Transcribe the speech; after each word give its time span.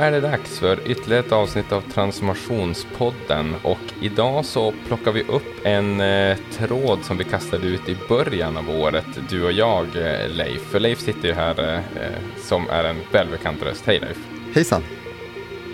Är 0.00 0.10
det 0.10 0.20
dags 0.20 0.58
för 0.58 0.90
ytterligare 0.90 1.24
ett 1.24 1.32
avsnitt 1.32 1.72
av 1.72 1.80
Transformationspodden 1.80 3.54
och 3.62 3.78
idag 4.00 4.44
så 4.44 4.72
plockar 4.86 5.12
vi 5.12 5.22
upp 5.22 5.66
en 5.66 6.00
eh, 6.00 6.36
tråd 6.52 6.98
som 7.04 7.16
vi 7.16 7.24
kastade 7.24 7.66
ut 7.66 7.88
i 7.88 7.96
början 8.08 8.56
av 8.56 8.70
året, 8.70 9.04
du 9.28 9.44
och 9.44 9.52
jag 9.52 9.86
eh, 9.96 10.28
Leif. 10.28 10.60
För 10.60 10.80
Leif 10.80 11.00
sitter 11.00 11.28
ju 11.28 11.34
här 11.34 11.74
eh, 11.74 12.40
som 12.42 12.68
är 12.70 12.84
en 12.84 12.96
välbekant 13.12 13.62
röst. 13.62 13.82
Hej 13.86 14.00
Leif! 14.00 14.18
Hejsan! 14.54 14.82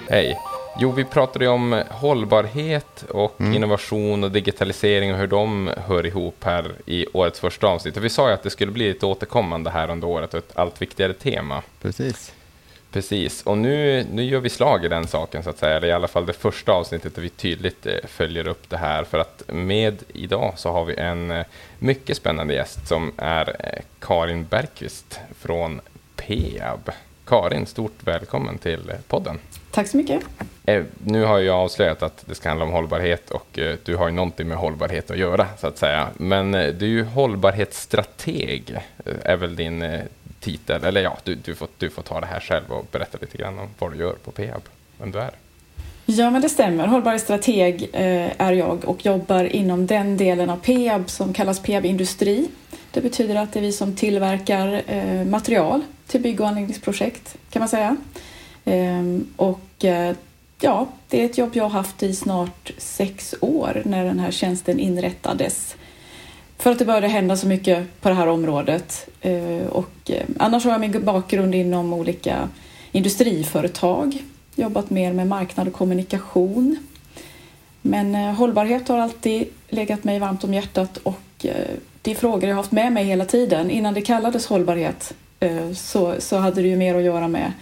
Hej! 0.08 0.38
Jo, 0.78 0.92
vi 0.92 1.04
pratade 1.04 1.44
ju 1.44 1.50
om 1.50 1.82
hållbarhet 1.90 3.04
och 3.08 3.40
mm. 3.40 3.54
innovation 3.54 4.24
och 4.24 4.30
digitalisering 4.30 5.12
och 5.12 5.18
hur 5.18 5.26
de 5.26 5.70
hör 5.86 6.06
ihop 6.06 6.44
här 6.44 6.72
i 6.86 7.06
årets 7.12 7.40
första 7.40 7.66
avsnitt. 7.66 7.96
Och 7.96 8.04
vi 8.04 8.10
sa 8.10 8.28
ju 8.28 8.34
att 8.34 8.42
det 8.42 8.50
skulle 8.50 8.72
bli 8.72 8.90
ett 8.90 9.04
återkommande 9.04 9.70
här 9.70 9.90
under 9.90 10.08
året 10.08 10.34
och 10.34 10.38
ett 10.38 10.52
allt 10.54 10.82
viktigare 10.82 11.12
tema. 11.12 11.62
Precis. 11.82 12.32
Precis, 12.96 13.42
och 13.42 13.58
nu, 13.58 14.06
nu 14.12 14.24
gör 14.24 14.40
vi 14.40 14.50
slag 14.50 14.84
i 14.84 14.88
den 14.88 15.06
saken 15.06 15.42
så 15.42 15.50
att 15.50 15.58
säga, 15.58 15.76
eller 15.76 15.88
i 15.88 15.92
alla 15.92 16.08
fall 16.08 16.26
det 16.26 16.32
första 16.32 16.72
avsnittet 16.72 17.14
där 17.14 17.22
vi 17.22 17.28
tydligt 17.28 17.86
eh, 17.86 17.92
följer 18.04 18.48
upp 18.48 18.70
det 18.70 18.76
här, 18.76 19.04
för 19.04 19.18
att 19.18 19.42
med 19.46 20.02
idag 20.08 20.52
så 20.56 20.72
har 20.72 20.84
vi 20.84 20.94
en 20.94 21.30
eh, 21.30 21.46
mycket 21.78 22.16
spännande 22.16 22.54
gäst 22.54 22.88
som 22.88 23.12
är 23.16 23.48
eh, 23.48 23.82
Karin 24.00 24.44
Bergqvist 24.44 25.20
från 25.38 25.80
Peab. 26.16 26.90
Karin, 27.26 27.66
stort 27.66 27.98
välkommen 28.00 28.58
till 28.58 28.92
podden. 29.08 29.38
Tack 29.70 29.88
så 29.88 29.96
mycket. 29.96 30.22
Nu 30.98 31.24
har 31.24 31.38
jag 31.38 31.56
avslöjat 31.56 32.02
att 32.02 32.24
det 32.26 32.34
ska 32.34 32.48
handla 32.48 32.64
om 32.64 32.72
hållbarhet 32.72 33.30
och 33.30 33.58
du 33.84 33.96
har 33.96 34.08
ju 34.08 34.14
någonting 34.14 34.48
med 34.48 34.58
hållbarhet 34.58 35.10
att 35.10 35.18
göra 35.18 35.46
så 35.58 35.66
att 35.66 35.78
säga. 35.78 36.08
Men 36.16 36.52
du 36.52 36.58
är 36.58 36.82
ju 36.84 37.04
hållbarhetsstrateg, 37.04 38.78
är 39.22 39.36
väl 39.36 39.56
din 39.56 39.84
titel, 40.40 40.84
eller 40.84 41.00
ja, 41.00 41.18
du, 41.24 41.34
du, 41.34 41.54
får, 41.54 41.68
du 41.78 41.90
får 41.90 42.02
ta 42.02 42.20
det 42.20 42.26
här 42.26 42.40
själv 42.40 42.72
och 42.72 42.86
berätta 42.92 43.18
lite 43.20 43.38
grann 43.38 43.58
om 43.58 43.68
vad 43.78 43.92
du 43.92 43.98
gör 43.98 44.12
på 44.12 44.30
Peab, 44.30 44.62
vem 44.98 45.10
du 45.10 45.18
är. 45.18 45.30
Ja, 46.08 46.30
men 46.30 46.42
det 46.42 46.48
stämmer. 46.48 46.86
Hållbarhetsstrateg 46.86 47.82
eh, 47.92 48.30
är 48.38 48.52
jag 48.52 48.84
och 48.84 49.06
jobbar 49.06 49.44
inom 49.44 49.86
den 49.86 50.16
delen 50.16 50.50
av 50.50 50.56
Peab 50.56 51.10
som 51.10 51.32
kallas 51.32 51.60
Peab 51.60 51.84
Industri. 51.84 52.48
Det 52.90 53.00
betyder 53.00 53.36
att 53.36 53.52
det 53.52 53.58
är 53.58 53.62
vi 53.62 53.72
som 53.72 53.96
tillverkar 53.96 54.82
eh, 54.86 55.24
material 55.24 55.82
till 56.06 56.20
bygg 56.20 56.40
och 56.40 56.48
anläggningsprojekt 56.48 57.36
kan 57.50 57.60
man 57.60 57.68
säga. 57.68 57.96
Ehm, 58.64 59.26
och 59.36 59.84
eh, 59.84 60.16
ja, 60.60 60.86
det 61.08 61.20
är 61.20 61.24
ett 61.24 61.38
jobb 61.38 61.50
jag 61.52 61.64
har 61.64 61.70
haft 61.70 62.02
i 62.02 62.14
snart 62.14 62.72
sex 62.78 63.34
år 63.40 63.82
när 63.84 64.04
den 64.04 64.18
här 64.18 64.30
tjänsten 64.30 64.78
inrättades 64.78 65.76
för 66.58 66.72
att 66.72 66.78
det 66.78 66.84
började 66.84 67.08
hända 67.08 67.36
så 67.36 67.46
mycket 67.46 68.00
på 68.00 68.08
det 68.08 68.14
här 68.14 68.26
området. 68.26 69.08
Eh, 69.20 69.66
och 69.70 70.10
eh, 70.10 70.22
annars 70.38 70.64
har 70.64 70.72
jag 70.72 70.80
min 70.80 71.04
bakgrund 71.04 71.54
inom 71.54 71.92
olika 71.92 72.48
industriföretag, 72.92 74.22
jobbat 74.54 74.90
mer 74.90 75.12
med 75.12 75.26
marknad 75.26 75.68
och 75.68 75.74
kommunikation. 75.74 76.76
Men 77.82 78.14
eh, 78.14 78.34
hållbarhet 78.34 78.88
har 78.88 78.98
alltid 78.98 79.46
legat 79.68 80.04
mig 80.04 80.18
varmt 80.18 80.44
om 80.44 80.54
hjärtat 80.54 80.96
och 80.96 81.20
det 82.02 82.10
är 82.10 82.14
frågor 82.14 82.48
jag 82.48 82.56
haft 82.56 82.72
med 82.72 82.92
mig 82.92 83.04
hela 83.04 83.24
tiden. 83.24 83.70
Innan 83.70 83.94
det 83.94 84.02
kallades 84.02 84.46
hållbarhet 84.46 85.14
så, 85.74 86.14
så 86.18 86.36
hade 86.36 86.62
det 86.62 86.68
ju 86.68 86.76
mer 86.76 86.94
att 86.94 87.02
göra 87.02 87.28
med 87.28 87.52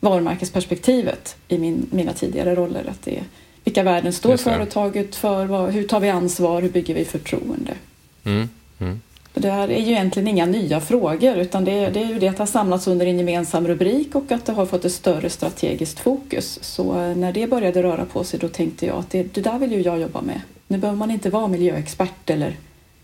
varumärkesperspektivet 0.00 1.36
i 1.48 1.58
min, 1.58 1.86
mina 1.90 2.12
tidigare 2.12 2.54
roller. 2.54 2.84
Att 2.90 3.02
det, 3.02 3.24
vilka 3.64 3.82
värden 3.82 4.12
står 4.12 4.36
företaget 4.36 5.16
för? 5.16 5.46
Vad, 5.46 5.70
hur 5.70 5.88
tar 5.88 6.00
vi 6.00 6.10
ansvar? 6.10 6.62
Hur 6.62 6.68
bygger 6.68 6.94
vi 6.94 7.04
förtroende? 7.04 7.74
Mm. 8.24 8.48
Mm. 8.78 9.00
Det 9.34 9.50
här 9.50 9.68
är 9.68 9.80
ju 9.80 9.92
egentligen 9.92 10.28
inga 10.28 10.46
nya 10.46 10.80
frågor 10.80 11.36
utan 11.36 11.64
det 11.64 11.72
är, 11.72 11.90
det 11.90 12.00
är 12.00 12.06
ju 12.06 12.18
det 12.18 12.28
att 12.28 12.36
det 12.36 12.42
har 12.42 12.46
samlats 12.46 12.86
under 12.86 13.06
en 13.06 13.18
gemensam 13.18 13.66
rubrik 13.66 14.14
och 14.14 14.32
att 14.32 14.46
det 14.46 14.52
har 14.52 14.66
fått 14.66 14.84
ett 14.84 14.92
större 14.92 15.30
strategiskt 15.30 16.00
fokus. 16.00 16.58
Så 16.62 17.00
eh, 17.00 17.16
när 17.16 17.32
det 17.32 17.46
började 17.46 17.82
röra 17.82 18.04
på 18.04 18.24
sig 18.24 18.40
då 18.40 18.48
tänkte 18.48 18.86
jag 18.86 18.96
att 18.96 19.10
det, 19.10 19.34
det 19.34 19.40
där 19.40 19.58
vill 19.58 19.72
ju 19.72 19.80
jag 19.80 20.00
jobba 20.00 20.20
med. 20.20 20.40
Nu 20.68 20.78
behöver 20.78 20.98
man 20.98 21.10
inte 21.10 21.30
vara 21.30 21.48
miljöexpert 21.48 22.30
eller 22.30 22.56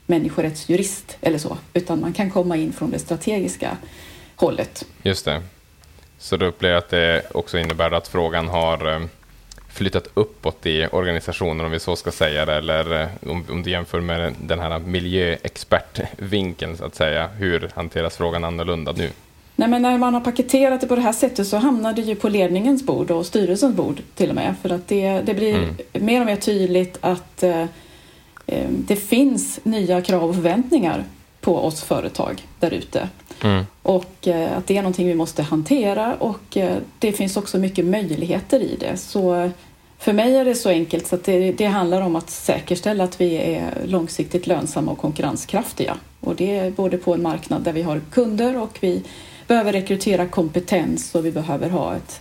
människorättsjurist 0.06 1.16
eller 1.20 1.38
så 1.38 1.58
utan 1.72 2.00
man 2.00 2.12
kan 2.12 2.30
komma 2.30 2.56
in 2.56 2.72
från 2.72 2.90
det 2.90 2.98
strategiska 2.98 3.76
hållet. 4.36 4.84
Just 5.02 5.24
det. 5.24 5.42
Så 6.18 6.36
du 6.36 6.46
upplever 6.46 6.76
att 6.76 6.88
det 6.88 7.22
också 7.34 7.58
innebär 7.58 7.90
att 7.90 8.08
frågan 8.08 8.48
har 8.48 8.94
eh, 8.94 9.00
flyttat 9.72 10.08
uppåt 10.14 10.66
i 10.66 10.86
organisationen, 10.86 11.66
om 11.66 11.72
vi 11.72 11.80
så 11.80 11.96
ska 11.96 12.10
säga 12.10 12.46
det, 12.46 12.54
eller 12.54 13.02
eh, 13.02 13.08
om, 13.30 13.44
om 13.50 13.62
du 13.62 13.70
jämför 13.70 14.00
med 14.00 14.34
den 14.42 14.58
här 14.58 14.78
miljöexpertvinkeln, 14.78 16.76
så 16.76 16.84
att 16.84 16.94
säga. 16.94 17.28
Hur 17.28 17.70
hanteras 17.74 18.16
frågan 18.16 18.44
annorlunda 18.44 18.92
nu? 18.92 19.10
Nej, 19.56 19.68
men 19.68 19.82
när 19.82 19.98
man 19.98 20.14
har 20.14 20.20
paketerat 20.20 20.80
det 20.80 20.86
på 20.86 20.96
det 20.96 21.00
här 21.00 21.12
sättet 21.12 21.46
så 21.46 21.56
hamnar 21.56 21.92
det 21.92 22.02
ju 22.02 22.14
på 22.14 22.28
ledningens 22.28 22.86
bord 22.86 23.10
och 23.10 23.26
styrelsens 23.26 23.76
bord 23.76 24.00
till 24.14 24.28
och 24.28 24.34
med. 24.34 24.54
För 24.62 24.70
att 24.70 24.88
det, 24.88 25.20
det 25.20 25.34
blir 25.34 25.54
mm. 25.54 25.74
mer 25.92 26.20
och 26.20 26.26
mer 26.26 26.36
tydligt 26.36 26.98
att 27.00 27.42
eh, 27.42 27.62
eh 28.46 28.68
det 28.68 28.96
finns 28.96 29.60
nya 29.62 30.02
krav 30.02 30.28
och 30.28 30.34
förväntningar 30.34 31.04
på 31.40 31.56
oss 31.56 31.82
företag 31.82 32.46
där 32.58 32.70
ute. 32.70 33.08
Mm. 33.42 33.64
Och 33.82 34.28
eh, 34.28 34.56
att 34.56 34.66
det 34.66 34.76
är 34.76 34.82
någonting 34.82 35.06
vi 35.06 35.14
måste 35.14 35.42
hantera 35.42 36.14
och 36.14 36.56
eh, 36.56 36.76
det 36.98 37.12
finns 37.12 37.36
också 37.36 37.58
mycket 37.58 37.84
möjligheter 37.84 38.60
i 38.60 38.76
det. 38.80 38.96
Så 38.96 39.50
för 39.98 40.12
mig 40.12 40.36
är 40.36 40.44
det 40.44 40.54
så 40.54 40.68
enkelt 40.68 41.06
så 41.06 41.14
att 41.14 41.24
det, 41.24 41.52
det, 41.52 41.64
handlar 41.64 42.00
om 42.00 42.16
att 42.16 42.30
säkerställa 42.30 43.04
att 43.04 43.20
vi 43.20 43.36
är 43.36 43.72
långsiktigt 43.84 44.46
lönsamma 44.46 44.92
och 44.92 44.98
konkurrenskraftiga. 44.98 45.96
Och 46.20 46.36
det 46.36 46.58
är 46.58 46.70
både 46.70 46.96
på 46.96 47.14
en 47.14 47.22
marknad 47.22 47.62
där 47.62 47.72
vi 47.72 47.82
har 47.82 48.00
kunder 48.10 48.58
och 48.62 48.78
vi 48.80 49.02
behöver 49.46 49.72
rekrytera 49.72 50.26
kompetens 50.26 51.14
och 51.14 51.26
vi 51.26 51.32
behöver 51.32 51.70
ha 51.70 51.96
ett, 51.96 52.20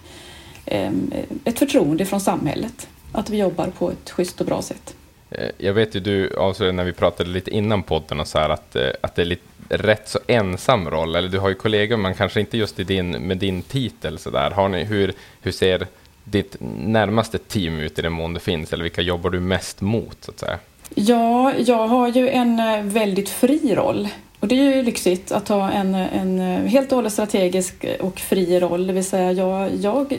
ett 1.44 1.60
förtroende 1.60 2.06
från 2.06 2.22
samhället. 2.22 2.88
Att 3.12 3.30
vi 3.30 3.38
jobbar 3.38 3.68
på 3.68 3.92
ett 3.92 4.10
schysst 4.10 4.40
och 4.40 4.48
bra 4.48 4.62
sätt. 4.62 4.96
Eh, 5.32 5.50
jag 5.58 5.74
vet 5.74 5.96
ju 5.96 6.00
du 6.00 6.36
avslöjade 6.38 6.76
när 6.76 6.84
vi 6.84 6.94
pratade 6.94 7.30
lite 7.30 7.52
innan 7.52 7.84
podden 7.84 8.20
och 8.20 8.28
så 8.28 8.40
här 8.40 8.50
att, 8.50 8.76
eh, 8.76 8.90
att 9.02 9.16
det 9.16 9.22
är 9.22 9.26
lite 9.26 9.44
rätt 9.70 10.10
så 10.10 10.20
ensam 10.28 10.90
roll, 10.90 11.16
eller 11.16 11.30
du 11.30 11.40
har 11.40 11.50
ju 11.50 11.56
kollegor, 11.56 11.98
men 11.98 12.14
kanske 12.14 12.40
inte 12.40 12.58
just 12.58 12.80
i 12.80 12.84
din, 12.84 13.12
med 13.12 13.38
din 13.38 13.62
titel. 13.62 14.18
Så 14.18 14.30
där. 14.30 14.52
Har 14.52 14.70
ni, 14.70 14.84
hur, 14.84 15.14
hur 15.42 15.52
ser 15.52 15.88
ditt 16.24 16.56
närmaste 16.78 17.38
team 17.38 17.80
ut 17.80 18.00
i 18.00 18.02
den 18.02 18.12
mån 18.12 18.34
det 18.34 18.40
finns, 18.40 18.74
eller 18.74 18.84
vilka 18.84 19.02
jobbar 19.02 19.30
du 19.30 19.40
mest 19.40 19.82
mot? 19.82 20.18
Så 20.22 20.32
att 20.32 20.40
säga? 20.40 20.60
Ja, 20.96 21.54
jag 21.58 21.88
har 21.88 22.08
ju 22.08 22.30
en 22.30 22.60
eh, 22.60 22.84
väldigt 22.84 23.30
fri 23.30 23.76
roll. 23.76 24.08
Och 24.40 24.48
det 24.48 24.56
är 24.56 24.76
ju 24.76 24.84
lyxigt 24.84 25.32
att 25.32 25.48
ha 25.48 25.72
en, 25.72 25.96
en 25.96 26.40
helt 26.68 26.92
och 26.92 26.96
hållet 26.96 27.14
strategisk 27.14 27.86
och 28.00 28.20
fri 28.20 28.60
roll, 28.60 28.88
det 28.88 28.94
vill 28.94 29.06
säga 29.06 29.32
jag, 29.32 29.76
jag 29.76 30.18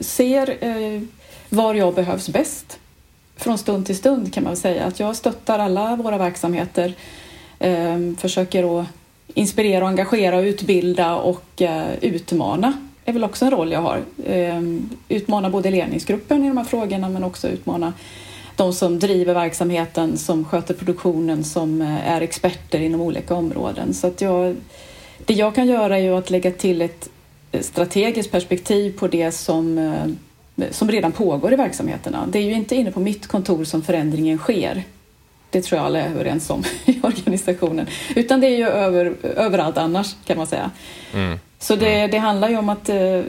ser 0.00 0.64
eh, 0.64 1.02
var 1.48 1.74
jag 1.74 1.94
behövs 1.94 2.28
bäst 2.28 2.78
från 3.42 3.58
stund 3.58 3.86
till 3.86 3.96
stund 3.96 4.34
kan 4.34 4.44
man 4.44 4.56
säga. 4.56 4.84
Att 4.84 5.00
jag 5.00 5.16
stöttar 5.16 5.58
alla 5.58 5.96
våra 5.96 6.18
verksamheter 6.18 6.94
eh, 7.58 7.98
försöker 8.18 8.80
att 8.80 8.86
inspirera, 9.34 9.86
engagera, 9.86 10.40
utbilda 10.40 11.16
och 11.16 11.62
eh, 11.62 11.94
utmana 12.00 12.72
är 13.04 13.12
väl 13.12 13.24
också 13.24 13.44
en 13.44 13.50
roll 13.50 13.72
jag 13.72 13.80
har. 13.80 14.00
Eh, 14.24 14.62
utmana 15.08 15.50
både 15.50 15.70
ledningsgruppen 15.70 16.44
i 16.44 16.48
de 16.48 16.56
här 16.56 16.64
frågorna 16.64 17.08
men 17.08 17.24
också 17.24 17.48
utmana 17.48 17.92
de 18.56 18.72
som 18.72 18.98
driver 18.98 19.34
verksamheten, 19.34 20.18
som 20.18 20.44
sköter 20.44 20.74
produktionen, 20.74 21.44
som 21.44 21.82
eh, 21.82 22.08
är 22.08 22.20
experter 22.20 22.80
inom 22.80 23.00
olika 23.00 23.34
områden. 23.34 23.94
Så 23.94 24.06
att 24.06 24.20
jag, 24.20 24.56
det 25.24 25.34
jag 25.34 25.54
kan 25.54 25.66
göra 25.66 25.98
är 25.98 26.02
ju 26.02 26.16
att 26.16 26.30
lägga 26.30 26.50
till 26.50 26.82
ett 26.82 27.08
eh, 27.52 27.60
strategiskt 27.60 28.30
perspektiv 28.30 28.98
på 28.98 29.08
det 29.08 29.32
som, 29.32 29.78
eh, 29.78 30.06
som 30.70 30.90
redan 30.90 31.12
pågår 31.12 31.52
i 31.52 31.56
verksamheterna. 31.56 32.26
Det 32.32 32.38
är 32.38 32.42
ju 32.42 32.52
inte 32.52 32.76
inne 32.76 32.92
på 32.92 33.00
mitt 33.00 33.26
kontor 33.26 33.64
som 33.64 33.82
förändringen 33.82 34.38
sker 34.38 34.84
det 35.52 35.62
tror 35.62 35.78
jag 35.78 35.86
alla 35.86 36.00
är 36.00 36.10
överens 36.10 36.50
om 36.50 36.64
i 36.84 37.00
organisationen. 37.02 37.86
Utan 38.16 38.40
det 38.40 38.46
är 38.46 38.56
ju 38.56 38.68
över, 38.68 39.16
överallt 39.22 39.78
annars 39.78 40.14
kan 40.24 40.36
man 40.36 40.46
säga. 40.46 40.70
Mm. 41.14 41.38
Så 41.58 41.76
det, 41.76 41.94
mm. 41.94 42.10
det, 42.10 42.18
handlar 42.18 42.48
ju 42.48 42.56
om 42.56 42.68
att 42.68 42.88
eh, 42.88 43.20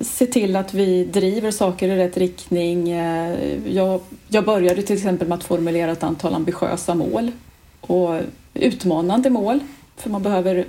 se 0.00 0.26
till 0.26 0.56
att 0.56 0.74
vi 0.74 1.04
driver 1.04 1.50
saker 1.50 1.88
i 1.88 1.96
rätt 1.96 2.16
riktning. 2.16 2.90
Eh, 2.90 3.36
jag, 3.66 4.00
jag 4.28 4.44
började 4.44 4.82
till 4.82 4.96
exempel 4.96 5.28
med 5.28 5.38
att 5.38 5.44
formulera 5.44 5.92
ett 5.92 6.02
antal 6.02 6.34
ambitiösa 6.34 6.94
mål 6.94 7.32
och 7.80 8.20
utmanande 8.54 9.30
mål. 9.30 9.60
För 9.96 10.10
man 10.10 10.22
behöver 10.22 10.64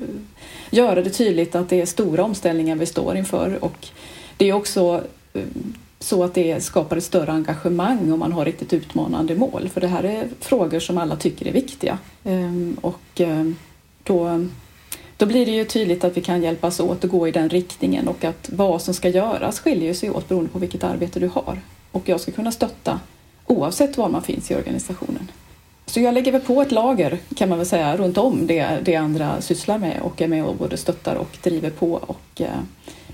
göra 0.70 1.02
det 1.02 1.10
tydligt 1.10 1.56
att 1.56 1.70
det 1.70 1.82
är 1.82 1.86
stora 1.86 2.24
omställningar 2.24 2.76
vi 2.76 2.86
står 2.86 3.18
inför 3.18 3.64
och 3.64 3.88
det 4.38 4.50
är 4.50 4.54
också 4.54 5.04
så 6.00 6.24
att 6.24 6.34
det 6.34 6.64
skapar 6.64 6.98
ett 6.98 7.04
större 7.04 7.32
engagemang 7.32 8.12
om 8.12 8.20
man 8.20 8.32
har 8.32 8.46
riktigt 8.46 8.74
utmanande 8.74 9.36
mål. 9.36 9.70
För 9.74 9.82
det 9.82 9.88
här 9.88 10.04
är 10.04 10.28
frågor 10.40 10.80
som 10.80 10.98
alla 10.98 11.16
tycker 11.16 11.48
är 11.48 11.52
viktiga. 11.52 11.98
Ehm, 12.24 12.78
och 12.82 13.02
ehm, 13.22 13.56
då, 14.04 14.46
då 15.18 15.26
blir 15.26 15.46
det 15.46 15.52
ju 15.52 15.66
tydligt 15.66 16.04
att 16.04 16.18
vi 16.18 16.22
kan 16.22 16.44
hjälpas 16.44 16.80
åt 16.80 17.04
att 17.04 17.12
gå 17.12 17.28
i 17.28 17.32
den 17.32 17.50
riktningen 17.50 18.08
och 18.08 18.24
att 18.24 18.50
vad 18.54 18.82
som 18.82 18.94
ska 18.94 19.10
göras 19.10 19.60
skiljer 19.60 19.94
sig 19.94 20.10
åt 20.10 20.30
beroende 20.30 20.50
på 20.50 20.60
vilket 20.60 20.84
arbete 20.84 21.20
du 21.20 21.28
har. 21.28 21.62
Och 21.92 22.10
jag 22.10 22.20
ska 22.20 22.32
kunna 22.32 22.52
stötta 22.52 23.00
oavsett 23.46 23.98
var 23.98 24.10
man 24.10 24.24
finns 24.24 24.52
i 24.52 24.56
organisationen. 24.56 25.32
Så 25.86 26.00
jag 26.00 26.14
lägger 26.14 26.32
väl 26.32 26.42
på 26.42 26.62
ett 26.62 26.72
lager 26.72 27.18
kan 27.36 27.50
man 27.50 27.58
väl 27.58 27.68
säga 27.68 27.98
runt 27.98 28.18
om 28.18 28.48
det, 28.48 28.80
det 28.84 28.96
andra 28.96 29.42
sysslar 29.42 29.78
med 29.78 30.00
och 30.02 30.22
är 30.22 30.28
med 30.28 30.46
och 30.46 30.56
både 30.56 30.78
stöttar 30.78 31.16
och 31.16 31.38
driver 31.44 31.70
på 31.70 31.94
och 31.94 32.42
eh, 32.42 32.60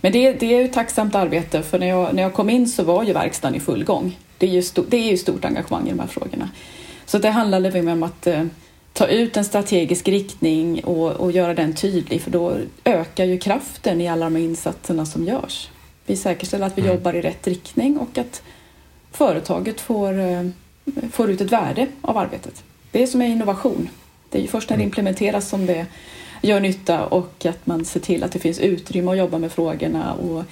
men 0.01 0.11
det, 0.11 0.33
det 0.33 0.55
är 0.55 0.65
ett 0.65 0.73
tacksamt 0.73 1.15
arbete 1.15 1.63
för 1.63 1.79
när 1.79 1.87
jag, 1.87 2.15
när 2.15 2.23
jag 2.23 2.33
kom 2.33 2.49
in 2.49 2.67
så 2.67 2.83
var 2.83 3.03
ju 3.03 3.13
verkstaden 3.13 3.55
i 3.55 3.59
full 3.59 3.83
gång. 3.83 4.17
Det 4.37 4.45
är 4.45 4.51
ju, 4.51 4.61
sto, 4.61 4.83
det 4.89 4.97
är 4.97 5.11
ju 5.11 5.17
stort 5.17 5.45
engagemang 5.45 5.87
i 5.87 5.89
de 5.89 5.99
här 5.99 6.07
frågorna. 6.07 6.49
Så 7.05 7.17
det 7.17 7.29
handlade 7.29 7.91
om 7.91 8.03
att 8.03 8.27
eh, 8.27 8.43
ta 8.93 9.07
ut 9.07 9.37
en 9.37 9.45
strategisk 9.45 10.07
riktning 10.07 10.83
och, 10.83 11.11
och 11.11 11.31
göra 11.31 11.53
den 11.53 11.75
tydlig 11.75 12.21
för 12.21 12.31
då 12.31 12.57
ökar 12.83 13.25
ju 13.25 13.37
kraften 13.37 14.01
i 14.01 14.07
alla 14.07 14.25
de 14.25 14.37
insatserna 14.37 15.05
som 15.05 15.25
görs. 15.25 15.69
Vi 16.05 16.15
säkerställer 16.15 16.65
att 16.65 16.77
vi 16.77 16.81
mm. 16.81 16.93
jobbar 16.93 17.13
i 17.13 17.21
rätt 17.21 17.47
riktning 17.47 17.97
och 17.97 18.17
att 18.17 18.41
företaget 19.11 19.81
får, 19.81 20.19
eh, 20.19 20.45
får 21.11 21.31
ut 21.31 21.41
ett 21.41 21.51
värde 21.51 21.87
av 22.01 22.17
arbetet. 22.17 22.63
Det 22.91 23.03
är 23.03 23.07
som 23.07 23.21
är 23.21 23.27
innovation. 23.27 23.89
Det 24.29 24.37
är 24.37 24.41
ju 24.41 24.47
först 24.47 24.69
när 24.69 24.77
det 24.77 24.83
mm. 24.83 24.87
implementeras 24.87 25.49
som 25.49 25.65
det 25.65 25.85
gör 26.41 26.59
nytta 26.59 27.05
och 27.05 27.45
att 27.45 27.67
man 27.67 27.85
ser 27.85 27.99
till 27.99 28.23
att 28.23 28.31
det 28.31 28.39
finns 28.39 28.59
utrymme 28.59 29.11
att 29.11 29.17
jobba 29.17 29.37
med 29.37 29.51
frågorna 29.51 30.13
och 30.13 30.43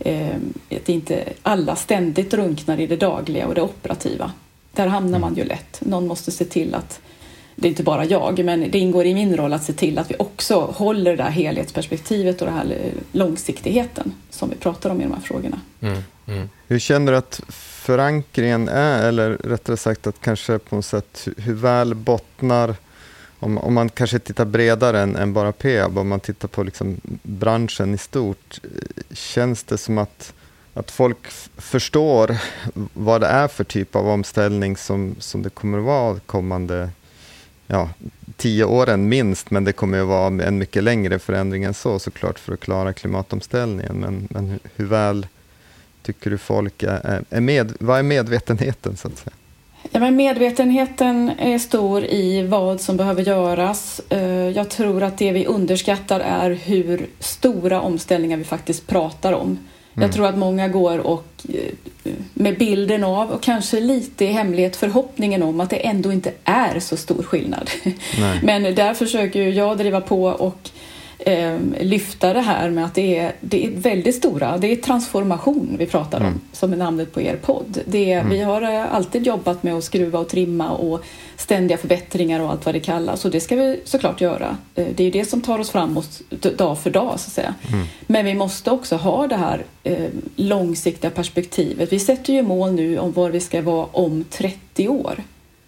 eh, 0.00 0.36
att 0.70 0.88
inte 0.88 1.24
alla 1.42 1.76
ständigt 1.76 2.30
drunknar 2.30 2.80
i 2.80 2.86
det 2.86 2.96
dagliga 2.96 3.46
och 3.46 3.54
det 3.54 3.62
operativa. 3.62 4.32
Där 4.72 4.86
hamnar 4.86 5.18
man 5.18 5.34
ju 5.34 5.44
lätt. 5.44 5.80
Någon 5.80 6.06
måste 6.06 6.30
se 6.30 6.44
till 6.44 6.74
att 6.74 7.00
det 7.56 7.68
är 7.68 7.70
inte 7.70 7.82
bara 7.82 8.04
jag, 8.04 8.44
men 8.44 8.70
det 8.70 8.78
ingår 8.78 9.06
i 9.06 9.14
min 9.14 9.36
roll 9.36 9.52
att 9.52 9.64
se 9.64 9.72
till 9.72 9.98
att 9.98 10.10
vi 10.10 10.14
också 10.18 10.60
håller 10.60 11.16
det 11.16 11.22
där 11.22 11.30
helhetsperspektivet 11.30 12.40
och 12.40 12.46
den 12.46 12.56
här 12.56 12.76
långsiktigheten 13.12 14.12
som 14.30 14.50
vi 14.50 14.56
pratar 14.56 14.90
om 14.90 15.00
i 15.00 15.04
de 15.04 15.12
här 15.12 15.20
frågorna. 15.20 15.60
Mm, 15.80 15.98
mm. 16.26 16.48
Hur 16.68 16.78
känner 16.78 17.12
du 17.12 17.18
att 17.18 17.40
förankringen 17.48 18.68
är, 18.68 19.08
eller 19.08 19.30
rättare 19.30 19.76
sagt 19.76 20.06
att 20.06 20.20
kanske 20.20 20.58
på 20.58 20.76
något 20.76 20.84
sätt 20.84 21.28
hur 21.36 21.54
väl 21.54 21.94
bottnar 21.94 22.74
om, 23.44 23.58
om 23.58 23.74
man 23.74 23.88
kanske 23.88 24.18
tittar 24.18 24.44
bredare 24.44 25.00
än, 25.00 25.16
än 25.16 25.32
bara 25.32 25.52
Peab, 25.52 25.98
om 25.98 26.08
man 26.08 26.20
tittar 26.20 26.48
på 26.48 26.62
liksom 26.62 27.00
branschen 27.22 27.94
i 27.94 27.98
stort, 27.98 28.60
känns 29.10 29.64
det 29.64 29.78
som 29.78 29.98
att, 29.98 30.32
att 30.74 30.90
folk 30.90 31.26
förstår 31.56 32.36
vad 32.92 33.20
det 33.20 33.26
är 33.26 33.48
för 33.48 33.64
typ 33.64 33.96
av 33.96 34.08
omställning 34.08 34.76
som, 34.76 35.16
som 35.18 35.42
det 35.42 35.50
kommer 35.50 35.78
att 35.78 35.84
vara 35.84 36.20
kommande 36.26 36.90
ja, 37.66 37.90
tio 38.36 38.64
åren 38.64 39.08
minst, 39.08 39.50
men 39.50 39.64
det 39.64 39.72
kommer 39.72 40.00
att 40.00 40.06
vara 40.06 40.26
en 40.26 40.58
mycket 40.58 40.84
längre 40.84 41.18
förändring 41.18 41.64
än 41.64 41.74
så 41.74 41.98
såklart 41.98 42.38
för 42.38 42.52
att 42.54 42.60
klara 42.60 42.92
klimatomställningen. 42.92 43.96
Men, 44.00 44.28
men 44.30 44.58
hur 44.76 44.86
väl 44.86 45.26
tycker 46.02 46.30
du 46.30 46.38
folk 46.38 46.82
är, 46.82 47.24
är 47.30 47.40
med, 47.40 47.72
vad 47.80 47.98
är 47.98 48.02
medvetenheten 48.02 48.96
så 48.96 49.08
att 49.08 49.18
säga? 49.18 49.34
Ja, 49.90 50.00
men 50.00 50.16
medvetenheten 50.16 51.32
är 51.38 51.58
stor 51.58 52.04
i 52.04 52.42
vad 52.42 52.80
som 52.80 52.96
behöver 52.96 53.22
göras. 53.22 54.00
Eh, 54.08 54.48
jag 54.48 54.68
tror 54.70 55.02
att 55.02 55.18
det 55.18 55.32
vi 55.32 55.46
underskattar 55.46 56.20
är 56.20 56.50
hur 56.50 57.06
stora 57.18 57.80
omställningar 57.80 58.36
vi 58.36 58.44
faktiskt 58.44 58.86
pratar 58.86 59.32
om. 59.32 59.46
Mm. 59.46 59.58
Jag 59.94 60.12
tror 60.12 60.26
att 60.26 60.38
många 60.38 60.68
går 60.68 60.98
och 60.98 61.26
eh, 61.48 62.12
med 62.34 62.58
bilden 62.58 63.04
av 63.04 63.30
och 63.30 63.42
kanske 63.42 63.80
lite 63.80 64.24
i 64.24 64.32
hemlighet 64.32 64.76
förhoppningen 64.76 65.42
om 65.42 65.60
att 65.60 65.70
det 65.70 65.76
ändå 65.76 66.12
inte 66.12 66.32
är 66.44 66.80
så 66.80 66.96
stor 66.96 67.22
skillnad. 67.22 67.70
Nej. 68.18 68.40
Men 68.42 68.74
där 68.74 68.94
försöker 68.94 69.42
jag 69.42 69.78
driva 69.78 70.00
på 70.00 70.24
och 70.24 70.70
eh, 71.24 71.58
lyfta 71.80 72.32
det 72.32 72.40
här 72.40 72.70
med 72.70 72.84
att 72.84 72.94
det 72.94 73.18
är, 73.18 73.32
det 73.40 73.66
är 73.66 73.70
väldigt 73.70 74.14
stora, 74.14 74.58
det 74.58 74.72
är 74.72 74.76
transformation 74.76 75.76
vi 75.78 75.86
pratar 75.86 76.20
om, 76.20 76.26
mm. 76.26 76.40
som 76.52 76.72
är 76.72 76.76
namnet 76.76 77.12
på 77.12 77.20
er 77.20 77.36
podd. 77.36 77.78
Det 77.84 78.12
är, 78.12 78.20
mm. 78.20 78.30
Vi 78.30 78.42
har 78.42 78.62
eh, 78.62 78.94
alltid 78.94 79.26
jobbat 79.26 79.62
med 79.62 79.74
att 79.74 79.84
skruva 79.84 80.18
och 80.18 80.28
trimma 80.28 80.70
och 80.70 81.04
ständiga 81.36 81.78
förbättringar 81.78 82.40
och 82.40 82.50
allt 82.50 82.66
vad 82.66 82.74
det 82.74 82.80
kallas 82.80 83.24
och 83.24 83.30
det 83.30 83.40
ska 83.40 83.56
vi 83.56 83.80
såklart 83.84 84.20
göra. 84.20 84.56
Eh, 84.74 84.86
det 84.94 85.04
är 85.04 85.10
det 85.10 85.24
som 85.24 85.40
tar 85.40 85.58
oss 85.58 85.70
framåt 85.70 86.20
dag 86.56 86.78
för 86.78 86.90
dag 86.90 87.20
så 87.20 87.28
att 87.28 87.32
säga. 87.32 87.54
Mm. 87.72 87.86
Men 88.06 88.24
vi 88.24 88.34
måste 88.34 88.70
också 88.70 88.96
ha 88.96 89.26
det 89.26 89.36
här 89.36 89.64
eh, 89.82 90.06
långsiktiga 90.36 91.10
perspektivet. 91.10 91.92
Vi 91.92 91.98
sätter 91.98 92.32
ju 92.32 92.42
mål 92.42 92.72
nu 92.72 92.98
om 92.98 93.12
var 93.12 93.30
vi 93.30 93.40
ska 93.40 93.62
vara 93.62 93.86
om 93.92 94.24
30 94.30 94.88
år. 94.88 95.22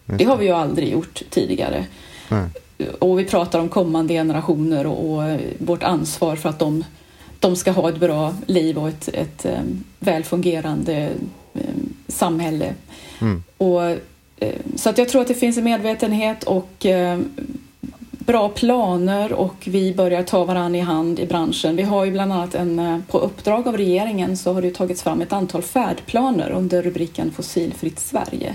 Det 0.05 0.25
har 0.25 0.37
vi 0.37 0.47
ju 0.47 0.53
aldrig 0.53 0.93
gjort 0.93 1.23
tidigare. 1.31 1.85
Mm 2.31 2.50
och 2.99 3.19
vi 3.19 3.25
pratar 3.25 3.58
om 3.61 3.69
kommande 3.69 4.14
generationer 4.14 4.87
och, 4.87 5.19
och, 5.19 5.38
vårt 5.58 5.82
ansvar 5.82 6.37
för 6.37 6.49
att 6.49 6.58
de, 6.58 6.84
de 7.38 7.56
ska 7.56 7.70
ha 7.70 7.88
ett 7.88 8.00
bra 8.00 8.34
liv 8.46 8.78
och 8.78 8.88
ett, 8.88 9.08
ett 9.08 9.46
um, 9.46 9.84
väl 9.99 10.25
fungerande 10.25 11.11
um, 11.52 11.94
samhälle. 12.08 12.75
Mm. 13.20 13.43
Och, 13.56 13.81
så 14.75 14.90
att 14.90 14.99
jag 14.99 15.08
tror 15.08 15.23
att 15.23 15.28
det 15.28 15.34
finns 15.34 15.58
en 15.58 15.64
medvetenhet 15.64 16.44
och 16.44 16.87
bra 18.11 18.49
planer 18.49 19.32
och 19.32 19.55
vi 19.67 19.94
börjar 19.94 20.22
ta 20.22 20.44
varandra 20.44 20.79
i 20.79 20.82
hand 20.82 21.19
i 21.19 21.26
branschen. 21.26 21.76
Vi 21.76 21.82
har 21.82 22.05
ju 22.05 22.11
bland 22.11 22.32
annat 22.32 22.55
en, 22.55 23.02
på 23.11 23.19
uppdrag 23.19 23.69
av 23.69 23.76
regeringen 23.76 24.37
så 24.37 24.52
har 24.52 24.62
det 24.62 24.70
tagits 24.70 25.02
fram 25.02 25.20
ett 25.20 25.32
antal 25.32 25.62
färdplaner 25.62 26.50
under 26.50 26.82
rubriken 26.82 27.31
Fossilfritt 27.31 27.99
Sverige 27.99 28.55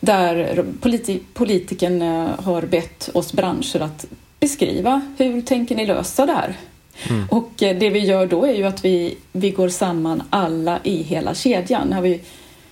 där 0.00 0.64
politi 0.80 1.20
politiken 1.34 2.02
eh, 2.02 2.40
har 2.44 2.62
bett 2.62 3.10
oss 3.14 3.32
branscher 3.32 3.80
att 3.80 4.06
beskriva 4.40 5.02
hur 5.18 5.40
tänker 5.42 5.76
ni 5.76 5.86
lösa 5.86 6.26
det 6.26 6.32
här? 6.32 6.56
Mm. 7.08 7.26
Och 7.30 7.62
eh, 7.62 7.78
det 7.78 7.90
vi 7.90 7.98
gör 7.98 8.26
då 8.26 8.44
är 8.44 8.54
ju 8.54 8.64
att 8.64 8.84
vi, 8.84 9.16
vi 9.32 9.50
går 9.50 9.68
samman 9.68 10.22
alla 10.30 10.78
i 10.82 11.02
hela 11.02 11.34
kedjan. 11.34 11.92
Har 11.92 12.02
vi 12.02 12.20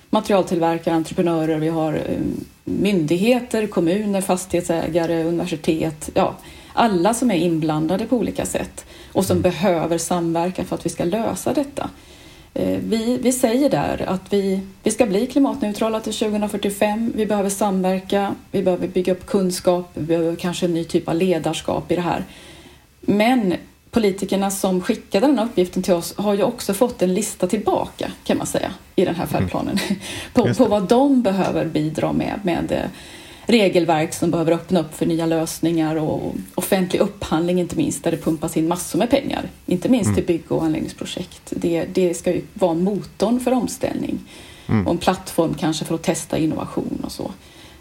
materialtillverkare, 0.09 0.95
entreprenörer, 0.95 1.57
vi 1.57 1.67
har 1.67 1.93
eh, 1.93 2.19
myndigheter, 2.63 3.67
kommuner, 3.67 4.21
fastighetsägare, 4.21 5.23
universitet, 5.23 6.09
ja, 6.13 6.35
alla 6.73 7.13
som 7.13 7.31
är 7.31 7.35
inblandade 7.35 8.05
på 8.05 8.15
olika 8.15 8.45
sätt 8.45 8.85
och 9.11 9.25
som 9.25 9.37
mm. 9.37 9.41
behöver 9.41 9.97
samverka 9.97 10.63
för 10.65 10.75
att 10.75 10.85
vi 10.85 10.89
ska 10.89 11.03
lösa 11.03 11.53
detta. 11.53 11.89
Eh, 12.57 12.79
vi, 12.83 13.17
vi 13.21 13.31
säger 13.31 13.69
där 13.69 14.05
att 14.07 14.33
vi, 14.33 14.61
vi 14.83 14.91
ska 14.91 15.05
bli 15.05 15.27
klimatneutrala 15.27 15.99
till 15.99 16.13
2045. 16.13 17.11
Vi 17.15 17.25
behöver 17.25 17.49
samverka, 17.49 18.35
vi 18.51 18.63
behöver 18.63 18.87
bygga 18.87 19.13
upp 19.13 19.25
kunskap, 19.25 19.89
vi 19.93 20.01
behöver 20.01 20.35
kanske 20.35 20.65
en 20.65 20.73
ny 20.73 20.83
typ 20.83 21.07
av 21.07 21.15
ledarskap 21.15 21.91
i 21.91 21.95
det 21.95 22.01
här. 22.01 22.23
Men 23.01 23.53
politikerna 23.91 24.51
som 24.51 24.81
skickade 24.81 25.27
den 25.27 25.37
här 25.37 25.45
uppgiften 25.45 25.83
till 25.83 25.93
oss 25.93 26.13
har 26.17 26.33
ju 26.33 26.43
också 26.43 26.73
fått 26.73 27.01
en 27.01 27.13
lista 27.13 27.47
tillbaka 27.47 28.11
kan 28.23 28.37
man 28.37 28.47
säga 28.47 28.71
i 28.95 29.05
den 29.05 29.15
här 29.15 29.25
färdplanen 29.25 29.79
mm. 29.87 29.99
på, 30.33 30.53
på 30.53 30.65
vad 30.65 30.83
de 30.83 31.21
behöver 31.21 31.65
bidra 31.65 32.13
med, 32.13 32.39
med 32.43 32.71
eh, 32.71 32.89
regelverk 33.45 34.13
som 34.13 34.31
behöver 34.31 34.51
öppna 34.51 34.79
upp 34.79 34.95
för 34.95 35.05
nya 35.05 35.25
lösningar 35.25 35.95
och 35.95 36.35
offentlig 36.55 36.99
upphandling 36.99 37.59
inte 37.59 37.75
minst 37.75 38.03
där 38.03 38.11
det 38.11 38.17
pumpas 38.17 38.57
in 38.57 38.67
massor 38.67 38.99
med 38.99 39.09
pengar. 39.09 39.49
Inte 39.65 39.89
minst 39.89 40.05
mm. 40.05 40.15
till 40.15 40.25
bygg 40.25 40.51
och 40.51 40.63
anläggningsprojekt. 40.63 41.41
Det, 41.49 41.85
det 41.93 42.13
ska 42.13 42.33
ju 42.33 42.41
vara 42.53 42.73
motorn 42.73 43.39
för 43.39 43.51
omställning 43.51 44.19
mm. 44.67 44.87
och 44.87 44.93
en 44.93 44.97
plattform 44.97 45.53
kanske 45.53 45.85
för 45.85 45.95
att 45.95 46.03
testa 46.03 46.37
innovation 46.37 47.01
och 47.03 47.11
så. 47.11 47.31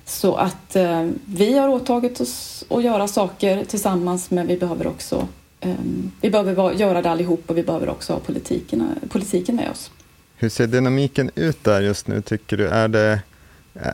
Så 0.05 0.35
att 0.35 0.77
eh, 0.77 1.09
vi 1.25 1.59
har 1.59 1.69
åtagit 1.69 2.21
oss 2.21 2.65
att 2.69 2.85
göra 2.85 3.09
saker 3.09 3.65
tillsammans 3.65 4.31
men 4.31 4.47
vi 4.47 4.57
behöver 4.57 4.87
också 4.87 5.29
eh, 5.61 5.75
vi 6.21 6.31
behöver 6.31 6.73
göra 6.73 7.03
det 7.03 7.11
allihop 7.11 7.43
och 7.47 7.59
vi 7.59 7.63
behöver 7.63 7.89
också 7.89 8.13
ha 8.13 8.21
politiken, 8.21 8.89
politiken 9.09 9.57
med 9.57 9.71
oss. 9.71 9.91
Hur 10.37 10.49
ser 10.49 10.67
dynamiken 10.67 11.31
ut 11.35 11.65
där 11.65 11.81
just 11.81 12.07
nu 12.07 12.23
tycker 12.23 12.57
du? 12.57 12.69
Är 12.69 12.89
det 12.89 13.21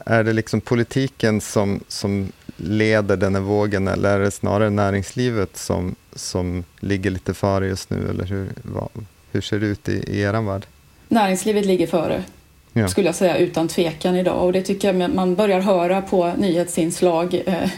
är 0.06 0.24
det 0.24 0.32
liksom 0.32 0.60
politiken 0.60 1.40
som, 1.40 1.80
som 1.88 2.32
leder 2.56 3.16
den 3.16 3.34
här 3.34 3.42
vågen 3.42 3.88
eller 3.88 4.20
är 4.20 4.20
det 4.20 4.30
snarare 4.30 4.70
näringslivet 4.70 5.56
som, 5.56 5.94
som 6.14 6.64
ligger 6.80 7.10
lite 7.10 7.34
före 7.34 7.66
just 7.66 7.90
nu? 7.90 8.10
Eller 8.10 8.24
hur, 8.24 8.48
vad, 8.62 8.88
hur 9.32 9.40
ser 9.40 9.60
det 9.60 9.66
ut 9.66 9.88
i, 9.88 9.92
i 9.92 10.20
er 10.20 10.42
värld? 10.46 10.66
Näringslivet 11.08 11.66
ligger 11.66 11.86
före, 11.86 12.24
ja. 12.72 12.88
skulle 12.88 13.08
jag 13.08 13.14
säga 13.14 13.36
utan 13.36 13.68
tvekan 13.68 14.16
idag. 14.16 14.44
Och 14.44 14.52
det 14.52 14.62
tycker 14.62 14.94
jag 14.94 15.14
man 15.14 15.34
börjar 15.34 15.60
höra 15.60 16.02
på 16.02 16.32
nyhetsinslag 16.38 17.42
eh, 17.46 17.70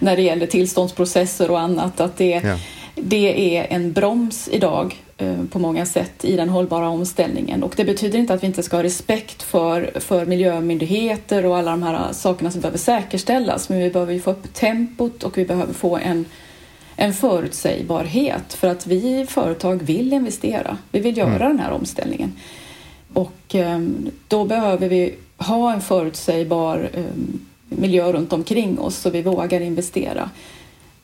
när 0.00 0.16
det 0.16 0.22
gäller 0.22 0.46
tillståndsprocesser 0.46 1.50
och 1.50 1.60
annat. 1.60 2.00
Att 2.00 2.16
det, 2.16 2.42
ja. 2.44 2.58
det 2.94 3.56
är 3.58 3.66
en 3.70 3.92
broms 3.92 4.48
idag 4.52 4.96
på 5.50 5.58
många 5.58 5.86
sätt 5.86 6.24
i 6.24 6.36
den 6.36 6.48
hållbara 6.48 6.88
omställningen. 6.88 7.62
Och 7.62 7.74
det 7.76 7.84
betyder 7.84 8.18
inte 8.18 8.34
att 8.34 8.42
vi 8.42 8.46
inte 8.46 8.62
ska 8.62 8.76
ha 8.76 8.82
respekt 8.82 9.42
för, 9.42 10.00
för 10.00 10.26
miljömyndigheter 10.26 11.46
och 11.46 11.56
alla 11.56 11.70
de 11.70 11.82
här 11.82 12.12
sakerna 12.12 12.50
som 12.50 12.60
behöver 12.60 12.78
säkerställas. 12.78 13.68
Men 13.68 13.78
vi 13.78 13.90
behöver 13.90 14.18
få 14.18 14.30
upp 14.30 14.54
tempot 14.54 15.22
och 15.22 15.38
vi 15.38 15.44
behöver 15.44 15.72
få 15.72 15.96
en, 15.96 16.24
en 16.96 17.14
förutsägbarhet 17.14 18.54
för 18.54 18.68
att 18.68 18.86
vi 18.86 19.26
företag 19.28 19.82
vill 19.82 20.12
investera. 20.12 20.78
Vi 20.90 21.00
vill 21.00 21.16
göra 21.16 21.34
mm. 21.34 21.48
den 21.48 21.58
här 21.58 21.72
omställningen. 21.72 22.32
Och 23.12 23.54
um, 23.54 24.10
då 24.28 24.44
behöver 24.44 24.88
vi 24.88 25.14
ha 25.36 25.72
en 25.72 25.80
förutsägbar 25.80 26.90
miljö 27.68 28.12
runt 28.12 28.32
omkring 28.32 28.78
oss 28.78 28.96
så 28.96 29.10
vi 29.10 29.22
vågar 29.22 29.60
investera. 29.60 30.30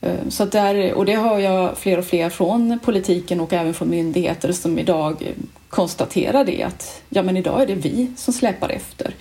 Eh, 0.03 0.29
så 0.29 0.45
där, 0.45 0.95
och 0.95 1.07
det 1.07 1.17
hör 1.17 1.39
jag 1.39 1.79
fler 1.79 1.99
och 1.99 2.05
fler 2.05 2.31
från 2.31 2.79
politiken 2.85 3.41
och 3.41 3.53
även 3.53 3.75
från 3.75 3.91
myndigheter 3.91 4.53
som 4.53 4.79
idag 4.79 5.33
konstaterar 5.69 6.45
det 6.45 6.63
att 6.63 7.03
ja, 7.09 7.23
men 7.23 7.37
idag 7.37 7.63
är 7.63 7.67
det 7.67 7.75
vi 7.75 8.13
som 8.17 8.35
släpar 8.35 8.69
efter. 8.69 9.15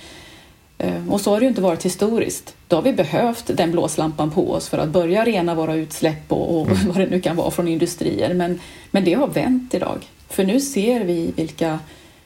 Eh, 0.77 1.09
och 1.09 1.21
så 1.21 1.31
har 1.31 1.39
det 1.39 1.43
ju 1.43 1.49
inte 1.49 1.61
varit 1.61 1.85
historiskt. 1.85 2.55
Då 2.67 2.75
har 2.75 2.83
vi 2.83 2.93
behövt 2.93 3.57
den 3.57 3.71
blåslampan 3.71 4.31
på 4.31 4.51
oss 4.51 4.69
för 4.69 4.77
att 4.77 4.89
börja 4.89 5.25
rena 5.25 5.55
våra 5.55 5.75
utsläpp 5.75 6.31
och, 6.31 6.59
och 6.59 6.67
mm. 6.67 6.87
vad 6.87 6.97
det 6.97 7.09
nu 7.09 7.21
kan 7.21 7.35
vara 7.35 7.51
från 7.51 7.67
industrier. 7.67 8.33
Men, 8.33 8.59
men 8.91 9.05
det 9.05 9.13
har 9.13 9.27
vänt 9.27 9.73
idag. 9.73 10.07
För 10.29 10.43
nu 10.43 10.59
ser 10.59 11.03
vi 11.03 11.31
vilka 11.35 11.79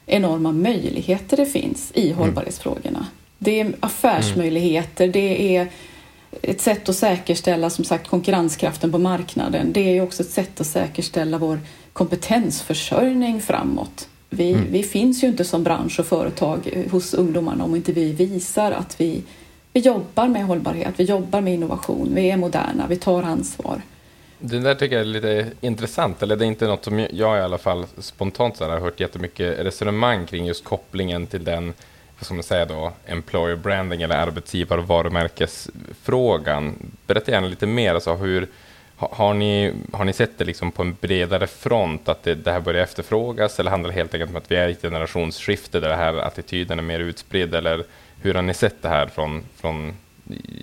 enorma 0.06 0.52
möjligheter 0.52 1.36
det 1.36 1.46
finns 1.46 1.92
i 1.94 2.06
mm. 2.06 2.18
hållbarhetsfrågorna. 2.18 3.06
Det 3.38 3.60
är 3.60 3.72
affärsmöjligheter, 3.80 5.08
det 5.08 5.56
är 5.56 5.68
ett 6.42 6.60
sätt 6.60 6.88
att 6.88 6.96
säkerställa 6.96 7.70
som 7.70 7.84
sagt 7.84 8.08
konkurrenskraften 8.08 8.92
på 8.92 8.98
marknaden. 8.98 9.72
Det 9.72 9.98
är 9.98 10.02
också 10.02 10.22
ett 10.22 10.30
sätt 10.30 10.60
att 10.60 10.66
säkerställa 10.66 11.38
vår 11.38 11.60
kompetensförsörjning 11.92 13.40
framåt. 13.40 14.08
Vi, 14.30 14.52
mm. 14.52 14.66
vi 14.70 14.82
finns 14.82 15.24
ju 15.24 15.28
inte 15.28 15.44
som 15.44 15.64
bransch 15.64 16.00
och 16.00 16.06
företag 16.06 16.86
hos 16.90 17.14
ungdomarna 17.14 17.64
om 17.64 17.76
inte 17.76 17.92
vi 17.92 18.12
visar 18.12 18.72
att 18.72 19.00
vi, 19.00 19.22
vi 19.72 19.80
jobbar 19.80 20.28
med 20.28 20.44
hållbarhet, 20.44 20.94
vi 20.96 21.04
jobbar 21.04 21.40
med 21.40 21.54
innovation, 21.54 22.10
vi 22.14 22.30
är 22.30 22.36
moderna, 22.36 22.86
vi 22.88 22.96
tar 22.96 23.22
ansvar. 23.22 23.82
Det 24.38 24.58
där 24.58 24.74
tycker 24.74 24.96
jag 24.96 25.00
är 25.00 25.04
lite 25.04 25.46
intressant, 25.60 26.22
eller 26.22 26.36
det 26.36 26.44
är 26.44 26.46
inte 26.46 26.66
något 26.66 26.84
som 26.84 26.98
jag 26.98 27.38
i 27.38 27.40
alla 27.40 27.58
fall 27.58 27.86
spontant 27.98 28.56
så 28.56 28.64
har 28.64 28.80
hört 28.80 29.00
jättemycket 29.00 29.58
resonemang 29.58 30.26
kring 30.26 30.46
just 30.46 30.64
kopplingen 30.64 31.26
till 31.26 31.44
den, 31.44 31.72
vad 32.18 32.24
ska 32.24 32.34
man 32.34 32.42
säga 32.42 32.64
då, 32.64 32.92
employer 33.06 33.56
branding 33.56 34.02
eller 34.02 34.16
arbetsgivar 34.16 34.78
och 34.78 34.88
varumärkesfrågan. 34.88 36.92
Berätta 37.06 37.30
gärna 37.30 37.46
lite 37.46 37.66
mer, 37.66 37.94
alltså 37.94 38.14
hur, 38.14 38.48
har 38.96 39.34
ni, 39.34 39.72
har 39.92 40.04
ni 40.04 40.12
sett 40.12 40.38
det 40.38 40.44
liksom 40.44 40.72
på 40.72 40.82
en 40.82 40.96
bredare 41.00 41.46
front, 41.46 42.08
att 42.08 42.22
det, 42.22 42.34
det 42.34 42.52
här 42.52 42.60
börjar 42.60 42.82
efterfrågas, 42.82 43.60
eller 43.60 43.70
handlar 43.70 43.90
det 43.90 43.94
helt 43.94 44.14
enkelt 44.14 44.30
om 44.30 44.36
att 44.36 44.50
vi 44.50 44.56
är 44.56 44.68
i 44.68 44.72
ett 44.72 44.82
generationsskifte 44.82 45.80
där 45.80 45.88
den 45.88 45.98
här 45.98 46.14
attityden 46.14 46.78
är 46.78 46.82
mer 46.82 47.00
utspridd, 47.00 47.54
eller 47.54 47.84
hur 48.22 48.34
har 48.34 48.42
ni 48.42 48.54
sett 48.54 48.82
det 48.82 48.88
här 48.88 49.06
från, 49.06 49.44
från 49.56 49.96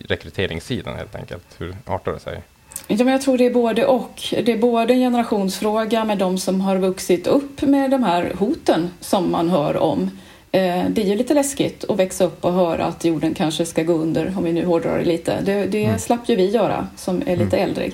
rekryteringssidan 0.07 0.95
helt 0.95 1.15
enkelt? 1.15 1.45
Hur 1.57 1.75
artar 1.85 2.11
det 2.11 2.19
sig? 2.19 2.41
Ja, 2.87 2.95
men 2.97 3.07
jag 3.07 3.21
tror 3.21 3.37
det 3.37 3.45
är 3.45 3.53
både 3.53 3.85
och. 3.85 4.21
Det 4.29 4.51
är 4.51 4.57
både 4.57 4.93
en 4.93 4.99
generationsfråga 4.99 6.05
med 6.05 6.17
de 6.17 6.37
som 6.37 6.61
har 6.61 6.77
vuxit 6.77 7.27
upp 7.27 7.61
med 7.61 7.91
de 7.91 8.03
här 8.03 8.33
hoten 8.39 8.89
som 8.99 9.31
man 9.31 9.49
hör 9.49 9.77
om. 9.77 10.11
Eh, 10.55 10.85
det 10.89 11.01
är 11.01 11.05
ju 11.05 11.15
lite 11.15 11.33
läskigt 11.33 11.83
att 11.89 11.99
växa 11.99 12.23
upp 12.23 12.45
och 12.45 12.53
höra 12.53 12.85
att 12.85 13.05
jorden 13.05 13.33
kanske 13.33 13.65
ska 13.65 13.83
gå 13.83 13.93
under, 13.93 14.33
om 14.37 14.43
vi 14.43 14.53
nu 14.53 14.65
hårdrar 14.65 14.97
det 14.97 15.05
lite. 15.05 15.41
Det, 15.41 15.65
det 15.65 15.85
mm. 15.85 15.99
slapp 15.99 16.29
ju 16.29 16.35
vi 16.35 16.49
göra 16.49 16.87
som 16.97 17.23
är 17.25 17.37
lite 17.37 17.57
mm. 17.57 17.69
äldre. 17.69 17.89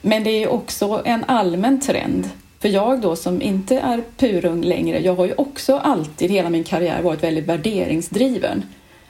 Men 0.00 0.24
det 0.24 0.30
är 0.30 0.48
också 0.48 1.02
en 1.04 1.24
allmän 1.24 1.80
trend. 1.80 2.28
För 2.58 2.68
jag 2.68 3.00
då 3.00 3.16
som 3.16 3.42
inte 3.42 3.78
är 3.78 4.02
purung 4.16 4.62
längre, 4.62 5.00
jag 5.00 5.14
har 5.14 5.26
ju 5.26 5.34
också 5.36 5.78
alltid 5.78 6.30
hela 6.30 6.50
min 6.50 6.64
karriär 6.64 7.02
varit 7.02 7.22
väldigt 7.22 7.46
värderingsdriven. 7.46 8.62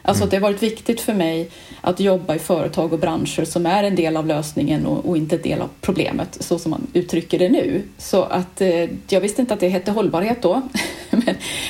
Alltså 0.07 0.23
mm. 0.23 0.31
det 0.31 0.37
har 0.37 0.41
varit 0.41 0.63
viktigt 0.63 1.01
för 1.01 1.15
mig 1.15 1.51
att 1.81 2.01
jobba 2.01 2.35
i 2.35 2.39
företag 2.39 2.93
och 2.93 2.99
branscher 2.99 3.45
som 3.45 3.67
är 3.67 3.85
en 3.85 3.97
del 3.97 4.17
av 4.17 4.27
lösningen 4.27 4.87
och, 4.87 5.09
och 5.09 5.17
inte 5.17 5.37
en 5.37 5.43
del 5.43 5.61
av 5.61 5.69
problemet, 5.81 6.37
så 6.41 6.59
som 6.59 6.71
man 6.71 6.87
uttrycker 6.93 7.39
det 7.39 7.49
nu. 7.49 7.83
Så 7.99 8.23
att 8.23 8.61
eh, 8.61 8.91
jag 9.09 9.21
visste 9.21 9.41
inte 9.41 9.55
att 9.55 9.61
det 9.61 9.69
hette 9.69 9.91
hållbarhet 9.91 10.43
då, 10.43 10.55
men, 11.11 11.23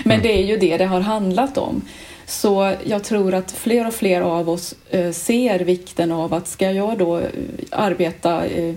men 0.05 0.21
mm. 0.21 0.23
det 0.23 0.33
är 0.33 0.45
ju 0.45 0.57
det 0.57 0.76
det 0.76 0.85
har 0.85 1.00
handlat 1.00 1.59
om. 1.59 1.83
Så 2.26 2.75
jag 2.85 3.05
tror 3.05 3.35
att 3.35 3.53
fler 3.53 3.87
och 3.87 3.95
fler 3.95 4.21
av 4.21 4.50
oss 4.50 4.75
eh, 4.91 5.12
ser 5.12 5.59
vikten 5.59 6.12
av 6.12 6.35
att 6.35 6.49
ska 6.49 6.71
jag 6.71 6.99
då 6.99 7.19
eh, 7.19 7.26
arbeta 7.71 8.47
eh, 8.47 8.75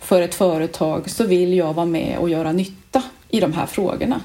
för 0.00 0.22
ett 0.22 0.34
företag 0.34 1.10
så 1.10 1.24
vill 1.24 1.54
jag 1.54 1.74
vara 1.74 1.86
med 1.86 2.18
och 2.18 2.30
göra 2.30 2.52
nytta 2.52 3.02
i 3.28 3.40
de 3.40 3.52
här 3.52 3.66
frågorna. 3.66 4.20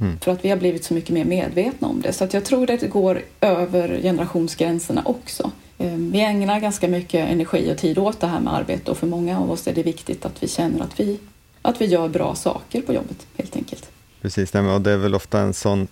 Mm. 0.00 0.18
För 0.18 0.32
att 0.32 0.44
vi 0.44 0.48
har 0.48 0.56
blivit 0.56 0.84
så 0.84 0.94
mycket 0.94 1.10
mer 1.10 1.24
medvetna 1.24 1.88
om 1.88 2.00
det. 2.00 2.12
Så 2.12 2.24
att 2.24 2.34
jag 2.34 2.44
tror 2.44 2.70
att 2.70 2.80
det 2.80 2.88
går 2.88 3.22
över 3.40 4.00
generationsgränserna 4.02 5.02
också. 5.04 5.50
Ehm, 5.78 6.10
vi 6.10 6.20
ägnar 6.20 6.60
ganska 6.60 6.88
mycket 6.88 7.30
energi 7.30 7.72
och 7.72 7.78
tid 7.78 7.98
åt 7.98 8.20
det 8.20 8.26
här 8.26 8.40
med 8.40 8.54
arbete 8.54 8.90
och 8.90 8.98
för 8.98 9.06
många 9.06 9.38
av 9.38 9.50
oss 9.50 9.66
är 9.66 9.74
det 9.74 9.82
viktigt 9.82 10.24
att 10.24 10.42
vi 10.42 10.48
känner 10.48 10.84
att 10.84 11.00
vi, 11.00 11.18
att 11.62 11.80
vi 11.80 11.84
gör 11.84 12.08
bra 12.08 12.34
saker 12.34 12.82
på 12.82 12.92
jobbet 12.92 13.26
helt 13.36 13.56
enkelt. 13.56 13.90
Precis, 14.22 14.54
och 14.54 14.80
det 14.80 14.92
är 14.92 14.96
väl 14.96 15.14
ofta 15.14 15.40
en 15.40 15.54
sån 15.54 15.88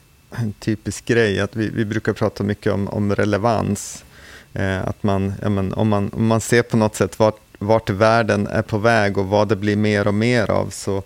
typisk 0.59 1.05
grej 1.05 1.41
att 1.41 1.57
vi, 1.57 1.69
vi 1.69 1.85
brukar 1.85 2.13
prata 2.13 2.45
mycket 2.45 2.73
om, 2.73 2.89
om 2.89 3.15
relevans. 3.15 4.05
Eh, 4.53 4.89
att 4.89 5.03
man, 5.03 5.35
men, 5.43 5.73
om, 5.73 5.89
man, 5.89 6.11
om 6.13 6.27
man 6.27 6.41
ser 6.41 6.63
på 6.63 6.77
något 6.77 6.97
sätt 6.97 7.19
vart, 7.19 7.41
vart 7.59 7.91
världen 7.91 8.47
är 8.47 8.63
på 8.63 8.79
väg 8.79 9.19
och 9.19 9.27
vad 9.27 9.49
det 9.49 9.57
blir 9.57 9.77
mer 9.77 10.07
och 10.07 10.15
mer 10.15 10.51
av, 10.51 10.71
så 10.71 11.03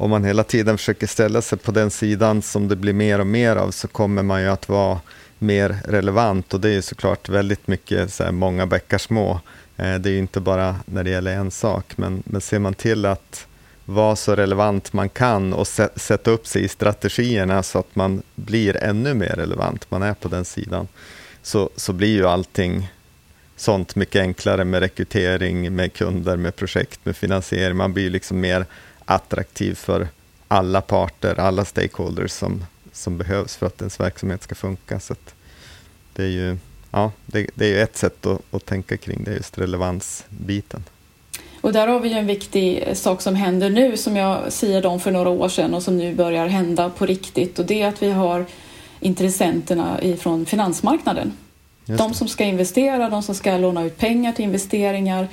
om 0.00 0.10
man 0.10 0.24
hela 0.24 0.44
tiden 0.44 0.78
försöker 0.78 1.06
ställa 1.06 1.42
sig 1.42 1.58
på 1.58 1.72
den 1.72 1.90
sidan 1.90 2.42
som 2.42 2.68
det 2.68 2.76
blir 2.76 2.92
mer 2.92 3.18
och 3.18 3.26
mer 3.26 3.56
av, 3.56 3.70
så 3.70 3.88
kommer 3.88 4.22
man 4.22 4.42
ju 4.42 4.48
att 4.48 4.68
vara 4.68 5.00
mer 5.38 5.76
relevant. 5.84 6.54
Och 6.54 6.60
det 6.60 6.68
är 6.68 6.72
ju 6.72 6.82
såklart 6.82 7.28
väldigt 7.28 7.66
mycket 7.66 8.12
så 8.12 8.24
här, 8.24 8.32
många 8.32 8.66
bäckar 8.66 8.98
små. 8.98 9.40
Eh, 9.76 9.94
det 9.94 10.08
är 10.08 10.12
ju 10.12 10.18
inte 10.18 10.40
bara 10.40 10.76
när 10.84 11.04
det 11.04 11.10
gäller 11.10 11.36
en 11.36 11.50
sak, 11.50 11.92
men, 11.96 12.22
men 12.26 12.40
ser 12.40 12.58
man 12.58 12.74
till 12.74 13.06
att 13.06 13.46
vara 13.84 14.16
så 14.16 14.36
relevant 14.36 14.92
man 14.92 15.08
kan 15.08 15.52
och 15.52 15.66
sätta 15.96 16.30
upp 16.30 16.46
sig 16.46 16.64
i 16.64 16.68
strategierna 16.68 17.62
så 17.62 17.78
att 17.78 17.96
man 17.96 18.22
blir 18.34 18.76
ännu 18.76 19.14
mer 19.14 19.36
relevant, 19.36 19.90
man 19.90 20.02
är 20.02 20.14
på 20.14 20.28
den 20.28 20.44
sidan, 20.44 20.88
så, 21.42 21.70
så 21.76 21.92
blir 21.92 22.14
ju 22.14 22.26
allting 22.26 22.90
sånt 23.56 23.96
mycket 23.96 24.20
enklare 24.20 24.64
med 24.64 24.80
rekrytering, 24.80 25.76
med 25.76 25.92
kunder, 25.92 26.36
med 26.36 26.56
projekt, 26.56 27.00
med 27.02 27.16
finansiering. 27.16 27.76
Man 27.76 27.92
blir 27.92 28.10
liksom 28.10 28.40
mer 28.40 28.66
attraktiv 29.10 29.74
för 29.74 30.08
alla 30.48 30.80
parter, 30.80 31.40
alla 31.40 31.64
stakeholders 31.64 32.30
som, 32.30 32.64
som 32.92 33.18
behövs 33.18 33.56
för 33.56 33.66
att 33.66 33.80
ens 33.80 34.00
verksamhet 34.00 34.42
ska 34.42 34.54
funka. 34.54 35.00
Så 35.00 35.14
det 36.12 36.22
är 36.22 36.28
ju 36.28 36.58
ja, 36.90 37.12
det, 37.26 37.50
det, 37.54 37.74
är 37.74 37.82
ett 37.82 37.96
sätt 37.96 38.26
att, 38.26 38.40
att 38.50 38.66
tänka 38.66 38.96
kring 38.96 39.24
det, 39.24 39.32
just 39.32 39.58
relevansbiten. 39.58 40.84
Och 41.60 41.72
där 41.72 41.88
har 41.88 42.00
vi 42.00 42.12
en 42.12 42.26
viktig 42.26 42.84
sak 42.92 43.22
som 43.22 43.34
händer 43.34 43.70
nu 43.70 43.96
som 43.96 44.16
jag 44.16 44.52
siade 44.52 44.88
om 44.88 45.00
för 45.00 45.10
några 45.10 45.28
år 45.28 45.48
sedan 45.48 45.74
och 45.74 45.82
som 45.82 45.96
nu 45.96 46.14
börjar 46.14 46.46
hända 46.46 46.90
på 46.90 47.06
riktigt 47.06 47.58
och 47.58 47.66
det 47.66 47.82
är 47.82 47.88
att 47.88 48.02
vi 48.02 48.10
har 48.10 48.46
intressenterna 49.00 50.02
ifrån 50.02 50.46
finansmarknaden. 50.46 51.32
De 51.84 52.14
som 52.14 52.28
ska 52.28 52.44
investera, 52.44 53.10
de 53.10 53.22
som 53.22 53.34
ska 53.34 53.56
låna 53.56 53.84
ut 53.84 53.98
pengar 53.98 54.32
till 54.32 54.44
investeringar. 54.44 55.28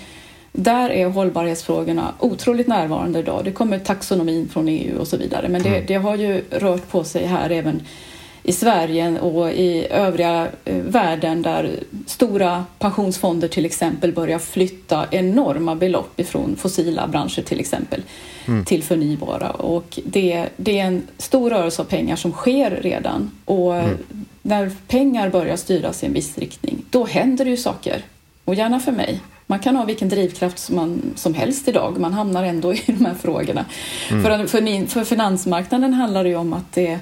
Där 0.52 0.90
är 0.90 1.10
hållbarhetsfrågorna 1.10 2.14
otroligt 2.20 2.68
närvarande 2.68 3.20
idag. 3.20 3.42
Det 3.44 3.52
kommer 3.52 3.80
taxonomin 3.80 4.50
från 4.50 4.68
EU 4.68 5.00
och 5.00 5.08
så 5.08 5.18
vidare. 5.18 5.50
Men 5.50 5.64
det, 5.64 5.70
mm. 5.70 5.84
det 5.88 5.96
har 5.96 6.16
ju 6.16 6.44
rört 6.50 6.90
på 6.90 7.04
sig 7.04 7.26
här 7.26 7.50
även 7.50 7.82
i 8.48 8.52
Sverige 8.52 9.20
och 9.20 9.52
i 9.52 9.88
övriga 9.90 10.48
eh, 10.66 10.76
världen 10.76 11.42
där 11.42 11.72
stora 12.06 12.66
pensionsfonder 12.80 13.48
till 13.48 13.66
exempel 13.66 14.14
börjar 14.14 14.40
flytta 14.40 15.06
enorma 15.12 15.76
belopp 15.76 16.20
ifrån 16.20 16.56
fossila 16.56 17.08
branscher 17.08 17.42
till 17.42 17.60
exempel 17.60 18.04
mm. 18.46 18.66
till 18.66 18.84
förnybara. 18.84 19.50
Och 19.50 20.00
det, 20.06 20.46
det, 20.58 20.80
är 20.80 20.86
en 20.86 21.08
stor 21.18 21.50
rörelse 21.50 21.82
av 21.82 21.86
pengar 21.86 22.16
som 22.16 22.32
sker 22.32 22.72
redan. 22.82 23.32
Och 23.46 23.76
mm. 23.76 23.98
när 24.42 24.72
pengar 24.88 25.30
börjar 25.30 25.56
styras 25.56 26.04
i 26.04 26.06
en 26.06 26.14
viss 26.14 26.38
riktning, 26.38 26.86
då 26.90 27.06
händer 27.06 27.46
det 27.46 27.52
ju 27.52 27.58
saker. 27.58 28.06
Och 28.46 28.56
gärna 28.56 28.80
för 28.80 28.92
mig. 28.92 29.22
Man 29.48 29.60
kan 29.60 29.76
ha 29.76 29.86
vilken 29.86 30.10
drivkraft 30.10 30.60
som, 30.60 30.76
man, 30.76 31.02
som 31.16 31.34
helst 31.34 31.68
idag, 31.68 32.00
man 32.00 32.14
hamnar 32.14 32.44
ändå 32.44 32.74
i 32.74 32.82
de 32.86 33.06
här 33.06 33.16
frågorna. 33.16 33.66
Mm. 34.12 34.24
För, 34.24 34.48
för, 34.48 34.88
för 34.88 35.04
finansmarknaden 35.04 35.94
handlar 35.94 36.24
det 36.24 36.30
ju 36.30 36.36
om 36.36 36.54
att 36.54 36.74
det 36.74 37.00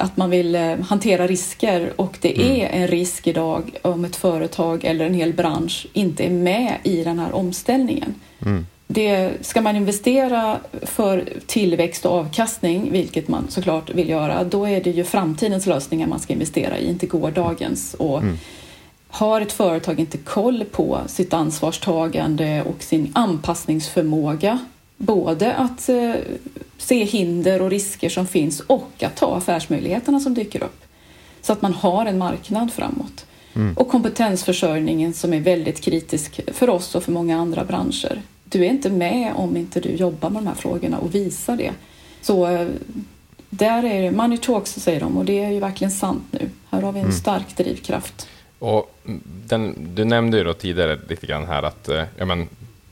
att 0.00 0.16
man 0.16 0.30
vill 0.30 0.54
eh, 0.54 0.80
hantera 0.80 1.26
risker 1.26 1.92
och 1.96 2.18
det 2.20 2.34
mm. 2.34 2.60
är 2.60 2.82
en 2.82 2.88
risk 2.88 3.26
idag 3.26 3.70
om 3.82 4.04
ett 4.04 4.16
företag 4.16 4.84
eller 4.84 5.06
en 5.06 5.14
hel 5.14 5.32
bransch 5.32 5.86
inte 5.92 6.24
är 6.24 6.30
med 6.30 6.74
i 6.82 7.04
den 7.04 7.18
här 7.18 7.34
omställningen. 7.34 8.14
Mm. 8.46 8.66
Det, 8.86 9.32
ska 9.40 9.60
man 9.60 9.76
investera 9.76 10.58
för 10.82 11.24
tillväxt 11.46 12.06
och 12.06 12.12
avkastning, 12.12 12.92
vilket 12.92 13.28
man 13.28 13.46
såklart 13.48 13.90
vill 13.90 14.08
göra, 14.08 14.44
då 14.44 14.68
är 14.68 14.80
det 14.80 14.90
ju 14.90 15.04
framtidens 15.04 15.66
lösningar 15.66 16.06
man 16.06 16.20
ska 16.20 16.32
investera 16.32 16.78
i, 16.78 16.88
inte 16.88 17.06
gårdagens. 17.06 17.94
Och 17.94 18.18
mm. 18.18 18.38
Har 19.10 19.40
ett 19.40 19.52
företag 19.52 20.00
inte 20.00 20.18
koll 20.18 20.64
på 20.64 21.00
sitt 21.06 21.32
ansvarstagande 21.32 22.62
och 22.62 22.82
sin 22.82 23.10
anpassningsförmåga 23.14 24.58
både 24.96 25.54
att 25.54 25.88
eh, 25.88 26.14
se 26.78 27.04
hinder 27.04 27.62
och 27.62 27.70
risker 27.70 28.08
som 28.08 28.26
finns 28.26 28.60
och 28.60 29.02
att 29.02 29.16
ta 29.16 29.36
affärsmöjligheterna 29.36 30.20
som 30.20 30.34
dyker 30.34 30.62
upp. 30.62 30.84
Så 31.42 31.52
att 31.52 31.62
man 31.62 31.72
har 31.72 32.06
en 32.06 32.18
marknad 32.18 32.72
framåt. 32.72 33.26
Mm. 33.54 33.74
Och 33.76 33.88
kompetensförsörjningen 33.88 35.14
som 35.14 35.32
är 35.32 35.40
väldigt 35.40 35.80
kritisk 35.80 36.40
för 36.46 36.70
oss 36.70 36.94
och 36.94 37.02
för 37.02 37.12
många 37.12 37.40
andra 37.40 37.64
branscher. 37.64 38.22
Du 38.44 38.64
är 38.64 38.70
inte 38.70 38.90
med 38.90 39.32
om 39.36 39.56
inte 39.56 39.80
du 39.80 39.88
jobbar 39.88 40.30
med 40.30 40.42
de 40.42 40.46
här 40.46 40.54
frågorna 40.54 40.98
och 40.98 41.14
visar 41.14 41.56
det. 41.56 41.72
Så 42.20 42.46
eh, 42.46 42.68
där 43.50 43.84
är 43.84 44.02
det, 44.02 44.10
money 44.10 44.38
talks 44.38 44.72
säger 44.72 45.00
de 45.00 45.16
och 45.16 45.24
det 45.24 45.44
är 45.44 45.50
ju 45.50 45.60
verkligen 45.60 45.90
sant 45.90 46.22
nu. 46.30 46.48
Här 46.70 46.82
har 46.82 46.92
vi 46.92 46.98
en 46.98 47.04
mm. 47.04 47.16
stark 47.16 47.56
drivkraft. 47.56 48.28
Och 48.60 48.94
den, 49.46 49.94
du 49.94 50.04
nämnde 50.04 50.38
ju 50.38 50.44
då 50.44 50.52
tidigare 50.54 50.98
lite 51.08 51.26
grann 51.26 51.46
här 51.46 51.62
att 51.62 51.88
eh, 51.88 52.04
ja, 52.16 52.24
men, 52.24 52.48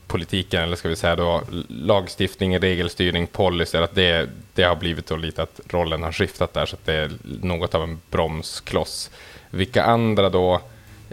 politiken, 0.07 0.63
eller 0.63 0.75
ska 0.75 0.89
vi 0.89 0.95
säga 0.95 1.15
då 1.15 1.41
lagstiftning, 1.67 2.59
regelstyrning, 2.59 3.27
policyer, 3.27 3.81
att 3.81 3.95
det, 3.95 4.29
det 4.53 4.63
har 4.63 4.75
blivit 4.75 5.07
så 5.07 5.15
lite 5.15 5.43
att 5.43 5.61
rollen 5.69 6.03
har 6.03 6.11
skiftat 6.11 6.53
där, 6.53 6.65
så 6.65 6.75
att 6.75 6.85
det 6.85 6.93
är 6.93 7.11
något 7.41 7.75
av 7.75 7.83
en 7.83 7.99
bromskloss. 8.11 9.09
Vilka 9.49 9.83
andra 9.83 10.29
då 10.29 10.61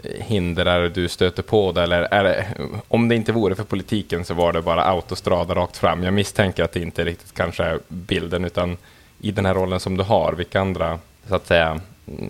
eh, 0.03 0.25
hinder 0.25 0.65
är 0.65 0.81
det 0.81 0.89
du 0.89 1.07
stöter 1.07 1.43
på? 1.43 1.71
Det, 1.71 1.83
eller 1.83 2.01
är 2.01 2.23
det, 2.23 2.47
om 2.87 3.07
det 3.07 3.15
inte 3.15 3.31
vore 3.31 3.55
för 3.55 3.63
politiken 3.63 4.25
så 4.25 4.33
var 4.33 4.53
det 4.53 4.61
bara 4.61 4.83
autostrada 4.83 5.55
rakt 5.55 5.77
fram. 5.77 6.03
Jag 6.03 6.13
misstänker 6.13 6.63
att 6.63 6.71
det 6.71 6.79
inte 6.79 7.05
riktigt 7.05 7.33
kanske 7.33 7.63
är 7.63 7.79
bilden, 7.87 8.45
utan 8.45 8.77
i 9.21 9.31
den 9.31 9.45
här 9.45 9.53
rollen 9.53 9.79
som 9.79 9.97
du 9.97 10.03
har, 10.03 10.33
vilka 10.33 10.61
andra 10.61 10.99
så 11.27 11.35
att 11.35 11.47
säga, 11.47 11.81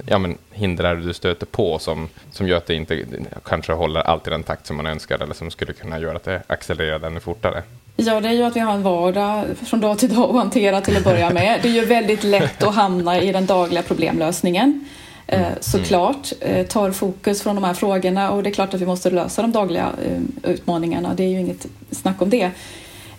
ja, 0.05 0.17
men 0.17 0.37
det 0.77 0.95
du 0.95 1.13
stöter 1.13 1.45
på 1.45 1.79
som, 1.79 2.09
som 2.31 2.47
gör 2.47 2.57
att 2.57 2.65
det 2.65 2.73
inte 2.73 3.05
kanske 3.45 3.73
håller 3.73 4.01
alltid 4.01 4.33
den 4.33 4.43
takt 4.43 4.67
som 4.67 4.77
man 4.77 4.85
önskar 4.85 5.23
eller 5.23 5.33
som 5.33 5.51
skulle 5.51 5.73
kunna 5.73 5.99
göra 5.99 6.15
att 6.15 6.23
det 6.23 6.41
accelererar 6.47 7.07
ännu 7.07 7.19
fortare? 7.19 7.63
Ja, 7.95 8.21
det 8.21 8.27
är 8.27 8.33
ju 8.33 8.43
att 8.43 8.55
vi 8.55 8.59
har 8.59 8.73
en 8.73 8.83
vardag 8.83 9.45
från 9.65 9.81
dag 9.81 9.99
till 9.99 10.15
dag 10.15 10.29
att 10.29 10.35
hantera 10.35 10.81
till 10.81 10.97
att 10.97 11.03
börja 11.03 11.29
med. 11.29 11.59
Det 11.61 11.67
är 11.67 11.73
ju 11.73 11.85
väldigt 11.85 12.23
lätt 12.23 12.63
att 12.63 12.75
hamna 12.75 13.21
i 13.21 13.31
den 13.31 13.45
dagliga 13.45 13.83
problemlösningen. 13.83 14.85
Eh, 15.27 15.41
mm. 15.41 15.53
såklart 15.59 16.31
eh, 16.41 16.65
tar 16.65 16.91
fokus 16.91 17.41
från 17.41 17.55
de 17.55 17.63
här 17.63 17.73
frågorna 17.73 18.31
och 18.31 18.43
det 18.43 18.49
är 18.49 18.53
klart 18.53 18.73
att 18.73 18.81
vi 18.81 18.85
måste 18.85 19.09
lösa 19.09 19.41
de 19.41 19.51
dagliga 19.51 19.91
eh, 20.05 20.51
utmaningarna. 20.51 21.13
Det 21.13 21.23
är 21.23 21.27
ju 21.27 21.39
inget 21.39 21.67
snack 21.91 22.21
om 22.21 22.29
det. 22.29 22.51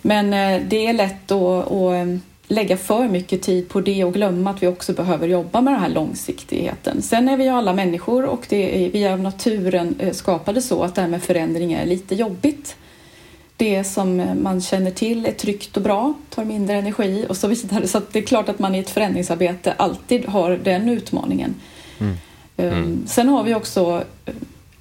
Men 0.01 0.31
det 0.69 0.87
är 0.87 0.93
lätt 0.93 1.31
att, 1.31 1.71
att 1.71 2.07
lägga 2.51 2.77
för 2.77 3.07
mycket 3.07 3.41
tid 3.41 3.69
på 3.69 3.81
det 3.81 4.03
och 4.03 4.13
glömma 4.13 4.49
att 4.49 4.63
vi 4.63 4.67
också 4.67 4.93
behöver 4.93 5.27
jobba 5.27 5.61
med 5.61 5.73
den 5.73 5.81
här 5.81 5.89
långsiktigheten. 5.89 7.01
Sen 7.01 7.29
är 7.29 7.37
vi 7.37 7.43
ju 7.43 7.49
alla 7.49 7.73
människor 7.73 8.25
och 8.25 8.45
det 8.49 8.85
är, 8.85 8.91
vi 8.91 9.07
av 9.07 9.19
naturen 9.19 9.95
skapade 10.11 10.61
så 10.61 10.83
att 10.83 10.95
det 10.95 11.01
här 11.01 11.07
med 11.07 11.23
förändring 11.23 11.73
är 11.73 11.85
lite 11.85 12.15
jobbigt. 12.15 12.75
Det 13.57 13.83
som 13.83 14.23
man 14.41 14.61
känner 14.61 14.91
till 14.91 15.25
är 15.25 15.31
tryggt 15.31 15.77
och 15.77 15.83
bra, 15.83 16.13
tar 16.29 16.45
mindre 16.45 16.75
energi 16.75 17.25
och 17.29 17.37
så 17.37 17.47
vidare. 17.47 17.87
Så 17.87 18.01
det 18.11 18.19
är 18.19 18.23
klart 18.23 18.49
att 18.49 18.59
man 18.59 18.75
i 18.75 18.79
ett 18.79 18.89
förändringsarbete 18.89 19.73
alltid 19.73 20.25
har 20.25 20.59
den 20.63 20.89
utmaningen. 20.89 21.55
Mm. 21.99 22.17
Mm. 22.57 23.07
Sen 23.07 23.29
har 23.29 23.43
vi 23.43 23.55
också 23.55 24.03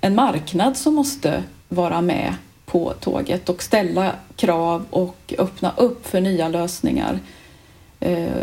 en 0.01 0.15
marknad 0.15 0.77
som 0.77 0.95
måste 0.95 1.43
vara 1.69 2.01
med 2.01 2.35
på 2.67 2.93
tåget 3.01 3.49
och 3.49 3.63
ställa 3.63 4.13
krav 4.37 4.85
och 4.91 5.35
öppna 5.39 5.73
upp 5.77 6.07
för 6.07 6.21
nya 6.21 6.49
lösningar 6.49 7.13
eh, 7.13 7.38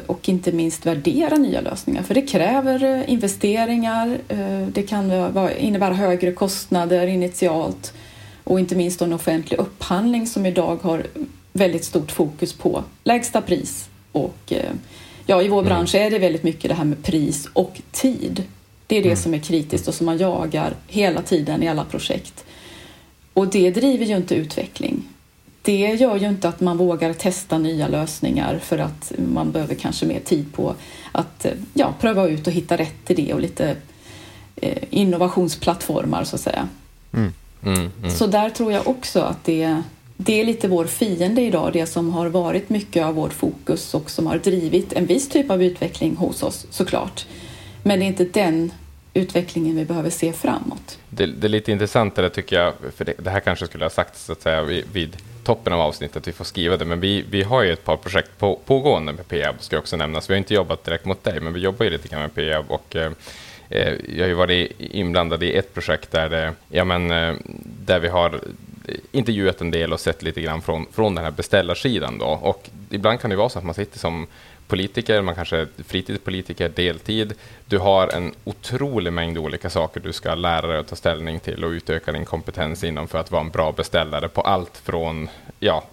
och 0.05 0.29
inte 0.29 0.51
minst 0.51 0.85
värdera 0.85 1.35
nya 1.35 1.61
lösningar. 1.61 2.03
För 2.03 2.13
det 2.13 2.21
kräver 2.21 2.83
eh, 2.83 3.09
investeringar, 3.09 4.17
det 4.71 4.83
kan 4.83 5.11
innebära 5.57 5.93
högre 5.93 6.31
kostnader 6.31 7.07
initialt 7.07 7.93
och 8.43 8.59
inte 8.59 8.75
minst 8.75 9.01
en 9.01 9.13
offentlig 9.13 9.59
upphandling 9.59 10.27
som 10.27 10.45
idag 10.45 10.75
har 10.81 11.03
väldigt 11.53 11.85
stort 11.85 12.11
fokus 12.11 12.53
på 12.53 12.83
lägsta 13.03 13.41
pris 13.41 13.89
och 14.11 14.53
ja, 15.25 15.41
i 15.41 15.47
vår 15.47 15.59
mm. 15.59 15.69
bransch 15.69 15.95
är 15.95 16.11
det 16.11 16.19
väldigt 16.19 16.43
mycket 16.43 16.69
det 16.69 16.75
här 16.75 16.85
med 16.85 17.03
pris 17.03 17.49
och 17.53 17.81
tid. 17.91 18.43
Det 18.87 18.97
är 18.97 19.01
det 19.01 19.09
mm. 19.09 19.17
som 19.17 19.33
är 19.33 19.39
kritiskt 19.39 19.87
och 19.87 19.93
som 19.93 20.05
man 20.05 20.17
jagar 20.17 20.73
hela 20.87 21.21
tiden 21.21 21.63
i 21.63 21.67
alla 21.67 21.85
projekt. 21.85 22.45
Och 23.33 23.47
det 23.47 23.71
driver 23.71 24.05
ju 24.05 24.15
inte 24.15 24.35
utveckling. 24.35 25.03
Det 25.65 25.95
gör 25.95 26.17
ju 26.17 26.27
inte 26.27 26.49
att 26.49 26.59
man 26.59 26.77
vågar 26.77 27.13
testa 27.13 27.57
nya 27.57 27.87
lösningar 27.87 28.59
för 28.59 28.77
att 28.77 29.11
man 29.33 29.51
behöver 29.51 29.75
kanske 29.75 30.05
mer 30.05 30.19
tid 30.19 30.53
på 30.53 30.75
att 31.11 31.45
ja, 31.73 31.93
pröva 31.99 32.27
ut 32.27 32.47
och 32.47 32.53
hitta 32.53 32.77
rätt 32.77 33.05
till 33.05 33.15
det 33.15 33.33
och 33.33 33.41
lite 33.41 33.75
eh, 34.55 34.83
innovationsplattformar 34.89 36.23
så 36.23 36.35
att 36.35 36.41
säga. 36.41 36.67
Mm. 37.13 37.33
Mm, 37.63 37.91
mm. 37.99 38.11
Så 38.11 38.27
där 38.27 38.49
tror 38.49 38.71
jag 38.71 38.87
också 38.87 39.21
att 39.21 39.43
det, 39.43 39.81
det 40.17 40.41
är 40.41 40.45
lite 40.45 40.67
vår 40.67 40.85
fiende 40.85 41.41
idag, 41.41 41.73
det 41.73 41.85
som 41.85 42.13
har 42.13 42.27
varit 42.27 42.69
mycket 42.69 43.05
av 43.05 43.15
vårt 43.15 43.33
fokus 43.33 43.93
och 43.93 44.09
som 44.09 44.27
har 44.27 44.37
drivit 44.37 44.93
en 44.93 45.05
viss 45.05 45.29
typ 45.29 45.51
av 45.51 45.63
utveckling 45.63 46.15
hos 46.15 46.43
oss 46.43 46.67
såklart. 46.69 47.25
Men 47.83 47.99
det 47.99 48.05
är 48.05 48.07
inte 48.07 48.25
den 48.25 48.71
utvecklingen 49.13 49.75
vi 49.75 49.85
behöver 49.85 50.09
se 50.09 50.33
framåt. 50.33 50.99
Det, 51.09 51.25
det 51.25 51.47
är 51.47 51.49
lite 51.49 51.71
intressant 51.71 52.15
det 52.15 52.29
tycker 52.29 52.59
jag, 52.59 52.73
för 52.95 53.05
det, 53.05 53.13
det, 53.17 53.29
här 53.29 53.39
kanske 53.39 53.65
skulle 53.65 53.85
ha 53.85 53.89
sagts 53.89 54.25
så 54.25 54.31
att 54.31 54.41
säga 54.41 54.63
vid, 54.63 54.83
vid 54.93 55.17
toppen 55.45 55.73
av 55.73 55.81
avsnittet, 55.81 56.27
vi 56.27 56.31
får 56.31 56.45
skriva 56.45 56.77
det, 56.77 56.85
men 56.85 56.99
vi, 56.99 57.25
vi 57.29 57.43
har 57.43 57.63
ju 57.63 57.73
ett 57.73 57.85
par 57.85 57.97
projekt 57.97 58.37
på, 58.37 58.59
pågående 58.65 59.13
med 59.13 59.27
Peab, 59.27 59.55
ska 59.59 59.77
också 59.77 59.97
nämnas. 59.97 60.29
Vi 60.29 60.33
har 60.33 60.37
inte 60.37 60.53
jobbat 60.53 60.83
direkt 60.83 61.05
mot 61.05 61.23
dig, 61.23 61.39
men 61.39 61.53
vi 61.53 61.59
jobbar 61.59 61.85
ju 61.85 61.91
lite 61.91 62.07
grann 62.07 62.21
med 62.21 62.35
Peab 62.35 62.65
och 62.67 62.95
eh, 62.95 63.11
eh, 63.69 63.93
jag 64.07 64.23
har 64.23 64.27
ju 64.27 64.33
varit 64.33 64.71
inblandad 64.79 65.43
i 65.43 65.53
ett 65.53 65.73
projekt 65.73 66.11
där, 66.11 66.29
det, 66.29 66.53
ja, 66.69 66.85
men, 66.85 67.11
eh, 67.11 67.35
där 67.85 67.99
vi 67.99 68.07
har 68.07 68.39
intervjuat 69.11 69.61
en 69.61 69.71
del 69.71 69.93
och 69.93 69.99
sett 69.99 70.23
lite 70.23 70.41
grann 70.41 70.61
från, 70.61 70.85
från 70.91 71.15
den 71.15 71.23
här 71.23 71.31
beställarsidan. 71.31 72.17
Då. 72.17 72.25
Och 72.25 72.69
ibland 72.89 73.19
kan 73.19 73.29
det 73.29 73.35
vara 73.35 73.49
så 73.49 73.59
att 73.59 73.65
man 73.65 73.75
sitter 73.75 73.99
som 73.99 74.27
politiker, 74.67 75.21
man 75.21 75.35
kanske 75.35 75.57
är 75.57 75.67
fritidspolitiker, 75.87 76.69
deltid. 76.69 77.33
Du 77.65 77.77
har 77.77 78.07
en 78.07 78.33
otrolig 78.43 79.13
mängd 79.13 79.37
olika 79.37 79.69
saker 79.69 79.99
du 79.99 80.13
ska 80.13 80.35
lära 80.35 80.67
dig 80.67 80.77
att 80.77 80.87
ta 80.87 80.95
ställning 80.95 81.39
till 81.39 81.63
och 81.63 81.69
utöka 81.69 82.11
din 82.11 82.25
kompetens 82.25 82.83
inom 82.83 83.07
för 83.07 83.19
att 83.19 83.31
vara 83.31 83.41
en 83.41 83.49
bra 83.49 83.71
beställare 83.71 84.29
på 84.29 84.41
allt 84.41 84.77
från 84.77 85.29
ja, 85.59 85.83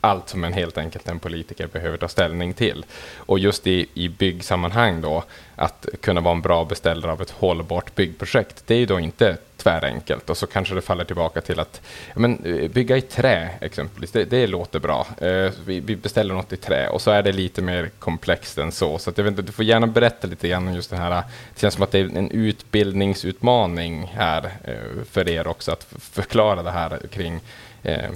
allt 0.00 0.28
som 0.28 0.44
en 0.44 0.52
helt 0.52 0.78
enkelt 0.78 1.08
en 1.08 1.18
politiker 1.18 1.66
behöver 1.66 1.96
ta 1.96 2.08
ställning 2.08 2.54
till. 2.54 2.84
Och 3.16 3.38
just 3.38 3.66
i, 3.66 3.86
i 3.94 4.08
byggsammanhang 4.08 5.00
då, 5.00 5.24
att 5.56 5.86
kunna 6.00 6.20
vara 6.20 6.34
en 6.34 6.42
bra 6.42 6.64
beställare 6.64 7.12
av 7.12 7.22
ett 7.22 7.30
hållbart 7.30 7.94
byggprojekt, 7.94 8.62
det 8.66 8.74
är 8.74 8.78
ju 8.78 8.86
då 8.86 9.00
inte 9.00 9.36
tvärenkelt. 9.62 10.30
Och 10.30 10.36
så 10.36 10.46
kanske 10.46 10.74
det 10.74 10.80
faller 10.80 11.04
tillbaka 11.04 11.40
till 11.40 11.60
att 11.60 11.80
men, 12.14 12.44
eh, 12.44 12.70
bygga 12.70 12.96
i 12.96 13.00
trä, 13.00 13.50
exempelvis, 13.60 14.10
det, 14.12 14.24
det 14.24 14.46
låter 14.46 14.78
bra. 14.78 15.06
Eh, 15.18 15.50
vi, 15.66 15.80
vi, 15.80 15.96
beställer 15.96 16.34
något 16.34 16.52
i 16.52 16.56
trä 16.56 16.88
och 16.88 17.02
så 17.02 17.10
är 17.10 17.22
det 17.22 17.32
lite 17.32 17.62
mer 17.62 17.90
komplext 17.98 18.58
än 18.58 18.72
så. 18.72 18.98
Så 18.98 19.10
att, 19.10 19.18
jag 19.18 19.24
vet 19.24 19.30
inte, 19.30 19.42
du 19.42 19.52
får 19.52 19.64
gärna 19.64 19.86
berätta 19.86 20.26
lite 20.26 20.48
grann 20.48 20.68
om 20.68 20.74
just 20.74 20.90
det 20.90 20.96
här. 20.96 21.10
Eh, 21.10 21.24
det 21.54 21.60
känns 21.60 21.74
som 21.74 21.82
att 21.82 21.90
det 21.90 21.98
är 21.98 22.04
en 22.04 22.30
utbildningsutmaning 22.30 24.12
här 24.14 24.50
eh, 24.64 25.04
för 25.10 25.28
er 25.28 25.46
också, 25.46 25.72
att 25.72 25.86
förklara 25.98 26.62
det 26.62 26.70
här 26.70 26.98
kring 27.10 27.40
eh, 27.82 28.10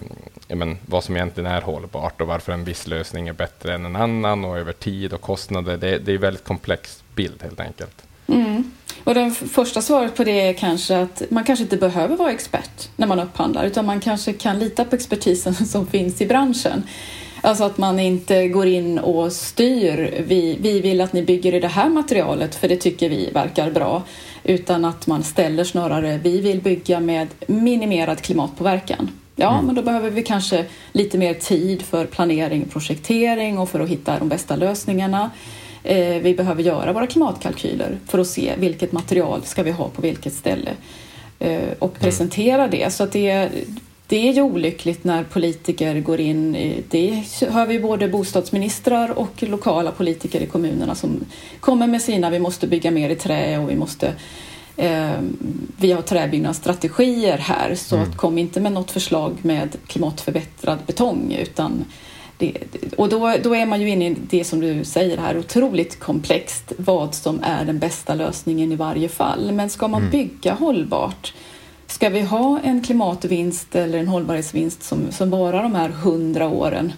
men, 0.49 0.79
vad 0.87 1.05
som 1.05 1.17
egentligen 1.17 1.51
är 1.51 1.61
hållbart 1.61 2.21
och 2.21 2.27
varför 2.27 2.53
en 2.53 2.65
viss 2.65 2.87
lösning 2.87 3.29
är 3.29 3.33
bättre 3.33 3.75
än 3.75 3.85
en 3.85 3.97
annan 3.97 4.45
och 4.45 4.59
över 4.59 4.73
tid 4.73 5.13
och 5.13 5.21
kostnader. 5.21 5.77
Det, 5.77 5.99
det 5.99 6.13
är 6.13 6.15
en 6.15 6.21
väldigt 6.21 6.45
komplex 6.45 7.03
bild 7.15 7.43
helt 7.43 7.61
enkelt. 7.61 8.03
Mm. 8.27 8.73
Och 9.07 9.15
det 9.15 9.31
första 9.31 9.83
svaret 9.83 10.17
på 10.17 10.25
det 10.25 10.41
är 10.41 10.53
kanske 10.53 10.99
att 10.99 11.23
man 11.29 11.45
kanske 11.45 11.63
inte 11.63 11.77
behöver 11.77 12.17
vara 12.17 12.33
expert 12.33 12.89
när 12.97 13.07
man 13.07 13.21
upphandlar 13.21 13.65
utan 13.65 13.87
man 13.87 14.01
kanske 14.01 14.33
kan 14.33 14.59
lita 14.59 14.85
på 14.85 14.97
expertisen 14.97 15.55
som 15.67 15.87
finns 15.87 16.21
i 16.21 16.27
branschen. 16.27 16.83
Alltså 17.41 17.65
att 17.65 17.79
man 17.79 18.01
inte 18.01 18.49
går 18.49 18.67
in 18.67 18.99
och 18.99 19.33
styr, 19.33 20.25
vi, 20.27 20.59
vi 20.61 20.81
vill 20.81 21.01
att 21.01 21.13
ni 21.13 21.23
bygger 21.23 21.55
i 21.55 21.61
det 21.61 21.69
här 21.69 21.89
materialet 21.89 22.55
för 22.55 22.69
det 22.69 22.77
tycker 22.77 23.09
vi 23.09 23.31
verkar 23.31 23.71
bra. 23.71 24.03
Utan 24.45 24.85
att 24.85 25.07
man 25.07 25.23
ställer 25.23 25.65
snarare, 25.65 26.21
vi 26.23 26.41
vill 26.41 26.61
bygga 26.61 27.01
med 27.01 27.29
minimerad 27.47 28.21
klimatpåverkan. 28.21 29.11
Ja, 29.37 29.53
mm. 29.53 29.67
men 29.67 29.75
då 29.75 29.83
behöver 29.83 30.11
vi 30.11 30.23
kanske 30.23 30.65
lite 30.93 31.19
mer 31.19 31.35
tid 31.35 31.83
för 31.83 32.07
planering 32.07 32.63
och 32.63 32.71
projektering 32.71 33.59
och 33.59 33.69
för 33.69 33.81
att 33.81 33.89
hitta 33.89 34.19
de 34.19 34.29
bästa 34.29 34.57
lösningarna. 34.57 35.31
Eh, 35.87 36.23
vi 36.23 36.35
behöver 36.35 36.63
göra 36.63 36.93
våra 36.93 37.07
klimatkalkyler 37.07 37.99
för 38.07 38.19
att 38.19 38.27
se 38.27 38.53
vilket 38.59 38.93
material 38.93 39.43
ska 39.45 39.63
vi 39.63 39.71
ha 39.71 39.89
på 39.89 40.03
vilket 40.03 40.33
ställe 40.33 40.71
eh, 41.39 41.69
och 41.79 41.91
mm. 41.91 42.01
presentera 42.01 42.69
det. 42.69 42.93
Så 42.93 43.07
det, 43.07 43.49
det 44.07 44.29
är 44.29 44.33
ju 44.33 44.43
olyckligt 44.43 45.05
när 45.05 45.25
politiker 45.25 46.01
går 46.01 46.21
in. 46.21 46.57
I, 46.57 46.83
det 46.91 47.25
hör 47.51 47.67
vi 47.67 47.81
både 47.81 48.09
bostadsministrar 48.09 49.19
och 49.19 49.43
lokala 49.43 49.91
politiker 49.91 50.41
i 50.41 50.47
kommunerna 50.47 50.95
som 50.95 51.25
kommer 51.61 51.87
med 51.87 52.03
sina 52.03 52.31
vi 52.31 52.39
måste 52.39 52.67
bygga 52.67 52.91
mer 52.91 53.11
i 53.11 53.17
trä 53.17 53.59
och 53.59 53.71
vi 53.71 53.77
måste 53.77 54.13
eh, 54.77 55.21
vi 55.77 55.93
har 55.93 56.03
träbyggnadsstrategier 56.03 57.39
här 57.39 57.75
så 57.75 57.97
mm. 57.97 58.13
kom 58.13 58.39
inte 58.39 58.61
med 58.61 58.73
något 58.73 58.91
förslag 58.91 59.33
med 59.43 59.77
klimatförbättrad 59.87 60.79
betong 60.87 61.37
utan 61.41 61.85
det, 62.39 62.55
och 62.97 63.09
då, 63.09 63.35
då 63.43 63.55
är 63.55 63.67
man 63.67 63.81
ju 63.81 63.89
inne 63.89 64.09
i 64.11 64.17
det 64.31 64.45
som 64.45 64.61
du 64.61 64.85
säger 64.85 65.19
här, 65.19 65.39
otroligt 65.39 66.01
komplext 66.01 66.73
vad 66.77 67.15
som 67.15 67.41
är 67.43 67.65
den 67.65 67.79
bästa 67.79 68.15
lösningen 68.15 68.73
i 68.73 68.77
varje 68.77 69.09
fall. 69.09 69.53
Men 69.53 69.71
ska 69.71 69.89
man 69.89 70.01
mm. 70.01 70.11
bygga 70.11 70.55
hållbart, 70.55 71.35
ska 71.87 72.09
vi 72.09 72.21
ha 72.21 72.61
en 72.61 72.83
klimatvinst 72.83 73.77
eller 73.77 73.99
en 73.99 74.09
hållbarhetsvinst 74.09 74.83
som, 74.83 74.99
som 75.11 75.31
varar 75.31 75.63
de 75.63 75.75
här 75.75 75.89
hundra 75.89 76.49
åren 76.49 76.93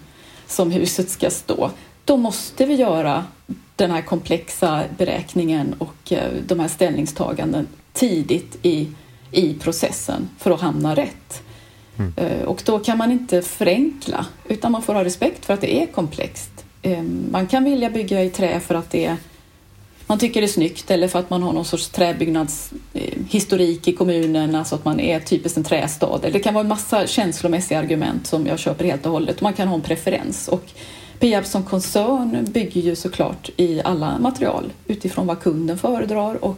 som 0.47 0.71
huset 0.71 1.09
ska 1.09 1.29
stå, 1.29 1.71
då 2.05 2.17
måste 2.17 2.65
vi 2.65 2.75
göra 2.75 3.25
den 3.75 3.91
här 3.91 4.01
komplexa 4.01 4.83
beräkningen 4.97 5.75
och 5.77 6.11
eh, 6.11 6.31
de 6.47 6.59
här 6.59 6.67
ställningstaganden 6.67 7.67
tidigt 7.93 8.57
i, 8.61 8.87
i 9.31 9.53
processen 9.53 10.29
för 10.37 10.51
att 10.51 10.61
hamna 10.61 10.95
rätt. 10.95 11.43
Mm. 11.99 12.13
Eh, 12.15 12.41
och 12.41 12.61
då 12.65 12.79
kan 12.79 12.97
man 12.97 13.11
inte 13.11 13.41
förenkla 13.41 14.25
utan 14.47 14.71
man 14.71 14.81
får 14.81 14.93
ha 14.93 15.03
respekt 15.03 15.45
för 15.45 15.53
att 15.53 15.61
det 15.61 15.81
är 15.81 15.85
komplext. 15.85 16.51
Eh, 16.81 17.01
man 17.31 17.47
kan 17.47 17.63
vilja 17.63 17.89
bygga 17.89 18.23
i 18.23 18.29
trä 18.29 18.59
för 18.59 18.75
att 18.75 18.91
det 18.91 19.05
är, 19.05 19.17
man 20.07 20.19
tycker 20.19 20.41
det 20.41 20.45
är 20.45 20.49
snyggt 20.49 20.91
eller 20.91 21.07
för 21.07 21.19
att 21.19 21.29
man 21.29 21.43
har 21.43 21.53
någon 21.53 21.65
sorts 21.65 21.89
träbyggnadshistorik 21.89 23.87
eh, 23.87 23.93
i 23.93 23.97
kommunen, 23.97 24.55
alltså 24.55 24.75
att 24.75 24.85
man 24.85 24.99
är 24.99 25.19
typiskt 25.19 25.57
en 25.57 25.63
trästad. 25.63 26.19
Det 26.31 26.39
kan 26.39 26.53
vara 26.53 26.63
en 26.63 26.69
massa 26.69 27.07
känslomässiga 27.07 27.79
argument 27.79 28.27
som 28.27 28.47
jag 28.47 28.59
köper 28.59 28.85
helt 28.85 29.05
och 29.05 29.11
hållet. 29.11 29.41
Man 29.41 29.53
kan 29.53 29.67
ha 29.67 29.75
en 29.75 29.81
preferens. 29.81 30.47
Och 30.47 30.63
Peab 31.19 31.45
som 31.45 31.63
koncern 31.63 32.45
bygger 32.51 32.81
ju 32.81 32.95
såklart 32.95 33.49
i 33.57 33.81
alla 33.81 34.19
material 34.19 34.71
utifrån 34.87 35.27
vad 35.27 35.39
kunden 35.39 35.77
föredrar 35.77 36.45
och 36.45 36.57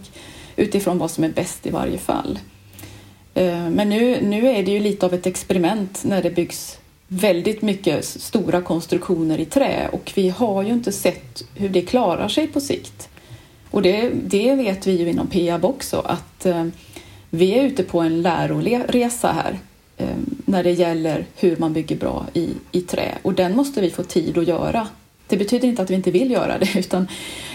utifrån 0.55 0.97
vad 0.97 1.11
som 1.11 1.23
är 1.23 1.29
bäst 1.29 1.65
i 1.65 1.69
varje 1.69 1.97
fall. 1.97 2.39
Eh, 3.33 3.69
men 3.69 3.89
nu, 3.89 4.21
nu 4.21 4.47
är 4.47 4.63
det 4.63 4.71
ju 4.71 4.79
lite 4.79 5.05
av 5.05 5.13
ett 5.13 5.25
experiment 5.25 6.03
när 6.03 6.23
det 6.23 6.29
byggs 6.29 6.77
väldigt 7.07 7.61
mycket 7.61 8.05
stora 8.05 8.61
konstruktioner 8.61 9.39
i 9.39 9.45
trä 9.45 9.89
och 9.91 10.11
vi 10.15 10.29
har 10.29 10.63
ju 10.63 10.73
inte 10.73 10.91
sett 10.91 11.43
hur 11.55 11.69
det 11.69 11.81
klarar 11.81 12.27
sig 12.27 12.47
på 12.47 12.61
sikt. 12.61 13.09
Och 13.71 13.81
det, 13.81 14.09
det 14.13 14.55
vet 14.55 14.87
vi 14.87 14.91
ju 14.91 15.09
inom 15.09 15.27
Peab 15.27 15.65
också 15.65 15.99
att 15.99 16.45
eh, 16.45 16.65
vi 17.29 17.59
är 17.59 17.63
ute 17.63 17.83
på 17.83 17.99
en 17.99 18.21
läroresa 18.21 19.31
här 19.31 19.59
eh, 19.97 20.17
när 20.45 20.63
det 20.63 20.71
gäller 20.71 21.25
hur 21.35 21.57
man 21.57 21.73
bygger 21.73 21.95
bra 21.95 22.25
i, 22.33 22.49
i 22.71 22.81
trä 22.81 23.17
och 23.21 23.33
den 23.33 23.55
måste 23.55 23.81
vi 23.81 23.89
få 23.89 24.03
tid 24.03 24.37
att 24.37 24.47
göra. 24.47 24.87
Det 25.31 25.37
betyder 25.37 25.67
inte 25.67 25.81
att 25.81 25.89
vi 25.89 25.95
inte 25.95 26.11
vill 26.11 26.31
göra 26.31 26.57
det 26.57 26.75
utan, 26.79 27.07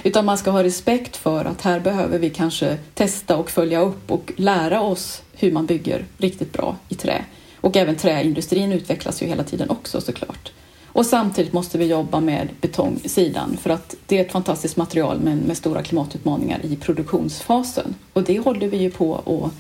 utan 0.05 0.25
man 0.25 0.39
ska 0.39 0.51
ha 0.51 0.63
respekt 0.63 1.17
för 1.17 1.45
att 1.45 1.63
här 1.63 1.81
behöver 1.81 2.19
vi 2.19 2.31
kanske 2.31 2.77
testa 2.95 3.37
och 3.37 3.51
följa 3.51 3.81
upp 3.81 4.11
och 4.11 4.33
lära 4.37 4.81
oss 4.81 5.23
hur 5.33 5.53
man 5.53 5.67
bygger 5.67 6.05
riktigt 6.19 6.53
bra 6.53 6.77
i 6.89 6.95
trä. 6.95 7.25
Och 7.61 7.77
även 7.77 7.97
träindustrin 7.97 8.73
utvecklas 8.73 9.23
ju 9.23 9.27
hela 9.27 9.45
tiden 9.45 9.71
också 9.71 10.01
såklart. 10.01 10.53
Och 10.87 11.07
samtidigt 11.07 11.53
måste 11.53 11.79
vi 11.79 11.87
jobba 11.87 12.21
med 12.21 12.49
betongsidan 12.61 13.57
för 13.57 13.71
att 13.71 13.95
det 14.07 14.19
är 14.19 14.25
ett 14.25 14.33
fantastiskt 14.33 14.77
material 14.77 15.21
men 15.21 15.39
med 15.39 15.57
stora 15.57 15.83
klimatutmaningar 15.83 16.61
i 16.63 16.77
produktionsfasen. 16.77 17.95
Och 18.13 18.23
det 18.23 18.39
håller 18.39 18.69
vi 18.69 18.77
ju 18.77 18.91
på 18.91 19.11
och, 19.11 19.51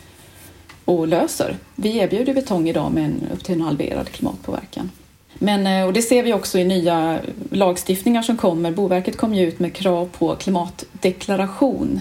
och 0.85 1.09
löser. 1.09 1.57
Vi 1.74 1.98
erbjuder 1.98 2.35
betong 2.35 2.68
idag 2.68 2.92
med 2.92 3.05
en, 3.05 3.29
upp 3.35 3.44
till 3.44 3.55
en 3.55 3.61
halverad 3.61 4.09
klimatpåverkan. 4.09 4.90
Men, 5.38 5.66
eh, 5.66 5.87
och 5.87 5.92
det 5.92 6.03
ser 6.03 6.22
vi 6.22 6.33
också 6.33 6.59
i 6.59 6.64
nya 6.64 7.18
lagstiftningar 7.51 8.22
som 8.22 8.37
kommer. 8.37 8.70
Boverket 8.70 9.16
kommer 9.16 9.37
ju 9.37 9.49
ut 9.49 9.59
med 9.59 9.75
krav 9.75 10.09
på 10.18 10.37
klimatdeklaration 10.37 12.01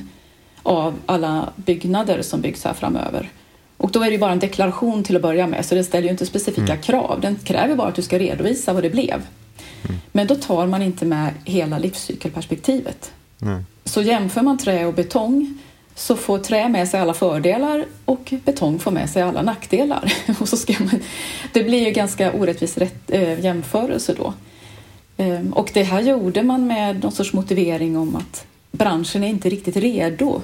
av 0.63 0.93
alla 1.05 1.49
byggnader 1.55 2.21
som 2.21 2.41
byggs 2.41 2.63
här 2.63 2.73
framöver. 2.73 3.29
Och 3.77 3.91
då 3.91 4.03
är 4.03 4.11
det 4.11 4.17
bara 4.17 4.31
en 4.31 4.39
deklaration 4.39 5.03
till 5.03 5.15
att 5.15 5.21
börja 5.21 5.47
med, 5.47 5.65
så 5.65 5.75
det 5.75 5.83
ställer 5.83 6.03
ju 6.03 6.11
inte 6.11 6.25
specifika 6.25 6.73
mm. 6.73 6.81
krav. 6.81 7.19
Den 7.21 7.35
kräver 7.35 7.75
bara 7.75 7.87
att 7.87 7.95
du 7.95 8.01
ska 8.01 8.19
redovisa 8.19 8.73
vad 8.73 8.83
det 8.83 8.89
blev. 8.89 9.13
Mm. 9.13 10.01
Men 10.11 10.27
då 10.27 10.35
tar 10.35 10.67
man 10.67 10.81
inte 10.81 11.05
med 11.05 11.33
hela 11.43 11.77
livscykelperspektivet. 11.77 13.11
Mm. 13.41 13.65
Så 13.83 14.01
jämför 14.01 14.41
man 14.41 14.57
trä 14.57 14.85
och 14.85 14.93
betong 14.93 15.57
så 15.95 16.15
får 16.15 16.39
trä 16.39 16.69
med 16.69 16.87
sig 16.87 16.99
alla 16.99 17.13
fördelar 17.13 17.85
och 18.05 18.33
betong 18.45 18.79
får 18.79 18.91
med 18.91 19.09
sig 19.09 19.21
alla 19.21 19.41
nackdelar. 19.41 20.13
och 20.39 20.49
så 20.49 20.57
ska 20.57 20.73
man, 20.79 20.99
det 21.53 21.63
blir 21.63 21.85
ju 21.85 21.91
ganska 21.91 22.33
orättvis 22.33 22.77
rätt, 22.77 23.11
äh, 23.11 23.39
jämförelse 23.39 24.13
då. 24.17 24.33
Ehm, 25.17 25.53
och 25.53 25.71
det 25.73 25.83
här 25.83 26.01
gjorde 26.01 26.43
man 26.43 26.67
med 26.67 27.03
någon 27.03 27.11
sorts 27.11 27.33
motivering 27.33 27.97
om 27.97 28.15
att 28.15 28.45
branschen 28.71 29.23
är 29.23 29.27
inte 29.27 29.49
riktigt 29.49 29.77
redo 29.77 30.41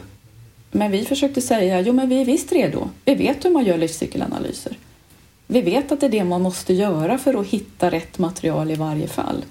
men 0.71 0.91
vi 0.91 1.05
försökte 1.05 1.41
säga, 1.41 1.81
jo 1.81 1.93
men 1.93 2.09
vi 2.09 2.21
är 2.21 2.25
visst 2.25 2.51
redo. 2.51 2.89
Vi 3.05 3.15
vet 3.15 3.45
hur 3.45 3.49
man 3.49 3.65
gör 3.65 3.77
livscykelanalyser. 3.77 4.77
Vi 5.47 5.61
vet 5.61 5.91
att 5.91 5.99
det 5.99 6.05
är 6.05 6.09
det 6.09 6.23
man 6.23 6.41
måste 6.41 6.73
göra 6.73 7.17
för 7.17 7.39
att 7.39 7.47
hitta 7.47 7.91
rätt 7.91 8.19
material 8.19 8.71
i 8.71 8.75
varje 8.75 9.07
fall. 9.07 9.45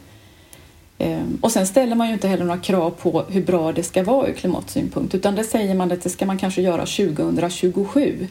Ehm, 1.01 1.39
och 1.41 1.53
sen 1.53 1.67
ställer 1.67 1.97
man 1.97 2.07
ju 2.07 2.13
inte 2.13 2.29
heller 2.29 2.45
några 2.45 2.61
krav 2.61 2.91
på 2.91 3.23
hur 3.29 3.43
bra 3.43 3.73
det 3.73 3.83
ska 3.83 4.03
vara 4.03 4.29
ur 4.29 4.33
klimatsynpunkt 4.33 5.15
utan 5.15 5.35
det 5.35 5.45
säger 5.45 5.75
man 5.75 5.93
att 5.93 6.03
det 6.03 6.11
ska 6.11 6.27
man 6.27 6.39
kanske 6.39 6.63
göra 6.63 6.87
2027. 6.87 8.27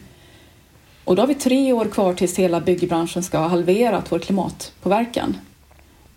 Och 1.04 1.16
då 1.16 1.22
har 1.22 1.26
vi 1.26 1.34
tre 1.34 1.72
år 1.72 1.84
kvar 1.84 2.14
tills 2.14 2.38
hela 2.38 2.60
byggbranschen 2.60 3.22
ska 3.22 3.38
ha 3.38 3.48
halverat 3.48 4.12
vår 4.12 4.18
klimatpåverkan. 4.18 5.36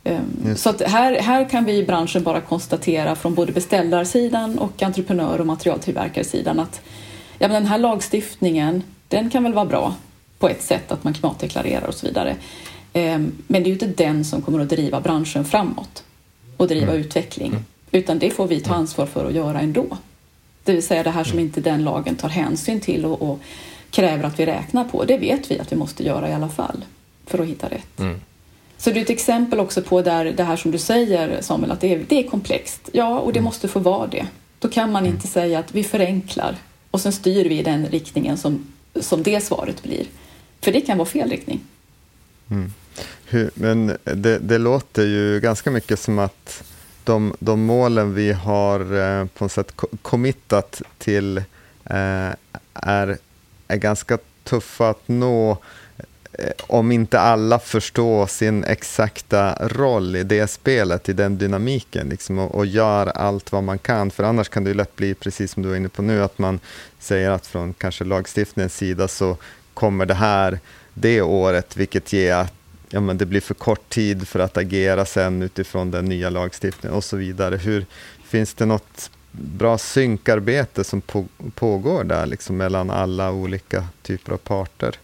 Ehm, 0.03 0.55
så 0.55 0.73
här, 0.85 1.19
här 1.19 1.49
kan 1.49 1.65
vi 1.65 1.77
i 1.77 1.83
branschen 1.83 2.23
bara 2.23 2.41
konstatera 2.41 3.15
från 3.15 3.33
både 3.33 3.51
beställarsidan 3.51 4.59
och 4.59 4.83
entreprenör 4.83 5.39
och 5.39 5.47
materialtillverkarsidan 5.47 6.59
att 6.59 6.81
ja, 7.39 7.47
men 7.47 7.51
den 7.51 7.65
här 7.65 7.77
lagstiftningen, 7.77 8.83
den 9.07 9.29
kan 9.29 9.43
väl 9.43 9.53
vara 9.53 9.65
bra 9.65 9.95
på 10.39 10.49
ett 10.49 10.63
sätt 10.63 10.91
att 10.91 11.03
man 11.03 11.13
klimatdeklarerar 11.13 11.87
och 11.87 11.93
så 11.93 12.07
vidare. 12.07 12.35
Ehm, 12.93 13.31
men 13.47 13.63
det 13.63 13.67
är 13.67 13.75
ju 13.75 13.85
inte 13.85 14.03
den 14.03 14.25
som 14.25 14.41
kommer 14.41 14.59
att 14.59 14.69
driva 14.69 15.01
branschen 15.01 15.45
framåt 15.45 16.03
och 16.57 16.67
driva 16.67 16.91
mm. 16.91 17.01
utveckling, 17.01 17.51
mm. 17.51 17.63
utan 17.91 18.19
det 18.19 18.31
får 18.31 18.47
vi 18.47 18.59
ta 18.59 18.73
ansvar 18.73 19.05
för 19.05 19.25
att 19.25 19.33
göra 19.33 19.59
ändå. 19.59 19.97
Det 20.63 20.73
vill 20.73 20.83
säga 20.83 21.03
det 21.03 21.09
här 21.09 21.23
som 21.23 21.33
mm. 21.33 21.45
inte 21.45 21.61
den 21.61 21.83
lagen 21.83 22.15
tar 22.15 22.29
hänsyn 22.29 22.79
till 22.79 23.05
och, 23.05 23.21
och 23.21 23.39
kräver 23.89 24.23
att 24.23 24.39
vi 24.39 24.45
räknar 24.45 24.83
på, 24.83 25.05
det 25.05 25.17
vet 25.17 25.51
vi 25.51 25.59
att 25.59 25.71
vi 25.71 25.75
måste 25.75 26.03
göra 26.03 26.29
i 26.29 26.33
alla 26.33 26.49
fall 26.49 26.85
för 27.25 27.39
att 27.39 27.47
hitta 27.47 27.69
rätt. 27.69 27.99
Mm. 27.99 28.21
Så 28.77 28.91
det 28.91 28.99
är 28.99 29.01
ett 29.01 29.09
exempel 29.09 29.59
också 29.59 29.81
på 29.81 30.01
där 30.01 30.25
det 30.25 30.43
här 30.43 30.55
som 30.55 30.71
du 30.71 30.77
säger 30.77 31.41
Samuel, 31.41 31.71
att 31.71 31.81
det 31.81 31.93
är, 31.93 32.05
det 32.07 32.19
är 32.19 32.23
komplext. 32.23 32.89
Ja, 32.91 33.19
och 33.19 33.33
det 33.33 33.39
mm. 33.39 33.45
måste 33.45 33.67
få 33.67 33.79
vara 33.79 34.07
det. 34.07 34.27
Då 34.59 34.69
kan 34.69 34.91
man 34.91 35.05
inte 35.05 35.27
säga 35.27 35.59
att 35.59 35.75
vi 35.75 35.83
förenklar 35.83 36.55
och 36.91 37.01
sen 37.01 37.13
styr 37.13 37.49
vi 37.49 37.59
i 37.59 37.63
den 37.63 37.87
riktningen 37.87 38.37
som, 38.37 38.67
som 38.95 39.23
det 39.23 39.41
svaret 39.41 39.83
blir. 39.83 40.05
För 40.61 40.71
det 40.71 40.81
kan 40.81 40.97
vara 40.97 41.07
fel 41.07 41.29
riktning. 41.29 41.59
Mm. 42.51 42.73
Hur, 43.25 43.51
men 43.53 43.97
det, 44.03 44.39
det, 44.39 44.57
låter 44.57 45.03
ju 45.03 45.39
ganska 45.39 45.71
mycket 45.71 45.99
som 45.99 46.19
att 46.19 46.63
de, 47.03 47.35
de 47.39 47.63
målen 47.63 48.13
vi 48.13 48.31
har 48.31 48.79
eh, 48.79 49.25
på 49.25 49.43
något 49.43 49.51
sätt 49.51 49.71
committat 50.01 50.81
till 50.97 51.37
eh, 51.85 52.29
är, 52.73 53.17
är 53.67 53.77
ganska 53.77 54.17
tuffa 54.43 54.89
att 54.89 55.07
nå 55.07 55.57
Eh, 56.39 56.51
om 56.67 56.91
inte 56.91 57.19
alla 57.19 57.59
förstår 57.59 58.27
sin 58.27 58.63
exakta 58.63 59.57
roll 59.61 60.15
i 60.15 60.23
det 60.23 60.47
spelet, 60.47 61.09
i 61.09 61.13
den 61.13 61.37
dynamiken, 61.37 62.09
liksom, 62.09 62.39
och, 62.39 62.55
och, 62.55 62.65
gör 62.65 63.07
allt 63.07 63.51
vad 63.51 63.63
man 63.63 63.79
kan. 63.79 64.11
För 64.11 64.23
annars 64.23 64.49
kan 64.49 64.63
det 64.63 64.69
ju 64.69 64.73
lätt 64.73 64.95
bli, 64.95 65.13
precis 65.13 65.51
som 65.51 65.63
du 65.63 65.69
var 65.69 65.75
inne 65.75 65.89
på 65.89 66.01
nu, 66.01 66.23
att 66.23 66.37
man 66.37 66.59
säger 66.99 67.31
att 67.31 67.47
från 67.47 67.73
kanske 67.73 68.03
lagstiftningens 68.03 68.75
sida 68.75 69.07
så 69.07 69.37
kommer 69.73 70.05
det 70.05 70.13
här 70.13 70.59
det 70.93 71.21
året, 71.21 71.77
vilket 71.77 72.13
ger 72.13 72.35
att 72.35 72.53
ja, 72.93 72.99
men 72.99 73.17
det 73.17 73.25
blir 73.25 73.41
för 73.41 73.53
kort 73.53 73.89
tid 73.89 74.27
för 74.27 74.39
att 74.39 74.57
agera 74.57 75.05
sen 75.05 75.41
utifrån 75.41 75.91
den 75.91 76.05
nya 76.05 76.29
lagstiftningen 76.29 76.97
och 76.97 77.03
så 77.03 77.17
vidare. 77.17 77.57
Hur, 77.57 77.85
finns 78.25 78.53
det 78.53 78.65
något 78.65 79.11
bra 79.31 79.77
synkarbete 79.77 80.83
som 80.83 81.01
på, 81.01 81.25
pågår 81.55 82.03
där 82.03 82.25
liksom, 82.25 82.57
mellan 82.57 82.89
alla 82.89 83.31
olika 83.31 83.87
typer 84.01 84.33
av 84.33 84.37
parter? 84.37 84.95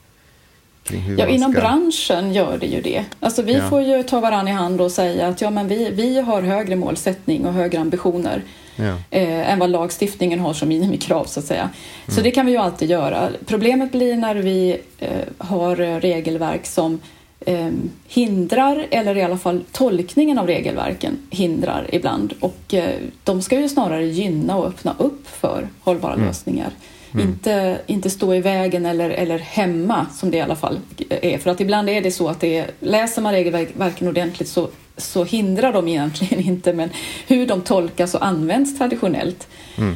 Ja, 1.18 1.28
inom 1.28 1.52
ska... 1.52 1.62
branschen 1.62 2.34
gör 2.34 2.58
det 2.58 2.66
ju 2.66 2.82
det. 2.82 3.06
Alltså 3.20 3.42
vi 3.42 3.54
ja. 3.54 3.70
får 3.70 3.82
ju 3.82 4.04
ta 4.04 4.20
varandra 4.20 4.52
i 4.52 4.56
hand 4.56 4.82
och 4.82 4.92
säga 4.92 5.28
att 5.28 5.42
ja, 5.42 5.50
men 5.50 5.68
vi, 5.68 5.90
vi 5.92 6.20
har 6.20 6.42
högre 6.42 6.76
målsättning 6.76 7.46
och 7.46 7.54
högre 7.54 7.80
ambitioner 7.80 8.44
ja. 8.76 8.94
eh, 9.10 9.52
än 9.52 9.60
vad 9.60 9.70
lagstiftningen 9.70 10.40
har 10.40 10.54
som 10.54 10.70
minimikrav 10.70 11.26
så 11.26 11.40
att 11.40 11.46
säga. 11.46 11.70
Så 12.08 12.12
mm. 12.12 12.24
det 12.24 12.32
kan 12.32 12.46
vi 12.46 12.52
ju 12.52 12.58
alltid 12.58 12.90
göra. 12.90 13.30
Problemet 13.46 13.92
blir 13.92 14.16
när 14.16 14.36
vi 14.36 14.82
eh, 14.98 15.10
har 15.38 15.76
regelverk 16.00 16.66
som 16.66 17.00
eh, 17.46 17.72
hindrar, 18.08 18.88
eller 18.92 19.18
i 19.18 19.22
alla 19.22 19.38
fall 19.38 19.64
tolkningen 19.72 20.40
av 20.40 20.48
regelverken 20.48 21.18
hindrar 21.30 21.88
ibland. 21.92 22.34
Och 22.40 22.74
eh, 22.74 22.96
de 23.24 23.42
ska 23.42 23.60
ju 23.60 23.70
snarare 23.70 24.06
gynna 24.06 24.58
och 24.58 24.68
öppna 24.68 24.96
upp 24.98 25.28
för 25.28 25.68
hållbara 25.80 26.14
mm. 26.14 26.26
lösningar. 26.26 26.72
Mm. 27.14 27.28
Inte, 27.28 27.82
inte 27.86 28.10
stå 28.10 28.34
i 28.34 28.42
vägen 28.42 28.86
eller, 28.86 29.10
eller 29.10 29.40
hämma 29.40 30.06
som 30.14 30.32
det 30.32 30.38
i 30.38 30.42
alla 30.42 30.56
fall 30.56 30.80
är. 31.10 31.38
För 31.38 31.52
att 31.52 31.62
ibland 31.62 31.90
är 31.90 32.02
det 32.02 32.12
så 32.12 32.28
att 32.28 32.40
det 32.40 32.58
är, 32.58 32.72
läser 32.80 33.22
man 33.22 33.34
regelverken 33.34 34.08
ordentligt 34.08 34.50
så, 34.50 34.70
så 34.98 35.24
hindrar 35.24 35.74
de 35.74 35.88
egentligen 35.88 36.40
inte 36.48 36.74
men 36.74 36.90
hur 37.28 37.48
de 37.48 37.62
tolkas 37.62 38.16
och 38.16 38.26
används 38.26 38.78
traditionellt 38.78 39.48
mm. 39.78 39.96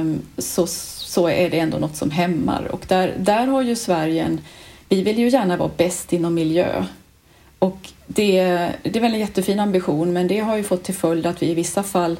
um, 0.00 0.22
så, 0.38 0.66
så 0.66 1.28
är 1.28 1.50
det 1.50 1.58
ändå 1.58 1.78
något 1.78 1.96
som 1.96 2.10
hämmar. 2.10 2.68
Och 2.70 2.84
där, 2.88 3.14
där 3.18 3.46
har 3.46 3.62
ju 3.62 3.76
Sverige 3.76 4.22
en... 4.22 4.40
Vi 4.94 5.02
vill 5.02 5.18
ju 5.18 5.28
gärna 5.28 5.56
vara 5.56 5.70
bäst 5.76 6.12
inom 6.12 6.34
miljö. 6.34 6.84
Och 7.58 7.78
det, 8.06 8.42
det 8.82 8.96
är 8.96 9.00
väl 9.00 9.14
en 9.14 9.20
jättefin 9.20 9.60
ambition 9.60 10.12
men 10.12 10.28
det 10.28 10.38
har 10.38 10.56
ju 10.56 10.62
fått 10.62 10.82
till 10.82 10.94
följd 10.94 11.26
att 11.26 11.42
vi 11.42 11.50
i 11.50 11.54
vissa 11.54 11.82
fall 11.82 12.16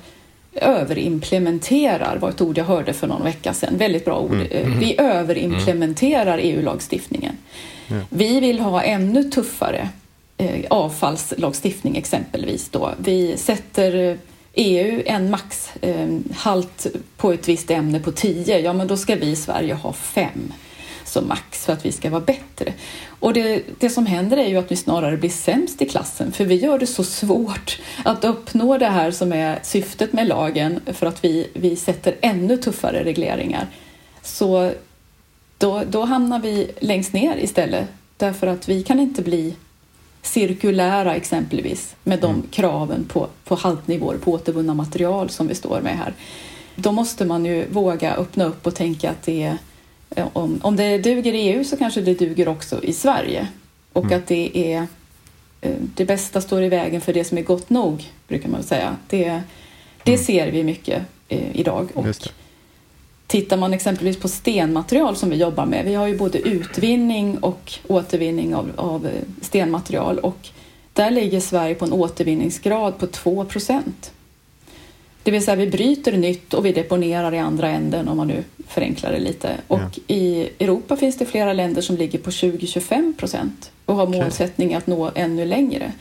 överimplementerar 0.55 2.17
var 2.17 2.31
ett 2.31 2.41
ord 2.41 2.59
jag 2.59 2.65
hörde 2.65 2.93
för 2.93 3.07
någon 3.07 3.23
vecka 3.25 3.55
sedan. 3.55 3.77
Väldigt 3.77 4.05
bra 4.05 4.19
ord. 4.21 4.33
Mm. 4.33 4.47
Mm. 4.51 4.79
Vi 4.79 5.01
överimplementerar 5.01 6.39
mm. 6.39 6.47
EU-lagstiftningen. 6.47 7.37
Vi 8.09 8.41
vill 8.41 8.61
ha 8.61 8.83
ännu 8.83 9.25
tuffare 9.25 9.89
eh, 10.37 10.65
avfallslagstiftning 10.71 11.97
exempelvis. 11.97 12.69
Då. 12.69 12.95
Vi 12.99 13.37
sätter 13.37 14.19
EU 14.55 15.03
en 15.07 15.31
maxhalt 15.31 16.87
eh, 16.87 17.01
på 17.17 17.33
ett 17.33 17.49
visst 17.49 17.71
ämne 17.71 18.01
på 18.01 18.13
10, 18.13 18.59
ja 18.59 18.73
men 18.73 18.87
då 18.87 18.97
ska 18.97 19.15
vi 19.15 19.27
i 19.27 19.37
Sverige 19.37 19.75
ha 19.75 19.93
5 19.93 20.53
som 21.15 21.29
max 21.29 21.65
för 21.65 21.73
att 21.73 21.87
vi 21.87 21.93
ska 21.93 22.11
vara 22.11 22.21
bättre. 22.21 22.73
Och 23.07 23.33
det, 23.33 23.63
det 23.79 23.91
som 23.91 24.07
händer 24.07 24.37
är 24.37 24.49
ju 24.49 24.57
att 24.57 24.73
vi 24.73 24.77
snarare 24.77 25.17
blir 25.17 25.31
sämst 25.31 25.83
i 25.83 25.89
klassen 25.89 26.33
för 26.33 26.45
vi 26.45 26.55
gör 26.55 26.79
det 26.79 26.87
så 26.87 27.05
svårt 27.05 27.81
att 28.05 28.25
uppnå 28.25 28.79
det 28.79 28.87
här 28.87 29.11
som 29.11 29.33
är 29.33 29.59
syftet 29.63 30.13
med 30.13 30.27
lagen 30.27 30.81
för 30.87 31.07
att 31.07 31.25
vi, 31.25 31.49
vi 31.55 31.77
sätter 31.77 32.15
ännu 32.21 32.57
tuffare 32.57 33.05
regleringar. 33.05 33.67
Så 34.23 34.73
då, 35.59 35.83
då 35.91 36.05
hamnar 36.05 36.39
vi 36.39 36.71
längst 36.79 37.13
ner 37.13 37.37
istället 37.37 37.89
därför 38.17 38.47
att 38.47 38.69
vi 38.69 38.83
kan 38.83 39.01
inte 39.01 39.23
bli 39.23 39.55
cirkulära 40.23 41.15
exempelvis 41.15 41.97
med 42.05 42.21
de 42.21 42.31
mm. 42.31 42.47
kraven 42.51 43.05
på, 43.05 43.29
på 43.45 43.55
haltnivåer 43.55 44.17
på 44.17 44.33
återvunna 44.33 44.75
material 44.75 45.31
som 45.31 45.47
vi 45.47 45.55
står 45.55 45.81
med 45.81 45.99
här. 45.99 46.15
Då 46.77 46.93
måste 46.93 47.25
man 47.25 47.45
ju 47.45 47.67
våga 47.71 48.15
öppna 48.15 48.45
upp 48.45 48.67
och 48.67 48.75
tänka 48.75 49.11
att 49.11 49.23
det 49.23 49.43
är 49.43 49.59
om, 50.33 50.61
om 50.63 50.77
det 50.77 50.99
duger 50.99 51.33
i 51.33 51.39
EU 51.39 51.65
så 51.65 51.77
kanske 51.77 52.01
det 52.01 52.15
duger 52.15 52.49
också 52.49 52.85
i 52.85 52.93
Sverige 52.93 53.49
och 53.93 54.05
mm. 54.05 54.19
att 54.19 54.27
det 54.27 54.73
är 54.75 54.87
det 55.95 56.05
bästa 56.05 56.41
står 56.41 56.63
i 56.63 56.69
vägen 56.69 57.01
för 57.01 57.13
det 57.13 57.25
som 57.25 57.39
är 57.39 57.43
gott 57.43 57.71
nog, 57.71 58.11
brukar 58.29 58.49
man 58.49 58.63
säga. 58.63 58.97
Det, 59.09 59.43
det 60.03 60.13
mm. 60.13 60.25
ser 60.25 60.51
vi 60.51 60.65
mycket 60.65 61.03
idag. 61.29 61.89
Och 61.95 62.07
Tittar 63.27 63.57
man 63.57 63.75
exempelvis 63.75 64.17
på 64.17 64.29
stenmaterial 64.29 65.17
som 65.17 65.31
vi 65.31 65.37
jobbar 65.37 65.67
med, 65.67 65.85
vi 65.85 65.95
har 65.95 66.07
ju 66.07 66.19
både 66.19 66.39
utvinning 66.39 67.39
och 67.39 67.73
återvinning 67.87 68.55
av, 68.55 68.71
av 68.77 69.09
stenmaterial 69.41 70.19
och 70.19 70.49
där 70.93 71.11
ligger 71.11 71.41
Sverige 71.41 71.75
på 71.75 71.85
en 71.85 71.93
återvinningsgrad 71.93 72.99
på 72.99 73.07
2 73.07 73.45
procent. 73.45 74.13
Det 75.25 75.31
vill 75.31 75.45
säga 75.45 75.57
vi 75.57 75.67
bryter 75.67 76.13
nytt 76.13 76.55
och 76.55 76.67
vi 76.67 76.73
deponerar 76.73 77.35
i 77.35 77.39
andra 77.39 77.69
änden 77.69 78.09
om 78.09 78.17
man 78.17 78.29
nu 78.29 78.45
förenklar 78.69 79.13
det 79.13 79.19
lite. 79.19 79.57
Och 79.69 79.81
ja. 79.81 80.15
i 80.15 80.49
Europa 80.59 80.97
finns 80.97 81.19
det 81.19 81.27
flera 81.27 81.53
länder 81.53 81.83
som 81.83 81.97
ligger 81.97 82.19
på 82.19 82.31
20-25 82.31 83.17
procent 83.17 83.71
och 83.85 83.95
har 83.97 84.09
okay. 84.09 84.21
målsättning 84.21 84.75
att 84.75 84.87
nå 84.87 85.11
ännu 85.15 85.45
längre. 85.45 85.93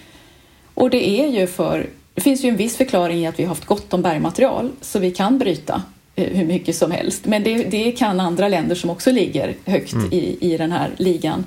Och 0.73 0.89
det 0.89 1.09
är 1.09 1.27
ju 1.27 1.47
för, 1.47 1.89
det 2.13 2.21
finns 2.21 2.43
ju 2.43 2.49
en 2.49 2.57
viss 2.57 2.77
förklaring 2.77 3.19
i 3.19 3.27
att 3.27 3.39
vi 3.39 3.43
har 3.43 3.49
haft 3.49 3.65
gott 3.65 3.93
om 3.93 4.01
bergmaterial 4.01 4.71
så 4.81 4.99
vi 4.99 5.11
kan 5.11 5.39
bryta 5.39 5.83
eh, 6.15 6.37
hur 6.37 6.45
mycket 6.45 6.75
som 6.75 6.91
helst. 6.91 7.25
Men 7.25 7.43
det, 7.43 7.63
det 7.63 7.91
kan 7.91 8.19
andra 8.19 8.47
länder 8.47 8.75
som 8.75 8.89
också 8.89 9.11
ligger 9.11 9.55
högt 9.65 9.93
mm. 9.93 10.13
i, 10.13 10.37
i 10.41 10.57
den 10.57 10.71
här 10.71 10.91
ligan. 10.97 11.45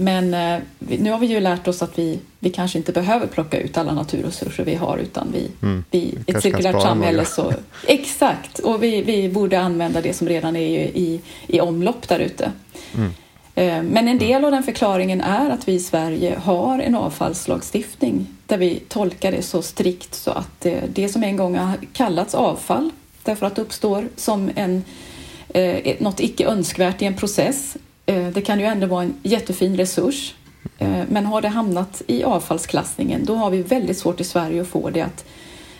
Men 0.00 0.34
eh, 0.34 0.60
nu 0.78 1.10
har 1.10 1.18
vi 1.18 1.26
ju 1.26 1.40
lärt 1.40 1.68
oss 1.68 1.82
att 1.82 1.98
vi, 1.98 2.18
vi 2.38 2.50
kanske 2.50 2.78
inte 2.78 2.92
behöver 2.92 3.26
plocka 3.26 3.58
ut 3.58 3.78
alla 3.78 3.94
naturresurser 3.94 4.64
vi 4.64 4.74
har 4.74 4.98
utan 4.98 5.32
vi, 5.32 5.50
mm. 5.62 5.84
vi 5.90 5.98
i 5.98 6.18
ett 6.26 6.42
cirkulärt 6.42 6.82
samhälle 6.82 7.24
så... 7.24 7.52
Exakt! 7.86 8.58
Och 8.58 8.82
vi, 8.82 9.02
vi 9.02 9.28
borde 9.28 9.60
använda 9.60 10.00
det 10.00 10.12
som 10.12 10.28
redan 10.28 10.56
är 10.56 10.78
i, 10.78 11.20
i 11.46 11.60
omlopp 11.60 12.08
där 12.08 12.18
ute. 12.18 12.52
Mm. 12.94 13.10
Eh, 13.54 13.92
men 13.92 14.08
en 14.08 14.18
del 14.18 14.44
av 14.44 14.50
den 14.50 14.62
förklaringen 14.62 15.20
är 15.20 15.50
att 15.50 15.68
vi 15.68 15.72
i 15.72 15.80
Sverige 15.80 16.38
har 16.42 16.78
en 16.78 16.94
avfallslagstiftning 16.94 18.26
där 18.46 18.58
vi 18.58 18.82
tolkar 18.88 19.32
det 19.32 19.42
så 19.42 19.62
strikt 19.62 20.14
så 20.14 20.30
att 20.30 20.60
det, 20.60 20.82
det 20.94 21.08
som 21.08 21.22
en 21.22 21.36
gång 21.36 21.56
har 21.56 21.78
kallats 21.92 22.34
avfall 22.34 22.90
därför 23.22 23.46
att 23.46 23.56
det 23.56 23.62
uppstår 23.62 24.08
som 24.16 24.50
en, 24.54 24.84
eh, 25.48 25.94
något 25.98 26.20
icke 26.20 26.46
önskvärt 26.46 27.02
i 27.02 27.04
en 27.04 27.16
process 27.16 27.76
Eh, 27.76 27.89
Eh, 28.10 28.28
det 28.28 28.40
kan 28.40 28.60
ju 28.60 28.66
ändå 28.66 28.86
vara 28.86 29.02
en 29.02 29.14
jättefin 29.22 29.76
resurs. 29.76 30.34
Eh, 30.78 31.02
men 31.08 31.26
har 31.26 31.42
det 31.42 31.48
hamnat 31.48 32.02
i 32.06 32.24
avfallsklassningen 32.24 33.24
då 33.24 33.34
har 33.34 33.50
vi 33.50 33.62
väldigt 33.62 33.98
svårt 33.98 34.20
i 34.20 34.24
Sverige 34.24 34.62
att 34.62 34.68
få 34.68 34.90
det 34.90 35.00
att, 35.00 35.24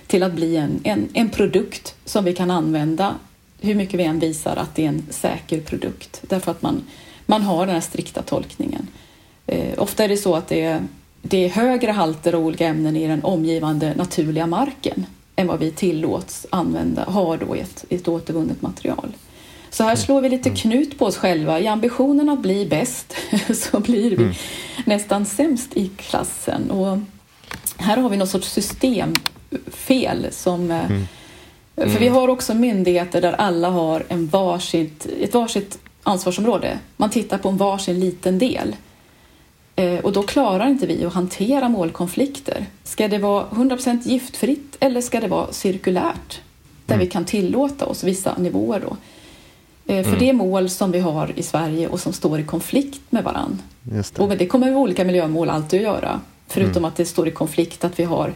till 0.06 0.22
att 0.22 0.32
bli 0.32 0.56
en, 0.56 0.80
en, 0.84 1.08
en 1.12 1.30
produkt 1.30 1.94
som 2.04 2.24
vi 2.24 2.34
kan 2.34 2.50
använda 2.50 3.14
hur 3.60 3.74
mycket 3.74 4.00
vi 4.00 4.04
än 4.04 4.18
visar 4.18 4.56
att 4.56 4.74
det 4.74 4.84
är 4.84 4.88
en 4.88 5.06
säker 5.10 5.60
produkt. 5.60 6.22
Därför 6.28 6.50
att 6.50 6.62
man, 6.62 6.82
man 7.26 7.42
har 7.42 7.66
den 7.66 7.74
här 7.74 7.80
strikta 7.80 8.22
tolkningen. 8.22 8.86
Eh, 9.46 9.78
ofta 9.78 10.04
är 10.04 10.08
det 10.08 10.16
så 10.16 10.34
att 10.34 10.48
det 10.48 10.60
är, 10.60 10.82
det 11.22 11.44
är 11.44 11.48
högre 11.48 11.90
halter 11.90 12.32
av 12.32 12.46
olika 12.46 12.66
ämnen 12.66 12.96
i 12.96 13.06
den 13.06 13.24
omgivande 13.24 13.94
naturliga 13.94 14.46
marken 14.46 15.06
än 15.36 15.46
vad 15.46 15.58
vi 15.58 15.70
tillåts 15.70 16.46
använda, 16.50 17.04
ha 17.04 17.36
då 17.36 17.56
i 17.56 17.60
ett, 17.60 17.84
ett 17.88 18.08
återvunnet 18.08 18.62
material. 18.62 19.12
Så 19.70 19.84
här 19.84 19.96
slår 19.96 20.20
vi 20.20 20.28
lite 20.28 20.48
mm. 20.48 20.56
knut 20.56 20.98
på 20.98 21.06
oss 21.06 21.16
själva. 21.16 21.60
I 21.60 21.66
ambitionen 21.66 22.28
att 22.28 22.40
bli 22.40 22.66
bäst 22.66 23.16
så 23.54 23.80
blir 23.80 24.10
vi 24.10 24.22
mm. 24.22 24.34
nästan 24.84 25.26
sämst 25.26 25.76
i 25.76 25.88
klassen. 25.88 26.70
Och 26.70 26.98
här 27.76 27.96
har 27.96 28.08
vi 28.08 28.16
något 28.16 28.30
sorts 28.30 28.48
systemfel 28.48 30.26
som 30.30 30.70
eh, 30.70 30.90
mm. 30.90 31.06
För 31.76 31.98
vi 31.98 32.08
har 32.08 32.28
också 32.28 32.54
myndigheter 32.54 33.20
där 33.20 33.32
alla 33.32 33.70
har 33.70 34.04
en 34.08 34.26
varsitt, 34.26 35.06
ett 35.20 35.34
varsitt 35.34 35.78
ansvarsområde. 36.02 36.78
Man 36.96 37.10
tittar 37.10 37.38
på 37.38 37.48
en 37.48 37.56
varsin 37.56 38.00
liten 38.00 38.38
del. 38.38 38.76
Eh, 39.76 39.98
och 39.98 40.12
då 40.12 40.22
klarar 40.22 40.68
inte 40.68 40.86
vi 40.86 41.04
att 41.04 41.12
hantera 41.12 41.68
målkonflikter. 41.68 42.66
Ska 42.84 43.08
det 43.08 43.18
vara 43.18 43.46
100% 43.50 44.08
giftfritt 44.08 44.76
eller 44.80 45.00
ska 45.00 45.20
det 45.20 45.28
vara 45.28 45.52
cirkulärt? 45.52 46.40
Där 46.86 46.94
mm. 46.94 47.06
vi 47.06 47.10
kan 47.10 47.24
tillåta 47.24 47.86
oss 47.86 48.04
vissa 48.04 48.38
nivåer 48.38 48.80
då. 48.80 48.96
Eh, 49.90 50.02
för 50.02 50.08
mm. 50.08 50.18
det 50.18 50.28
är 50.28 50.32
mål 50.32 50.70
som 50.70 50.90
vi 50.90 50.98
har 50.98 51.32
i 51.36 51.42
Sverige 51.42 51.88
och 51.88 52.00
som 52.00 52.12
står 52.12 52.40
i 52.40 52.44
konflikt 52.44 53.00
med 53.10 53.24
varann. 53.24 53.62
Det. 53.82 54.18
Och 54.18 54.36
det 54.36 54.46
kommer 54.46 54.74
olika 54.74 55.04
miljömål 55.04 55.50
alltid 55.50 55.80
att 55.80 55.84
göra. 55.84 56.20
Förutom 56.48 56.76
mm. 56.76 56.84
att 56.84 56.96
det 56.96 57.04
står 57.04 57.28
i 57.28 57.30
konflikt 57.30 57.84
att 57.84 57.98
vi 57.98 58.04
har 58.04 58.32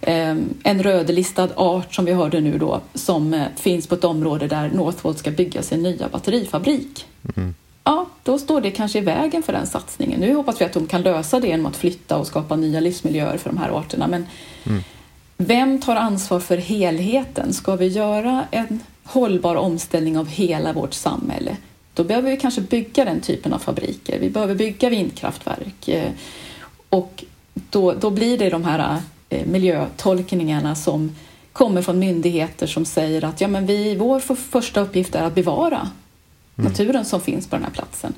eh, 0.00 0.36
en 0.62 0.82
rödlistad 0.82 1.48
art 1.56 1.94
som 1.94 2.04
vi 2.04 2.12
hörde 2.12 2.40
nu 2.40 2.58
då 2.58 2.80
som 2.94 3.34
eh, 3.34 3.46
finns 3.56 3.86
på 3.86 3.94
ett 3.94 4.04
område 4.04 4.46
där 4.46 4.70
Northvolt 4.74 5.18
ska 5.18 5.30
bygga 5.30 5.62
sin 5.62 5.82
nya 5.82 6.08
batterifabrik. 6.08 7.06
Mm. 7.36 7.54
Ja, 7.84 8.06
då 8.22 8.38
står 8.38 8.60
det 8.60 8.70
kanske 8.70 8.98
i 8.98 9.02
vägen 9.02 9.42
för 9.42 9.52
den 9.52 9.66
satsningen. 9.66 10.20
Nu 10.20 10.34
hoppas 10.34 10.60
vi 10.60 10.64
att 10.64 10.72
de 10.72 10.86
kan 10.86 11.02
lösa 11.02 11.40
det 11.40 11.46
genom 11.46 11.66
att 11.66 11.76
flytta 11.76 12.18
och 12.18 12.26
skapa 12.26 12.56
nya 12.56 12.80
livsmiljöer 12.80 13.38
för 13.38 13.50
de 13.50 13.58
här 13.58 13.70
arterna. 13.70 14.06
Men 14.08 14.26
mm. 14.64 14.82
vem 15.36 15.80
tar 15.80 15.96
ansvar 15.96 16.40
för 16.40 16.56
helheten? 16.56 17.52
Ska 17.52 17.76
vi 17.76 17.86
göra 17.86 18.44
en 18.50 18.80
hållbar 19.04 19.56
omställning 19.56 20.18
av 20.18 20.28
hela 20.28 20.72
vårt 20.72 20.94
samhälle, 20.94 21.56
då 21.94 22.04
behöver 22.04 22.30
vi 22.30 22.36
kanske 22.36 22.60
bygga 22.60 23.04
den 23.04 23.20
typen 23.20 23.52
av 23.52 23.58
fabriker. 23.58 24.18
Vi 24.20 24.30
behöver 24.30 24.54
bygga 24.54 24.90
vindkraftverk 24.90 25.88
eh, 25.88 26.10
och 26.88 27.24
då, 27.54 27.92
då 27.92 28.10
blir 28.10 28.38
det 28.38 28.50
de 28.50 28.64
här 28.64 28.96
eh, 29.28 29.46
miljötolkningarna 29.46 30.74
som 30.74 31.16
kommer 31.52 31.82
från 31.82 31.98
myndigheter 31.98 32.66
som 32.66 32.84
säger 32.84 33.24
att 33.24 33.40
ja, 33.40 33.48
men 33.48 33.66
vi, 33.66 33.96
vår 33.96 34.20
första 34.34 34.80
uppgift 34.80 35.14
är 35.14 35.22
att 35.22 35.34
bevara 35.34 35.88
mm. 36.56 36.70
naturen 36.70 37.04
som 37.04 37.20
finns 37.20 37.46
på 37.46 37.56
den 37.56 37.64
här 37.64 37.72
platsen 37.72 38.14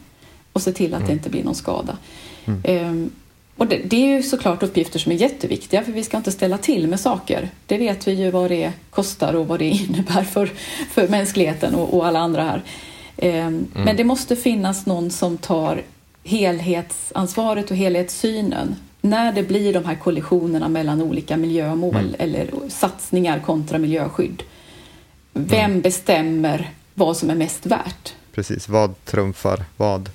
och 0.52 0.62
se 0.62 0.72
till 0.72 0.94
att 0.94 1.00
mm. 1.00 1.08
det 1.08 1.12
inte 1.12 1.30
blir 1.30 1.44
någon 1.44 1.54
skada. 1.54 1.96
Mm. 2.44 3.10
Och 3.56 3.66
det, 3.66 3.76
det, 3.76 3.96
är 3.96 4.16
ju 4.16 4.22
såklart 4.22 4.62
uppgifter 4.62 4.98
som 4.98 5.12
är 5.12 5.16
jätteviktiga 5.16 5.84
för 5.84 5.92
vi 5.92 6.04
ska 6.04 6.16
inte 6.16 6.32
ställa 6.32 6.58
till 6.58 6.88
med 6.88 7.00
saker. 7.00 7.50
Det 7.66 7.78
vet 7.78 8.08
vi 8.08 8.12
ju 8.12 8.30
vad 8.30 8.50
det 8.50 8.72
kostar 8.90 9.34
och 9.34 9.48
vad 9.48 9.58
det 9.58 9.64
innebär 9.88 10.22
för, 10.24 10.46
för 10.90 11.08
mänskligheten 11.08 11.74
och, 11.74 11.94
och 11.94 12.06
alla 12.06 12.18
andra 12.18 12.42
här. 12.42 12.62
Eh, 13.16 13.46
mm. 13.46 13.66
Men 13.72 13.96
det 13.96 14.04
måste 14.04 14.36
finnas 14.36 14.86
någon 14.86 15.10
som 15.10 15.38
tar 15.38 15.82
helhetsansvaret 16.24 17.70
och 17.70 17.76
helhetssynen 17.76 18.76
när 19.00 19.32
det 19.32 19.42
blir 19.42 19.72
de 19.72 19.84
här 19.84 19.94
kollisionerna 19.94 20.68
mellan 20.68 21.02
olika 21.02 21.36
miljömål 21.36 21.96
mm. 21.96 22.14
eller 22.18 22.50
satsningar 22.68 23.40
kontra 23.40 23.78
miljöskydd. 23.78 24.42
Vem 25.32 25.70
mm. 25.70 25.80
bestämmer 25.80 26.70
vad 26.94 27.16
som 27.16 27.30
är 27.30 27.34
mest 27.34 27.66
värt? 27.66 28.14
Precis, 28.32 28.68
vad 28.68 29.04
trumfar 29.04 29.64
vad? 29.76 30.10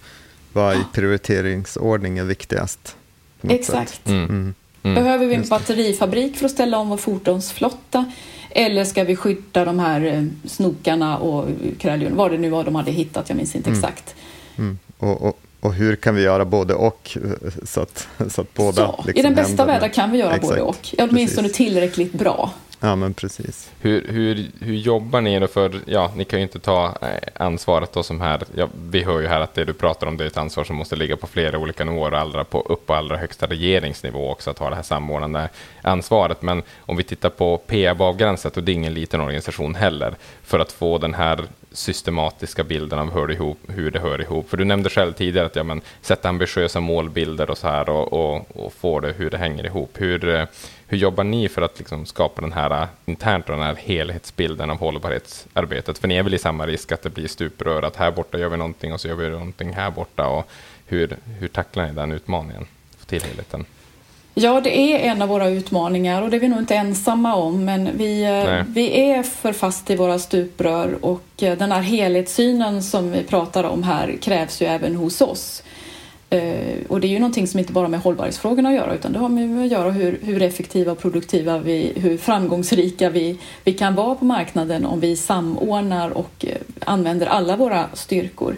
Vad 0.53 0.75
i 0.75 0.79
prioriteringsordning 0.93 2.17
är 2.17 2.23
viktigast? 2.23 2.95
Exakt. 3.41 4.07
Mm. 4.07 4.23
mm. 4.23 4.53
Mm. 4.83 5.03
Behöver 5.03 5.25
vi 5.25 5.35
en 5.35 5.47
batterifabrik 5.47 6.37
för 6.37 6.45
att 6.45 6.51
ställa 6.51 6.77
om 6.77 6.89
vår 6.89 6.97
fordonsflotta? 6.97 8.11
Eller 8.49 8.85
ska 8.85 9.03
vi 9.03 9.15
skydda 9.15 9.65
de 9.65 9.79
här 9.79 10.05
eh, 10.05 10.23
snokarna 10.49 11.17
och 11.17 11.47
kräldjuren, 11.77 12.15
vad 12.15 12.31
det 12.31 12.37
nu 12.37 12.49
var 12.49 12.63
de 12.63 12.75
hade 12.75 12.91
hittat, 12.91 13.29
jag 13.29 13.35
minns 13.35 13.55
inte 13.55 13.69
mm. 13.69 13.79
exakt. 13.79 14.15
Mm. 14.57 14.79
Och, 14.97 15.21
och, 15.21 15.39
och, 15.59 15.73
hur 15.73 15.95
kan 15.95 16.15
vi 16.15 16.21
göra 16.21 16.45
både 16.45 16.73
och? 16.73 17.17
Eh, 17.23 17.51
så 17.63 17.81
att, 17.81 18.07
så 18.29 18.41
att 18.41 18.53
båda 18.53 18.81
ja, 18.81 19.03
liksom 19.07 19.19
I 19.19 19.23
den 19.23 19.35
bästa 19.35 19.65
världen 19.65 19.89
kan 19.89 20.11
vi 20.11 20.17
göra 20.17 20.35
exakt. 20.35 20.49
både 20.49 20.61
och, 20.61 20.95
åtminstone 20.97 21.47
Precis. 21.47 21.57
tillräckligt 21.57 22.13
bra. 22.13 22.51
Ja, 22.81 22.95
men 22.95 23.13
precis. 23.13 23.71
Hur, 23.81 24.07
hur, 24.07 24.51
hur 24.59 24.75
jobbar 24.75 25.21
ni 25.21 25.39
då 25.39 25.47
för, 25.47 25.71
ja, 25.85 26.11
ni 26.15 26.25
kan 26.25 26.39
ju 26.39 26.43
inte 26.43 26.59
ta 26.59 26.85
eh, 26.85 27.43
ansvaret 27.45 27.93
då 27.93 28.03
som 28.03 28.21
här, 28.21 28.43
ja, 28.55 28.67
vi 28.89 29.03
hör 29.03 29.19
ju 29.19 29.27
här 29.27 29.39
att 29.39 29.53
det 29.53 29.65
du 29.65 29.73
pratar 29.73 30.07
om 30.07 30.17
det 30.17 30.23
är 30.23 30.27
ett 30.27 30.37
ansvar 30.37 30.63
som 30.63 30.75
måste 30.75 30.95
ligga 30.95 31.17
på 31.17 31.27
flera 31.27 31.57
olika 31.57 31.85
nivåer, 31.85 32.11
allra 32.11 32.43
på, 32.43 32.61
upp 32.61 32.85
på 32.85 32.93
allra 32.93 33.17
högsta 33.17 33.47
regeringsnivå 33.47 34.31
också, 34.31 34.49
att 34.49 34.59
ha 34.59 34.69
det 34.69 34.75
här 34.75 34.83
samordnande 34.83 35.49
ansvaret. 35.81 36.41
Men 36.41 36.63
om 36.79 36.97
vi 36.97 37.03
tittar 37.03 37.29
på 37.29 37.57
PAB-avgränsat, 37.57 38.57
och 38.57 38.63
det 38.63 38.71
är 38.71 38.73
ingen 38.73 38.93
liten 38.93 39.21
organisation 39.21 39.75
heller, 39.75 40.15
för 40.43 40.59
att 40.59 40.71
få 40.71 40.97
den 40.97 41.13
här 41.13 41.45
systematiska 41.71 42.63
bilden 42.63 42.99
av 42.99 43.13
hur 43.13 43.27
det, 43.27 43.33
ihop, 43.33 43.59
hur 43.67 43.91
det 43.91 43.99
hör 43.99 44.21
ihop. 44.21 44.49
För 44.49 44.57
du 44.57 44.65
nämnde 44.65 44.89
själv 44.89 45.13
tidigare 45.13 45.45
att 45.45 45.55
ja, 45.55 45.63
men, 45.63 45.81
sätta 46.01 46.29
ambitiösa 46.29 46.79
målbilder 46.79 47.49
och 47.49 47.57
så 47.57 47.67
här 47.67 47.89
och, 47.89 48.13
och, 48.13 48.65
och 48.65 48.73
få 48.73 48.99
det 48.99 49.13
hur 49.17 49.29
det 49.29 49.37
hänger 49.37 49.65
ihop. 49.65 49.91
Hur, 49.93 50.29
eh, 50.29 50.45
hur 50.87 50.97
jobbar 50.97 51.23
ni 51.23 51.49
för 51.49 51.61
att 51.61 51.77
liksom 51.77 52.05
skapa 52.05 52.41
den 52.41 52.53
här 52.53 52.81
eh, 52.81 52.87
internt 53.05 53.45
den 53.45 53.61
här 53.61 53.75
helhetsbilden 53.75 54.69
av 54.69 54.77
hållbarhetsarbetet? 54.77 55.97
För 55.97 56.07
ni 56.07 56.15
är 56.15 56.23
väl 56.23 56.33
i 56.33 56.39
samma 56.39 56.67
risk 56.67 56.91
att 56.91 57.01
det 57.01 57.09
blir 57.09 57.27
stuprör, 57.27 57.83
att 57.83 57.95
här 57.95 58.11
borta 58.11 58.37
gör 58.37 58.49
vi 58.49 58.57
någonting 58.57 58.93
och 58.93 59.01
så 59.01 59.07
gör 59.07 59.15
vi 59.15 59.29
någonting 59.29 59.73
här 59.73 59.91
borta. 59.91 60.27
Och 60.27 60.49
hur, 60.85 61.17
hur 61.39 61.47
tacklar 61.47 61.87
ni 61.87 61.93
den 61.93 62.11
utmaningen? 62.11 62.67
till 63.09 63.23
helheten? 63.23 63.65
Ja, 64.41 64.61
det 64.61 64.77
är 64.77 64.99
en 65.11 65.21
av 65.21 65.29
våra 65.29 65.49
utmaningar 65.49 66.21
och 66.21 66.29
det 66.29 66.37
är 66.37 66.41
vi 66.41 66.47
nog 66.47 66.59
inte 66.59 66.75
ensamma 66.75 67.35
om. 67.35 67.65
Men 67.65 67.89
vi, 67.97 68.23
eh, 68.23 68.65
vi 68.67 69.09
är 69.09 69.23
för 69.23 69.53
fast 69.53 69.89
i 69.89 69.95
våra 69.95 70.19
stuprör 70.19 71.05
och 71.05 71.43
eh, 71.43 71.57
den 71.57 71.71
här 71.71 71.81
helhetssynen 71.81 72.83
som 72.83 73.11
vi 73.11 73.23
pratar 73.23 73.63
om 73.63 73.83
här 73.83 74.17
krävs 74.21 74.61
ju 74.61 74.65
även 74.65 74.95
hos 74.95 75.21
oss. 75.21 75.63
Eh, 76.29 76.77
och 76.87 76.99
det 76.99 77.07
är 77.07 77.09
ju 77.09 77.19
någonting 77.19 77.47
som 77.47 77.59
inte 77.59 77.73
bara 77.73 77.87
med 77.87 77.99
hållbarhetsfrågorna 77.99 78.69
att 78.69 78.75
göra 78.75 78.93
utan 78.93 79.13
det 79.13 79.19
har 79.19 79.29
med 79.29 79.65
att 79.65 79.71
göra 79.71 79.91
hur, 79.91 80.19
hur 80.23 80.41
effektiva 80.41 80.91
och 80.91 80.99
produktiva 80.99 81.57
vi, 81.57 81.93
hur 81.95 82.17
framgångsrika 82.17 83.09
vi, 83.09 83.37
vi 83.63 83.73
kan 83.73 83.95
vara 83.95 84.15
på 84.15 84.25
marknaden 84.25 84.85
om 84.85 84.99
vi 84.99 85.15
samordnar 85.15 86.09
och 86.09 86.45
använder 86.79 87.27
alla 87.27 87.55
våra 87.55 87.85
styrkor. 87.93 88.55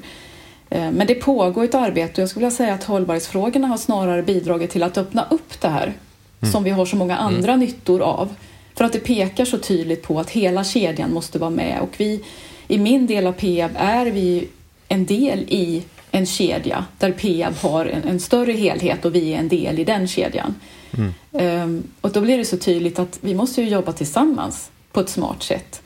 Eh, 0.71 0.91
men 0.91 1.07
det 1.07 1.15
pågår 1.15 1.63
ett 1.63 1.75
arbete 1.75 2.12
och 2.13 2.19
jag 2.19 2.29
skulle 2.29 2.45
vilja 2.45 2.57
säga 2.57 2.73
att 2.73 2.84
hållbarhetsfrågorna 2.84 3.67
har 3.67 3.77
snarare 3.77 4.23
bidragit 4.23 4.69
till 4.71 4.84
att 4.84 4.97
öppna 4.97 5.27
upp 5.29 5.62
det 5.62 5.67
här 5.67 5.93
mm. 6.41 6.51
som 6.51 6.63
vi 6.63 6.69
har 6.69 6.86
så 6.86 6.95
många 6.95 7.17
mm. 7.17 7.25
andra 7.25 7.53
mm. 7.53 7.65
nyttor 7.65 8.01
av. 8.01 8.36
För 8.75 8.86
att 8.86 8.93
det 8.93 8.99
pekar 8.99 9.45
så 9.45 9.57
tydligt 9.57 10.03
på 10.03 10.19
att 10.19 10.29
hela 10.29 10.63
kedjan 10.63 11.13
måste 11.13 11.39
vara 11.39 11.49
med 11.49 11.81
och 11.81 11.89
vi 11.97 12.23
i 12.67 12.77
min 12.77 13.07
del 13.07 13.27
av 13.27 13.31
Peab 13.31 13.71
är 13.75 14.05
vi 14.05 14.47
en 14.88 15.05
del 15.05 15.39
i 15.39 15.84
en 16.12 16.25
kedja 16.25 16.86
där 16.97 17.12
Peab 17.12 17.55
har 17.55 17.86
en, 17.86 18.03
en, 18.03 18.19
större 18.19 18.51
helhet 18.51 19.05
och 19.05 19.15
vi 19.15 19.34
är 19.34 19.38
en 19.38 19.49
del 19.49 19.79
i 19.79 19.84
den 19.84 20.07
kedjan. 20.07 20.55
Mm. 20.97 21.63
Um, 21.63 21.84
och 22.01 22.12
då 22.12 22.21
blir 22.21 22.38
det 22.38 22.45
så 22.45 22.57
tydligt 22.57 22.99
att 22.99 23.19
vi 23.21 23.36
måste 23.36 23.62
ju 23.62 23.69
jobba 23.69 23.91
tillsammans 23.91 24.71
på 24.91 24.99
ett 24.99 25.10
smart 25.10 25.43
sätt. 25.43 25.81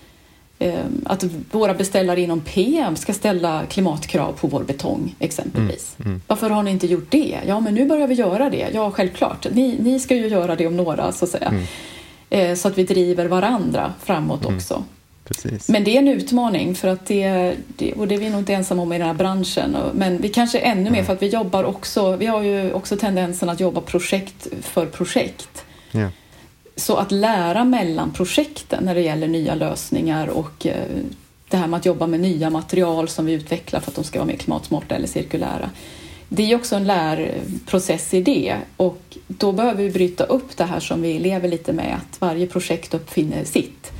Um, 0.60 1.02
att 1.06 1.24
våra 1.52 1.74
beställare 1.74 2.22
inom 2.22 2.42
PM 2.42 2.96
ska 2.96 3.14
ställa 3.14 3.66
klimatkrav 3.66 4.32
på 4.32 4.48
vår 4.48 4.64
betong 4.64 5.16
exempelvis. 5.20 5.96
Mm. 6.00 6.12
Mm. 6.12 6.22
Varför 6.28 6.50
har 6.50 6.64
ni 6.64 6.72
inte 6.72 6.88
gjort 6.88 7.12
det? 7.12 7.40
Ja, 7.48 7.60
men 7.60 7.74
nu 7.74 7.86
börjar 7.86 8.08
vi 8.08 8.16
göra 8.16 8.50
det. 8.50 8.70
Ja, 8.74 8.92
självklart. 8.92 9.48
Ni, 9.52 9.78
ni 9.80 10.00
ska 10.00 10.16
ju 10.16 10.28
göra 10.28 10.56
det 10.56 10.68
om 10.68 10.78
några, 10.78 11.12
så 11.12 11.26
att 11.26 11.32
säga. 11.32 11.54
Uh, 12.36 12.56
så 12.56 12.68
att 12.68 12.78
vi 12.78 12.84
driver 12.84 13.26
varandra 13.26 13.94
framåt 14.04 14.44
mm. 14.44 14.56
också. 14.56 14.84
Precis. 15.28 15.70
Men 15.70 15.84
det 15.84 15.96
är 15.96 16.00
en 16.00 16.08
utmaning 16.08 16.76
för 16.76 16.88
att 16.88 17.06
det, 17.06 17.56
det, 17.68 17.94
och 17.94 18.08
det 18.08 18.16
är 18.16 18.20
vi 18.20 18.30
nog 18.30 18.40
inte 18.40 18.54
ensamma 18.54 18.82
om 18.82 18.94
i 18.94 18.98
den 18.98 19.08
här 19.08 19.14
branschen. 19.14 19.78
Men 19.94 20.18
vi 20.18 20.30
kanske 20.30 20.60
ännu 20.60 20.90
mer 20.90 21.04
för 21.04 21.14
att 21.14 21.22
vi 21.22 21.28
jobbar 21.28 21.64
också, 21.64 22.16
vi 22.16 22.26
har 22.26 22.42
ju 22.42 22.74
också 22.74 22.98
tendensen 22.98 23.50
att 23.50 23.60
jobba 23.60 23.82
projekt 23.82 24.48
för 24.62 24.86
projekt. 24.86 25.66
Ja. 25.92 26.10
Så 26.76 26.96
att 26.96 27.12
lära 27.12 27.64
mellan 27.64 28.12
projekten 28.12 28.84
när 28.84 28.96
det 28.96 29.02
gäller 29.02 29.28
nya 29.28 29.56
lösningar 29.56 30.28
och 30.28 30.66
eh, 30.66 30.88
det 31.50 31.58
här 31.58 31.68
med 31.68 31.78
att 31.78 31.86
jobba 31.86 32.08
med 32.08 32.20
nya 32.20 32.50
material 32.50 33.08
som 33.08 33.26
vi 33.26 33.34
utvecklar 33.34 33.80
för 33.80 33.92
att 33.92 33.96
de 33.96 34.04
ska 34.04 34.20
vara 34.20 34.28
mer 34.28 34.36
klimatsmarta 34.36 34.96
eller 34.96 35.08
cirkulära. 35.08 35.70
Det 36.30 36.52
är 36.52 36.56
också 36.56 36.76
en 36.76 36.88
lärprocess 36.88 38.14
i 38.14 38.22
det 38.22 38.56
och 38.78 39.18
då 39.28 39.52
behöver 39.52 39.84
vi 39.84 39.90
bryta 39.90 40.24
upp 40.24 40.58
det 40.58 40.64
här 40.64 40.80
som 40.80 41.02
vi 41.02 41.20
lever 41.20 41.48
lite 41.48 41.74
med, 41.74 41.96
att 41.96 42.22
varje 42.22 42.48
projekt 42.48 42.94
uppfinner 42.94 43.44
sitt. 43.44 43.92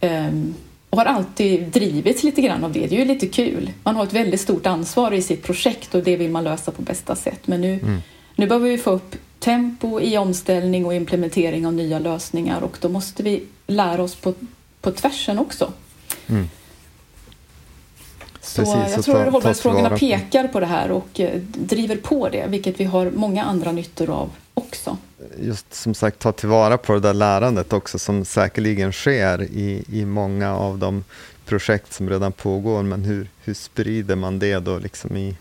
Um, 0.00 0.54
och 0.90 0.98
har 0.98 1.06
alltid 1.06 1.62
drivits 1.62 2.22
lite 2.22 2.42
grann 2.42 2.64
av 2.64 2.72
det. 2.72 2.86
Det 2.86 2.96
är 2.96 2.98
ju 2.98 3.04
lite 3.04 3.26
kul. 3.26 3.70
Man 3.82 3.96
har 3.96 4.04
ett 4.04 4.12
väldigt 4.12 4.40
stort 4.40 4.66
ansvar 4.66 5.12
i 5.12 5.22
sitt 5.22 5.42
projekt 5.42 5.94
och 5.94 6.02
det 6.02 6.16
vill 6.16 6.30
man 6.30 6.44
lösa 6.44 6.70
på 6.70 6.82
bästa 6.82 7.16
sätt. 7.16 7.46
Men 7.46 7.60
nu, 7.60 7.72
mm. 7.72 8.02
nu 8.36 8.46
behöver 8.46 8.68
vi 8.68 8.78
få 8.78 8.90
upp 8.90 9.16
tempo 9.44 10.00
i 10.00 10.18
omställning 10.18 10.86
och 10.86 10.94
implementering 10.94 11.66
av 11.66 11.72
nya 11.72 11.98
lösningar 11.98 12.60
och 12.60 12.76
då 12.80 12.88
måste 12.88 13.22
vi 13.22 13.42
lära 13.66 14.02
oss 14.02 14.14
på, 14.14 14.34
på 14.80 14.90
tvärsen 14.90 15.38
också. 15.38 15.72
Mm. 16.26 16.48
Så 18.40 18.62
Precis, 18.62 18.96
jag 18.96 19.04
tror 19.04 19.20
att 19.20 19.32
hållbarhetsfrågorna 19.32 19.98
pekar 19.98 20.48
på 20.48 20.60
det 20.60 20.66
här 20.66 20.90
och 20.90 21.20
eh, 21.20 21.40
driver 21.40 21.96
på 21.96 22.28
det, 22.28 22.46
vilket 22.48 22.80
vi 22.80 22.84
har 22.84 23.10
många 23.10 23.44
andra 23.44 23.72
nyttor 23.72 24.10
av 24.10 24.30
också 24.54 24.96
just 25.40 25.74
som 25.74 25.94
sagt 25.94 26.18
ta 26.18 26.32
tillvara 26.32 26.78
på 26.78 26.92
det 26.92 27.00
där 27.00 27.14
lärandet 27.14 27.72
också 27.72 27.98
som 27.98 28.24
säkerligen 28.24 28.92
sker 28.92 29.42
i, 29.42 29.84
i 29.88 30.04
många 30.04 30.56
av 30.56 30.78
de 30.78 31.04
projekt 31.44 31.92
som 31.92 32.10
redan 32.10 32.32
pågår. 32.32 32.82
Men 32.82 33.04
hur, 33.04 33.28
hur 33.44 33.54
sprider 33.54 34.16
man 34.16 34.38
det 34.38 34.58
då 34.58 34.78
liksom 34.78 35.16
i 35.16 35.36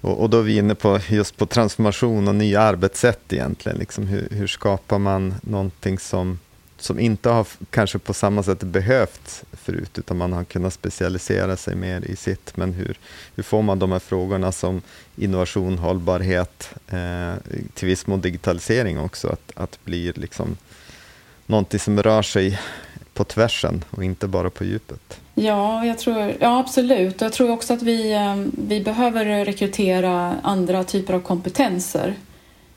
och, 0.00 0.22
och 0.22 0.30
då 0.30 0.38
är 0.38 0.42
vi 0.42 0.56
inne 0.56 0.74
på 0.74 1.00
just 1.08 1.36
på 1.36 1.46
transformation 1.46 2.28
och 2.28 2.34
nya 2.34 2.60
arbetssätt 2.60 3.32
egentligen. 3.32 3.78
Liksom 3.78 4.06
hur, 4.06 4.28
hur 4.30 4.46
skapar 4.46 4.98
man 4.98 5.34
någonting 5.42 5.98
som 5.98 6.38
som 6.78 6.98
inte 6.98 7.28
har 7.28 7.46
kanske 7.70 7.98
på 7.98 8.14
samma 8.14 8.42
sätt 8.42 8.62
behövt 8.62 9.44
förut, 9.52 9.98
utan 9.98 10.16
man 10.16 10.32
har 10.32 10.44
kunnat 10.44 10.72
specialisera 10.72 11.56
sig 11.56 11.76
mer 11.76 12.04
i 12.04 12.16
sitt. 12.16 12.56
Men 12.56 12.72
hur, 12.72 12.98
hur 13.34 13.42
får 13.42 13.62
man 13.62 13.78
de 13.78 13.92
här 13.92 13.98
frågorna 13.98 14.52
som 14.52 14.82
innovation, 15.16 15.78
hållbarhet, 15.78 16.74
eh, 16.88 17.34
till 17.74 17.88
viss 17.88 18.06
mån 18.06 18.20
digitalisering 18.20 18.98
också, 18.98 19.28
att, 19.28 19.52
att 19.54 19.84
bli 19.84 20.12
liksom 20.12 20.56
någonting 21.46 21.80
som 21.80 22.02
rör 22.02 22.22
sig 22.22 22.60
på 23.16 23.24
tvärsen 23.24 23.84
och 23.90 24.04
inte 24.04 24.28
bara 24.28 24.50
på 24.50 24.64
djupet. 24.64 25.20
Ja, 25.34 25.84
jag 25.84 25.98
tror, 25.98 26.34
ja 26.40 26.58
absolut. 26.58 27.20
Jag 27.20 27.32
tror 27.32 27.50
också 27.50 27.74
att 27.74 27.82
vi, 27.82 28.12
eh, 28.12 28.36
vi 28.68 28.80
behöver 28.80 29.44
rekrytera 29.44 30.36
andra 30.42 30.84
typer 30.84 31.14
av 31.14 31.20
kompetenser 31.20 32.14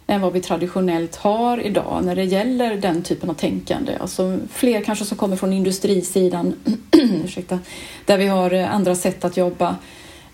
än 0.08 0.22
vad 0.22 0.34
vi 0.34 0.42
traditionellt 0.42 1.16
har 1.16 1.60
idag 1.60 2.02
när 2.06 2.16
det 2.16 2.24
gäller 2.24 2.78
den 2.78 3.04
typen 3.04 3.30
av 3.30 3.34
tänkande. 3.34 3.98
Alltså 4.00 4.40
fler 4.52 4.82
kanske 4.82 5.06
som 5.06 5.18
kommer 5.18 5.36
från 5.36 5.54
industrisidan, 5.54 6.56
ursäkta, 7.26 7.60
där 8.06 8.18
vi 8.18 8.28
har 8.28 8.54
eh, 8.54 8.76
andra 8.76 8.96
sätt 8.96 9.26
att 9.26 9.38
jobba 9.38 9.76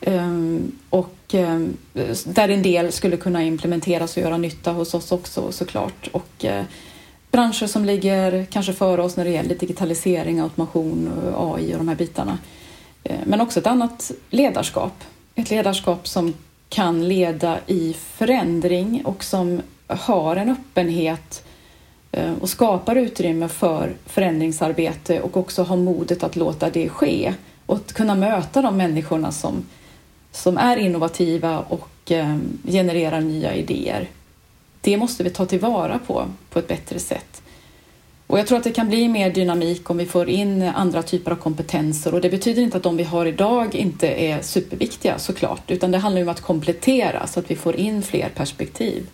eh, 0.01 0.57
och 0.89 1.11
där 2.25 2.49
en 2.49 2.61
del 2.61 2.91
skulle 2.91 3.17
kunna 3.17 3.43
implementeras 3.43 4.17
och 4.17 4.23
göra 4.23 4.37
nytta 4.37 4.71
hos 4.71 4.93
oss 4.93 5.11
också 5.11 5.51
såklart. 5.51 6.07
Och 6.11 6.45
branscher 7.35 7.67
som 7.67 7.85
ligger 7.85 8.45
kanske 8.45 8.73
före 8.73 9.01
oss 9.01 9.17
när 9.17 9.25
det 9.25 9.31
gäller 9.31 9.55
digitalisering, 9.55 10.39
automation, 10.39 11.11
AI 11.37 11.73
och 11.73 11.77
de 11.77 11.87
här 11.87 11.95
bitarna. 11.95 12.37
Eh, 13.03 13.19
men 13.25 13.41
också 13.41 13.59
ett 13.59 13.67
annat 13.67 14.11
ledarskap. 14.29 15.03
Ett 15.35 15.49
ledarskap 15.49 16.07
som 16.07 16.33
kan 16.69 17.07
leda 17.07 17.59
i 17.67 17.93
förändring 17.93 19.01
och 19.05 19.23
som 19.23 19.61
har 19.87 20.35
en 20.35 20.49
öppenhet 20.49 21.43
eh, 22.11 22.33
och 22.41 22.49
skapar 22.49 22.95
utrymme 22.95 23.47
för 23.47 23.95
förändringsarbete 24.05 25.21
och 25.21 25.37
också 25.37 25.63
har 25.63 25.77
modet 25.77 26.23
att 26.23 26.35
låta 26.35 26.69
det 26.69 26.89
ske 26.89 27.33
och 27.65 27.75
att 27.75 27.93
kunna 27.93 28.15
möta 28.15 28.61
de 28.61 28.77
människorna 28.77 29.31
som, 29.31 29.65
som 30.31 30.57
är 30.57 30.77
innovativa 30.77 31.59
och 31.59 32.11
eh, 32.11 32.37
genererar 32.63 33.21
nya 33.21 33.55
idéer. 33.55 34.09
Det 34.85 34.97
måste 34.97 35.23
vi 35.23 35.29
ta 35.29 35.45
tillvara 35.45 35.99
på 35.99 36.25
på 36.49 36.59
ett 36.59 36.67
bättre 36.67 36.99
sätt. 36.99 37.41
Och 38.27 38.39
jag 38.39 38.47
tror 38.47 38.57
att 38.57 38.63
det 38.63 38.71
kan 38.71 38.87
bli 38.87 39.07
mer 39.07 39.29
dynamik 39.29 39.89
om 39.89 39.97
vi 39.97 40.05
får 40.05 40.29
in 40.29 40.61
andra 40.61 41.03
typer 41.03 41.31
av 41.31 41.35
kompetenser 41.35 42.13
och 42.13 42.21
det 42.21 42.29
betyder 42.29 42.61
inte 42.61 42.77
att 42.77 42.83
de 42.83 42.97
vi 42.97 43.03
har 43.03 43.25
idag 43.25 43.75
inte 43.75 44.07
är 44.07 44.41
superviktiga 44.41 45.19
såklart, 45.19 45.71
utan 45.71 45.91
det 45.91 45.97
handlar 45.97 46.21
om 46.21 46.29
att 46.29 46.41
komplettera 46.41 47.27
så 47.27 47.39
att 47.39 47.51
vi 47.51 47.55
får 47.55 47.75
in 47.75 48.01
fler 48.01 48.29
perspektiv. 48.29 49.07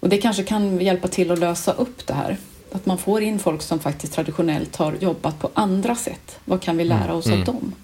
Och 0.00 0.08
det 0.08 0.18
kanske 0.18 0.42
kan 0.42 0.80
hjälpa 0.80 1.08
till 1.08 1.30
att 1.30 1.38
lösa 1.38 1.72
upp 1.72 2.06
det 2.06 2.14
här. 2.14 2.36
Att 2.72 2.86
man 2.86 2.98
får 2.98 3.22
in 3.22 3.38
folk 3.38 3.62
som 3.62 3.78
faktiskt 3.78 4.12
traditionellt 4.12 4.76
har 4.76 4.94
jobbat 5.00 5.38
på 5.38 5.50
andra 5.54 5.94
sätt. 5.94 6.38
Vad 6.44 6.60
kan 6.60 6.76
vi 6.76 6.84
lära 6.84 7.04
mm. 7.04 7.16
oss 7.16 7.26
mm. 7.26 7.40
av 7.40 7.44
dem? 7.44 7.74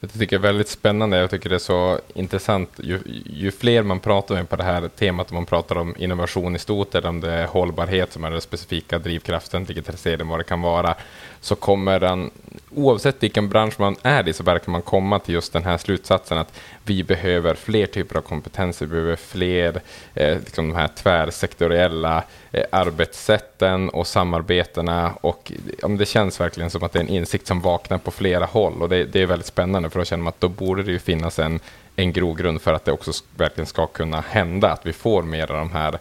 Jag 0.00 0.12
tycker 0.12 0.38
det 0.38 0.46
är 0.46 0.52
väldigt 0.52 0.68
spännande. 0.68 1.16
Jag 1.16 1.30
tycker 1.30 1.48
det 1.48 1.54
är 1.54 1.58
så 1.58 2.00
intressant. 2.14 2.70
Ju, 2.76 3.00
ju, 3.26 3.50
fler 3.50 3.82
man 3.82 4.00
pratar 4.00 4.34
med 4.34 4.48
på 4.48 4.56
det 4.56 4.64
här 4.64 4.88
temat, 4.88 5.30
om 5.30 5.34
man 5.34 5.46
pratar 5.46 5.78
om 5.78 5.94
innovation 5.98 6.56
i 6.56 6.58
stort, 6.58 6.94
eller 6.94 7.08
om 7.08 7.20
det 7.20 7.30
är 7.30 7.46
hållbarhet 7.46 8.12
som 8.12 8.24
är 8.24 8.30
den 8.30 8.40
specifika 8.40 8.98
drivkraften, 8.98 9.64
digitalisering, 9.64 10.28
vad 10.28 10.40
det 10.40 10.44
kan 10.44 10.60
vara, 10.60 10.94
så 11.40 11.56
kommer 11.56 12.00
den, 12.00 12.30
oavsett 12.74 13.22
vilken 13.22 13.48
bransch 13.48 13.80
man 13.80 13.96
är 14.02 14.28
i, 14.28 14.32
så 14.32 14.42
verkar 14.42 14.72
man 14.72 14.82
komma 14.82 15.18
till 15.18 15.34
just 15.34 15.52
den 15.52 15.64
här 15.64 15.78
slutsatsen 15.78 16.38
att 16.38 16.60
vi 16.84 17.04
behöver 17.04 17.54
fler 17.54 17.86
typer 17.86 18.16
av 18.16 18.22
kompetenser, 18.22 18.86
vi 18.86 18.90
behöver 18.92 19.16
fler 19.16 19.80
eh, 20.14 20.38
liksom 20.38 20.68
de 20.68 20.76
här 20.76 20.88
tvärsektoriella 20.88 22.24
Eh, 22.52 22.64
arbetssätten 22.72 23.88
och 23.88 24.06
samarbetena. 24.06 25.14
Och, 25.20 25.52
ja, 25.82 25.88
det 25.88 26.06
känns 26.06 26.40
verkligen 26.40 26.70
som 26.70 26.82
att 26.82 26.92
det 26.92 26.98
är 26.98 27.04
en 27.04 27.08
insikt 27.08 27.46
som 27.46 27.60
vaknar 27.60 27.98
på 27.98 28.10
flera 28.10 28.44
håll 28.44 28.82
och 28.82 28.88
det, 28.88 29.04
det 29.04 29.22
är 29.22 29.26
väldigt 29.26 29.46
spännande 29.46 29.90
för 29.90 29.98
då 29.98 30.04
känner 30.04 30.24
man 30.24 30.28
att 30.28 30.40
då 30.40 30.48
borde 30.48 30.82
det 30.82 30.92
ju 30.92 30.98
finnas 30.98 31.38
en, 31.38 31.60
en 31.96 32.12
grogrund 32.12 32.62
för 32.62 32.72
att 32.72 32.84
det 32.84 32.92
också 32.92 33.12
verkligen 33.36 33.66
ska 33.66 33.86
kunna 33.86 34.20
hända, 34.20 34.72
att 34.72 34.86
vi 34.86 34.92
får 34.92 35.22
mer 35.22 35.50
av 35.50 35.58
de 35.58 35.72
här 35.72 35.98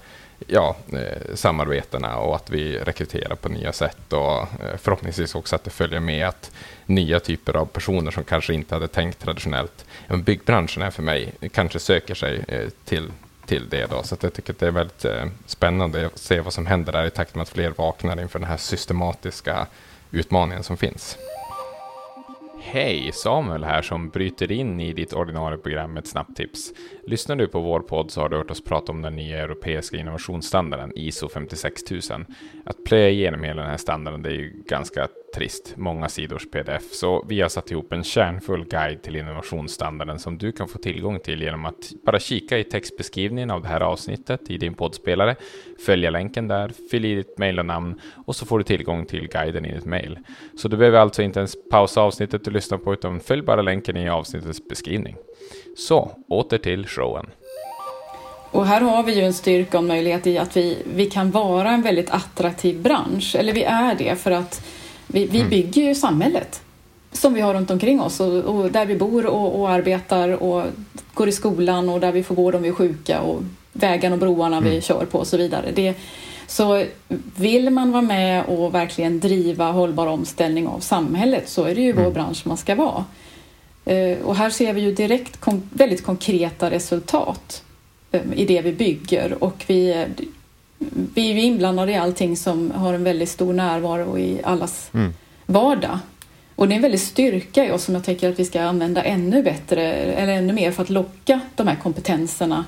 ja, 0.48 0.76
eh, 0.94 1.36
samarbetena 1.36 2.18
och 2.18 2.36
att 2.36 2.50
vi 2.50 2.78
rekryterar 2.78 3.36
på 3.36 3.50
nya 3.50 3.74
sätt 3.74 4.14
och 4.14 4.42
eh, 4.42 4.78
förhoppningsvis 4.78 5.36
också 5.36 5.56
att 5.56 5.64
det 5.64 5.70
följer 5.70 6.00
med 6.00 6.28
att 6.28 6.52
nya 6.86 7.20
typer 7.20 7.56
av 7.56 7.66
personer 7.66 8.12
som 8.12 8.24
kanske 8.24 8.54
inte 8.54 8.76
hade 8.76 8.88
tänkt 8.88 9.20
traditionellt. 9.20 9.86
Byggbranschen 10.24 10.84
är 10.84 10.92
för 10.92 11.04
mig, 11.04 11.34
kanske 11.52 11.80
söker 11.80 12.16
sig 12.16 12.44
eh, 12.48 12.70
till, 12.86 13.12
till 13.48 13.70
det. 13.70 13.86
Då. 13.86 14.04
Så 14.04 14.16
att 14.16 14.24
jag 14.24 14.34
tycker 14.34 14.54
att 14.54 14.60
det 14.60 14.68
är 14.68 14.72
väldigt 14.72 15.06
eh, 15.06 15.26
spännande 15.46 16.06
att 16.06 16.18
se 16.18 16.40
vad 16.40 16.54
som 16.54 16.66
händer 16.66 16.94
där 16.94 17.06
i 17.06 17.10
takt 17.10 17.36
med 17.36 17.42
att 17.42 17.50
fler 17.50 17.74
vaknar 17.78 18.22
inför 18.22 18.40
den 18.40 18.48
här 18.48 18.58
systematiska 18.58 19.68
utmaningen 20.12 20.64
som 20.64 20.78
finns. 20.78 21.18
Hej! 22.62 23.12
Samuel 23.14 23.64
här 23.64 23.82
som 23.82 24.10
bryter 24.10 24.52
in 24.52 24.80
i 24.80 24.94
ditt 24.94 25.14
ordinarie 25.14 25.58
program 25.58 25.94
med 25.94 26.04
ett 26.04 26.10
snabbtips. 26.10 26.72
Lyssnar 27.08 27.36
du 27.36 27.48
på 27.48 27.60
vår 27.60 27.80
podd 27.80 28.12
så 28.12 28.22
har 28.22 28.30
du 28.30 28.38
hört 28.38 28.52
oss 28.52 28.64
prata 28.64 28.92
om 28.92 29.02
den 29.02 29.16
nya 29.16 29.38
europeiska 29.38 29.98
innovationsstandarden 29.98 30.92
ISO 30.96 31.30
56000. 31.30 32.26
Att 32.66 32.84
plöja 32.84 33.10
igenom 33.10 33.44
hela 33.44 33.62
den 33.62 33.72
här 33.72 33.78
standarden 33.78 34.22
det 34.22 34.30
är 34.30 34.34
ju 34.34 34.64
ganska 34.68 35.08
trist, 35.36 35.74
många 35.78 36.10
sidors 36.10 36.52
pdf. 36.52 36.84
Så 36.92 37.26
vi 37.30 37.42
har 37.42 37.50
satt 37.50 37.72
ihop 37.72 37.94
en 37.94 38.04
kärnfull 38.04 38.66
guide 38.66 39.02
till 39.02 39.16
innovationsstandarden 39.16 40.20
som 40.20 40.38
du 40.38 40.52
kan 40.52 40.68
få 40.68 40.78
tillgång 40.78 41.20
till 41.20 41.42
genom 41.42 41.66
att 41.66 41.92
bara 42.06 42.20
kika 42.20 42.58
i 42.58 42.64
textbeskrivningen 42.64 43.52
av 43.52 43.62
det 43.62 43.68
här 43.68 43.82
avsnittet 43.82 44.52
i 44.52 44.58
din 44.58 44.74
poddspelare, 44.74 45.36
följa 45.86 46.10
länken 46.10 46.48
där, 46.48 46.72
fyll 46.92 47.06
i 47.06 47.16
ditt 47.16 47.38
mejl 47.38 47.60
och 47.60 47.66
namn 47.66 48.02
och 48.26 48.36
så 48.36 48.46
får 48.46 48.58
du 48.58 48.64
tillgång 48.64 49.06
till 49.06 49.28
guiden 49.28 49.66
i 49.66 49.74
ditt 49.74 49.86
mejl. 49.86 50.20
Så 50.58 50.68
du 50.68 50.78
behöver 50.78 51.00
alltså 51.00 51.22
inte 51.22 51.40
ens 51.40 51.70
pausa 51.70 52.02
avsnittet 52.02 52.46
du 52.46 52.52
lyssnar 52.52 52.78
på 52.78 52.94
utan 52.94 53.20
följ 53.20 53.42
bara 53.42 53.62
länken 53.62 53.98
i 53.98 54.10
avsnittets 54.10 54.68
beskrivning. 54.68 55.16
Så, 55.78 56.12
åter 56.28 56.58
till 56.58 56.88
showen. 56.88 57.26
Och 58.52 58.66
här 58.66 58.82
har 58.82 59.04
vi 59.04 59.16
ju 59.16 59.22
en 59.22 59.34
styrka 59.34 59.78
och 59.78 59.84
möjlighet 59.84 60.28
i 60.28 60.38
att 60.38 60.58
vi, 60.58 60.78
vi 60.96 61.06
kan 61.06 61.32
vara 61.32 61.70
en 61.70 61.82
väldigt 61.82 62.10
attraktiv 62.10 62.82
bransch, 62.82 63.36
eller 63.40 63.54
vi 63.54 63.64
är 63.64 63.96
det 63.96 64.16
för 64.16 64.32
att 64.32 64.66
vi, 65.08 65.26
vi 65.26 65.40
mm. 65.40 65.50
bygger 65.50 65.82
ju 65.82 65.96
samhället 65.96 66.62
som 67.12 67.34
vi 67.34 67.42
har 67.42 67.54
runt 67.54 67.72
omkring 67.72 68.02
oss 68.02 68.20
och, 68.20 68.34
och 68.34 68.72
där 68.72 68.86
vi 68.86 68.96
bor 68.96 69.26
och, 69.26 69.60
och, 69.60 69.70
arbetar 69.70 70.44
och 70.44 70.64
går 71.14 71.28
i 71.28 71.32
skolan 71.32 71.90
och 71.90 72.00
där 72.00 72.12
vi 72.12 72.24
får 72.24 72.36
vård 72.36 72.56
om 72.56 72.62
vi 72.62 72.70
är 72.70 72.74
sjuka 72.74 73.22
och 73.22 73.42
vägarna 73.74 74.14
och 74.14 74.20
broarna 74.20 74.58
mm. 74.58 74.70
vi 74.70 74.82
kör 74.82 75.06
på 75.06 75.20
och 75.20 75.28
så 75.28 75.38
vidare. 75.38 75.72
Det, 75.76 75.94
så 76.48 76.84
vill 77.36 77.70
man 77.70 77.92
vara 77.92 78.02
med 78.02 78.46
och 78.46 78.76
verkligen 78.76 79.20
driva 79.20 79.72
hållbar 79.72 80.08
omställning 80.08 80.68
av 80.68 80.80
samhället 80.80 81.50
så 81.50 81.64
är 81.64 81.76
det 81.76 81.82
ju 81.82 81.92
mm. 81.92 82.04
vår 82.04 82.12
bransch 82.12 82.48
man 82.48 82.58
ska 82.58 82.76
vara. 82.76 83.06
Eh, 83.88 84.18
och 84.24 84.36
här 84.36 84.50
ser 84.50 84.74
vi 84.74 84.82
ju 84.82 84.92
direkt 84.92 85.40
väldigt 85.70 86.04
konkreta 86.04 86.72
resultat 86.72 87.64
eh, 88.12 88.22
i 88.36 88.46
det 88.46 88.62
vi 88.62 88.74
bygger 88.74 89.44
och 89.44 89.64
vi, 89.68 90.06
vi 91.14 91.30
är 91.30 91.34
ju 91.34 91.42
inblandade 91.42 91.92
i 91.92 91.96
allting 91.96 92.38
som 92.38 92.72
har 92.72 92.94
en 92.94 93.04
väldigt 93.04 93.30
stor 93.30 93.54
närvaro 93.54 94.18
i 94.18 94.40
allas 94.44 94.90
mm. 94.94 95.14
vardag. 95.46 96.00
Och 96.56 96.68
det 96.68 96.74
är 96.74 96.76
en 96.76 96.82
väldig 96.82 97.02
styrka 97.02 97.66
i 97.66 97.72
oss 97.72 97.84
som 97.84 97.96
jag 97.96 98.04
tycker 98.04 98.30
att 98.30 98.40
vi 98.40 98.46
ska 98.46 98.62
använda 98.62 99.04
ännu 99.04 99.44
bättre 99.44 99.94
eller 99.94 100.34
ännu 100.34 100.54
mer 100.54 100.72
för 100.72 100.84
att 100.84 100.90
locka 100.90 101.40
de 101.56 101.68
här 101.68 101.76
kompetenserna 101.76 102.66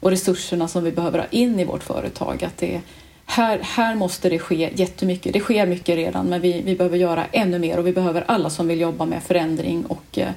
och 0.00 0.10
resurserna 0.10 0.68
som 0.68 0.84
vi 0.84 0.92
behöver 0.92 1.18
ha 1.18 1.26
in 1.30 1.60
i 1.60 1.64
vårt 1.64 1.82
företag. 1.82 2.44
Att 2.44 2.56
det, 2.56 2.80
här, 3.26 3.58
här 3.62 3.94
måste 3.94 4.28
det 4.28 4.38
ske 4.38 4.70
jättemycket. 4.74 5.32
Det 5.32 5.40
sker 5.40 5.66
mycket 5.66 5.96
redan 5.96 6.26
men 6.26 6.40
vi, 6.40 6.62
vi 6.62 6.76
behöver 6.76 6.96
göra 6.96 7.24
ännu 7.32 7.58
mer 7.58 7.78
och 7.78 7.86
vi 7.86 7.92
behöver 7.92 8.24
alla 8.26 8.50
som 8.50 8.68
vill 8.68 8.80
jobba 8.80 9.06
med 9.06 9.22
förändring 9.22 9.86
och 9.86 10.18
eh, 10.18 10.30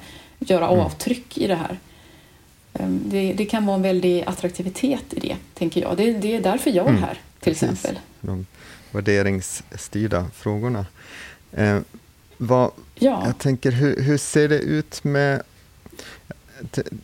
göra 0.50 0.66
mm. 0.68 0.80
avtryck 0.80 1.38
i 1.38 1.46
det 1.46 1.54
här. 1.54 1.78
Um, 2.72 3.02
det, 3.04 3.32
det, 3.32 3.44
kan 3.44 3.66
vara 3.66 3.76
en 3.76 3.82
väldig 3.82 4.24
attraktivitet 4.26 5.04
i 5.14 5.20
det, 5.20 5.36
tänker 5.54 5.80
jag. 5.80 5.96
Det, 5.96 6.12
det 6.12 6.36
är 6.36 6.40
därför 6.40 6.70
jag 6.70 6.86
är 6.86 6.90
mm. 6.90 7.02
här, 7.02 7.20
till 7.40 7.52
Precis. 7.52 7.72
exempel. 7.72 7.98
De 8.20 8.46
värderingsstyrda 8.90 10.26
frågorna. 10.34 10.86
Eh, 11.52 11.78
vad, 12.36 12.70
ja. 12.94 13.22
Jag 13.26 13.38
tänker, 13.38 13.70
hur, 13.70 14.02
hur 14.02 14.18
ser 14.18 14.48
det 14.48 14.58
ut 14.58 15.04
med 15.04 15.42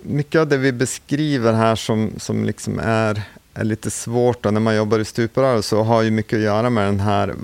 mycket 0.03 0.41
av 0.41 0.49
det 0.49 0.57
vi 0.57 0.72
beskriver 0.72 1.53
här 1.53 1.76
som, 1.76 2.12
som 2.16 2.45
liksom 2.45 2.78
är 2.82 3.22
är 3.61 3.64
lite 3.64 3.90
svårt 3.90 4.42
då, 4.42 4.50
när 4.50 4.61
man 4.61 4.76
jobbar 4.76 4.98
i 4.98 5.04
stuprör 5.04 5.62
så 5.62 5.82
har 5.82 6.02
ju 6.02 6.11
mycket 6.11 6.36
att 6.36 6.42
göra 6.42 6.70
med 6.70 6.84
den 6.84 7.00
här 7.00 7.34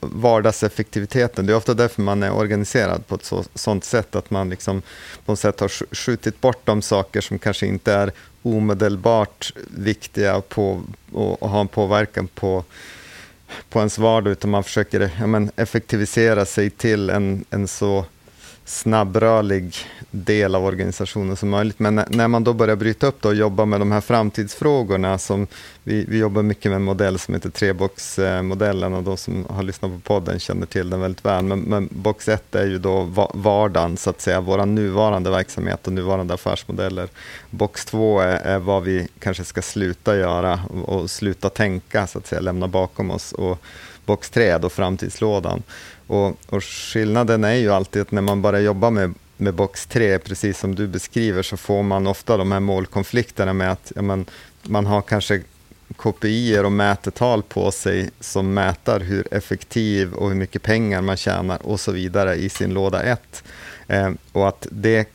vardagseffektiviteten. 0.00 1.46
Det 1.46 1.52
är 1.52 1.56
ofta 1.56 1.74
därför 1.74 2.02
man 2.02 2.22
är 2.22 2.32
organiserad 2.32 3.06
på 3.06 3.14
ett 3.14 3.24
så, 3.24 3.44
sånt 3.54 3.84
sätt 3.84 4.16
att 4.16 4.30
man 4.30 4.50
liksom 4.50 4.82
på 5.24 5.32
något 5.32 5.38
sätt 5.38 5.60
har 5.60 5.94
skjutit 5.94 6.40
bort 6.40 6.60
de 6.64 6.82
saker 6.82 7.20
som 7.20 7.38
kanske 7.38 7.66
inte 7.66 7.92
är 7.92 8.12
omedelbart 8.42 9.52
viktiga 9.66 10.40
på, 10.40 10.82
och, 11.12 11.42
och 11.42 11.50
har 11.50 11.60
en 11.60 11.68
påverkan 11.68 12.28
på, 12.28 12.64
på 13.70 13.78
ens 13.78 13.98
vardag, 13.98 14.30
utan 14.30 14.50
man 14.50 14.64
försöker 14.64 15.10
ja, 15.20 15.26
men, 15.26 15.50
effektivisera 15.56 16.44
sig 16.44 16.70
till 16.70 17.10
en, 17.10 17.44
en 17.50 17.68
så 17.68 18.04
snabbrörlig 18.66 19.76
del 20.10 20.54
av 20.54 20.64
organisationen 20.64 21.36
som 21.36 21.48
möjligt. 21.48 21.78
Men 21.78 22.02
när 22.08 22.28
man 22.28 22.44
då 22.44 22.52
börjar 22.52 22.76
bryta 22.76 23.06
upp 23.06 23.24
och 23.24 23.34
jobba 23.34 23.64
med 23.64 23.80
de 23.80 23.92
här 23.92 24.00
framtidsfrågorna, 24.00 25.18
som 25.18 25.46
vi, 25.82 26.04
vi 26.08 26.18
jobbar 26.18 26.42
mycket 26.42 26.70
med 26.70 26.76
en 26.76 26.82
modell 26.82 27.18
som 27.18 27.34
heter 27.34 27.50
treboxmodellen 27.50 28.94
och 28.94 29.02
de 29.02 29.16
som 29.16 29.46
har 29.48 29.62
lyssnat 29.62 29.92
på 29.92 29.98
podden 29.98 30.38
känner 30.38 30.66
till 30.66 30.90
den 30.90 31.00
väldigt 31.00 31.24
väl. 31.24 31.44
Men, 31.44 31.60
men 31.60 31.88
box 31.92 32.28
1 32.28 32.54
är 32.54 32.66
ju 32.66 32.78
då 32.78 33.28
vardagen, 33.34 33.96
så 33.96 34.10
att 34.10 34.20
säga, 34.20 34.40
vår 34.40 34.66
nuvarande 34.66 35.30
verksamhet 35.30 35.86
och 35.86 35.92
nuvarande 35.92 36.34
affärsmodeller. 36.34 37.08
Box 37.50 37.84
2 37.84 38.20
är, 38.20 38.36
är 38.36 38.58
vad 38.58 38.82
vi 38.82 39.08
kanske 39.18 39.44
ska 39.44 39.62
sluta 39.62 40.16
göra 40.16 40.60
och, 40.70 40.88
och 40.88 41.10
sluta 41.10 41.48
tänka, 41.48 42.06
så 42.06 42.18
att 42.18 42.26
säga, 42.26 42.40
lämna 42.40 42.68
bakom 42.68 43.10
oss. 43.10 43.32
Och 43.32 43.58
box 44.06 44.30
3 44.30 44.48
är 44.48 44.58
då 44.58 44.68
framtidslådan. 44.68 45.62
Och, 46.06 46.36
och, 46.46 46.64
skillnaden 46.64 47.44
är 47.44 47.54
ju 47.54 47.72
alltid 47.72 48.02
att 48.02 48.12
när 48.12 48.22
man 48.22 48.42
bara 48.42 48.60
jobbar 48.60 48.90
med, 48.90 49.14
med 49.36 49.54
box 49.54 49.86
3, 49.86 50.18
precis 50.18 50.58
som 50.58 50.74
du 50.74 50.86
beskriver, 50.86 51.42
så 51.42 51.56
får 51.56 51.82
man 51.82 52.06
ofta 52.06 52.36
de 52.36 52.52
här 52.52 52.60
målkonflikterna 52.60 53.52
med 53.52 53.72
att 53.72 53.92
ja, 53.96 54.02
man, 54.02 54.24
man 54.62 54.86
har 54.86 55.02
kanske 55.02 55.42
KPI 55.96 56.58
och 56.58 56.72
mätetal 56.72 57.42
på 57.42 57.72
sig 57.72 58.10
som 58.20 58.54
mäter 58.54 59.00
hur 59.00 59.34
effektiv 59.34 60.14
och 60.14 60.28
hur 60.28 60.36
mycket 60.36 60.62
pengar 60.62 61.02
man 61.02 61.16
tjänar 61.16 61.66
och 61.66 61.80
så 61.80 61.92
vidare 61.92 62.34
i 62.34 62.48
sin 62.48 62.74
låda 62.74 63.02
1. 63.02 63.44
Eh, 63.88 64.10
och 64.32 64.48
att 64.48 64.66
det 64.70 65.08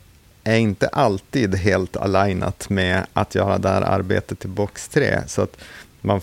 är 0.44 0.56
inte 0.56 0.88
alltid 0.88 1.54
helt 1.54 1.96
alignat 1.96 2.70
med 2.70 3.06
att 3.12 3.34
göra 3.34 3.58
det 3.58 3.68
här 3.68 3.82
arbetet 3.82 4.44
i 4.44 4.48
box 4.48 4.88
3. 4.88 5.20
Så 5.26 5.42
att 5.42 5.56
man 6.00 6.20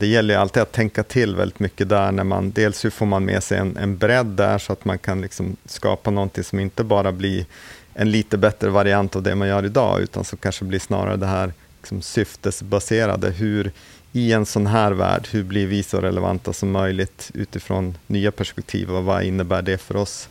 det 0.00 0.06
gäller 0.06 0.34
ju 0.34 0.40
alltid 0.40 0.62
att 0.62 0.72
tänka 0.72 1.02
till 1.02 1.36
väldigt 1.36 1.58
mycket 1.58 1.88
där, 1.88 2.12
när 2.12 2.24
man, 2.24 2.50
dels 2.50 2.84
hur 2.84 2.90
får 2.90 3.06
man 3.06 3.24
med 3.24 3.42
sig 3.42 3.58
en, 3.58 3.76
en 3.76 3.98
bredd 3.98 4.26
där, 4.26 4.58
så 4.58 4.72
att 4.72 4.84
man 4.84 4.98
kan 4.98 5.20
liksom 5.20 5.56
skapa 5.64 6.10
någonting 6.10 6.44
som 6.44 6.60
inte 6.60 6.84
bara 6.84 7.12
blir 7.12 7.46
en 7.94 8.10
lite 8.10 8.38
bättre 8.38 8.68
variant 8.68 9.16
av 9.16 9.22
det 9.22 9.34
man 9.34 9.48
gör 9.48 9.64
idag, 9.64 10.00
utan 10.00 10.24
som 10.24 10.38
kanske 10.38 10.64
blir 10.64 10.78
snarare 10.78 11.16
det 11.16 11.26
här 11.26 11.52
liksom 11.80 12.02
syftesbaserade, 12.02 13.30
hur 13.30 13.72
i 14.12 14.32
en 14.32 14.46
sån 14.46 14.66
här 14.66 14.92
värld, 14.92 15.28
hur 15.30 15.44
blir 15.44 15.66
vi 15.66 15.82
så 15.82 16.00
relevanta 16.00 16.52
som 16.52 16.70
möjligt 16.70 17.30
utifrån 17.34 17.98
nya 18.06 18.32
perspektiv 18.32 18.90
och 18.90 19.04
vad 19.04 19.22
innebär 19.22 19.62
det 19.62 19.78
för 19.78 19.96
oss? 19.96 20.28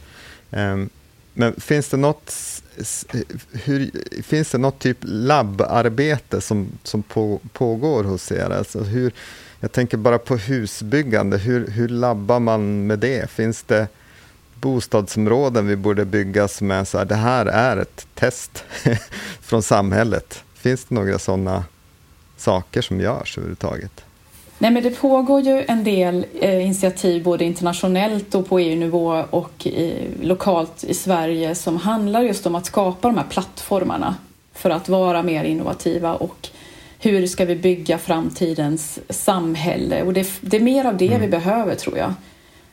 Um, 0.49 0.89
men 1.33 1.53
finns 1.53 1.89
det 1.89 1.97
något, 1.97 2.33
hur, 3.51 3.91
finns 4.23 4.51
det 4.51 4.57
något 4.57 4.79
typ 4.79 4.97
labbarbete 5.01 6.41
som, 6.41 6.67
som 6.83 7.03
på, 7.03 7.39
pågår 7.53 8.03
hos 8.03 8.31
er? 8.31 8.49
Alltså 8.49 8.79
hur, 8.79 9.13
jag 9.59 9.71
tänker 9.71 9.97
bara 9.97 10.17
på 10.17 10.37
husbyggande, 10.37 11.37
hur, 11.37 11.67
hur 11.67 11.87
labbar 11.87 12.39
man 12.39 12.87
med 12.87 12.99
det? 12.99 13.29
Finns 13.29 13.63
det 13.63 13.87
bostadsområden 14.53 15.67
vi 15.67 15.75
borde 15.75 16.05
bygga 16.05 16.47
som 16.47 16.71
är 16.71 16.83
så 16.83 16.97
här, 16.97 17.05
det 17.05 17.15
här 17.15 17.45
är 17.45 17.77
ett 17.77 18.07
test 18.15 18.63
från 19.41 19.63
samhället? 19.63 20.43
Finns 20.53 20.85
det 20.85 20.95
några 20.95 21.19
sådana 21.19 21.63
saker 22.37 22.81
som 22.81 22.99
görs 22.99 23.37
överhuvudtaget? 23.37 24.03
Nej, 24.57 24.71
men 24.71 24.83
det 24.83 24.91
pågår 24.91 25.41
ju 25.41 25.65
en 25.67 25.83
del 25.83 26.25
eh, 26.41 26.65
initiativ 26.65 27.23
både 27.23 27.45
internationellt 27.45 28.35
och 28.35 28.47
på 28.47 28.59
EU-nivå 28.59 29.25
och 29.29 29.67
i, 29.67 30.07
lokalt 30.21 30.83
i 30.83 30.93
Sverige 30.93 31.55
som 31.55 31.77
handlar 31.77 32.21
just 32.21 32.45
om 32.45 32.55
att 32.55 32.65
skapa 32.65 33.07
de 33.07 33.17
här 33.17 33.25
plattformarna 33.29 34.15
för 34.53 34.69
att 34.69 34.89
vara 34.89 35.23
mer 35.23 35.43
innovativa 35.43 36.15
och 36.15 36.49
hur 37.01 37.27
ska 37.27 37.45
vi 37.45 37.55
bygga 37.55 37.97
framtidens 37.97 38.99
samhälle? 39.09 40.03
Och 40.03 40.13
det, 40.13 40.27
det 40.41 40.57
är 40.57 40.61
mer 40.61 40.85
av 40.85 40.97
det 40.97 41.07
mm. 41.07 41.21
vi 41.21 41.27
behöver 41.27 41.75
tror 41.75 41.97
jag. 41.97 42.13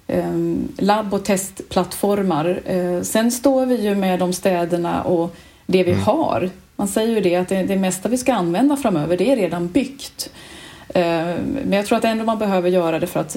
Um, 0.08 0.68
labb 0.78 1.14
och 1.14 1.24
testplattformar. 1.24 2.62
Uh, 2.70 3.02
sen 3.02 3.32
står 3.32 3.66
vi 3.66 3.76
ju 3.82 3.94
med 3.94 4.18
de 4.18 4.32
städerna 4.32 5.02
och 5.02 5.36
det 5.66 5.84
vi 5.84 5.92
mm. 5.92 6.04
har. 6.04 6.50
Man 6.76 6.88
säger 6.88 7.14
ju 7.14 7.20
det 7.20 7.36
att 7.36 7.48
det, 7.48 7.62
det 7.62 7.76
mesta 7.76 8.08
vi 8.08 8.18
ska 8.18 8.34
använda 8.34 8.76
framöver 8.76 9.16
det 9.16 9.32
är 9.32 9.36
redan 9.36 9.68
byggt. 9.68 10.30
Uh, 10.88 11.02
men 11.64 11.72
jag 11.72 11.86
tror 11.86 11.98
att 11.98 12.04
ändå 12.04 12.24
man 12.24 12.38
behöver 12.38 12.70
göra 12.70 12.98
det 12.98 13.06
för 13.06 13.20
att 13.20 13.36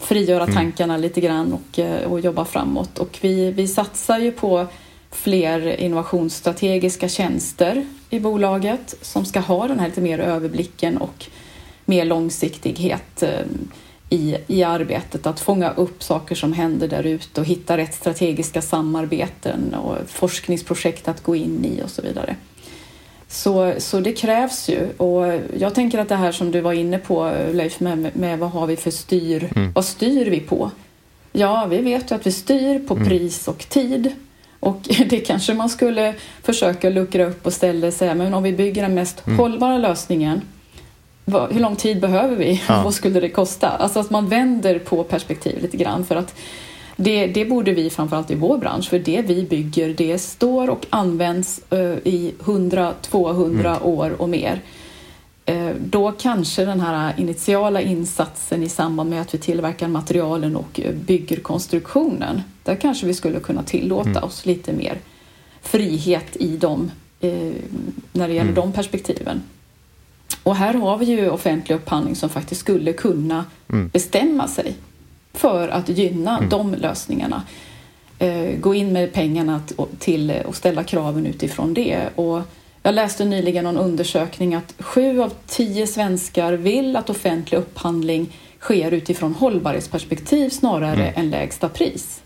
frigöra 0.00 0.42
mm. 0.42 0.54
tankarna 0.54 0.96
lite 0.96 1.20
grann 1.20 1.52
och, 1.52 1.78
uh, 1.78 2.12
och 2.12 2.20
jobba 2.20 2.44
framåt. 2.44 2.98
Och 2.98 3.18
vi, 3.20 3.50
vi 3.50 3.68
satsar 3.68 4.18
ju 4.18 4.32
på 4.32 4.66
fler 5.12 5.80
innovationsstrategiska 5.80 7.08
tjänster 7.08 7.86
i 8.10 8.20
bolaget 8.20 8.94
som 9.00 9.24
ska 9.24 9.40
ha 9.40 9.68
den 9.68 9.80
här 9.80 9.88
lite 9.88 10.00
mer 10.00 10.18
överblicken 10.18 10.96
och 10.96 11.26
mer 11.84 12.04
långsiktighet 12.04 13.22
eh, 13.22 13.46
i, 14.08 14.36
i 14.46 14.62
arbetet. 14.62 15.26
Att 15.26 15.40
fånga 15.40 15.70
upp 15.70 16.02
saker 16.02 16.34
som 16.34 16.52
händer 16.52 16.88
där 16.88 17.06
ute 17.06 17.40
och 17.40 17.46
hitta 17.46 17.76
rätt 17.76 17.94
strategiska 17.94 18.62
samarbeten 18.62 19.74
och 19.74 19.96
forskningsprojekt 20.06 21.08
att 21.08 21.22
gå 21.22 21.36
in 21.36 21.64
i 21.64 21.82
och 21.82 21.90
så 21.90 22.02
vidare. 22.02 22.36
Så, 23.28 23.74
så 23.78 24.00
det 24.00 24.12
krävs 24.12 24.68
ju 24.68 24.88
och 24.96 25.40
jag 25.58 25.74
tänker 25.74 25.98
att 25.98 26.08
det 26.08 26.16
här 26.16 26.32
som 26.32 26.50
du 26.50 26.60
var 26.60 26.72
inne 26.72 26.98
på 26.98 27.32
Leif 27.52 27.80
med, 27.80 28.16
med 28.16 28.38
vad 28.38 28.50
har 28.50 28.66
vi 28.66 28.76
för 28.76 28.90
styr, 28.90 29.50
mm. 29.56 29.72
vad 29.72 29.84
styr 29.84 30.30
vi 30.30 30.40
på? 30.40 30.70
Ja, 31.32 31.66
vi 31.70 31.78
vet 31.78 32.10
ju 32.10 32.14
att 32.14 32.26
vi 32.26 32.32
styr 32.32 32.78
på 32.78 32.94
mm. 32.94 33.08
pris 33.08 33.48
och 33.48 33.68
tid 33.68 34.12
och 34.62 34.78
det 35.06 35.20
kanske 35.20 35.54
man 35.54 35.68
skulle 35.68 36.14
försöka 36.42 36.90
luckra 36.90 37.24
upp 37.24 37.46
och 37.46 37.52
ställa 37.52 37.90
säga, 37.90 38.14
men 38.14 38.34
om 38.34 38.42
vi 38.42 38.52
bygger 38.52 38.82
den 38.82 38.94
mest 38.94 39.26
mm. 39.26 39.38
hållbara 39.38 39.78
lösningen, 39.78 40.40
hur 41.50 41.60
lång 41.60 41.76
tid 41.76 42.00
behöver 42.00 42.36
vi? 42.36 42.62
Ja. 42.68 42.82
vad 42.84 42.94
skulle 42.94 43.20
det 43.20 43.28
kosta? 43.28 43.68
Alltså 43.68 44.00
att 44.00 44.10
man 44.10 44.28
vänder 44.28 44.78
på 44.78 45.04
perspektiv 45.04 45.62
lite 45.62 45.76
grann 45.76 46.04
för 46.04 46.16
att 46.16 46.34
Det, 46.96 47.26
det 47.26 47.44
borde 47.44 47.72
vi 47.72 47.90
framförallt 47.90 48.30
i 48.30 48.34
vår 48.34 48.58
bransch, 48.58 48.90
för 48.90 48.98
det 48.98 49.22
vi 49.22 49.42
bygger 49.42 49.94
det 49.94 50.18
står 50.18 50.70
och 50.70 50.86
används 50.90 51.60
uh, 51.72 51.96
i 52.04 52.34
100-200 52.38 53.60
mm. 53.60 53.82
år 53.82 54.10
och 54.18 54.28
mer. 54.28 54.60
Uh, 55.50 55.70
då 55.80 56.12
kanske 56.12 56.64
den 56.64 56.80
här 56.80 57.14
initiala 57.16 57.80
insatsen 57.80 58.62
i 58.62 58.68
samband 58.68 59.10
med 59.10 59.20
att 59.20 59.34
vi 59.34 59.38
tillverkar 59.38 59.88
materialen 59.88 60.56
och 60.56 60.80
bygger 60.94 61.36
konstruktionen, 61.36 62.42
där 62.62 62.76
kanske 62.76 63.06
vi 63.06 63.14
skulle 63.14 63.40
kunna 63.40 63.62
tillåta 63.62 64.10
mm. 64.10 64.24
oss 64.24 64.46
lite 64.46 64.72
mer 64.72 64.98
frihet 65.62 66.36
i 66.36 66.56
dem 66.56 66.90
uh, 67.24 67.52
när 68.12 68.28
det 68.28 68.34
gäller 68.34 68.52
mm. 68.52 68.54
de 68.54 68.72
perspektiven. 68.72 69.42
Och 70.42 70.56
här 70.56 70.74
har 70.74 70.98
vi 70.98 71.04
ju 71.04 71.30
offentlig 71.30 71.76
upphandling 71.76 72.16
som 72.16 72.28
faktiskt 72.28 72.60
skulle 72.60 72.92
kunna 72.92 73.44
mm. 73.68 73.88
bestämma 73.88 74.48
sig 74.48 74.74
för 75.32 75.68
att 75.68 75.88
gynna 75.88 76.38
mm. 76.38 76.50
de 76.50 76.74
lösningarna. 76.74 77.42
Eh, 78.18 78.58
gå 78.60 78.74
in 78.74 78.92
med 78.92 79.12
pengarna 79.12 79.60
till 79.98 80.32
och 80.46 80.56
ställa 80.56 80.84
kraven 80.84 81.26
utifrån 81.26 81.74
det. 81.74 82.08
Och 82.14 82.40
jag 82.82 82.94
läste 82.94 83.24
nyligen 83.24 83.66
en 83.66 83.76
undersökning 83.76 84.54
att 84.54 84.74
sju 84.78 85.20
av 85.20 85.32
tio 85.46 85.86
svenskar 85.86 86.52
vill 86.52 86.96
att 86.96 87.10
offentlig 87.10 87.58
upphandling 87.58 88.36
sker 88.60 88.90
utifrån 88.90 89.34
hållbarhetsperspektiv 89.34 90.50
snarare 90.50 91.06
mm. 91.06 91.20
än 91.20 91.30
lägsta 91.30 91.68
pris. 91.68 92.22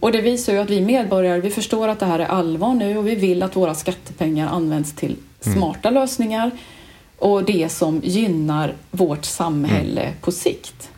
Och 0.00 0.12
det 0.12 0.20
visar 0.20 0.52
ju 0.52 0.58
att 0.58 0.70
vi 0.70 0.80
medborgare, 0.80 1.40
vi 1.40 1.50
förstår 1.50 1.88
att 1.88 2.00
det 2.00 2.06
här 2.06 2.18
är 2.18 2.26
allvar 2.26 2.74
nu 2.74 2.96
och 2.96 3.06
vi 3.06 3.14
vill 3.14 3.42
att 3.42 3.56
våra 3.56 3.74
skattepengar 3.74 4.48
används 4.48 4.94
till 4.94 5.16
mm. 5.46 5.58
smarta 5.58 5.88
mm. 5.88 6.00
lösningar 6.00 6.50
och 7.18 7.44
det 7.44 7.68
som 7.68 8.00
gynnar 8.04 8.74
vårt 8.90 9.24
samhälle 9.24 10.02
mm. 10.02 10.14
på 10.20 10.32
sikt. 10.32 10.90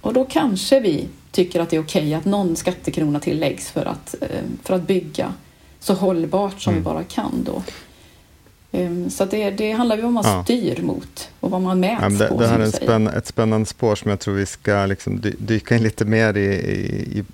Och 0.00 0.12
då 0.14 0.24
kanske 0.24 0.80
vi 0.80 1.08
tycker 1.30 1.60
att 1.60 1.70
det 1.70 1.76
är 1.76 1.82
okej 1.82 2.02
okay 2.02 2.14
att 2.14 2.24
någon 2.24 2.56
skattekrona 2.56 3.20
tilläggs 3.20 3.70
för 3.70 3.84
att, 3.84 4.14
eh, 4.20 4.28
för 4.62 4.74
att 4.74 4.86
bygga 4.86 5.34
så 5.80 5.94
hållbart 5.94 6.60
som 6.60 6.72
mm. 6.72 6.82
vi 6.82 6.84
bara 6.84 7.04
kan 7.04 7.44
då. 7.44 7.62
Ehm, 8.72 9.10
så 9.10 9.24
det, 9.24 9.50
det 9.50 9.72
handlar 9.72 9.96
ju 9.96 10.02
om 10.02 10.14
vad 10.14 10.24
man 10.24 10.36
ja. 10.36 10.44
styr 10.44 10.82
mot 10.82 11.30
och 11.40 11.50
vad 11.50 11.60
man 11.60 11.80
mäts 11.80 12.02
ja, 12.02 12.08
det, 12.08 12.28
på. 12.28 12.40
Det 12.40 12.46
här 12.46 12.60
är 12.60 12.66
spänn, 12.66 13.06
ett 13.06 13.26
spännande 13.26 13.66
spår 13.66 13.94
som 13.94 14.10
jag 14.10 14.20
tror 14.20 14.34
vi 14.34 14.46
ska 14.46 14.86
liksom 14.86 15.22
dyka 15.38 15.76
in 15.76 15.82
lite 15.82 16.04
mer 16.04 16.36
i, 16.36 16.46
i, 16.46 17.18
i 17.18 17.24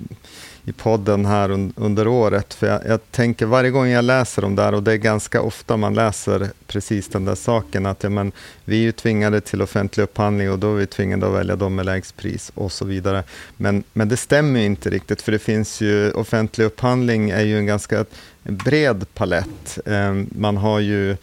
i 0.68 0.72
podden 0.72 1.26
här 1.26 1.50
un, 1.50 1.72
under 1.76 2.08
året. 2.08 2.54
För 2.54 2.66
jag, 2.66 2.80
jag, 2.86 3.00
tänker 3.10 3.46
varje 3.46 3.70
gång 3.70 3.88
jag 3.88 4.04
läser 4.04 4.44
om 4.44 4.56
det 4.56 4.62
här, 4.62 4.74
och 4.74 4.82
det 4.82 4.92
är 4.92 4.96
ganska 4.96 5.42
ofta 5.42 5.76
man 5.76 5.94
läser 5.94 6.48
precis 6.66 7.08
den 7.08 7.24
där 7.24 7.34
saken, 7.34 7.86
att 7.86 8.02
ja, 8.02 8.10
men, 8.10 8.32
vi 8.64 8.76
är 8.76 8.82
ju 8.82 8.92
tvingade 8.92 9.40
till 9.40 9.62
offentlig 9.62 10.04
upphandling 10.04 10.50
och 10.50 10.58
då 10.58 10.72
är 10.72 10.76
vi 10.76 10.86
tvingade 10.86 11.26
att 11.26 11.32
välja 11.32 11.56
de 11.56 11.74
med 11.74 11.86
lägst 11.86 12.16
pris 12.16 12.52
och 12.54 12.72
så 12.72 12.84
vidare. 12.84 13.24
Men, 13.56 13.82
men 13.92 14.08
det 14.08 14.16
stämmer 14.16 14.60
inte 14.60 14.90
riktigt, 14.90 15.22
för 15.22 15.32
det 15.32 15.38
finns 15.38 15.80
ju, 15.80 16.10
offentlig 16.10 16.64
upphandling 16.64 17.30
är 17.30 17.42
ju 17.42 17.58
en 17.58 17.66
ganska 17.66 18.04
bred 18.42 19.14
palett. 19.14 19.78
Eh, 19.86 20.14
man 20.30 20.56
har 20.56 20.80
ju 20.80 21.16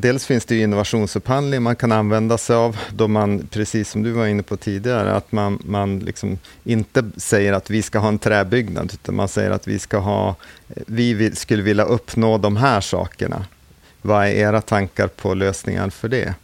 Dels 0.00 0.26
finns 0.26 0.44
det 0.44 0.60
innovationsupphandling 0.60 1.62
man 1.62 1.76
kan 1.76 1.92
använda 1.92 2.38
sig 2.38 2.56
av, 2.56 2.76
då 2.90 3.08
man, 3.08 3.48
precis 3.50 3.90
som 3.90 4.02
du 4.02 4.10
var 4.10 4.26
inne 4.26 4.42
på 4.42 4.56
tidigare, 4.56 5.12
att 5.12 5.32
man, 5.32 5.58
man 5.64 5.98
liksom 5.98 6.38
inte 6.64 7.10
säger 7.16 7.52
att 7.52 7.70
vi 7.70 7.82
ska 7.82 7.98
ha 7.98 8.08
en 8.08 8.18
träbyggnad, 8.18 8.90
utan 8.94 9.14
man 9.14 9.28
säger 9.28 9.50
att 9.50 9.68
vi, 9.68 9.78
ska 9.78 9.98
ha, 9.98 10.34
vi 10.86 11.34
skulle 11.34 11.62
vilja 11.62 11.84
uppnå 11.84 12.38
de 12.38 12.56
här 12.56 12.80
sakerna. 12.80 13.44
Vad 14.02 14.26
är 14.26 14.30
era 14.30 14.60
tankar 14.60 15.06
på 15.06 15.34
lösningar 15.34 15.90
för 15.90 16.08
det? 16.08 16.34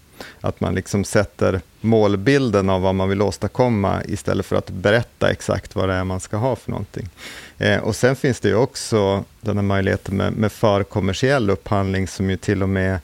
Att 0.40 0.60
man 0.60 0.74
liksom 0.74 1.04
sätter 1.04 1.60
målbilden 1.80 2.70
av 2.70 2.82
vad 2.82 2.94
man 2.94 3.08
vill 3.08 3.22
åstadkomma 3.22 4.02
istället 4.04 4.46
för 4.46 4.56
att 4.56 4.70
berätta 4.70 5.30
exakt 5.30 5.74
vad 5.74 5.88
det 5.88 5.94
är 5.94 6.04
man 6.04 6.20
ska 6.20 6.36
ha 6.36 6.56
för 6.56 6.70
någonting. 6.70 7.08
Eh, 7.58 7.78
och 7.78 7.96
Sen 7.96 8.16
finns 8.16 8.40
det 8.40 8.48
ju 8.48 8.54
också 8.54 9.24
den 9.40 9.56
här 9.56 9.62
möjligheten 9.62 10.16
med, 10.16 10.32
med 10.32 10.52
förkommersiell 10.52 11.50
upphandling 11.50 12.08
som 12.08 12.30
ju 12.30 12.36
till 12.36 12.62
och 12.62 12.68
med 12.68 12.98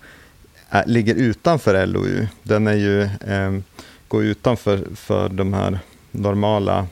Äh, 0.72 0.82
ligger 0.86 1.14
utanför 1.14 1.86
LOU. 1.86 2.26
Den 2.42 2.66
är 2.66 2.74
ju, 2.74 3.02
eh, 3.02 3.58
går 4.08 4.24
utanför 4.24 4.80
för 4.94 5.28
de 5.28 5.54
här 5.54 5.78
normala 6.10 6.86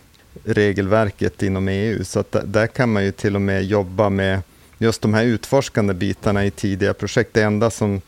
regelverket 0.44 1.42
inom 1.42 1.68
EU. 1.68 2.04
Så 2.04 2.20
att 2.20 2.36
där 2.44 2.66
kan 2.66 2.92
man 2.92 3.04
ju 3.04 3.12
till 3.12 3.34
och 3.34 3.40
med 3.40 3.64
jobba 3.64 4.08
med 4.08 4.42
just 4.78 5.02
de 5.02 5.14
här 5.14 5.24
utforskande 5.24 5.94
bitarna 5.94 6.44
i 6.44 6.50
tidiga 6.50 6.94
projekt. 6.94 7.30
Det 7.34 7.42
enda 7.42 7.70
som 7.70 8.00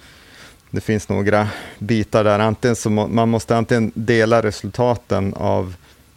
det 0.70 0.80
finns 0.80 1.08
några 1.08 1.48
bitar 1.78 2.24
där, 2.24 2.38
antingen 2.38 2.76
så 2.76 2.90
må, 2.90 3.06
man 3.06 3.28
måste 3.28 3.56
antingen 3.56 3.92
dela 3.94 4.42
resultaten 4.42 5.34
av, 5.34 5.74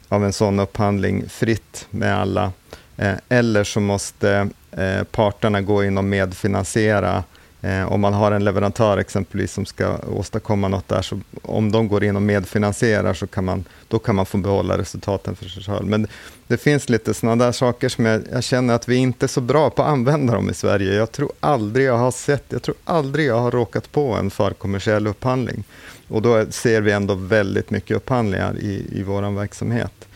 av 0.08 0.26
en 0.26 0.34
sån 0.34 0.60
upphandling 0.60 1.30
fritt 1.30 1.88
med 1.90 2.18
alla, 2.18 2.52
eh, 2.98 3.16
eller 3.30 3.64
så 3.64 3.80
måste 3.80 4.50
eh, 4.72 5.04
parterna 5.04 5.62
gå 5.62 5.84
in 5.84 5.98
och 5.98 6.04
medfinansiera 6.04 7.18
Eh, 7.18 7.24
Eh, 7.66 7.92
om 7.92 8.02
man 8.02 8.14
har 8.14 8.32
en 8.32 8.44
leverantör 8.44 8.98
exempelvis 8.98 9.54
som 9.54 9.66
ska 9.66 9.98
åstadkomma 9.98 10.68
något 10.68 10.88
där, 10.88 11.02
så 11.02 11.20
om 11.42 11.72
de 11.72 11.88
går 11.88 12.04
in 12.04 12.16
och 12.16 12.22
medfinansierar 12.22 13.14
så 13.14 13.28
kan 13.28 13.46
man, 13.46 13.64
då 13.88 14.00
kan 14.00 14.16
man 14.16 14.26
få 14.26 14.38
behålla 14.38 14.78
resultaten 14.78 15.36
för 15.36 15.46
sig 15.46 15.64
själv. 15.64 15.86
Men 15.88 16.08
det 16.48 16.58
finns 16.58 16.90
lite 16.90 17.14
sådana 17.14 17.46
där 17.46 17.52
saker 17.52 17.90
som 17.90 18.06
jag, 18.06 18.22
jag, 18.32 18.44
känner 18.44 18.74
att 18.74 18.88
vi 18.88 18.96
inte 18.96 19.26
är 19.26 19.28
så 19.28 19.42
bra 19.42 19.70
på 19.70 19.84
att 19.84 19.90
använda 19.90 20.34
dem 20.34 20.50
i 20.50 20.54
Sverige. 20.54 20.94
Jag 20.94 21.12
tror 21.12 21.32
aldrig 21.40 21.86
jag 21.86 21.98
har 21.98 22.12
sett, 22.12 22.44
jag 22.50 22.62
tror 22.62 22.76
aldrig 22.84 23.28
jag 23.28 23.40
har 23.40 23.52
råkat 23.52 23.92
på 23.92 24.14
en 24.14 24.32
förkommersiell 24.32 25.08
upphandling. 25.08 25.64
Och 26.08 26.22
då 26.22 26.46
ser 26.50 26.82
vi 26.82 26.92
ändå 26.92 27.14
väldigt 27.14 27.70
mycket 27.70 27.98
upphandlingar 27.98 28.58
i, 28.58 28.86
i 28.92 29.04
vår 29.04 29.36
verksamhet. 29.36 30.08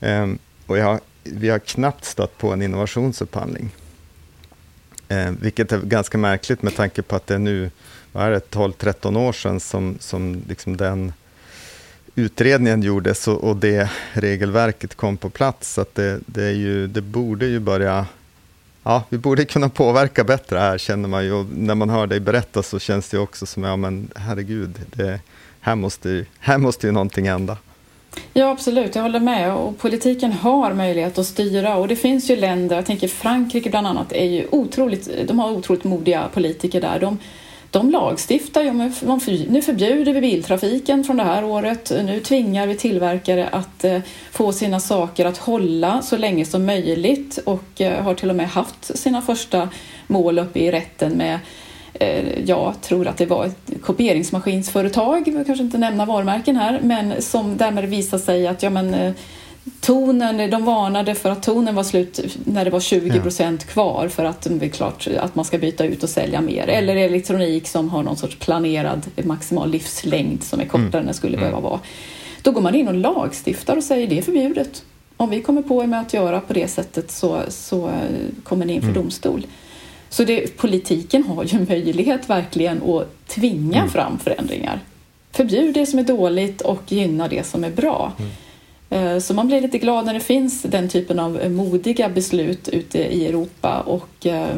Eh, 0.00 0.26
och 0.66 0.78
jag, 0.78 1.00
vi 1.24 1.48
har 1.48 1.58
knappt 1.58 2.04
stött 2.04 2.38
på 2.38 2.52
en 2.52 2.62
innovationsupphandling. 2.62 3.70
Eh, 5.12 5.30
vilket 5.40 5.72
är 5.72 5.78
ganska 5.78 6.18
märkligt 6.18 6.62
med 6.62 6.76
tanke 6.76 7.02
på 7.02 7.16
att 7.16 7.26
det 7.26 7.34
är 7.34 7.38
nu, 7.38 7.70
vad 8.12 8.24
är 8.24 8.30
det, 8.30 8.50
12-13 8.50 9.18
år 9.18 9.32
sedan 9.32 9.60
som, 9.60 9.96
som 10.00 10.42
liksom 10.48 10.76
den 10.76 11.12
utredningen 12.14 12.82
gjordes 12.82 13.28
och, 13.28 13.44
och 13.44 13.56
det 13.56 13.90
regelverket 14.12 14.94
kom 14.94 15.16
på 15.16 15.30
plats. 15.30 15.72
Så 15.72 15.80
att 15.80 15.94
det, 15.94 16.20
det, 16.26 16.44
är 16.44 16.52
ju, 16.52 16.86
det 16.86 17.00
borde 17.00 17.46
ju 17.46 17.60
börja 17.60 18.06
Ja, 18.84 19.04
vi 19.08 19.18
borde 19.18 19.44
kunna 19.44 19.68
påverka 19.68 20.24
bättre 20.24 20.58
här 20.58 20.78
känner 20.78 21.08
man 21.08 21.24
ju. 21.24 21.32
Och 21.32 21.46
när 21.56 21.74
man 21.74 21.90
hör 21.90 22.06
dig 22.06 22.20
berätta 22.20 22.62
så 22.62 22.78
känns 22.78 23.08
det 23.08 23.18
också 23.18 23.46
som, 23.46 23.62
ja 23.62 23.76
men 23.76 24.10
herregud, 24.16 24.80
det, 24.96 25.20
här, 25.60 25.74
måste, 25.74 26.26
här 26.38 26.58
måste 26.58 26.86
ju 26.86 26.92
någonting 26.92 27.28
hända. 27.28 27.56
Ja, 28.34 28.50
absolut. 28.50 28.94
Jag 28.94 29.02
håller 29.02 29.20
med. 29.20 29.54
Och 29.54 29.78
politiken 29.78 30.32
har 30.32 30.72
möjlighet 30.72 31.18
att 31.18 31.26
styra. 31.26 31.76
Och 31.76 31.88
det 31.88 31.96
finns 31.96 32.30
ju 32.30 32.36
länder, 32.36 32.76
jag 32.76 32.86
tänker 32.86 33.08
Frankrike 33.08 33.70
bland 33.70 33.86
annat, 33.86 34.12
är 34.12 34.24
ju 34.24 34.46
otroligt, 34.50 35.28
de 35.28 35.38
har 35.38 35.50
otroligt 35.50 35.84
modiga 35.84 36.28
politiker 36.34 36.80
där. 36.80 37.00
De, 37.00 37.18
de 37.70 37.90
lagstiftar 37.90 38.62
ju. 38.62 38.72
Nu 39.48 39.62
förbjuder 39.62 40.12
vi 40.12 40.20
biltrafiken 40.20 41.04
från 41.04 41.16
det 41.16 41.22
här 41.22 41.44
året. 41.44 41.92
Nu 42.04 42.20
tvingar 42.20 42.66
vi 42.66 42.74
tillverkare 42.74 43.48
att 43.48 43.84
eh, 43.84 44.00
få 44.30 44.52
sina 44.52 44.80
saker 44.80 45.26
att 45.26 45.38
hålla 45.38 46.02
så 46.02 46.16
länge 46.16 46.44
som 46.44 46.66
möjligt 46.66 47.38
och 47.44 47.80
eh, 47.80 48.04
har 48.04 48.14
till 48.14 48.30
och 48.30 48.36
med 48.36 48.48
haft 48.48 48.98
sina 48.98 49.22
första 49.22 49.68
mål 50.06 50.38
uppe 50.38 50.58
i 50.58 50.70
rätten 50.70 51.12
med 51.12 51.38
jag 52.44 52.74
tror 52.80 53.06
att 53.06 53.16
det 53.16 53.26
var 53.26 53.46
ett 53.46 53.82
kopieringsmaskinsföretag, 53.82 55.28
jag 55.28 55.46
kanske 55.46 55.64
inte 55.64 55.78
nämna 55.78 56.04
varumärken 56.04 56.56
här, 56.56 56.80
men 56.82 57.22
som 57.22 57.56
därmed 57.56 57.84
visade 57.84 58.22
sig 58.22 58.46
att 58.46 58.62
ja, 58.62 58.70
men, 58.70 58.94
eh, 58.94 59.12
tonen, 59.80 60.50
de 60.50 60.64
varnade 60.64 61.14
för 61.14 61.30
att 61.30 61.42
tonen 61.42 61.74
var 61.74 61.82
slut 61.82 62.36
när 62.44 62.64
det 62.64 62.70
var 62.70 62.80
20 62.80 63.20
procent 63.20 63.64
kvar 63.64 64.08
för 64.08 64.24
att 64.24 64.46
det 64.50 64.66
är 64.66 64.70
klart 64.70 65.08
att 65.18 65.34
man 65.34 65.44
ska 65.44 65.58
byta 65.58 65.84
ut 65.84 66.02
och 66.02 66.08
sälja 66.08 66.40
mer. 66.40 66.62
Mm. 66.62 66.76
Eller 66.76 66.96
elektronik 66.96 67.68
som 67.68 67.88
har 67.88 68.02
någon 68.02 68.16
sorts 68.16 68.36
planerad 68.38 69.06
maximal 69.24 69.70
livslängd 69.70 70.42
som 70.42 70.60
är 70.60 70.64
kortare 70.64 70.86
mm. 70.86 71.00
än 71.00 71.06
den 71.06 71.14
skulle 71.14 71.36
mm. 71.36 71.50
behöva 71.50 71.68
vara. 71.68 71.80
Då 72.42 72.50
går 72.50 72.60
man 72.60 72.74
in 72.74 72.88
och 72.88 72.94
lagstiftar 72.94 73.76
och 73.76 73.84
säger 73.84 74.06
det 74.06 74.18
är 74.18 74.22
förbjudet. 74.22 74.84
Om 75.16 75.30
vi 75.30 75.42
kommer 75.42 75.62
på 75.62 75.82
er 75.82 75.86
med 75.86 76.00
att 76.00 76.14
göra 76.14 76.40
på 76.40 76.52
det 76.52 76.68
sättet 76.68 77.10
så, 77.10 77.40
så 77.48 77.88
eh, 77.88 77.94
kommer 78.44 78.66
ni 78.66 78.72
inför 78.72 78.88
mm. 78.88 79.02
domstol. 79.02 79.46
Så 80.12 80.24
det, 80.24 80.56
politiken 80.56 81.24
har 81.24 81.44
ju 81.44 81.58
möjlighet 81.68 82.30
verkligen 82.30 82.82
att 82.82 83.28
tvinga 83.28 83.78
mm. 83.78 83.90
fram 83.90 84.18
förändringar. 84.18 84.80
Förbjud 85.30 85.74
det 85.74 85.86
som 85.86 85.98
är 85.98 86.02
dåligt 86.02 86.60
och 86.60 86.92
gynna 86.92 87.28
det 87.28 87.46
som 87.46 87.64
är 87.64 87.70
bra. 87.70 88.12
Mm. 88.18 88.30
Eh, 88.90 89.18
så 89.20 89.34
man 89.34 89.46
blir 89.46 89.60
lite 89.60 89.78
glad 89.78 90.06
när 90.06 90.14
det 90.14 90.20
finns 90.20 90.62
den 90.62 90.88
typen 90.88 91.18
av 91.18 91.50
modiga 91.50 92.08
beslut 92.08 92.68
ute 92.68 92.98
i 92.98 93.26
Europa 93.26 93.80
och 93.80 94.26
eh, 94.26 94.56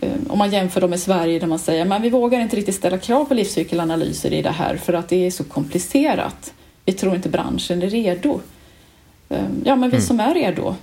eh, 0.00 0.12
om 0.28 0.38
man 0.38 0.50
jämför 0.50 0.80
dem 0.80 0.90
med 0.90 1.00
Sverige 1.00 1.38
där 1.38 1.46
man 1.46 1.58
säger 1.58 1.92
att 1.92 2.02
vi 2.02 2.10
vågar 2.10 2.40
inte 2.40 2.56
riktigt 2.56 2.74
ställa 2.74 2.98
krav 2.98 3.24
på 3.24 3.34
livscykelanalyser 3.34 4.32
i 4.32 4.42
det 4.42 4.50
här 4.50 4.76
för 4.76 4.92
att 4.92 5.08
det 5.08 5.26
är 5.26 5.30
så 5.30 5.44
komplicerat. 5.44 6.52
Vi 6.84 6.92
tror 6.92 7.14
inte 7.14 7.28
branschen 7.28 7.82
är 7.82 7.90
redo. 7.90 8.40
Ja, 9.64 9.76
men 9.76 9.90
vi 9.90 9.96
mm. 9.96 10.00
som 10.00 10.20
är 10.20 10.34
redo, 10.34 10.74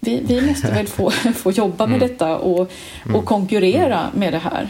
vi, 0.00 0.20
vi 0.24 0.40
måste 0.40 0.72
väl 0.72 0.86
få, 0.86 1.10
få 1.10 1.50
jobba 1.50 1.86
med 1.86 1.96
mm. 1.96 2.08
detta 2.08 2.38
och, 2.38 2.70
och 3.14 3.24
konkurrera 3.24 3.98
mm. 3.98 4.10
med 4.14 4.32
det 4.32 4.38
här. 4.38 4.68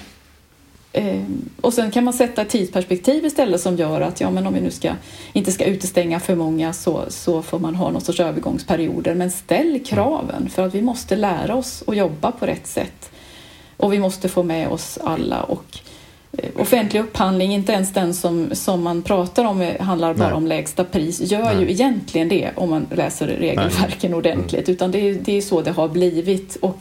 Eh, 0.93 1.23
och 1.61 1.75
sen 1.75 1.91
kan 1.91 2.05
man 2.05 2.15
sätta 2.15 2.43
ett 2.43 2.49
tidsperspektiv 2.49 3.25
istället 3.25 3.61
som 3.61 3.77
gör 3.77 4.01
att 4.01 4.21
ja, 4.21 4.31
men 4.31 4.47
om 4.47 4.55
vi 4.55 4.61
nu 4.61 4.71
ska, 4.71 4.93
inte 5.33 5.53
ska 5.53 5.65
utestänga 5.65 6.21
för 6.21 6.35
många 6.35 6.73
så, 6.73 7.05
så 7.09 7.43
får 7.43 7.59
man 7.59 7.75
ha 7.75 7.91
någon 7.91 8.01
sorts 8.01 8.21
övergångsperioder. 8.21 9.15
Men 9.15 9.31
ställ 9.31 9.81
kraven 9.87 10.51
för 10.51 10.67
att 10.67 10.75
vi 10.75 10.83
måste 10.83 11.17
lära 11.17 11.55
oss 11.55 11.85
att 11.87 11.97
jobba 11.97 12.33
på 12.33 12.47
rätt 12.47 12.67
sätt. 12.67 13.11
Och 13.77 13.93
vi 13.93 13.99
måste 13.99 14.29
få 14.29 14.43
med 14.43 14.69
oss 14.69 14.99
alla. 15.05 15.43
Och 15.43 15.79
offentlig 16.57 17.01
upphandling, 17.01 17.55
inte 17.55 17.73
ens 17.73 17.93
den 17.93 18.15
som, 18.15 18.51
som 18.53 18.83
man 18.83 19.03
pratar 19.03 19.45
om 19.45 19.61
eh, 19.61 19.81
handlar 19.81 20.15
bara 20.15 20.29
Nej. 20.29 20.37
om 20.37 20.47
lägsta 20.47 20.85
pris, 20.85 21.21
gör 21.21 21.55
Nej. 21.55 21.61
ju 21.61 21.71
egentligen 21.71 22.29
det 22.29 22.51
om 22.55 22.71
man 22.71 22.87
läser 22.95 23.27
regelverken 23.27 24.11
Nej. 24.11 24.19
ordentligt. 24.19 24.69
Mm. 24.69 24.75
Utan 24.75 24.91
det 24.91 24.99
är, 24.99 25.15
det 25.15 25.37
är 25.37 25.41
så 25.41 25.63
det 25.63 25.71
har 25.71 25.89
blivit. 25.89 26.57
Och 26.57 26.79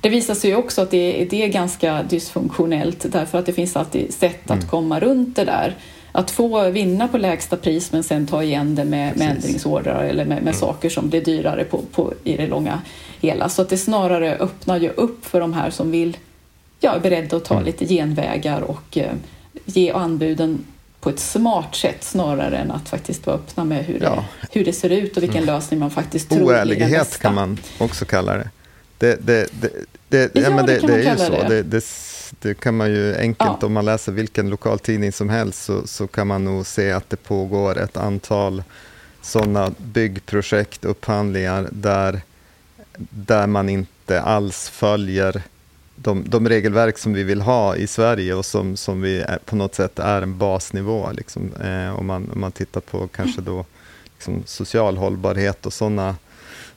det 0.00 0.08
visar 0.08 0.34
sig 0.34 0.56
också 0.56 0.82
att 0.82 0.90
det, 0.90 1.26
det 1.30 1.42
är 1.42 1.48
ganska 1.48 2.02
dysfunktionellt 2.02 3.12
därför 3.12 3.38
att 3.38 3.46
det 3.46 3.52
finns 3.52 3.76
alltid 3.76 4.14
sätt 4.14 4.50
att 4.50 4.56
mm. 4.56 4.68
komma 4.68 5.00
runt 5.00 5.36
det 5.36 5.44
där. 5.44 5.74
Att 6.12 6.30
få 6.30 6.70
vinna 6.70 7.08
på 7.08 7.18
lägsta 7.18 7.56
pris 7.56 7.92
men 7.92 8.02
sen 8.02 8.26
ta 8.26 8.42
igen 8.42 8.74
det 8.74 8.84
med, 8.84 9.16
med 9.16 9.30
ändringsordrar 9.30 10.04
eller 10.04 10.24
med, 10.24 10.36
med 10.36 10.42
mm. 10.42 10.54
saker 10.54 10.88
som 10.88 11.08
blir 11.08 11.24
dyrare 11.24 11.64
på, 11.64 11.80
på, 11.92 12.12
i 12.24 12.36
det 12.36 12.46
långa 12.46 12.82
hela. 13.20 13.48
Så 13.48 13.62
att 13.62 13.68
det 13.68 13.76
snarare 13.76 14.36
öppnar 14.36 14.80
ju 14.80 14.88
upp 14.88 15.26
för 15.26 15.40
de 15.40 15.52
här 15.52 15.70
som 15.70 15.90
vill, 15.90 16.16
ja, 16.80 16.94
är 16.94 17.00
beredda 17.00 17.36
att 17.36 17.44
ta 17.44 17.54
mm. 17.54 17.66
lite 17.66 17.86
genvägar 17.86 18.60
och 18.60 18.98
eh, 18.98 19.12
ge 19.64 19.92
anbuden 19.92 20.64
på 21.00 21.10
ett 21.10 21.20
smart 21.20 21.74
sätt 21.74 22.04
snarare 22.04 22.56
än 22.56 22.70
att 22.70 22.88
faktiskt 22.88 23.26
vara 23.26 23.36
öppna 23.36 23.64
med 23.64 23.84
hur, 23.84 24.02
ja. 24.02 24.24
det, 24.40 24.58
hur 24.58 24.64
det 24.64 24.72
ser 24.72 24.90
ut 24.90 25.16
och 25.16 25.22
vilken 25.22 25.42
mm. 25.42 25.54
lösning 25.54 25.80
man 25.80 25.90
faktiskt 25.90 26.30
tror 26.30 26.54
är 26.54 26.64
den 26.64 26.90
bästa. 26.90 27.22
kan 27.22 27.34
man 27.34 27.58
också 27.78 28.04
kalla 28.04 28.36
det. 28.36 28.50
Det, 28.98 29.26
det, 29.26 29.48
det, 30.08 30.30
ja, 30.34 30.50
men 30.50 30.66
det, 30.66 30.78
det, 30.78 30.94
är 30.94 31.12
ju 31.12 31.18
så. 31.18 31.48
Det. 31.48 31.62
Det, 31.62 31.84
det, 32.40 32.54
kan 32.54 32.76
man 32.76 32.90
ju 32.90 33.16
enkelt, 33.16 33.58
ja. 33.60 33.66
om 33.66 33.72
man 33.72 33.84
läser 33.84 34.12
vilken 34.12 34.50
lokaltidning 34.50 35.12
som 35.12 35.28
helst, 35.28 35.64
så, 35.64 35.86
så 35.86 36.06
kan 36.06 36.26
man 36.26 36.44
nog 36.44 36.66
se 36.66 36.92
att 36.92 37.10
det 37.10 37.16
pågår 37.16 37.78
ett 37.78 37.96
antal 37.96 38.62
sådana 39.22 39.72
byggprojekt, 39.78 40.84
upphandlingar, 40.84 41.68
där, 41.72 42.20
där 43.10 43.46
man 43.46 43.68
inte 43.68 44.20
alls 44.20 44.68
följer 44.68 45.42
de, 45.96 46.24
de, 46.28 46.48
regelverk 46.48 46.98
som 46.98 47.12
vi 47.12 47.22
vill 47.22 47.40
ha 47.40 47.76
i 47.76 47.86
Sverige 47.86 48.34
och 48.34 48.46
som, 48.46 48.76
som 48.76 49.00
vi 49.00 49.20
är, 49.20 49.38
på 49.44 49.56
något 49.56 49.74
sätt 49.74 49.98
är 49.98 50.22
en 50.22 50.38
basnivå. 50.38 51.10
Liksom. 51.12 51.54
Eh, 51.54 51.98
om, 51.98 52.06
man, 52.06 52.30
om 52.32 52.40
man 52.40 52.52
tittar 52.52 52.80
på 52.80 53.08
kanske 53.08 53.40
då 53.40 53.64
liksom 54.14 54.42
social 54.46 54.96
hållbarhet 54.96 55.66
och 55.66 55.72
sådana 55.72 56.16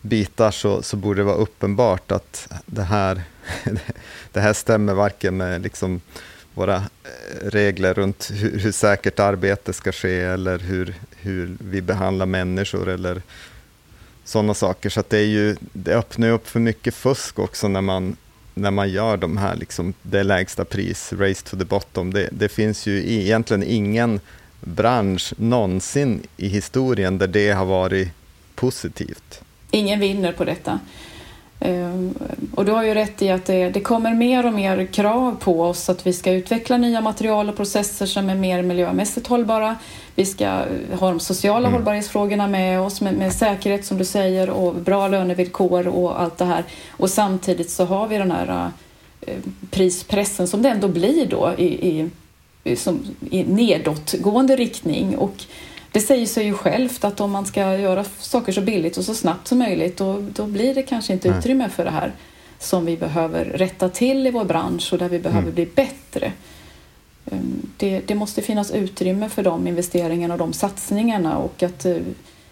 bitar 0.02 0.52
så, 0.52 0.82
så 0.82 0.98
borde 0.98 1.20
det 1.20 1.26
vara 1.26 1.36
uppenbart 1.36 2.12
att 2.12 2.48
det 2.66 2.84
här, 2.84 3.22
det 4.32 4.40
här 4.40 4.54
stämmer 4.54 4.94
varken 4.94 5.38
med 5.38 5.62
liksom 5.62 6.02
våra 6.54 6.76
eh, 6.76 6.82
regler 7.44 7.94
runt 7.94 8.32
hur, 8.34 8.60
hur 8.60 8.72
säkert 8.72 9.20
arbete 9.20 9.74
ska 9.74 9.92
ske 9.92 10.20
eller 10.20 10.60
hur, 10.60 10.96
hur 11.12 11.58
vi 11.60 11.82
behandlar 11.82 12.26
människor 12.26 12.90
eller 12.90 13.22
sådana 14.24 14.54
saker. 14.54 14.90
Så 14.90 15.04
det, 15.10 15.18
är 15.18 15.26
ju, 15.26 15.56
det 15.60 15.96
öppnar 15.96 16.30
upp 16.30 16.48
för 16.48 16.60
mycket 16.60 16.96
fusk 16.96 17.40
också 17.40 17.68
när 17.68 17.82
man, 17.82 18.16
när 18.62 18.72
man 18.72 18.90
gör 18.90 19.18
de 19.18 19.38
här, 19.38 19.56
liksom, 19.56 19.94
det 20.02 20.24
lägsta 20.24 20.66
pris, 20.66 21.14
race 21.14 21.46
to 21.46 21.58
the 21.58 21.66
bottom. 21.66 22.14
Det, 22.14 22.30
det 22.32 22.50
finns 22.50 22.88
ju 22.88 23.12
egentligen 23.14 23.64
ingen 23.64 24.20
bransch 24.62 25.34
någonsin 25.38 26.24
i 26.38 26.48
historien 26.48 27.18
där 27.18 27.28
det 27.28 27.52
har 27.52 27.66
varit 27.66 28.08
positivt 28.56 29.42
ingen 29.72 30.00
vinner 30.00 30.32
på 30.32 30.46
detta. 30.46 30.80
Ehm, 31.60 32.14
och 32.56 32.66
du 32.66 32.72
har 32.72 32.84
ju 32.84 32.94
rätt 32.94 33.22
i 33.22 33.30
att 33.30 33.46
det, 33.46 33.70
det, 33.70 33.82
kommer 33.82 34.14
mer 34.14 34.46
och 34.46 34.54
mer 34.54 34.86
krav 34.86 35.36
på 35.40 35.62
oss 35.62 35.90
att 35.90 36.08
vi 36.08 36.14
ska 36.14 36.32
utveckla 36.32 36.78
nya 36.78 37.02
material 37.02 37.50
och 37.50 37.58
processer 37.58 38.06
som 38.06 38.30
är 38.30 38.36
mer 38.36 38.62
miljömässigt 38.62 39.28
hållbara. 39.28 39.76
Vi 40.16 40.26
ska 40.26 40.48
ha 41.00 41.10
de 41.10 41.20
sociala 41.20 41.68
mm. 41.68 41.74
hållbarhetsfrågorna 41.74 42.48
med 42.48 42.82
oss 42.82 43.02
med, 43.02 43.14
med, 43.14 43.34
säkerhet 43.34 43.86
som 43.86 43.98
du 43.98 44.06
säger 44.06 44.50
och 44.50 44.76
bra 44.76 45.08
lönevillkor 45.08 45.88
och 45.88 46.22
allt 46.22 46.38
det 46.38 46.46
här. 46.46 46.64
Och 46.90 47.10
samtidigt 47.10 47.70
så 47.70 47.86
har 47.86 48.08
vi 48.08 48.18
den 48.18 48.32
här 48.32 48.72
uh, 49.28 49.34
prispressen 49.72 50.48
som 50.48 50.62
det 50.62 50.70
ändå 50.70 50.88
blir 50.88 51.26
då 51.26 51.54
i, 51.58 52.10
i, 52.64 52.76
som, 52.76 53.00
i 53.30 53.44
nedåtgående 53.44 54.56
riktning. 54.56 55.18
Och 55.18 55.46
det 55.92 56.00
säger 56.00 56.26
sig 56.26 56.46
ju 56.46 56.54
självt 56.54 57.04
att 57.04 57.22
om 57.22 57.32
man 57.32 57.46
ska 57.46 57.78
göra 57.78 58.06
saker 58.20 58.52
så 58.52 58.62
billigt 58.62 58.98
och 58.98 59.04
så 59.04 59.16
snabbt 59.16 59.48
som 59.48 59.58
möjligt 59.58 59.98
då, 59.98 60.26
då 60.34 60.46
blir 60.46 60.76
det 60.76 60.84
kanske 60.84 61.14
inte 61.14 61.28
utrymme 61.28 61.70
för 61.70 61.86
det 61.86 61.92
här 61.92 62.12
som 62.60 62.86
vi 62.86 62.98
behöver 62.98 63.46
rätta 63.46 63.90
till 63.90 64.28
i 64.28 64.32
vår 64.32 64.46
bransch 64.46 64.94
och 64.94 65.00
där 65.00 65.10
vi 65.10 65.20
behöver 65.20 65.42
mm. 65.42 65.56
bli 65.56 65.66
bättre. 65.66 66.32
Ehm, 67.32 67.70
det, 67.78 68.00
det, 68.08 68.16
måste 68.16 68.42
finnas 68.42 68.72
utrymme 68.72 69.30
för 69.30 69.44
de 69.44 69.68
investeringarna 69.68 70.34
och 70.34 70.40
de 70.40 70.54
satsningarna 70.54 71.38
och 71.38 71.64
att 71.64 71.86
eh, 71.86 71.98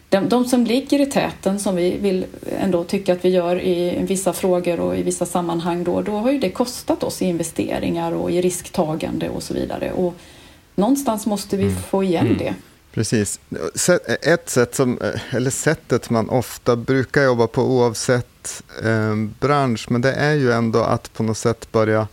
de, 0.09 0.29
de, 0.29 0.45
som 0.45 0.65
ligger 0.65 1.01
i 1.01 1.05
täten 1.05 1.59
som 1.59 1.75
vi 1.75 1.97
vill 1.97 2.25
ändå 2.59 2.83
tycka 2.83 3.13
att 3.13 3.25
vi 3.25 3.29
gör 3.29 3.61
i 3.61 4.05
vissa 4.07 4.33
frågor 4.33 4.79
och 4.79 4.97
i 4.97 5.03
vissa 5.03 5.25
sammanhang 5.25 5.83
då, 5.83 6.01
då 6.01 6.11
har 6.11 6.31
ju 6.31 6.39
det 6.39 6.49
kostat 6.49 7.03
oss 7.03 7.21
i 7.21 7.25
investeringar 7.25 8.11
och 8.11 8.31
i 8.31 8.41
risktagande 8.41 9.29
och 9.29 9.43
så 9.43 9.53
vidare. 9.53 9.91
Och 9.91 10.13
någonstans 10.75 11.25
måste 11.25 11.57
vi 11.57 11.63
mm. 11.63 11.75
få 11.75 12.03
igen 12.03 12.25
mm. 12.25 12.37
det. 12.37 12.53
Precis. 12.97 13.39
Ett 14.21 14.49
sätt 14.49 14.75
som, 14.75 15.01
eh, 15.01 15.35
eller 15.35 15.49
sättet 15.49 16.09
man 16.09 16.29
ofta 16.29 16.75
brukar 16.75 17.23
jobba 17.23 17.47
på 17.47 17.61
oavsett 17.61 18.63
eh, 18.83 19.15
bransch, 19.39 19.91
men 19.91 20.01
det 20.01 20.11
är 20.11 20.33
ju 20.33 20.51
ändå 20.51 20.83
att 20.83 21.13
på 21.13 21.23
något 21.23 21.37
sätt 21.37 21.71
börja, 21.71 22.07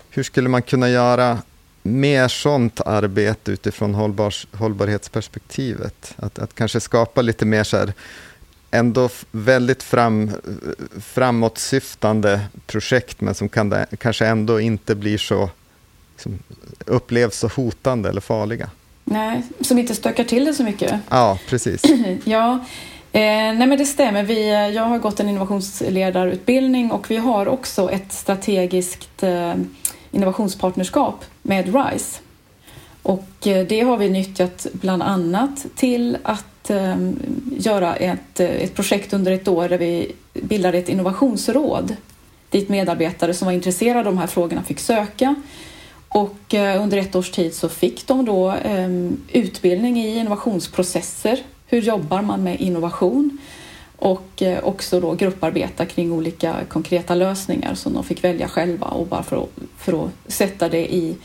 Hur 0.10 0.24
skulle 0.24 0.50
man 0.50 0.62
kunna 0.62 0.90
göra 0.90 1.42
mer 1.84 2.28
sånt 2.28 2.82
arbete 2.82 3.52
utifrån 3.52 3.94
hållbar, 3.94 4.58
hållbarhetsperspektivet? 4.58 6.14
Att, 6.16 6.40
att 6.40 6.56
kanske 6.56 6.80
skapa 6.80 7.22
lite 7.22 7.46
mer 7.46 7.64
så 7.64 7.78
här 7.78 7.94
ändå 8.74 9.10
väldigt 9.32 9.84
fram, 9.84 10.32
framåtsyftande 11.00 12.40
projekt, 12.66 13.22
men 13.22 13.36
som 13.36 13.50
kan, 13.50 13.76
kanske 14.00 14.26
ändå 14.26 14.60
inte 14.60 14.96
blir 14.96 15.18
så, 15.18 15.50
liksom, 16.14 16.40
upplevs 16.86 17.38
så 17.38 17.48
hotande 17.48 18.10
eller 18.10 18.22
farliga. 18.22 18.70
Nej, 19.04 19.42
som 19.62 19.80
inte 19.80 19.96
stökar 19.96 20.24
till 20.24 20.46
det 20.46 20.54
så 20.54 20.64
mycket. 20.64 21.00
Ja, 21.10 21.40
precis. 21.50 21.82
ja, 22.24 22.54
eh, 23.12 23.22
nej 23.22 23.68
men 23.68 23.78
det 23.78 23.86
stämmer. 23.86 24.24
Vi, 24.24 24.50
jag 24.76 24.84
har 24.84 25.00
gått 25.00 25.20
en 25.20 25.30
innovationsledarutbildning 25.30 26.92
och 26.92 27.12
vi 27.12 27.18
har 27.18 27.48
också 27.48 27.92
ett 27.92 28.12
strategiskt 28.14 29.24
eh, 29.24 29.54
innovationspartnerskap 30.12 31.26
med 31.42 31.66
RISE. 31.66 32.20
Och 33.02 33.48
eh, 33.48 33.68
det 33.68 33.82
har 33.82 33.98
vi 33.98 34.10
nyttjat 34.10 34.68
bland 34.74 35.04
annat 35.04 35.66
till 35.76 36.18
att 36.24 36.46
att 36.64 36.70
eh, 36.70 36.98
göra 37.58 37.96
ett, 37.96 38.40
eh, 38.40 38.50
ett 38.50 38.76
projekt 38.76 39.14
under 39.14 39.32
ett 39.32 39.48
år 39.48 39.70
där 39.70 39.78
vi 39.78 40.12
bildade 40.34 40.78
ett 40.78 40.90
innovationsråd 40.90 41.96
dit 42.50 42.70
medarbetare 42.70 43.34
som 43.34 43.46
var 43.46 43.54
intresserade 43.54 44.00
av 44.00 44.06
de 44.06 44.18
här 44.18 44.28
frågorna 44.28 44.64
fick 44.64 44.80
söka. 44.80 45.36
Och 46.08 46.54
eh, 46.54 46.82
under 46.84 46.98
ett 46.98 47.16
års 47.16 47.32
tid 47.32 47.54
så 47.54 47.70
fick 47.70 48.08
de 48.08 48.26
då 48.26 48.50
ehm, 48.64 49.18
utbildning 49.32 49.98
i 49.98 50.18
innovationsprocesser. 50.18 51.40
Hur 51.68 51.82
jobbar 51.82 52.22
man 52.22 52.44
med 52.44 52.62
innovation? 52.62 53.38
Och 53.98 54.44
också 54.64 55.00
då 55.00 55.14
grupparbeta 55.14 55.86
kring 55.86 56.12
olika 56.12 56.56
konkreta 56.68 57.16
lösningar 57.16 57.74
som 57.74 57.94
de 57.94 58.04
fick 58.04 58.24
välja 58.24 58.48
själva 58.48 58.88
och 58.88 59.08
bara 59.08 59.24
för 59.24 59.44
att, 59.44 59.50
för 59.78 60.06
att 60.06 60.12
sätta 60.28 60.70
det 60.70 60.94
i, 60.94 61.16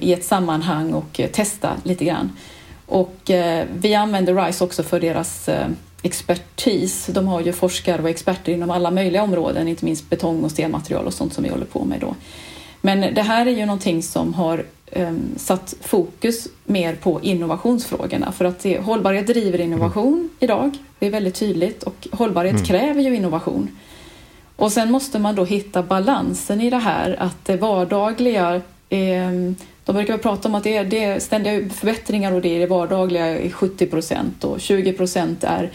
i 0.00 0.12
ett 0.12 0.24
sammanhang 0.24 0.92
och 0.92 1.20
testa 1.32 1.76
lite 1.84 2.04
grann. 2.04 2.30
Och 2.90 3.30
eh, 3.30 3.66
vi 3.78 3.94
använder 3.94 4.34
RISE 4.34 4.64
också 4.64 4.82
för 4.82 5.00
deras 5.00 5.48
eh, 5.48 5.68
expertis. 6.02 7.06
De 7.06 7.28
har 7.28 7.40
ju 7.40 7.52
forskare 7.52 8.02
och 8.02 8.08
experter 8.08 8.52
inom 8.52 8.70
alla 8.70 8.90
möjliga 8.90 9.22
områden, 9.22 9.68
inte 9.68 9.84
minst 9.84 10.10
betong 10.10 10.44
och 10.44 10.50
stenmaterial 10.50 11.06
och 11.06 11.14
sånt 11.14 11.32
som 11.32 11.44
vi 11.44 11.50
håller 11.50 11.66
på 11.66 11.84
med 11.84 12.00
då. 12.00 12.14
Men 12.80 13.14
det 13.14 13.22
här 13.22 13.46
är 13.46 13.50
ju 13.50 13.66
någonting 13.66 14.02
som 14.02 14.34
har 14.34 14.64
um, 14.92 15.20
satt 15.36 15.74
fokus 15.80 16.48
mer 16.64 16.94
på 16.94 17.20
innovationsfrågorna 17.22 18.32
för 18.32 18.44
att 18.44 18.58
det, 18.58 18.78
hållbarhet 18.78 19.26
driver 19.26 19.60
innovation 19.60 20.12
mm. 20.12 20.28
idag. 20.38 20.78
Det 20.98 21.06
är 21.06 21.10
väldigt 21.10 21.34
tydligt 21.34 21.82
och 21.82 22.08
hållbarhet 22.12 22.54
mm. 22.54 22.64
kräver 22.64 23.02
ju 23.02 23.16
innovation. 23.16 23.78
Och 24.56 24.72
sen 24.72 24.90
måste 24.90 25.18
man 25.18 25.34
då 25.34 25.44
hitta 25.44 25.82
balansen 25.82 26.60
i 26.60 26.70
det 26.70 26.78
här, 26.78 27.16
att 27.18 27.44
det 27.44 27.56
vardagliga 27.56 28.60
eh, 28.88 29.30
de 29.84 29.96
brukar 29.96 30.18
prata 30.18 30.48
om 30.48 30.54
att 30.54 30.64
det 30.64 30.76
är, 30.76 30.84
det 30.84 31.04
är 31.04 31.20
ständiga 31.20 31.68
förbättringar 31.68 32.32
och 32.32 32.42
det 32.42 32.56
är 32.56 32.60
det 32.60 32.66
vardagliga 32.66 33.38
i 33.38 33.50
70 33.50 33.86
procent 33.86 34.44
och 34.44 34.60
20 34.60 34.92
procent 34.92 35.44
är, 35.44 35.70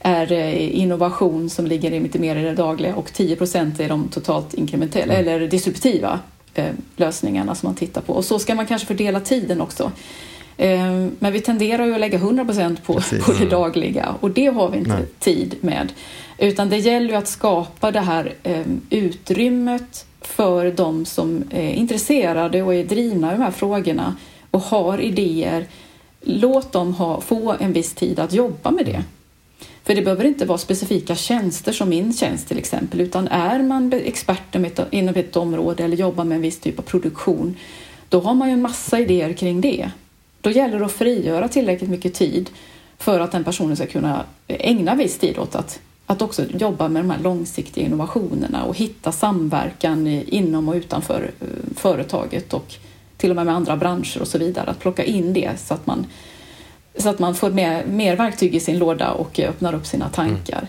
är 0.00 0.32
eh, 0.32 0.78
innovation 0.78 1.50
som 1.50 1.66
ligger 1.66 2.00
lite 2.00 2.18
mer 2.18 2.36
i 2.36 2.42
det 2.42 2.54
dagliga 2.54 2.94
och 2.94 3.12
10 3.12 3.36
procent 3.36 3.80
är 3.80 3.88
de 3.88 4.08
totalt 4.08 4.54
inkrementella 4.54 5.14
mm. 5.14 5.26
eller 5.26 5.48
disruptiva 5.48 6.20
eh, 6.54 6.72
lösningarna 6.96 7.54
som 7.54 7.66
man 7.66 7.76
tittar 7.76 8.00
på. 8.00 8.12
Och 8.12 8.24
så 8.24 8.38
ska 8.38 8.54
man 8.54 8.66
kanske 8.66 8.86
fördela 8.86 9.20
tiden 9.20 9.60
också. 9.60 9.92
Eh, 10.56 11.06
men 11.18 11.32
vi 11.32 11.40
tenderar 11.40 11.86
ju 11.86 11.94
att 11.94 12.00
lägga 12.00 12.18
100 12.18 12.44
procent 12.44 12.84
på, 12.84 12.92
på 13.22 13.32
det 13.32 13.46
dagliga 13.50 14.14
och 14.20 14.30
det 14.30 14.46
har 14.46 14.70
vi 14.70 14.78
inte 14.78 14.94
Nej. 14.94 15.06
tid 15.18 15.56
med. 15.60 15.92
Utan 16.38 16.68
det 16.68 16.76
gäller 16.76 17.08
ju 17.08 17.14
att 17.14 17.28
skapa 17.28 17.90
det 17.90 18.00
här 18.00 18.34
eh, 18.42 18.62
utrymmet 18.90 20.06
för 20.30 20.70
de 20.70 21.04
som 21.04 21.44
är 21.50 21.72
intresserade 21.72 22.62
och 22.62 22.74
är 22.74 22.84
drivna 22.84 23.28
i 23.30 23.36
de 23.36 23.42
här 23.42 23.50
frågorna 23.50 24.16
och 24.50 24.60
har 24.60 25.00
idéer. 25.00 25.66
Låt 26.20 26.72
dem 26.72 26.94
ha, 26.94 27.20
få 27.20 27.56
en 27.60 27.72
viss 27.72 27.94
tid 27.94 28.18
att 28.18 28.32
jobba 28.32 28.70
med 28.70 28.86
det. 28.86 29.04
För 29.84 29.94
det 29.94 30.02
behöver 30.02 30.24
inte 30.24 30.44
vara 30.44 30.58
specifika 30.58 31.14
tjänster 31.14 31.72
som 31.72 31.88
min 31.88 32.12
tjänst 32.12 32.48
till 32.48 32.58
exempel, 32.58 33.00
utan 33.00 33.28
är 33.28 33.62
man 33.62 33.92
expert 33.92 34.56
inom 34.90 35.14
ett 35.14 35.36
område 35.36 35.84
eller 35.84 35.96
jobbar 35.96 36.24
med 36.24 36.36
en 36.36 36.42
viss 36.42 36.60
typ 36.60 36.78
av 36.78 36.82
produktion, 36.82 37.56
då 38.08 38.20
har 38.20 38.34
man 38.34 38.48
ju 38.48 38.52
en 38.52 38.62
massa 38.62 38.98
idéer 38.98 39.32
kring 39.32 39.60
det. 39.60 39.90
Då 40.40 40.50
gäller 40.50 40.78
det 40.78 40.84
att 40.84 40.92
frigöra 40.92 41.48
tillräckligt 41.48 41.90
mycket 41.90 42.14
tid 42.14 42.50
för 42.98 43.20
att 43.20 43.32
den 43.32 43.44
personen 43.44 43.76
ska 43.76 43.86
kunna 43.86 44.24
eh, 44.46 44.56
ägna 44.60 44.94
viss 44.94 45.18
tid 45.18 45.38
åt 45.38 45.54
att 45.54 45.80
att 46.10 46.22
också 46.22 46.44
jobba 46.44 46.88
med 46.88 47.02
de 47.02 47.10
här 47.10 47.18
långsiktiga 47.18 47.84
innovationerna 47.84 48.64
och 48.64 48.76
hitta 48.76 49.12
samverkan 49.12 50.06
inom 50.06 50.68
och 50.68 50.74
utanför 50.74 51.30
eh, 51.40 51.46
företaget 51.76 52.54
och 52.54 52.74
till 53.16 53.30
och 53.30 53.36
med 53.36 53.46
med 53.46 53.54
andra 53.54 53.76
branscher 53.76 54.20
och 54.20 54.28
så 54.28 54.38
vidare. 54.38 54.70
Att 54.70 54.78
plocka 54.78 55.04
in 55.04 55.32
det 55.32 55.50
så 55.60 55.74
att 55.74 55.86
man, 55.86 56.06
så 56.96 57.08
att 57.08 57.18
man 57.18 57.34
får 57.34 57.50
mer, 57.50 57.84
mer 57.86 58.16
verktyg 58.16 58.54
i 58.54 58.60
sin 58.60 58.78
låda 58.78 59.12
och 59.12 59.38
öppnar 59.38 59.74
upp 59.74 59.86
sina 59.86 60.08
tankar. 60.08 60.58
Mm. 60.58 60.68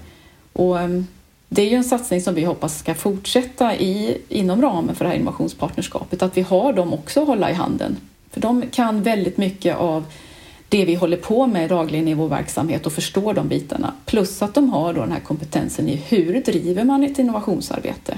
Och, 0.53 0.79
ehm, 0.79 1.07
det 1.49 1.61
är 1.61 1.69
ju 1.69 1.75
en 1.75 1.83
satsning 1.83 2.21
som 2.21 2.35
vi 2.35 2.43
hoppas 2.43 2.79
ska 2.79 2.93
fortsätta 2.93 3.75
i, 3.75 4.17
inom 4.29 4.61
ramen 4.61 4.95
för 4.95 5.05
det 5.05 5.09
här 5.09 5.17
innovationspartnerskapet, 5.17 6.21
att 6.21 6.37
vi 6.37 6.41
har 6.41 6.73
dem 6.73 6.93
också 6.93 7.21
att 7.21 7.27
hålla 7.27 7.51
i 7.51 7.53
handen. 7.53 7.97
För 8.31 8.41
de 8.41 8.63
kan 8.71 9.03
väldigt 9.03 9.37
mycket 9.37 9.77
av 9.77 10.05
det 10.71 10.85
vi 10.85 10.95
håller 10.95 11.17
på 11.17 11.47
med 11.47 11.69
dagligen 11.69 12.07
i 12.07 12.13
vår 12.13 12.27
verksamhet 12.27 12.85
och 12.85 12.93
förstår 12.93 13.33
de 13.33 13.47
bitarna. 13.47 13.93
Plus 14.05 14.41
att 14.41 14.53
de 14.53 14.69
har 14.69 14.93
då 14.93 15.01
den 15.01 15.11
här 15.11 15.19
kompetensen 15.19 15.89
i 15.89 15.95
hur 15.95 16.41
driver 16.41 16.83
man 16.83 17.03
ett 17.03 17.19
innovationsarbete? 17.19 18.17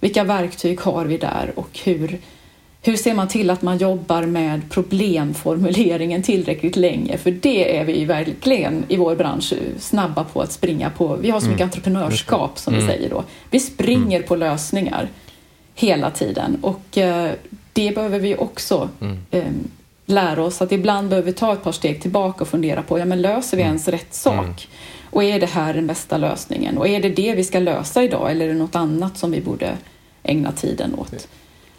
Vilka 0.00 0.24
verktyg 0.24 0.80
har 0.80 1.04
vi 1.04 1.18
där 1.18 1.52
och 1.54 1.78
hur, 1.84 2.18
hur 2.82 2.96
ser 2.96 3.14
man 3.14 3.28
till 3.28 3.50
att 3.50 3.62
man 3.62 3.78
jobbar 3.78 4.22
med 4.22 4.70
problemformuleringen 4.70 6.22
tillräckligt 6.22 6.76
länge? 6.76 7.18
För 7.18 7.30
det 7.30 7.76
är 7.76 7.84
vi 7.84 8.04
verkligen 8.04 8.84
i 8.88 8.96
vår 8.96 9.16
bransch 9.16 9.54
snabba 9.78 10.24
på 10.24 10.40
att 10.40 10.52
springa 10.52 10.90
på. 10.90 11.16
Vi 11.16 11.30
har 11.30 11.40
så 11.40 11.46
mycket 11.46 11.60
mm. 11.60 11.68
entreprenörskap 11.68 12.58
som 12.58 12.74
mm. 12.74 12.86
vi 12.86 12.92
säger 12.92 13.10
då. 13.10 13.24
Vi 13.50 13.60
springer 13.60 14.16
mm. 14.16 14.28
på 14.28 14.36
lösningar 14.36 15.08
hela 15.74 16.10
tiden 16.10 16.58
och 16.62 16.98
eh, 16.98 17.30
det 17.72 17.94
behöver 17.94 18.18
vi 18.18 18.36
också 18.36 18.88
mm. 19.00 19.18
eh, 19.30 19.44
lära 20.06 20.42
oss 20.42 20.62
att 20.62 20.72
ibland 20.72 21.08
behöver 21.08 21.26
vi 21.26 21.32
ta 21.32 21.52
ett 21.52 21.62
par 21.62 21.72
steg 21.72 22.02
tillbaka 22.02 22.40
och 22.40 22.48
fundera 22.48 22.82
på, 22.82 22.98
ja 22.98 23.04
men 23.04 23.22
löser 23.22 23.56
vi 23.56 23.62
mm. 23.62 23.70
ens 23.70 23.88
rätt 23.88 24.14
sak? 24.14 24.44
Mm. 24.44 24.54
Och 25.10 25.24
är 25.24 25.40
det 25.40 25.46
här 25.46 25.74
den 25.74 25.86
bästa 25.86 26.16
lösningen? 26.16 26.78
Och 26.78 26.88
är 26.88 27.02
det 27.02 27.08
det 27.08 27.34
vi 27.34 27.44
ska 27.44 27.58
lösa 27.58 28.04
idag 28.04 28.30
eller 28.30 28.44
är 28.44 28.48
det 28.48 28.58
något 28.58 28.76
annat 28.76 29.18
som 29.18 29.30
vi 29.30 29.40
borde 29.40 29.76
ägna 30.22 30.52
tiden 30.52 30.94
åt? 30.94 31.12
Mm. 31.12 31.22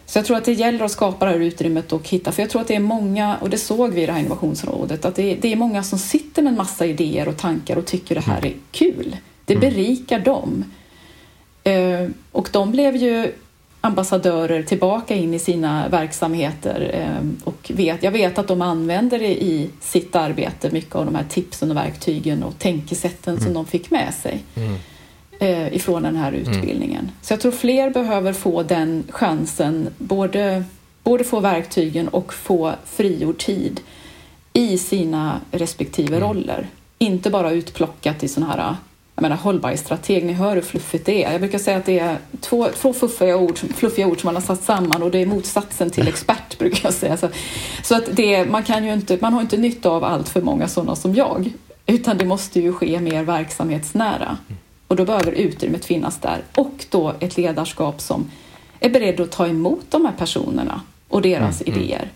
Så 0.06 0.18
jag 0.18 0.26
tror 0.26 0.38
att 0.38 0.46
det 0.46 0.54
gäller 0.54 0.86
att 0.86 0.92
skapa 0.92 1.26
det 1.26 1.32
här 1.32 1.40
utrymmet 1.40 1.94
och 1.94 2.10
hitta, 2.10 2.32
för 2.32 2.42
jag 2.42 2.50
tror 2.50 2.62
att 2.62 2.68
det 2.68 2.76
är 2.76 2.80
många, 2.80 3.38
och 3.38 3.50
det 3.50 3.58
såg 3.58 3.94
vi 3.94 4.04
i 4.04 4.06
det 4.06 4.12
här 4.12 4.20
innovationsrådet, 4.20 5.06
att 5.06 5.16
det 5.16 5.32
är, 5.32 5.38
det 5.42 5.52
är 5.52 5.56
många 5.56 5.84
som 5.84 6.00
sitter 6.00 6.42
med 6.42 6.52
en 6.52 6.58
massa 6.58 6.86
idéer 6.86 7.28
och 7.28 7.38
tankar 7.38 7.78
och 7.78 7.86
tycker 7.86 8.16
det 8.16 8.22
här 8.22 8.38
mm. 8.38 8.50
är 8.50 8.56
kul. 8.72 9.18
Det 9.46 9.56
berikar 9.56 10.20
dem. 10.20 10.66
Uh, 11.68 12.10
och 12.32 12.50
de 12.52 12.72
blev 12.72 12.96
ju 12.96 13.32
ambassadörer 13.86 14.64
tillbaka 14.64 15.16
in 15.16 15.34
i 15.34 15.40
sina 15.40 15.88
verksamheter 15.90 16.92
ehm, 16.94 17.38
och 17.44 17.72
vet, 17.74 18.04
jag 18.04 18.12
vet 18.12 18.38
att 18.38 18.48
de 18.48 18.62
använder 18.62 19.20
det 19.20 19.44
i 19.44 19.70
sitt 19.82 20.16
arbete, 20.16 20.72
mycket 20.72 20.96
av 20.96 21.06
de 21.06 21.16
här 21.16 21.26
tipsen 21.30 21.72
och 21.72 21.78
verktygen 21.78 22.44
och 22.44 22.60
tänkesätten 22.60 23.34
mm. 23.34 23.44
som 23.44 23.54
de 23.54 23.66
fick 23.66 23.92
med 23.92 24.14
sig 24.14 24.44
mm. 24.56 24.76
Eh, 25.40 25.76
ifrån 25.76 26.04
den 26.04 26.16
här 26.16 26.28
mm. 26.28 26.42
utbildningen. 26.42 27.00
Mm. 27.00 27.12
Så 27.22 27.34
jag 27.34 27.42
tror 27.42 27.52
fler 27.52 27.90
behöver 27.90 28.34
få 28.34 28.64
den 28.64 29.04
chansen, 29.10 29.90
både, 29.98 30.64
både 31.04 31.24
få 31.24 31.40
verktygen 31.40 32.08
och 32.08 32.34
få 32.34 32.74
frigjord 32.86 33.38
tid 33.38 33.82
i 34.54 34.78
sina 34.78 35.42
respektive 35.52 36.18
mm. 36.18 36.30
roller. 36.30 36.68
Inte 36.98 37.30
bara 37.30 37.52
utplockat 37.52 38.24
i 38.24 38.28
sådana 38.28 38.54
här 38.54 38.76
jag 39.16 39.22
menar 39.22 39.36
hållbarhetsstrateg, 39.36 40.26
ni 40.26 40.34
hör 40.34 40.56
hur 40.56 40.62
fluffigt 40.62 41.06
det 41.06 41.24
är. 41.24 41.32
Jag 41.32 41.42
brukar 41.42 41.60
säga 41.60 41.78
att 41.78 41.86
det 41.86 42.00
är 42.00 42.18
två, 42.42 42.68
två 42.76 42.94
fluffiga, 42.94 43.38
ord, 43.38 43.58
fluffiga 43.58 44.08
ord 44.08 44.22
som 44.22 44.28
man 44.28 44.36
har 44.36 44.42
satt 44.42 44.64
samman 44.64 45.04
och 45.04 45.12
det 45.12 45.22
är 45.22 45.26
motsatsen 45.26 45.90
till 45.90 46.08
expert 46.08 46.58
brukar 46.58 46.80
jag 46.84 46.94
säga. 46.94 47.18
Så, 47.18 47.30
så 47.84 47.96
att 47.96 48.16
det, 48.16 48.46
man, 48.46 48.64
kan 48.64 48.86
ju 48.86 48.94
inte, 48.94 49.18
man 49.22 49.34
har 49.34 49.42
inte 49.42 49.58
nytta 49.58 49.90
av 49.90 50.04
allt 50.04 50.30
för 50.30 50.42
många 50.42 50.68
sådana 50.68 50.96
som 50.96 51.16
jag, 51.16 51.54
utan 51.86 52.18
det 52.18 52.26
måste 52.26 52.60
ju 52.60 52.74
ske 52.74 53.00
mer 53.00 53.24
verksamhetsnära. 53.24 54.38
Och 54.88 54.96
då 54.96 55.06
behöver 55.06 55.32
utrymmet 55.32 55.86
finnas 55.86 56.20
där 56.20 56.44
och 56.56 56.86
då 56.90 57.14
ett 57.20 57.38
ledarskap 57.38 58.02
som 58.02 58.32
är 58.80 58.90
beredd 58.90 59.20
att 59.20 59.32
ta 59.32 59.48
emot 59.48 59.86
de 59.90 60.06
här 60.06 60.14
personerna 60.18 60.82
och 61.08 61.22
deras 61.22 61.62
mm, 61.62 61.74
mm. 61.74 61.84
idéer. 61.84 62.10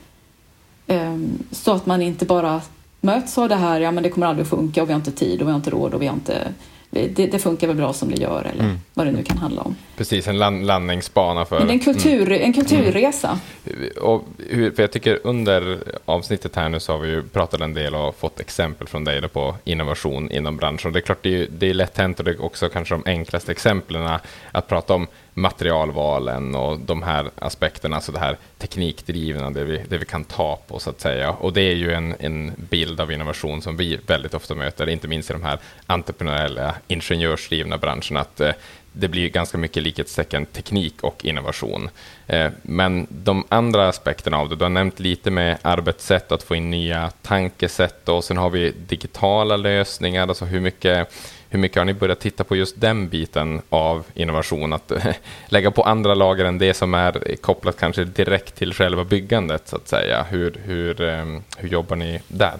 Um, 0.87 1.43
så 1.51 1.71
att 1.71 1.85
man 1.85 2.01
inte 2.01 2.25
bara 2.25 2.61
möts 3.01 3.37
av 3.37 3.49
det 3.49 3.55
här, 3.55 3.81
ja 3.81 3.91
men 3.91 4.03
det 4.03 4.09
kommer 4.09 4.27
aldrig 4.27 4.43
att 4.43 4.49
funka 4.49 4.81
och 4.81 4.89
vi 4.89 4.93
har 4.93 4.99
inte 4.99 5.11
tid 5.11 5.41
och 5.41 5.47
vi 5.47 5.51
har 5.51 5.57
inte 5.57 5.69
råd 5.69 5.93
och 5.93 6.01
vi 6.01 6.07
har 6.07 6.13
inte 6.13 6.53
det, 6.89 7.27
det, 7.27 7.39
funkar 7.39 7.67
väl 7.67 7.75
bra 7.75 7.93
som 7.93 8.09
det 8.09 8.21
gör 8.21 8.49
eller 8.53 8.63
mm. 8.63 8.79
vad 8.93 9.07
det 9.07 9.11
nu 9.11 9.23
kan 9.23 9.37
handla 9.37 9.61
om. 9.61 9.75
Precis, 9.99 10.27
en 10.27 10.37
land, 10.37 10.65
landningsbana 10.65 11.45
för... 11.45 11.69
En, 11.69 11.79
kultur, 11.79 12.27
mm. 12.27 12.41
en 12.41 12.53
kulturresa. 12.53 13.39
Mm. 13.65 13.89
Och 14.01 14.25
hur, 14.49 14.71
för 14.71 14.83
jag 14.83 14.91
tycker 14.91 15.19
under 15.23 15.77
avsnittet 16.05 16.55
här 16.55 16.69
nu 16.69 16.79
så 16.79 16.91
har 16.91 16.99
vi 16.99 17.09
ju 17.09 17.23
pratat 17.23 17.61
en 17.61 17.73
del 17.73 17.95
och 17.95 18.15
fått 18.15 18.39
exempel 18.39 18.87
från 18.87 19.03
dig 19.03 19.29
på 19.29 19.55
innovation 19.63 20.31
inom 20.31 20.57
branschen. 20.57 20.93
Det 20.93 20.99
är 20.99 21.01
klart, 21.01 21.17
det 21.21 21.41
är, 21.41 21.47
det 21.57 21.69
är 21.69 21.73
lätt 21.73 21.97
hänt 21.97 22.19
och 22.19 22.25
det 22.25 22.31
är 22.31 22.43
också 22.43 22.69
kanske 22.69 22.95
de 22.95 23.03
enklaste 23.05 23.51
exemplen 23.51 24.19
att 24.51 24.67
prata 24.67 24.93
om 24.93 25.07
materialvalen 25.33 26.55
och 26.55 26.79
de 26.79 27.03
här 27.03 27.29
aspekterna, 27.35 27.95
alltså 27.95 28.11
det 28.11 28.19
här 28.19 28.37
teknikdrivna, 28.57 29.49
det 29.49 29.63
vi, 29.63 29.81
det 29.89 29.97
vi 29.97 30.05
kan 30.05 30.23
ta 30.23 30.59
på 30.67 30.79
så 30.79 30.89
att 30.89 31.01
säga. 31.01 31.31
Och 31.31 31.53
det 31.53 31.61
är 31.61 31.75
ju 31.75 31.93
en, 31.93 32.15
en 32.19 32.51
bild 32.69 33.01
av 33.01 33.11
innovation 33.11 33.61
som 33.61 33.77
vi 33.77 33.99
väldigt 34.07 34.33
ofta 34.33 34.55
möter, 34.55 34.89
inte 34.89 35.07
minst 35.07 35.29
i 35.29 35.33
de 35.33 35.43
här 35.43 35.59
entreprenöriella, 35.87 36.75
ingenjörsdrivna 36.87 37.77
branscherna, 37.77 38.19
att 38.19 38.39
eh, 38.41 38.51
det 38.93 39.07
blir 39.07 39.29
ganska 39.29 39.57
mycket 39.57 39.83
likhetstecken 39.83 40.45
teknik 40.45 41.03
och 41.03 41.25
innovation. 41.25 41.89
Eh, 42.27 42.51
men 42.61 43.07
de 43.09 43.45
andra 43.49 43.87
aspekterna 43.87 44.37
av 44.37 44.49
det, 44.49 44.55
du 44.55 44.65
har 44.65 44.69
nämnt 44.69 44.99
lite 44.99 45.31
med 45.31 45.57
arbetssätt, 45.61 46.31
att 46.31 46.43
få 46.43 46.55
in 46.55 46.69
nya 46.69 47.11
tankesätt 47.21 48.09
och 48.09 48.23
sen 48.23 48.37
har 48.37 48.49
vi 48.49 48.73
digitala 48.87 49.57
lösningar, 49.57 50.27
alltså 50.27 50.45
hur 50.45 50.59
mycket 50.59 51.11
hur 51.51 51.59
mycket 51.59 51.77
har 51.77 51.85
ni 51.85 51.93
börjat 51.93 52.19
titta 52.19 52.43
på 52.43 52.55
just 52.55 52.81
den 52.81 53.09
biten 53.09 53.61
av 53.69 54.05
innovation? 54.13 54.73
Att 54.73 54.91
lägga 55.47 55.71
på 55.71 55.83
andra 55.83 56.15
lager 56.15 56.45
än 56.45 56.57
det 56.57 56.73
som 56.73 56.93
är 56.93 57.35
kopplat 57.41 57.77
kanske 57.79 58.03
direkt 58.03 58.55
till 58.55 58.73
själva 58.73 59.03
byggandet, 59.03 59.67
så 59.67 59.75
att 59.75 59.87
säga. 59.87 60.25
Hur, 60.29 60.61
hur, 60.63 61.01
eh, 61.01 61.25
hur 61.57 61.69
jobbar 61.69 61.95
ni 61.95 62.21
där? 62.27 62.59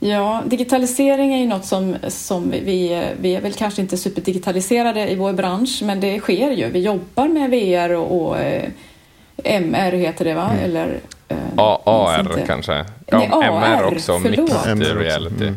Ja, 0.00 0.42
digitalisering 0.46 1.34
är 1.34 1.38
ju 1.38 1.46
något 1.46 1.64
som, 1.64 1.96
som 2.08 2.50
vi, 2.50 3.04
vi 3.20 3.34
är 3.34 3.40
väl 3.40 3.52
kanske 3.52 3.82
inte 3.82 3.96
superdigitaliserade 3.96 5.10
i 5.10 5.14
vår 5.14 5.32
bransch, 5.32 5.80
men 5.84 6.00
det 6.00 6.20
sker 6.20 6.50
ju. 6.50 6.68
Vi 6.68 6.80
jobbar 6.80 7.28
med 7.28 7.50
VR 7.50 7.90
och, 7.90 8.26
och 8.26 8.38
eh, 8.38 8.70
MR 9.44 9.92
heter 9.92 10.24
det 10.24 10.34
va? 10.34 10.50
Mm. 10.52 10.64
Eller, 10.64 11.00
eh, 11.28 11.36
AR 11.56 12.46
kanske? 12.46 12.84
Ja, 13.06 13.18
Nej, 13.18 13.30
MR 13.32 13.84
också, 13.84 14.18
mixed 14.18 14.96
reality. 14.96 15.44
Mm. 15.46 15.56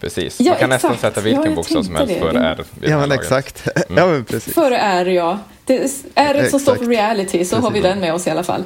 Precis, 0.00 0.40
ja, 0.40 0.50
man 0.50 0.60
kan 0.60 0.72
exakt. 0.72 0.92
nästan 0.92 1.10
sätta 1.10 1.20
vilken 1.20 1.54
bokstav 1.54 1.82
som 1.82 1.96
helst 1.96 2.18
före 2.18 2.38
R. 2.38 2.64
Ja, 2.80 2.98
men 2.98 3.12
exakt. 3.12 3.68
Mm. 3.88 4.04
Ja, 4.04 4.06
men 4.06 4.24
precis. 4.24 4.54
Före 4.54 4.78
R, 4.78 5.06
ja. 5.06 5.38
Det 5.64 5.90
R 6.14 6.46
som 6.50 6.60
står 6.60 6.74
för 6.74 6.84
reality, 6.84 7.44
så 7.44 7.56
precis. 7.56 7.64
har 7.64 7.70
vi 7.70 7.80
den 7.80 8.00
med 8.00 8.14
oss 8.14 8.26
i 8.26 8.30
alla 8.30 8.42
fall. 8.42 8.64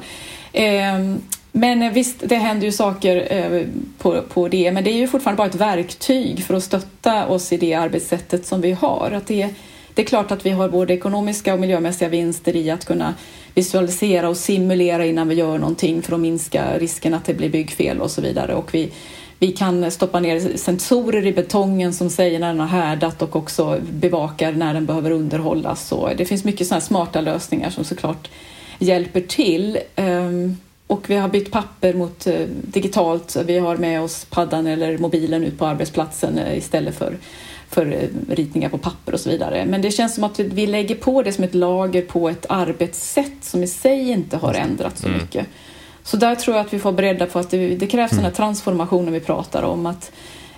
Ehm, 0.53 1.21
men 1.57 1.83
eh, 1.83 1.93
visst, 1.93 2.17
det 2.29 2.37
händer 2.37 2.67
ju 2.67 2.73
saker 2.73 3.27
eh, 3.31 3.67
på, 3.99 4.23
på 4.23 4.49
det, 4.49 4.73
men 4.73 4.85
det 4.85 4.91
är 4.91 4.97
ju 4.97 5.07
fortfarande 5.07 5.37
bara 5.37 5.49
ett 5.49 5.55
verktyg 5.55 6.45
för 6.45 6.55
att 6.55 6.63
stötta 6.63 7.27
oss 7.27 7.53
i 7.53 7.57
det 7.57 7.75
arbetssättet 7.75 8.47
som 8.47 8.61
vi 8.61 8.73
har. 8.73 9.11
Att 9.11 9.27
det, 9.27 9.49
det 9.95 10.03
är 10.03 10.07
klart 10.07 10.31
att 10.31 10.47
vi 10.47 10.51
har 10.51 10.69
både 10.69 10.95
ekonomiska 10.95 11.55
och 11.55 11.61
miljömässiga 11.61 12.09
vinster 12.09 12.57
i 12.57 12.71
att 12.71 12.85
kunna 12.85 13.15
visualisera 13.55 14.29
och 14.29 14.37
simulera 14.37 15.07
innan 15.07 15.29
vi 15.29 15.35
gör 15.35 15.59
någonting 15.59 16.03
för 16.03 16.15
att 16.15 16.21
minska 16.21 16.79
risken 16.79 17.15
att 17.15 17.25
det 17.25 17.35
blir 17.35 17.51
byggfel 17.51 18.01
och 18.01 18.11
så 18.11 18.21
vidare. 18.21 18.55
Och 18.55 18.75
vi, 18.75 18.93
vi 19.39 19.53
kan 19.53 19.91
stoppa 19.91 20.21
ner 20.21 20.57
sensorer 20.57 21.27
i 21.27 21.33
betongen 21.33 21.93
som 21.95 22.11
säger 22.11 22.39
när 22.39 22.49
den 22.49 22.61
har 22.61 22.67
härdat 22.67 23.23
och 23.23 23.37
också 23.37 23.79
bevakar 23.91 24.53
när 24.53 24.75
den 24.75 24.87
behöver 24.87 25.11
underhållas. 25.11 25.89
Så 25.89 26.11
det 26.17 26.25
finns 26.25 26.45
mycket 26.45 26.67
sådana 26.67 26.81
smarta 26.81 27.21
lösningar 27.21 27.71
som 27.71 27.85
såklart 27.85 28.31
hjälper 28.79 29.21
till. 29.21 29.79
Um, 29.97 30.57
och 30.87 31.11
vi 31.11 31.17
har 31.17 31.29
bytt 31.29 31.51
papper 31.51 31.95
mot 31.95 32.27
eh, 32.27 32.41
digitalt. 32.49 33.37
Vi 33.37 33.59
har 33.59 33.77
med 33.77 34.03
oss 34.03 34.27
paddan 34.31 34.67
eller 34.67 34.99
mobilen 34.99 35.45
ut 35.45 35.59
på 35.59 35.67
arbetsplatsen 35.67 36.39
eh, 36.39 36.59
istället 36.59 36.99
för, 36.99 37.17
för 37.69 37.93
eh, 37.93 38.35
ritningar 38.35 38.69
på 38.69 38.79
papper 38.79 39.15
och 39.15 39.21
så 39.21 39.31
vidare. 39.31 39.67
Men 39.67 39.83
det 39.83 39.91
känns 39.91 40.15
som 40.15 40.25
att 40.25 40.39
vi 40.39 40.67
lägger 40.67 40.95
på 40.95 41.23
det 41.23 41.33
som 41.33 41.45
ett 41.45 41.55
lager 41.55 42.03
på 42.03 42.29
ett 42.29 42.47
arbetssätt 42.49 43.45
som 43.45 43.63
i 43.63 43.67
sig 43.67 44.11
inte 44.11 44.37
har 44.37 44.55
ändrats 44.55 45.01
så 45.01 45.09
mm. 45.09 45.21
mycket. 45.21 45.47
Så 46.03 46.17
där 46.17 46.35
tror 46.35 46.57
jag 46.57 46.67
att 46.67 46.73
vi 46.73 46.79
får 46.79 46.93
beredda 46.93 47.27
på 47.27 47.39
att 47.39 47.51
det, 47.51 47.77
det 47.77 47.87
krävs 47.87 48.13
mm. 48.13 48.23
den 48.23 48.31
här 48.31 48.37
transformationen 48.37 49.13
vi 49.13 49.21
pratar 49.21 49.63
om. 49.63 49.87
Att 49.87 50.13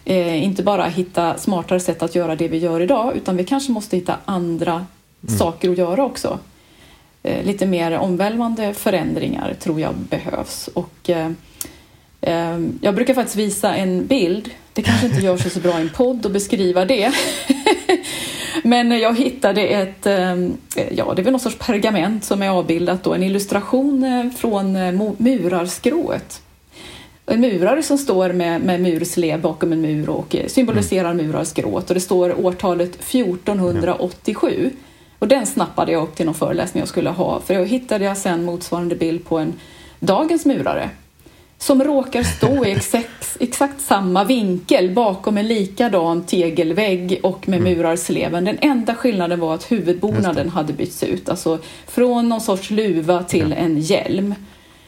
eh, 0.05 0.45
inte 0.45 0.63
bara 0.63 0.87
hitta 0.87 1.39
smartare 1.39 1.81
sätt 1.81 2.03
att 2.03 2.15
göra 2.15 2.37
det 2.37 2.49
vi 2.49 2.59
gör 2.59 2.81
idag 2.81 3.17
utan 3.17 3.37
vi 3.37 3.45
kanske 3.45 3.73
måste 3.73 3.97
hitta 3.97 4.17
andra 4.25 4.73
mm. 4.73 5.39
saker 5.39 5.71
att 5.71 5.79
göra 5.79 6.05
också. 6.05 6.39
Eh, 7.29 7.45
lite 7.45 7.67
mer 7.67 7.99
omvälvande 7.99 8.75
förändringar 8.75 9.55
tror 9.61 9.81
jag 9.81 9.95
behövs. 9.95 10.69
Och, 10.75 11.11
eh, 11.11 11.31
eh, 12.21 12.59
jag 12.81 12.95
brukar 12.95 13.15
faktiskt 13.15 13.37
visa 13.37 13.75
en 13.75 14.07
bild. 14.07 14.51
Det 14.73 14.83
kanske 14.83 15.07
inte 15.07 15.21
gör 15.21 15.37
sig 15.37 15.51
så 15.51 15.61
bra 15.61 15.79
i 15.79 15.83
en 15.83 15.91
podd 15.91 16.27
att 16.27 16.33
beskriva 16.33 16.85
det. 16.85 17.13
Men 18.65 18.91
jag 18.91 19.19
hittade 19.19 19.63
ett, 19.63 20.07
ja 20.91 21.15
det 21.15 21.23
är 21.23 21.25
väl 21.25 21.33
någon 21.33 21.41
sorts 21.41 21.59
pergament 21.59 22.25
som 22.25 22.43
är 22.43 22.49
avbildat 22.49 23.05
då, 23.05 23.15
en 23.15 23.23
illustration 23.23 24.31
från 24.37 24.73
murarskrået. 25.19 26.43
En 27.27 27.41
murare 27.41 27.83
som 27.83 27.99
står 27.99 28.33
med, 28.33 28.61
med 28.61 28.81
murslev 28.81 29.41
bakom 29.41 29.73
en 29.73 29.81
mur 29.81 30.09
och 30.09 30.37
symboliserar 30.47 31.15
murarskrået 31.15 31.89
och 31.89 31.95
det 31.95 32.01
står 32.01 32.47
årtalet 32.47 32.95
1487. 32.95 34.71
Och 35.19 35.29
den 35.29 35.47
snappade 35.47 35.93
jag 35.93 36.03
upp 36.03 36.17
till 36.17 36.27
någon 36.27 36.35
föreläsning 36.35 36.81
jag 36.81 36.89
skulle 36.89 37.11
ha 37.11 37.41
för 37.41 37.55
jag 37.55 37.67
hittade 37.67 38.05
jag 38.05 38.17
sen 38.17 38.45
motsvarande 38.45 38.97
bild 38.97 39.25
på 39.25 39.39
en 39.39 39.53
dagens 40.01 40.47
murare 40.47 40.91
som 41.59 41.85
råkar 41.85 42.23
stå 42.23 42.65
i 42.65 42.71
exakt, 42.71 43.37
exakt 43.41 43.81
samma 43.81 44.25
vinkel 44.25 44.91
bakom 44.91 45.39
en 45.39 45.49
likadan 45.49 46.23
tegelvägg 46.23 47.21
och 47.23 47.49
med 47.49 47.61
mm. 47.61 47.73
murarsleven. 47.73 48.45
Den 48.45 48.59
enda 48.61 48.95
skillnaden 48.95 49.41
var 49.41 49.55
att 49.55 49.73
huvudbonaden 49.73 50.49
hade 50.49 50.73
bytts 50.73 51.03
ut, 51.03 51.29
alltså 51.29 51.59
från 51.87 52.29
någon 52.29 52.41
sorts 52.41 52.71
luva 52.71 53.23
till 53.23 53.53
en 53.53 53.81
hjälm. 53.81 54.35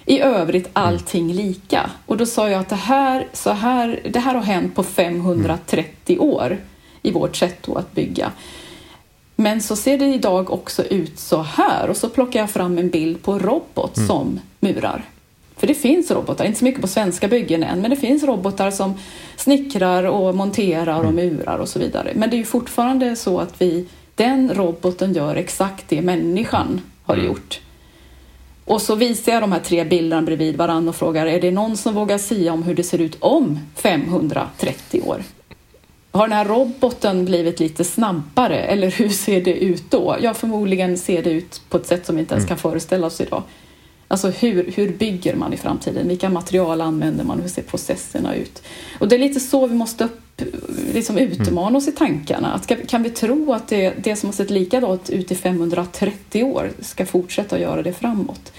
I 0.06 0.20
övrigt 0.20 0.66
mm. 0.76 0.88
allting 0.88 1.32
lika. 1.32 1.90
Och 2.06 2.16
då 2.16 2.26
sa 2.26 2.50
jag 2.50 2.60
att 2.60 2.68
det 2.68 2.76
här, 2.76 3.26
så 3.32 3.50
här, 3.50 4.00
det 4.10 4.18
här 4.18 4.34
har 4.34 4.42
hänt 4.42 4.74
på 4.74 4.82
530 4.82 6.18
år 6.18 6.58
i 7.02 7.10
vårt 7.10 7.36
sätt 7.36 7.68
att 7.68 7.92
bygga. 7.92 8.32
Men 9.40 9.60
så 9.60 9.76
ser 9.76 9.98
det 9.98 10.06
idag 10.06 10.50
också 10.50 10.82
ut 10.82 11.18
så 11.18 11.42
här 11.42 11.90
och 11.90 11.96
så 11.96 12.08
plockar 12.08 12.40
jag 12.40 12.50
fram 12.50 12.78
en 12.78 12.90
bild 12.90 13.22
på 13.22 13.38
robot 13.38 13.96
mm. 13.96 14.08
som 14.08 14.40
murar. 14.60 15.04
För 15.56 15.66
det 15.66 15.74
finns 15.74 16.10
robotar, 16.10 16.44
inte 16.44 16.58
så 16.58 16.64
mycket 16.64 16.80
på 16.80 16.86
svenska 16.86 17.28
byggen 17.28 17.62
än, 17.62 17.80
men 17.80 17.90
det 17.90 17.96
finns 17.96 18.22
robotar 18.22 18.70
som 18.70 18.94
snickrar 19.36 20.04
och 20.04 20.34
monterar 20.34 20.98
och 20.98 21.10
mm. 21.10 21.14
murar 21.14 21.58
och 21.58 21.68
så 21.68 21.78
vidare. 21.78 22.12
Men 22.14 22.30
det 22.30 22.36
är 22.36 22.38
ju 22.38 22.44
fortfarande 22.44 23.16
så 23.16 23.40
att 23.40 23.54
vi, 23.62 23.86
den 24.14 24.54
roboten 24.54 25.12
gör 25.12 25.36
exakt 25.36 25.84
det 25.88 26.02
människan 26.02 26.80
har 27.04 27.14
mm. 27.14 27.26
gjort. 27.26 27.60
Och 28.64 28.82
så 28.82 28.94
visar 28.94 29.32
jag 29.32 29.42
de 29.42 29.52
här 29.52 29.60
tre 29.60 29.84
bilderna 29.84 30.22
bredvid 30.22 30.56
varandra 30.56 30.88
och 30.90 30.96
frågar, 30.96 31.26
är 31.26 31.40
det 31.40 31.50
någon 31.50 31.76
som 31.76 31.94
vågar 31.94 32.18
säga 32.18 32.52
om 32.52 32.62
hur 32.62 32.74
det 32.74 32.84
ser 32.84 33.00
ut 33.00 33.16
om 33.20 33.58
530 33.76 35.02
år? 35.06 35.22
Har 36.12 36.28
den 36.28 36.36
här 36.36 36.44
roboten 36.44 37.24
blivit 37.24 37.60
lite 37.60 37.84
snabbare 37.84 38.58
eller 38.58 38.90
hur 38.90 39.08
ser 39.08 39.40
det 39.40 39.52
ut 39.52 39.90
då? 39.90 40.16
Ja, 40.20 40.34
förmodligen 40.34 40.98
ser 40.98 41.22
det 41.22 41.30
ut 41.30 41.62
på 41.68 41.76
ett 41.76 41.86
sätt 41.86 42.06
som 42.06 42.16
vi 42.16 42.20
inte 42.20 42.34
ens 42.34 42.44
mm. 42.44 42.48
kan 42.48 42.58
föreställa 42.58 43.06
oss 43.06 43.20
idag. 43.20 43.42
Alltså 44.08 44.28
hur, 44.28 44.72
hur 44.74 44.92
bygger 44.92 45.34
man 45.34 45.52
i 45.52 45.56
framtiden? 45.56 46.08
Vilka 46.08 46.28
material 46.28 46.80
använder 46.80 47.24
man? 47.24 47.40
Hur 47.40 47.48
ser 47.48 47.62
processerna 47.62 48.34
ut? 48.34 48.62
Och 48.98 49.08
det 49.08 49.16
är 49.16 49.18
lite 49.18 49.40
så 49.40 49.66
vi 49.66 49.74
måste 49.74 50.04
upp, 50.04 50.42
liksom 50.94 51.18
utmana 51.18 51.78
oss 51.78 51.88
i 51.88 51.92
tankarna. 51.92 52.52
Att 52.52 52.88
kan 52.88 53.02
vi 53.02 53.10
tro 53.10 53.52
att 53.52 53.68
det, 53.68 53.94
det 54.04 54.16
som 54.16 54.26
har 54.26 54.34
sett 54.34 54.50
likadant 54.50 55.10
ut 55.10 55.32
i 55.32 55.34
530 55.34 56.44
år 56.44 56.70
ska 56.80 57.06
fortsätta 57.06 57.56
att 57.56 57.62
göra 57.62 57.82
det 57.82 57.92
framåt? 57.92 58.52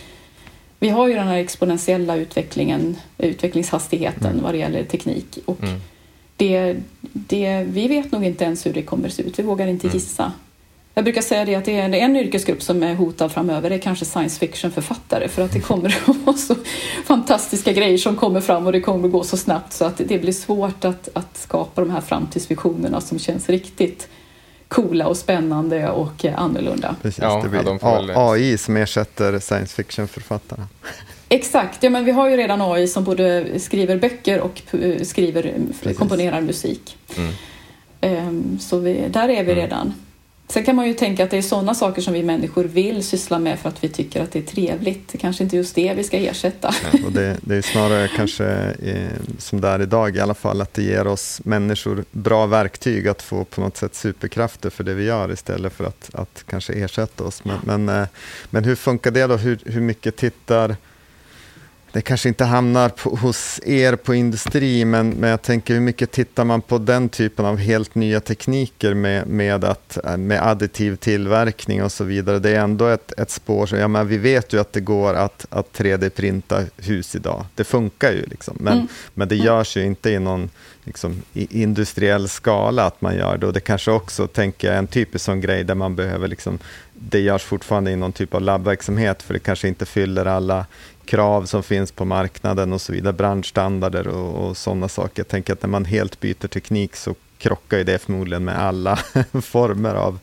Vi 0.80 0.90
har 0.90 1.08
ju 1.08 1.14
den 1.14 1.28
här 1.28 1.38
exponentiella 1.38 2.16
utvecklingen, 2.16 2.98
utvecklingshastigheten 3.18 4.32
mm. 4.32 4.44
vad 4.44 4.54
det 4.54 4.58
gäller 4.58 4.84
teknik. 4.84 5.40
Och 5.46 5.64
mm 5.64 5.82
det, 6.42 6.76
det, 7.02 7.64
vi 7.68 7.88
vet 7.88 8.12
nog 8.12 8.26
inte 8.26 8.44
ens 8.44 8.66
hur 8.66 8.74
det 8.74 8.82
kommer 8.82 9.08
att 9.08 9.14
se 9.14 9.24
ut. 9.24 9.40
Vi 9.40 9.44
vågar 9.44 9.68
inte 9.68 9.88
mm. 9.88 9.98
gissa. 9.98 10.32
Jag 10.94 11.04
brukar 11.04 11.22
säga 11.22 11.46
det 11.46 11.56
att 11.56 11.66
det 11.66 11.80
är 11.80 11.94
en 11.94 12.16
yrkesgrupp 12.16 12.62
som 12.62 12.84
är 12.84 12.96
hotad 12.96 13.32
framöver, 13.32 13.70
det 13.70 13.76
är 13.76 13.80
kanske 13.80 14.06
science 14.06 14.40
fiction-författare 14.40 15.28
för 15.28 15.42
att 15.42 15.52
det 15.52 15.60
kommer 15.60 15.98
att 16.08 16.16
vara 16.16 16.38
så 16.38 16.56
fantastiska 17.06 17.74
grejer 17.74 17.98
som 17.98 18.16
kommer 18.16 18.42
fram 18.42 18.66
och 18.66 18.72
det 18.72 18.82
kommer 18.82 19.06
att 19.06 19.12
gå 19.12 19.24
så 19.24 19.38
snabbt 19.38 19.74
så 19.74 19.86
att 19.86 19.98
det 19.98 20.22
blir 20.22 20.32
svårt 20.32 20.86
att, 20.86 21.10
att 21.14 21.38
skapa 21.38 21.82
de 21.82 21.90
här 21.90 22.02
framtidsvisionerna 22.02 23.02
som 23.02 23.20
känns 23.20 23.50
riktigt 23.50 24.08
coola 24.68 25.08
och 25.08 25.18
spännande 25.18 25.90
och 25.90 26.26
annorlunda. 26.26 26.96
Precis, 27.02 27.24
ja, 27.24 27.42
det 27.44 27.50
blir 27.50 27.80
ja, 27.82 28.32
AI 28.32 28.58
som 28.58 28.78
ersätter 28.78 29.40
science 29.40 29.76
fiction-författarna. 29.76 30.68
Exakt, 31.34 31.84
ja, 31.84 31.90
men 31.90 32.06
vi 32.06 32.12
har 32.12 32.30
ju 32.30 32.38
redan 32.38 32.62
AI 32.62 32.88
som 32.88 33.04
både 33.04 33.60
skriver 33.60 33.98
böcker 33.98 34.40
och 34.40 34.62
skriver, 35.02 35.54
Precis. 35.82 35.98
komponerar 35.98 36.42
musik. 36.42 36.98
Mm. 37.18 38.28
Um, 38.28 38.60
så 38.60 38.80
vi, 38.80 39.08
där 39.10 39.30
är 39.30 39.44
vi 39.44 39.52
mm. 39.52 39.56
redan. 39.56 39.94
Sen 40.48 40.64
kan 40.64 40.76
man 40.76 40.88
ju 40.88 40.94
tänka 40.94 41.24
att 41.24 41.30
det 41.30 41.38
är 41.38 41.42
sådana 41.42 41.76
saker 41.76 42.02
som 42.02 42.14
vi 42.14 42.24
människor 42.24 42.64
vill 42.64 43.04
syssla 43.04 43.40
med 43.40 43.60
för 43.60 43.70
att 43.70 43.84
vi 43.84 43.90
tycker 43.90 44.24
att 44.24 44.32
det 44.32 44.40
är 44.40 44.44
trevligt. 44.44 45.12
Det 45.12 45.18
kanske 45.18 45.44
inte 45.44 45.56
just 45.56 45.76
det 45.76 45.94
vi 45.94 46.04
ska 46.04 46.18
ersätta. 46.18 46.76
Ja, 46.84 47.00
och 47.06 47.12
det, 47.12 47.38
det, 47.42 47.56
är 47.56 47.62
snarare 47.62 48.08
kanske 48.16 48.46
eh, 48.84 49.20
som 49.38 49.62
det 49.62 49.68
är 49.68 49.82
idag 49.82 50.16
i 50.16 50.20
alla 50.20 50.34
fall, 50.34 50.62
att 50.62 50.74
det 50.74 50.84
ger 50.84 51.08
oss 51.08 51.42
människor 51.44 52.06
bra 52.12 52.46
verktyg 52.46 53.08
att 53.08 53.22
få 53.22 53.44
på 53.44 53.62
något 53.62 53.78
sätt 53.78 53.96
superkrafter 53.96 54.70
för 54.70 54.84
det 54.84 54.94
vi 54.94 55.04
gör 55.04 55.32
istället 55.32 55.74
för 55.74 55.84
att, 55.84 56.10
att 56.14 56.44
kanske 56.50 56.74
ersätta 56.74 57.24
oss. 57.24 57.44
Men, 57.44 57.60
men, 57.64 58.02
eh, 58.02 58.08
men 58.50 58.64
hur 58.64 58.76
funkar 58.76 59.12
det 59.12 59.28
då? 59.28 59.36
Hur, 59.36 59.60
hur 59.66 59.82
mycket 59.82 60.16
tittar 60.16 60.76
det 61.92 62.02
kanske 62.02 62.30
inte 62.30 62.46
hamnar 62.46 62.90
på, 62.90 63.10
hos 63.16 63.60
er 63.66 63.96
på 63.96 64.16
industri, 64.16 64.86
men, 64.86 65.10
men 65.10 65.30
jag 65.30 65.42
tänker 65.42 65.74
hur 65.74 65.82
mycket 65.82 66.12
tittar 66.12 66.46
man 66.46 66.62
på 66.62 66.78
den 66.78 67.10
typen 67.10 67.46
av 67.46 67.58
helt 67.58 67.96
nya 67.96 68.20
tekniker 68.20 68.94
med, 68.94 69.28
med, 69.28 69.64
att, 69.64 69.98
med 70.18 70.48
additiv 70.48 70.96
tillverkning 70.96 71.84
och 71.84 71.92
så 71.92 72.04
vidare. 72.04 72.40
Det 72.40 72.50
är 72.50 72.60
ändå 72.60 72.88
ett, 72.88 73.20
ett 73.20 73.32
spår, 73.32 73.66
så, 73.66 73.76
ja, 73.76 73.88
men 73.88 74.08
vi 74.08 74.18
vet 74.18 74.54
ju 74.54 74.60
att 74.60 74.74
det 74.74 74.82
går 74.82 75.14
att, 75.14 75.46
att 75.50 75.78
3D-printa 75.78 76.66
hus 76.78 77.16
idag. 77.16 77.46
Det 77.56 77.64
funkar 77.64 78.12
ju, 78.12 78.26
liksom. 78.26 78.58
men, 78.60 78.74
mm. 78.74 78.88
men 79.14 79.28
det 79.28 79.36
görs 79.36 79.78
ju 79.78 79.86
inte 79.86 80.10
i 80.10 80.20
någon 80.20 80.50
liksom, 80.84 81.22
i 81.34 81.62
industriell 81.62 82.30
skala 82.30 82.86
att 82.86 83.02
man 83.02 83.16
gör 83.16 83.38
det. 83.38 83.48
Och 83.48 83.54
det 83.54 83.60
kanske 83.60 83.92
också, 83.92 84.28
tänker 84.28 84.68
jag, 84.68 84.76
är 84.76 84.80
en 84.80 84.88
typisk 84.88 85.26
sån 85.26 85.42
grej 85.42 85.64
där 85.64 85.76
man 85.76 85.96
behöver 85.96 86.28
liksom, 86.28 86.60
det 86.94 87.20
görs 87.20 87.44
fortfarande 87.44 87.92
i 87.92 87.96
någon 87.96 88.12
typ 88.12 88.34
av 88.34 88.42
labbverksamhet, 88.42 89.24
för 89.24 89.34
det 89.34 89.40
kanske 89.40 89.68
inte 89.68 89.86
fyller 89.86 90.26
alla 90.26 90.66
krav 91.06 91.46
som 91.46 91.64
finns 91.64 91.92
på 91.92 92.06
marknaden 92.06 92.74
och 92.74 92.82
så 92.82 92.94
vidare, 92.94 93.14
branschstandarder 93.14 94.08
och, 94.08 94.50
och 94.50 94.58
sådana 94.58 94.88
saker. 94.88 95.20
Jag 95.20 95.28
tänker 95.28 95.54
att 95.54 95.62
när 95.62 95.70
man 95.70 95.86
helt 95.86 96.20
byter 96.20 96.48
teknik 96.48 96.96
så 96.96 97.16
krockar 97.38 97.78
ju 97.78 97.84
det 97.84 98.00
förmodligen 98.00 98.44
med 98.44 98.60
alla 98.60 98.96
former 99.42 99.96
av 99.96 100.20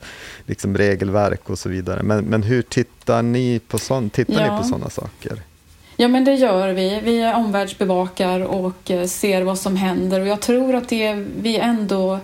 liksom, 0.47 0.77
regelverk 0.77 1.51
och 1.51 1.59
så 1.59 1.69
vidare. 1.69 2.03
Men, 2.03 2.25
men 2.25 2.43
hur 2.43 2.63
tittar 2.63 3.23
ni 3.23 3.61
på, 3.69 3.79
tittar 4.13 4.35
ja. 4.35 4.53
ni 4.53 4.63
på 4.63 4.69
sådana 4.69 4.91
saker? 4.91 5.43
Ja, 5.97 6.09
men 6.09 6.25
det 6.25 6.35
gör 6.35 6.73
vi. 6.73 7.01
Vi 7.05 7.33
omvärldsbevakar 7.33 8.41
och 8.41 8.91
eh, 8.91 9.07
ser 9.07 9.43
vad 9.43 9.59
som 9.59 9.77
händer 9.77 10.21
och 10.21 10.27
jag 10.27 10.41
tror 10.41 10.75
att 10.75 10.89
det 10.89 11.15
vi 11.15 11.57
ändå 11.57 12.21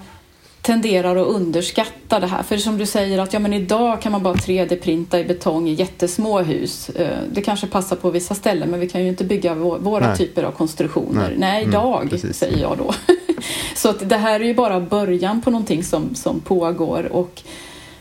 tenderar 0.64 1.16
att 1.16 1.26
underskatta 1.26 2.20
det 2.20 2.26
här. 2.26 2.42
För 2.42 2.56
som 2.56 2.78
du 2.78 2.86
säger 2.86 3.18
att 3.18 3.32
ja, 3.32 3.38
men 3.38 3.52
idag 3.52 4.02
kan 4.02 4.12
man 4.12 4.22
bara 4.22 4.34
3D-printa 4.34 5.20
i 5.20 5.24
betong 5.24 5.68
i 5.68 5.72
jättesmå 5.72 6.40
hus. 6.40 6.88
Eh, 6.88 7.18
det 7.32 7.42
kanske 7.42 7.66
passar 7.66 7.96
på 7.96 8.10
vissa 8.10 8.34
ställen 8.34 8.70
men 8.70 8.80
vi 8.80 8.88
kan 8.88 9.02
ju 9.02 9.08
inte 9.08 9.24
bygga 9.24 9.54
våra 9.54 10.06
Nej. 10.06 10.16
typer 10.16 10.42
av 10.42 10.52
konstruktioner. 10.52 11.28
Nej, 11.28 11.38
Nej 11.38 11.62
mm, 11.62 11.70
idag, 11.70 12.12
mm, 12.12 12.32
säger 12.32 12.58
jag 12.58 12.78
då. 12.78 12.94
Så 13.74 13.88
att 13.88 14.08
det 14.08 14.16
här 14.16 14.40
är 14.40 14.44
ju 14.44 14.54
bara 14.54 14.80
början 14.80 15.42
på 15.42 15.50
någonting 15.50 15.84
som, 15.84 16.14
som 16.14 16.40
pågår. 16.40 17.12
Och 17.12 17.42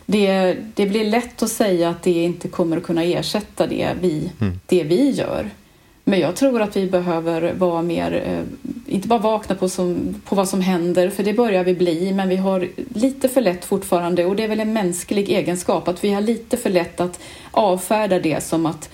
det, 0.05 0.57
det 0.74 0.86
blir 0.86 1.05
lätt 1.05 1.43
att 1.43 1.49
säga 1.49 1.89
att 1.89 2.03
det 2.03 2.24
inte 2.24 2.47
kommer 2.47 2.78
att 2.78 2.84
kunna 2.84 3.03
ersätta 3.03 3.68
det 3.68 3.89
vi, 4.01 4.32
mm. 4.41 4.59
det 4.66 4.84
vi 4.84 5.09
gör. 5.09 5.49
Men 6.03 6.19
jag 6.19 6.35
tror 6.35 6.61
att 6.61 6.77
vi 6.77 6.89
behöver 6.89 7.53
vara 7.53 7.81
mer, 7.81 8.23
eh, 8.25 8.93
inte 8.93 9.07
bara 9.07 9.19
vakna 9.19 9.55
på, 9.55 9.69
som, 9.69 10.15
på 10.25 10.35
vad 10.35 10.49
som 10.49 10.61
händer, 10.61 11.09
för 11.09 11.23
det 11.23 11.33
börjar 11.33 11.63
vi 11.63 11.73
bli, 11.73 12.13
men 12.13 12.29
vi 12.29 12.35
har 12.35 12.67
lite 12.93 13.29
för 13.29 13.41
lätt 13.41 13.65
fortfarande, 13.65 14.25
och 14.25 14.35
det 14.35 14.43
är 14.43 14.47
väl 14.47 14.59
en 14.59 14.73
mänsklig 14.73 15.29
egenskap, 15.29 15.87
att 15.87 16.03
vi 16.03 16.13
har 16.13 16.21
lite 16.21 16.57
för 16.57 16.69
lätt 16.69 16.99
att 16.99 17.19
avfärda 17.51 18.19
det 18.19 18.43
som 18.43 18.65
att 18.65 18.89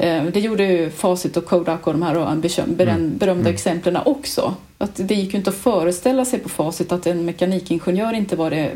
Eh, 0.00 0.24
det 0.24 0.40
gjorde 0.40 0.64
ju 0.64 0.90
Facit 0.90 1.36
och 1.36 1.44
Kodak 1.44 1.86
och 1.86 1.92
de 1.92 2.02
här 2.02 2.14
mm. 2.14 3.18
berömda 3.18 3.32
mm. 3.32 3.46
exemplen 3.46 3.98
också. 4.04 4.54
Att 4.78 4.96
det 4.96 5.14
gick 5.14 5.32
ju 5.32 5.38
inte 5.38 5.50
att 5.50 5.56
föreställa 5.56 6.24
sig 6.24 6.38
på 6.38 6.48
Facit 6.48 6.92
att 6.92 7.06
en 7.06 7.24
mekanikingenjör 7.24 8.12
inte 8.12 8.36
var 8.36 8.50
det, 8.50 8.70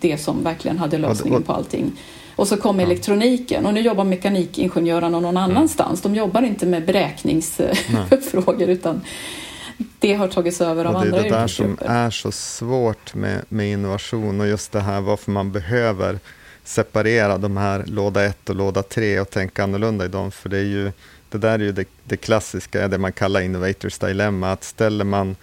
det 0.00 0.18
som 0.18 0.44
verkligen 0.44 0.78
hade 0.78 0.98
lösningen 0.98 1.42
på 1.42 1.52
allting. 1.52 1.92
Och 2.38 2.48
så 2.48 2.56
kom 2.56 2.80
elektroniken 2.80 3.66
och 3.66 3.74
nu 3.74 3.80
jobbar 3.80 4.04
mekanikingenjörerna 4.04 5.20
någon 5.20 5.36
mm. 5.36 5.42
annanstans. 5.42 6.02
De 6.02 6.14
jobbar 6.14 6.42
inte 6.42 6.66
med 6.66 6.86
beräkningsfrågor 6.86 8.68
utan 8.68 9.00
det 9.98 10.14
har 10.14 10.28
tagits 10.28 10.60
över 10.60 10.84
av 10.84 10.96
andra 10.96 11.26
yrkesgrupper. 11.26 11.28
Det 11.28 11.34
är 11.34 11.38
det 11.38 11.40
där 11.40 11.48
som 11.48 11.96
är 11.96 12.10
så 12.10 12.32
svårt 12.32 13.14
med, 13.14 13.44
med 13.48 13.72
innovation 13.72 14.40
och 14.40 14.46
just 14.46 14.72
det 14.72 14.80
här 14.80 15.00
varför 15.00 15.30
man 15.30 15.52
behöver 15.52 16.18
separera 16.64 17.38
de 17.38 17.56
här 17.56 17.84
låda 17.86 18.24
1 18.24 18.50
och 18.50 18.56
låda 18.56 18.82
3 18.82 19.20
och 19.20 19.30
tänka 19.30 19.64
annorlunda 19.64 20.04
i 20.04 20.08
dem. 20.08 20.30
För 20.30 20.48
det 20.48 20.58
är 20.58 20.62
ju 20.62 20.92
det 21.30 21.38
där 21.38 21.52
är 21.52 21.58
ju 21.58 21.72
det, 21.72 21.84
det 22.04 22.16
klassiska, 22.16 22.88
det 22.88 22.98
man 22.98 23.12
kallar 23.12 23.40
innovators 23.40 23.98
dilemma, 23.98 24.52
att 24.52 24.64
ställer 24.64 25.04
man 25.04 25.36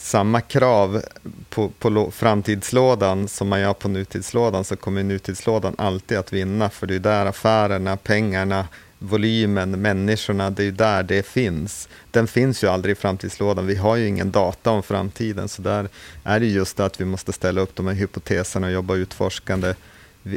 samma 0.00 0.40
krav 0.40 1.02
på, 1.48 1.68
på 1.68 2.10
framtidslådan 2.10 3.28
som 3.28 3.48
man 3.48 3.60
gör 3.60 3.72
på 3.72 3.88
nutidslådan 3.88 4.64
så 4.64 4.76
kommer 4.76 5.02
nutidslådan 5.02 5.74
alltid 5.78 6.18
att 6.18 6.32
vinna, 6.32 6.70
för 6.70 6.86
det 6.86 6.94
är 6.94 6.98
där 6.98 7.26
affärerna, 7.26 7.96
pengarna, 7.96 8.68
volymen, 8.98 9.70
människorna, 9.70 10.50
det 10.50 10.62
är 10.62 10.64
ju 10.64 10.70
där 10.70 11.02
det 11.02 11.26
finns. 11.26 11.88
Den 12.10 12.26
finns 12.26 12.64
ju 12.64 12.68
aldrig 12.68 12.92
i 12.96 13.00
framtidslådan. 13.00 13.66
Vi 13.66 13.76
har 13.76 13.96
ju 13.96 14.08
ingen 14.08 14.30
data 14.30 14.70
om 14.70 14.82
framtiden, 14.82 15.48
så 15.48 15.62
där 15.62 15.88
är 16.24 16.40
det 16.40 16.46
just 16.46 16.76
det 16.76 16.84
att 16.84 17.00
vi 17.00 17.04
måste 17.04 17.32
ställa 17.32 17.60
upp 17.60 17.76
de 17.76 17.86
här 17.86 17.94
hypoteserna 17.94 18.66
och 18.66 18.72
jobba 18.72 18.94
utforskande 18.94 19.74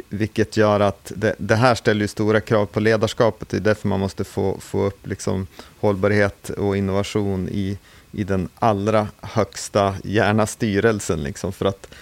vilket 0.08 0.56
gör 0.56 0.80
att 0.80 1.12
det, 1.16 1.34
det, 1.38 1.56
här 1.56 1.74
ställer 1.74 2.00
ju 2.00 2.08
stora 2.08 2.40
krav 2.40 2.66
på 2.66 2.80
ledarskapet. 2.80 3.48
Det 3.48 3.56
är 3.56 3.60
därför 3.60 3.88
man 3.88 4.00
måste 4.00 4.24
få, 4.24 4.58
få 4.60 4.86
upp 4.86 5.06
liksom 5.06 5.46
hållbarhet 5.80 6.50
och 6.50 6.76
innovation 6.76 7.48
i, 7.48 7.78
i 8.16 8.24
den 8.24 8.48
allra 8.58 9.08
högsta, 9.20 9.94
gärna 10.04 10.46
styrelsen. 10.46 11.22
Liksom, 11.22 11.52
för 11.52 11.66
att 11.66 11.94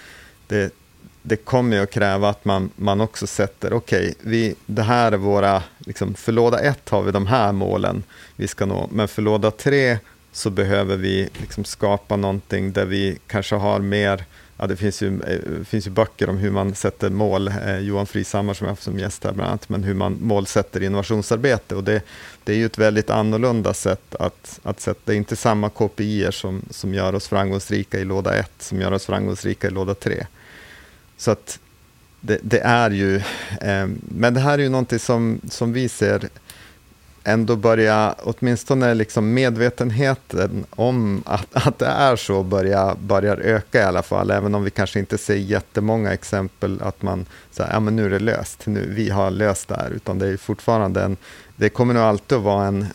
det, 0.47 0.73
det 1.21 1.35
kommer 1.35 1.77
ju 1.77 1.83
att 1.83 1.91
kräva 1.91 2.29
att 2.29 2.45
man, 2.45 2.69
man 2.75 3.01
också 3.01 3.27
sätter, 3.27 3.73
okej, 3.73 4.13
okay, 4.21 4.53
det 4.65 4.81
här 4.81 5.11
är 5.11 5.17
våra, 5.17 5.63
liksom, 5.77 6.13
för 6.13 6.31
låda 6.31 6.59
ett 6.59 6.89
har 6.89 7.01
vi 7.01 7.11
de 7.11 7.27
här 7.27 7.51
målen 7.51 8.03
vi 8.35 8.47
ska 8.47 8.65
nå, 8.65 8.89
men 8.91 9.07
för 9.07 9.21
låda 9.21 9.51
tre 9.51 9.97
så 10.31 10.49
behöver 10.49 10.97
vi 10.97 11.29
liksom 11.33 11.63
skapa 11.63 12.15
någonting 12.15 12.71
där 12.71 12.85
vi 12.85 13.17
kanske 13.27 13.55
har 13.55 13.79
mer 13.79 14.25
Ja, 14.57 14.67
det 14.67 14.75
finns 14.75 15.01
ju, 15.01 15.21
eh, 15.21 15.65
finns 15.65 15.87
ju 15.87 15.91
böcker 15.91 16.29
om 16.29 16.37
hur 16.37 16.51
man 16.51 16.75
sätter 16.75 17.09
mål, 17.09 17.47
eh, 17.47 17.77
Johan 17.77 18.05
Frisammar 18.05 18.53
som 18.53 18.65
jag 18.65 18.69
har 18.69 18.71
haft 18.71 18.83
som 18.83 18.99
gäst 18.99 19.23
här 19.23 19.31
bland 19.31 19.49
annat, 19.49 19.69
men 19.69 19.83
hur 19.83 19.93
man 19.93 20.17
målsätter 20.21 20.83
innovationsarbete. 20.83 21.75
Och 21.75 21.83
det, 21.83 22.01
det 22.43 22.53
är 22.53 22.57
ju 22.57 22.65
ett 22.65 22.77
väldigt 22.77 23.09
annorlunda 23.09 23.73
sätt 23.73 24.15
att, 24.15 24.59
att 24.63 24.79
sätta, 24.79 24.99
det 25.05 25.13
är 25.13 25.17
inte 25.17 25.35
samma 25.35 25.69
KPI 25.69 26.27
som, 26.31 26.61
som 26.69 26.93
gör 26.93 27.15
oss 27.15 27.27
framgångsrika 27.27 27.99
i 27.99 28.05
låda 28.05 28.35
1 28.35 28.51
som 28.59 28.81
gör 28.81 28.91
oss 28.91 29.05
framgångsrika 29.05 29.67
i 29.67 29.71
låda 29.71 29.95
3. 29.95 30.25
Så 31.17 31.31
att 31.31 31.59
det, 32.21 32.39
det 32.41 32.59
är 32.59 32.91
ju, 32.91 33.15
eh, 33.61 33.87
men 33.99 34.33
det 34.33 34.39
här 34.39 34.53
är 34.53 34.63
ju 34.63 34.69
någonting 34.69 34.99
som, 34.99 35.41
som 35.49 35.73
vi 35.73 35.89
ser 35.89 36.29
ändå 37.23 37.55
börja, 37.55 38.15
åtminstone 38.23 38.93
liksom 38.93 39.33
medvetenheten 39.33 40.65
om 40.69 41.23
att, 41.25 41.47
att 41.51 41.79
det 41.79 41.85
är 41.85 42.15
så 42.15 42.43
börjar, 42.43 42.95
börjar 42.95 43.37
öka 43.37 43.79
i 43.79 43.83
alla 43.83 44.03
fall, 44.03 44.31
även 44.31 44.55
om 44.55 44.63
vi 44.63 44.69
kanske 44.69 44.99
inte 44.99 45.17
ser 45.17 45.35
jättemånga 45.35 46.13
exempel 46.13 46.81
att 46.81 47.01
man 47.01 47.25
säger 47.51 47.73
ja 47.73 47.79
men 47.79 47.95
nu 47.95 48.05
är 48.05 48.09
det 48.09 48.19
löst, 48.19 48.65
nu, 48.65 48.93
vi 48.95 49.09
har 49.09 49.31
löst 49.31 49.67
det 49.67 49.75
här, 49.75 49.91
utan 49.91 50.19
det 50.19 50.27
är 50.27 50.37
fortfarande 50.37 51.01
en, 51.01 51.17
det 51.55 51.69
kommer 51.69 51.93
nog 51.93 52.03
alltid 52.03 52.37
att 52.37 52.43
vara 52.43 52.67
en, 52.67 52.87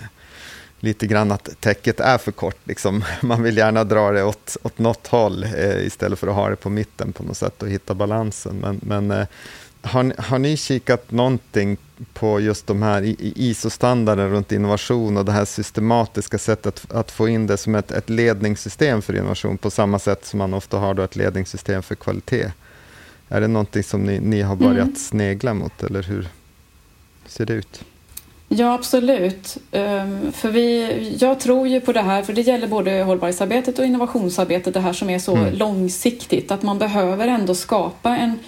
lite 0.81 1.07
grann 1.07 1.33
att 1.33 1.61
täcket 1.61 2.01
är 2.01 2.19
för 2.19 2.33
kort. 2.33 2.59
Liksom. 2.65 3.05
Man 3.21 3.43
vill 3.43 3.57
gärna 3.57 3.85
dra 3.85 4.13
det 4.13 4.25
åt, 4.25 4.57
åt 4.63 4.79
något 4.79 5.07
håll 5.07 5.45
eh, 5.45 5.87
istället 5.87 6.19
för 6.19 6.27
att 6.27 6.35
ha 6.35 6.49
det 6.49 6.57
på 6.57 6.71
mitten 6.71 7.13
på 7.13 7.23
något 7.23 7.37
sätt 7.37 7.63
och 7.63 7.69
hitta 7.69 7.95
balansen. 7.95 8.57
Men, 8.57 8.81
men 8.83 9.11
eh, 9.11 9.27
har, 9.83 10.13
har 10.19 10.39
ni 10.39 10.57
kikat 10.57 11.11
någonting 11.11 11.77
på 12.13 12.41
just 12.41 12.67
de 12.67 12.83
här 12.83 13.15
ISO-standarden 13.19 14.31
runt 14.31 14.53
innovation 14.53 15.17
och 15.17 15.25
det 15.25 15.33
här 15.33 15.45
systematiska 15.45 16.39
sättet 16.39 16.93
att 16.93 17.11
få 17.11 17.29
in 17.29 17.47
det 17.47 17.57
som 17.57 17.75
ett, 17.75 17.91
ett 17.91 18.11
ledningssystem 18.11 19.03
för 19.03 19.17
innovation 19.17 19.59
på 19.59 19.71
samma 19.71 19.99
sätt 19.99 20.25
som 20.25 20.39
man 20.39 20.55
ofta 20.55 20.79
har 20.79 20.95
då 20.95 21.03
ett 21.03 21.17
ledningssystem 21.17 21.83
för 21.83 21.95
kvalitet? 21.95 22.53
Är 23.29 23.41
det 23.41 23.49
någonting 23.49 23.83
som 23.83 24.03
ni, 24.03 24.21
ni 24.21 24.43
har 24.43 24.57
börjat 24.57 24.87
mm. 24.87 24.97
snegla 24.97 25.55
mot 25.55 25.83
eller 25.83 26.03
hur 26.03 26.29
ser 27.27 27.47
det 27.47 27.53
ut? 27.53 27.85
Ja, 28.49 28.75
absolut. 28.75 29.57
Um, 29.73 30.33
för 30.33 30.49
vi, 30.49 31.17
jag 31.21 31.41
tror 31.41 31.69
ju 31.69 31.81
på 31.81 31.93
det 31.93 32.03
här, 32.03 32.23
för 32.23 32.33
det 32.33 32.41
gäller 32.41 32.67
både 32.67 33.03
hållbarhetsarbetet 33.03 33.79
och 33.79 33.85
innovationsarbetet, 33.85 34.75
det 34.75 34.81
här 34.81 34.93
som 34.93 35.11
är 35.11 35.19
så 35.19 35.37
mm. 35.37 35.55
långsiktigt, 35.55 36.51
att 36.51 36.63
man 36.63 36.79
behöver 36.79 37.29
ändå 37.29 37.55
skapa 37.55 38.17
en 38.17 38.39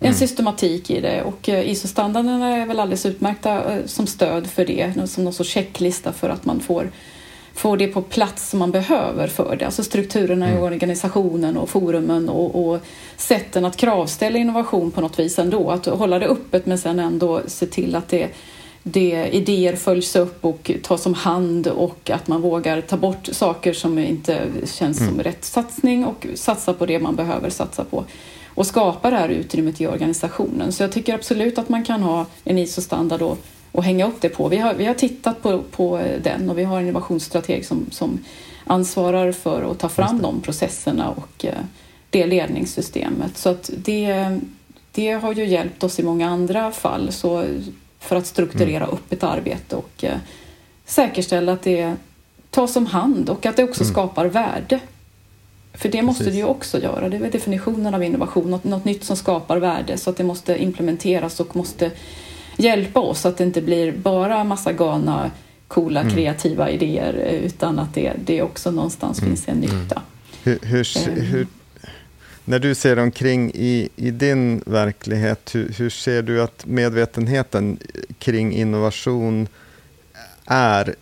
en 0.00 0.06
mm. 0.06 0.18
systematik 0.18 0.90
i 0.90 1.00
det 1.00 1.22
och 1.22 1.48
eh, 1.48 1.70
ISO-standarderna 1.70 2.56
är 2.56 2.66
väl 2.66 2.80
alldeles 2.80 3.06
utmärkta 3.06 3.74
eh, 3.74 3.86
som 3.86 4.06
stöd 4.06 4.46
för 4.46 4.64
det, 4.64 5.08
som 5.08 5.24
någon 5.24 5.32
sorts 5.32 5.50
checklista 5.50 6.12
för 6.12 6.28
att 6.28 6.44
man 6.44 6.60
får, 6.60 6.90
får 7.54 7.76
det 7.76 7.86
på 7.86 8.02
plats 8.02 8.50
som 8.50 8.58
man 8.58 8.70
behöver 8.70 9.26
för 9.26 9.56
det. 9.56 9.64
Alltså 9.64 9.84
strukturerna 9.84 10.48
mm. 10.48 10.58
i 10.58 10.62
organisationen 10.62 11.56
och 11.56 11.68
forumen 11.68 12.28
och, 12.28 12.68
och 12.68 12.80
sätten 13.16 13.64
att 13.64 13.76
kravställa 13.76 14.38
innovation 14.38 14.90
på 14.90 15.00
något 15.00 15.18
vis 15.18 15.38
ändå. 15.38 15.70
Att 15.70 15.86
hålla 15.86 16.18
det 16.18 16.26
öppet 16.26 16.66
men 16.66 16.78
sen 16.78 16.98
ändå 16.98 17.40
se 17.46 17.66
till 17.66 17.96
att 17.96 18.08
det 18.08 18.28
det 18.92 19.28
idéer 19.32 19.76
följs 19.76 20.16
upp 20.16 20.44
och 20.44 20.70
tas 20.82 21.06
om 21.06 21.14
hand 21.14 21.66
och 21.66 22.10
att 22.10 22.28
man 22.28 22.40
vågar 22.40 22.80
ta 22.80 22.96
bort 22.96 23.28
saker 23.32 23.72
som 23.72 23.98
inte 23.98 24.42
känns 24.64 25.00
mm. 25.00 25.12
som 25.12 25.22
rätt 25.22 25.44
satsning 25.44 26.04
och 26.04 26.26
satsa 26.34 26.74
på 26.74 26.86
det 26.86 26.98
man 26.98 27.16
behöver 27.16 27.50
satsa 27.50 27.84
på 27.84 28.04
och 28.58 28.66
skapa 28.66 29.10
det 29.10 29.16
här 29.16 29.28
utrymmet 29.28 29.80
i 29.80 29.86
organisationen. 29.86 30.72
Så 30.72 30.82
jag 30.82 30.92
tycker 30.92 31.14
absolut 31.14 31.58
att 31.58 31.68
man 31.68 31.84
kan 31.84 32.02
ha 32.02 32.26
en 32.44 32.58
ISO-standard 32.58 33.22
och, 33.22 33.38
och 33.72 33.84
hänga 33.84 34.08
upp 34.08 34.20
det 34.20 34.28
på. 34.28 34.48
Vi 34.48 34.56
har, 34.56 34.74
vi 34.74 34.84
har 34.84 34.94
tittat 34.94 35.42
på, 35.42 35.62
på 35.70 36.00
den 36.22 36.50
och 36.50 36.58
vi 36.58 36.64
har 36.64 36.76
en 36.76 36.82
innovationsstrateg 36.82 37.66
som, 37.66 37.86
som 37.90 38.18
ansvarar 38.64 39.32
för 39.32 39.70
att 39.70 39.78
ta 39.78 39.88
fram 39.88 40.22
de 40.22 40.40
processerna 40.40 41.10
och 41.10 41.44
eh, 41.44 41.52
det 42.10 42.26
ledningssystemet. 42.26 43.36
Så 43.36 43.48
att 43.48 43.70
det, 43.76 44.38
det 44.92 45.10
har 45.10 45.34
ju 45.34 45.46
hjälpt 45.46 45.82
oss 45.82 45.98
i 45.98 46.02
många 46.02 46.28
andra 46.30 46.70
fall 46.70 47.12
så 47.12 47.44
för 48.00 48.16
att 48.16 48.26
strukturera 48.26 48.84
mm. 48.84 48.90
upp 48.90 49.12
ett 49.12 49.22
arbete 49.22 49.76
och 49.76 50.04
eh, 50.04 50.18
säkerställa 50.84 51.52
att 51.52 51.62
det 51.62 51.94
tas 52.50 52.76
om 52.76 52.86
hand 52.86 53.30
och 53.30 53.46
att 53.46 53.56
det 53.56 53.64
också 53.64 53.82
mm. 53.82 53.92
skapar 53.92 54.26
värde 54.26 54.80
för 55.78 55.88
det 55.88 56.02
måste 56.02 56.24
Precis. 56.24 56.34
det 56.34 56.38
ju 56.38 56.44
också 56.44 56.82
göra. 56.82 57.08
Det 57.08 57.16
är 57.16 57.30
definitionen 57.30 57.94
av 57.94 58.02
innovation, 58.02 58.50
något, 58.50 58.64
något 58.64 58.84
nytt 58.84 59.04
som 59.04 59.16
skapar 59.16 59.56
värde 59.56 59.98
så 59.98 60.10
att 60.10 60.16
det 60.16 60.24
måste 60.24 60.62
implementeras 60.62 61.40
och 61.40 61.56
måste 61.56 61.90
hjälpa 62.56 63.00
oss 63.00 63.20
så 63.20 63.28
att 63.28 63.36
det 63.36 63.44
inte 63.44 63.62
blir 63.62 63.92
bara 63.92 64.44
massa 64.44 64.72
galna, 64.72 65.30
coola, 65.68 66.00
mm. 66.00 66.14
kreativa 66.14 66.70
idéer 66.70 67.12
utan 67.44 67.78
att 67.78 67.94
det, 67.94 68.12
det 68.24 68.42
också 68.42 68.70
någonstans 68.70 69.18
mm. 69.18 69.30
finns 69.30 69.48
en 69.48 69.56
nytta. 69.56 70.02
Mm. 70.44 70.58
Hur, 70.62 70.68
hur, 70.68 71.08
ehm. 71.08 71.20
hur, 71.20 71.46
när 72.48 72.58
du 72.58 72.74
ser 72.74 72.98
omkring 72.98 73.50
i, 73.54 73.88
i 73.96 74.10
din 74.10 74.62
verklighet, 74.66 75.54
hur, 75.54 75.72
hur 75.78 75.90
ser 75.90 76.22
du 76.22 76.42
att 76.42 76.66
medvetenheten 76.66 77.78
kring 78.18 78.52
innovation 78.52 79.48
är 80.44 80.94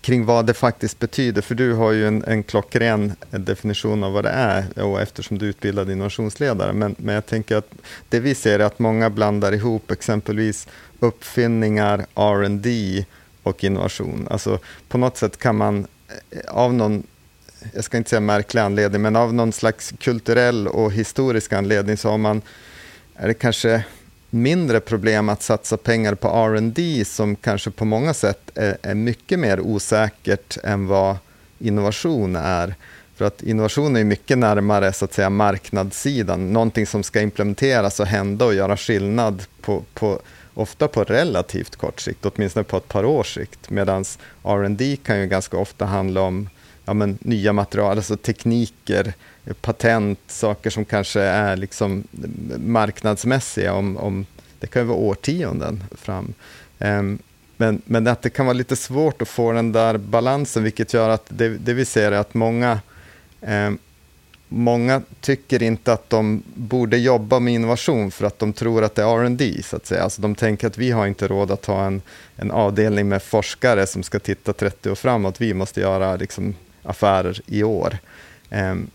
kring 0.00 0.24
vad 0.24 0.46
det 0.46 0.54
faktiskt 0.54 0.98
betyder. 0.98 1.42
För 1.42 1.54
du 1.54 1.72
har 1.72 1.92
ju 1.92 2.06
en, 2.08 2.24
en 2.24 2.42
klockren 2.42 3.12
definition 3.30 4.04
av 4.04 4.12
vad 4.12 4.24
det 4.24 4.30
är 4.30 4.78
och 4.78 5.00
eftersom 5.00 5.38
du 5.38 5.46
är 5.46 5.50
utbildad 5.50 5.90
innovationsledare. 5.90 6.72
Men, 6.72 6.94
men 6.98 7.14
jag 7.14 7.26
tänker 7.26 7.56
att 7.56 7.72
det 8.08 8.20
vi 8.20 8.34
ser 8.34 8.58
är 8.58 8.64
att 8.64 8.78
många 8.78 9.10
blandar 9.10 9.52
ihop 9.52 9.90
exempelvis 9.90 10.68
uppfinningar, 11.00 12.06
R&D 12.14 13.04
och 13.42 13.64
innovation. 13.64 14.28
Alltså 14.30 14.58
på 14.88 14.98
något 14.98 15.16
sätt 15.16 15.38
kan 15.38 15.56
man 15.56 15.86
eh, 16.30 16.38
av 16.48 16.74
någon 16.74 17.02
jag 17.74 17.84
ska 17.84 17.96
inte 17.96 18.10
säga 18.10 18.20
märklig 18.20 18.60
anledning, 18.60 19.02
men 19.02 19.16
av 19.16 19.34
någon 19.34 19.52
slags 19.52 19.92
kulturell 19.98 20.68
och 20.68 20.92
historisk 20.92 21.52
anledning 21.52 21.96
så 21.96 22.10
har 22.10 22.18
man, 22.18 22.42
är 23.16 23.28
det 23.28 23.34
kanske 23.34 23.84
mindre 24.30 24.80
problem 24.80 25.28
att 25.28 25.42
satsa 25.42 25.76
pengar 25.76 26.14
på 26.14 26.28
R&D 26.28 27.04
som 27.04 27.36
kanske 27.36 27.70
på 27.70 27.84
många 27.84 28.14
sätt 28.14 28.50
är, 28.54 28.78
är, 28.82 28.94
mycket 28.94 29.38
mer 29.38 29.60
osäkert 29.60 30.58
än 30.64 30.86
vad 30.86 31.16
innovation 31.58 32.36
är. 32.36 32.74
För 33.16 33.24
att 33.24 33.42
innovation 33.42 33.96
är 33.96 34.04
mycket 34.04 34.38
närmare 34.38 34.92
så 34.92 35.04
att 35.04 35.14
säga, 35.14 35.30
marknadssidan, 35.30 36.52
någonting 36.52 36.86
som 36.86 37.02
ska 37.02 37.20
implementeras 37.20 38.00
och 38.00 38.06
hända 38.06 38.44
och 38.44 38.54
göra 38.54 38.76
skillnad 38.76 39.42
på, 39.60 39.82
på, 39.94 40.20
ofta 40.54 40.88
på 40.88 41.04
relativt 41.04 41.76
kort 41.76 42.00
sikt, 42.00 42.26
åtminstone 42.26 42.64
på 42.64 42.76
ett 42.76 42.88
par 42.88 43.04
års 43.04 43.34
sikt. 43.34 43.70
Medan 43.70 44.04
R&D 44.44 44.96
kan 45.02 45.20
ju 45.20 45.26
ganska 45.26 45.56
ofta 45.56 45.84
handla 45.84 46.20
om 46.20 46.48
ja, 46.86 46.94
men, 46.94 47.18
nya 47.20 47.52
material, 47.52 47.96
alltså 47.96 48.16
tekniker, 48.16 49.12
patent, 49.60 50.18
saker 50.26 50.70
som 50.70 50.84
kanske 50.84 51.20
är 51.20 51.56
liksom 51.56 52.04
marknadsmässiga 52.58 53.72
om, 53.72 53.96
om 53.96 54.26
det 54.60 54.66
kan 54.66 54.82
ju 54.82 54.88
vara 54.88 54.98
årtionden 54.98 55.84
fram. 55.92 56.34
Um, 56.78 57.18
men, 57.56 57.82
men 57.84 58.06
att 58.06 58.22
det 58.22 58.30
kan 58.30 58.46
vara 58.46 58.56
lite 58.56 58.76
svårt 58.76 59.22
att 59.22 59.28
få 59.28 59.52
den 59.52 59.72
där 59.72 59.98
balansen, 59.98 60.62
vilket 60.62 60.94
gör 60.94 61.08
att 61.08 61.24
det, 61.28 61.48
det 61.48 61.74
vi 61.74 61.84
ser 61.84 62.12
är 62.12 62.16
att 62.16 62.34
många, 62.34 62.80
eh, 63.40 63.70
många 64.48 65.02
tycker 65.20 65.62
inte 65.62 65.92
att 65.92 66.10
de 66.10 66.42
borde 66.54 66.98
jobba 66.98 67.38
med 67.38 67.54
innovation 67.54 68.10
för 68.10 68.26
att 68.26 68.38
de 68.38 68.52
tror 68.52 68.84
att 68.84 68.94
det 68.94 69.02
är 69.02 69.20
R&D 69.20 69.62
så 69.64 69.76
att 69.76 69.86
säga. 69.86 70.02
Alltså 70.02 70.22
de 70.22 70.34
tänker 70.34 70.66
att 70.66 70.78
vi 70.78 70.90
har 70.90 71.06
inte 71.06 71.28
råd 71.28 71.50
att 71.50 71.66
ha 71.66 71.86
en, 71.86 72.02
en 72.36 72.50
avdelning 72.50 73.08
med 73.08 73.22
forskare 73.22 73.86
som 73.86 74.02
ska 74.02 74.18
titta 74.18 74.52
30 74.52 74.90
år 74.90 74.94
framåt. 74.94 75.40
Vi 75.40 75.54
måste 75.54 75.80
göra 75.80 76.16
liksom, 76.16 76.54
affärer 76.86 77.40
i 77.46 77.62
år. 77.62 77.98
Ehm, 78.50 78.90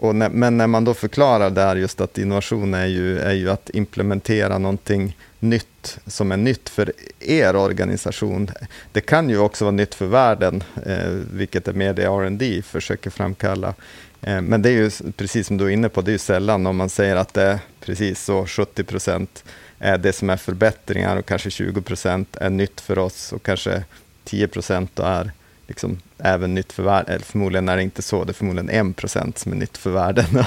när, 0.00 0.28
men 0.28 0.56
när 0.56 0.66
man 0.66 0.84
då 0.84 0.94
förklarar 0.94 1.50
där 1.50 1.76
just 1.76 2.00
att 2.00 2.18
innovation 2.18 2.74
är 2.74 2.86
ju, 2.86 3.18
är 3.18 3.32
ju 3.32 3.50
att 3.50 3.70
implementera 3.70 4.58
någonting 4.58 5.16
nytt 5.38 5.98
som 6.06 6.32
är 6.32 6.36
nytt 6.36 6.68
för 6.68 6.92
er 7.20 7.56
organisation. 7.56 8.50
Det 8.92 9.00
kan 9.00 9.30
ju 9.30 9.38
också 9.38 9.64
vara 9.64 9.72
nytt 9.72 9.94
för 9.94 10.06
världen, 10.06 10.62
eh, 10.86 11.10
vilket 11.32 11.68
är 11.68 11.72
mer 11.72 11.94
det 11.94 12.04
R&D 12.04 12.62
försöker 12.62 13.10
framkalla. 13.10 13.74
Eh, 14.20 14.40
men 14.40 14.62
det 14.62 14.68
är 14.68 14.72
ju 14.72 14.90
precis 15.16 15.46
som 15.46 15.56
du 15.56 15.64
är 15.64 15.70
inne 15.70 15.88
på, 15.88 16.00
det 16.00 16.10
är 16.10 16.12
ju 16.12 16.18
sällan 16.18 16.66
om 16.66 16.76
man 16.76 16.88
säger 16.88 17.16
att 17.16 17.34
det 17.34 17.42
är 17.42 17.58
precis 17.80 18.24
så 18.24 18.46
70 18.46 18.84
procent 18.84 19.44
är 19.78 19.98
det 19.98 20.12
som 20.12 20.30
är 20.30 20.36
förbättringar 20.36 21.16
och 21.16 21.26
kanske 21.26 21.50
20 21.50 21.82
procent 21.82 22.36
är 22.36 22.50
nytt 22.50 22.80
för 22.80 22.98
oss 22.98 23.32
och 23.32 23.42
kanske 23.42 23.84
10 24.24 24.48
procent 24.48 24.98
är 24.98 25.32
liksom 25.66 25.98
även 26.18 26.54
nytt 26.54 26.72
för 26.72 26.82
världen. 26.82 27.14
Eller 27.14 27.24
förmodligen 27.24 27.68
är 27.68 27.76
det 27.76 27.82
inte 27.82 28.02
så, 28.02 28.24
det 28.24 28.30
är 28.30 28.34
förmodligen 28.34 28.90
1 28.90 28.96
procent 28.96 29.38
som 29.38 29.52
är 29.52 29.56
nytt 29.56 29.78
för 29.78 29.90
världen. 29.90 30.24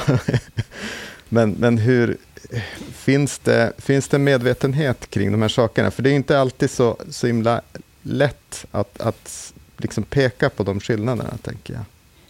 men, 1.30 1.52
men 1.52 1.78
hur, 1.78 2.18
finns 2.94 3.40
det, 3.40 3.74
finns 3.78 4.08
det 4.08 4.18
medvetenhet 4.18 5.10
kring 5.10 5.32
de 5.32 5.42
här 5.42 5.50
sakerna? 5.50 5.92
För 5.92 6.04
det 6.04 6.10
är 6.10 6.14
inte 6.14 6.40
alltid 6.40 6.72
så, 6.72 6.98
så 7.10 7.28
himla 7.28 7.62
lätt 8.02 8.66
att, 8.72 9.02
att 9.02 9.54
liksom 9.78 10.04
peka 10.04 10.50
på 10.50 10.64
de 10.64 10.80
skillnaderna, 10.80 11.38
tänker 11.42 11.74
jag. 11.74 11.84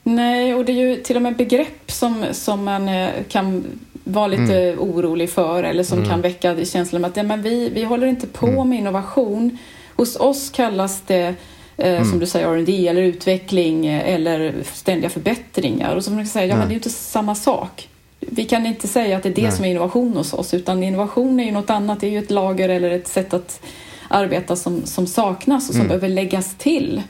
Nej, 0.04 0.56
och 0.56 0.66
det 0.66 0.72
är 0.72 0.90
ju 0.90 0.96
till 0.96 1.16
och 1.16 1.22
med 1.22 1.36
begrepp 1.36 1.92
som, 1.92 2.26
som 2.32 2.64
man 2.64 2.90
eh, 2.90 3.10
kan 3.30 3.64
vara 4.04 4.28
lite 4.28 4.62
mm. 4.62 4.80
orolig 4.80 5.30
för 5.30 5.64
eller 5.64 5.84
som 5.84 5.98
mm. 5.98 6.10
kan 6.10 6.22
väcka 6.22 6.66
känslan 6.66 7.06
av 7.06 7.12
att 7.12 7.18
ja, 7.18 7.24
men 7.24 7.42
vi, 7.42 7.70
vi 7.70 7.84
håller 7.84 8.08
inte 8.08 8.28
på 8.28 8.48
mm. 8.48 8.70
med 8.70 8.80
innovation. 8.80 9.58
Hos 9.96 10.16
oss 10.16 10.50
kallas 10.50 11.02
det 11.08 11.36
eh, 11.80 11.98
som 11.98 12.08
mm. 12.08 12.20
du 12.20 12.26
säger 12.26 12.48
R&D 12.48 12.88
eller 12.88 13.02
utveckling 13.02 13.86
eh, 13.86 14.14
eller 14.14 14.54
ständiga 14.74 15.10
förbättringar. 15.10 15.96
Och 15.96 16.04
så 16.04 16.12
man 16.12 16.20
kan 16.20 16.28
säga, 16.28 16.46
ja 16.46 16.56
men 16.56 16.68
det 16.68 16.72
är 16.72 16.76
ju 16.76 16.80
inte 16.80 16.90
samma 16.90 17.36
sak 17.36 17.90
vi 18.20 18.46
kan 18.46 18.66
inte 18.66 18.88
säga 18.88 19.18
att 19.18 19.24
det 19.24 19.30
är 19.30 19.34
det 19.34 19.42
Nej. 19.42 19.52
som 19.52 19.66
är 19.66 19.70
innovation 19.70 20.14
hos 20.14 20.34
oss 20.34 20.54
utan 20.54 20.84
innovation 20.84 21.40
är 21.40 21.44
ju 21.44 21.52
något 21.52 21.70
annat. 21.70 22.00
Det 22.00 22.08
är 22.08 22.12
ju 22.12 22.20
ett 22.20 22.32
lager 22.32 22.70
eller 22.70 22.92
ett 22.92 23.08
sätt 23.08 23.34
att 23.34 23.62
arbeta 24.08 24.56
som, 24.56 24.86
som 24.86 25.08
saknas 25.08 25.70
och 25.70 25.76
som 25.76 25.82
mm. 25.82 25.88
behöver 25.88 26.10
läggas 26.10 26.56
till 26.58 27.02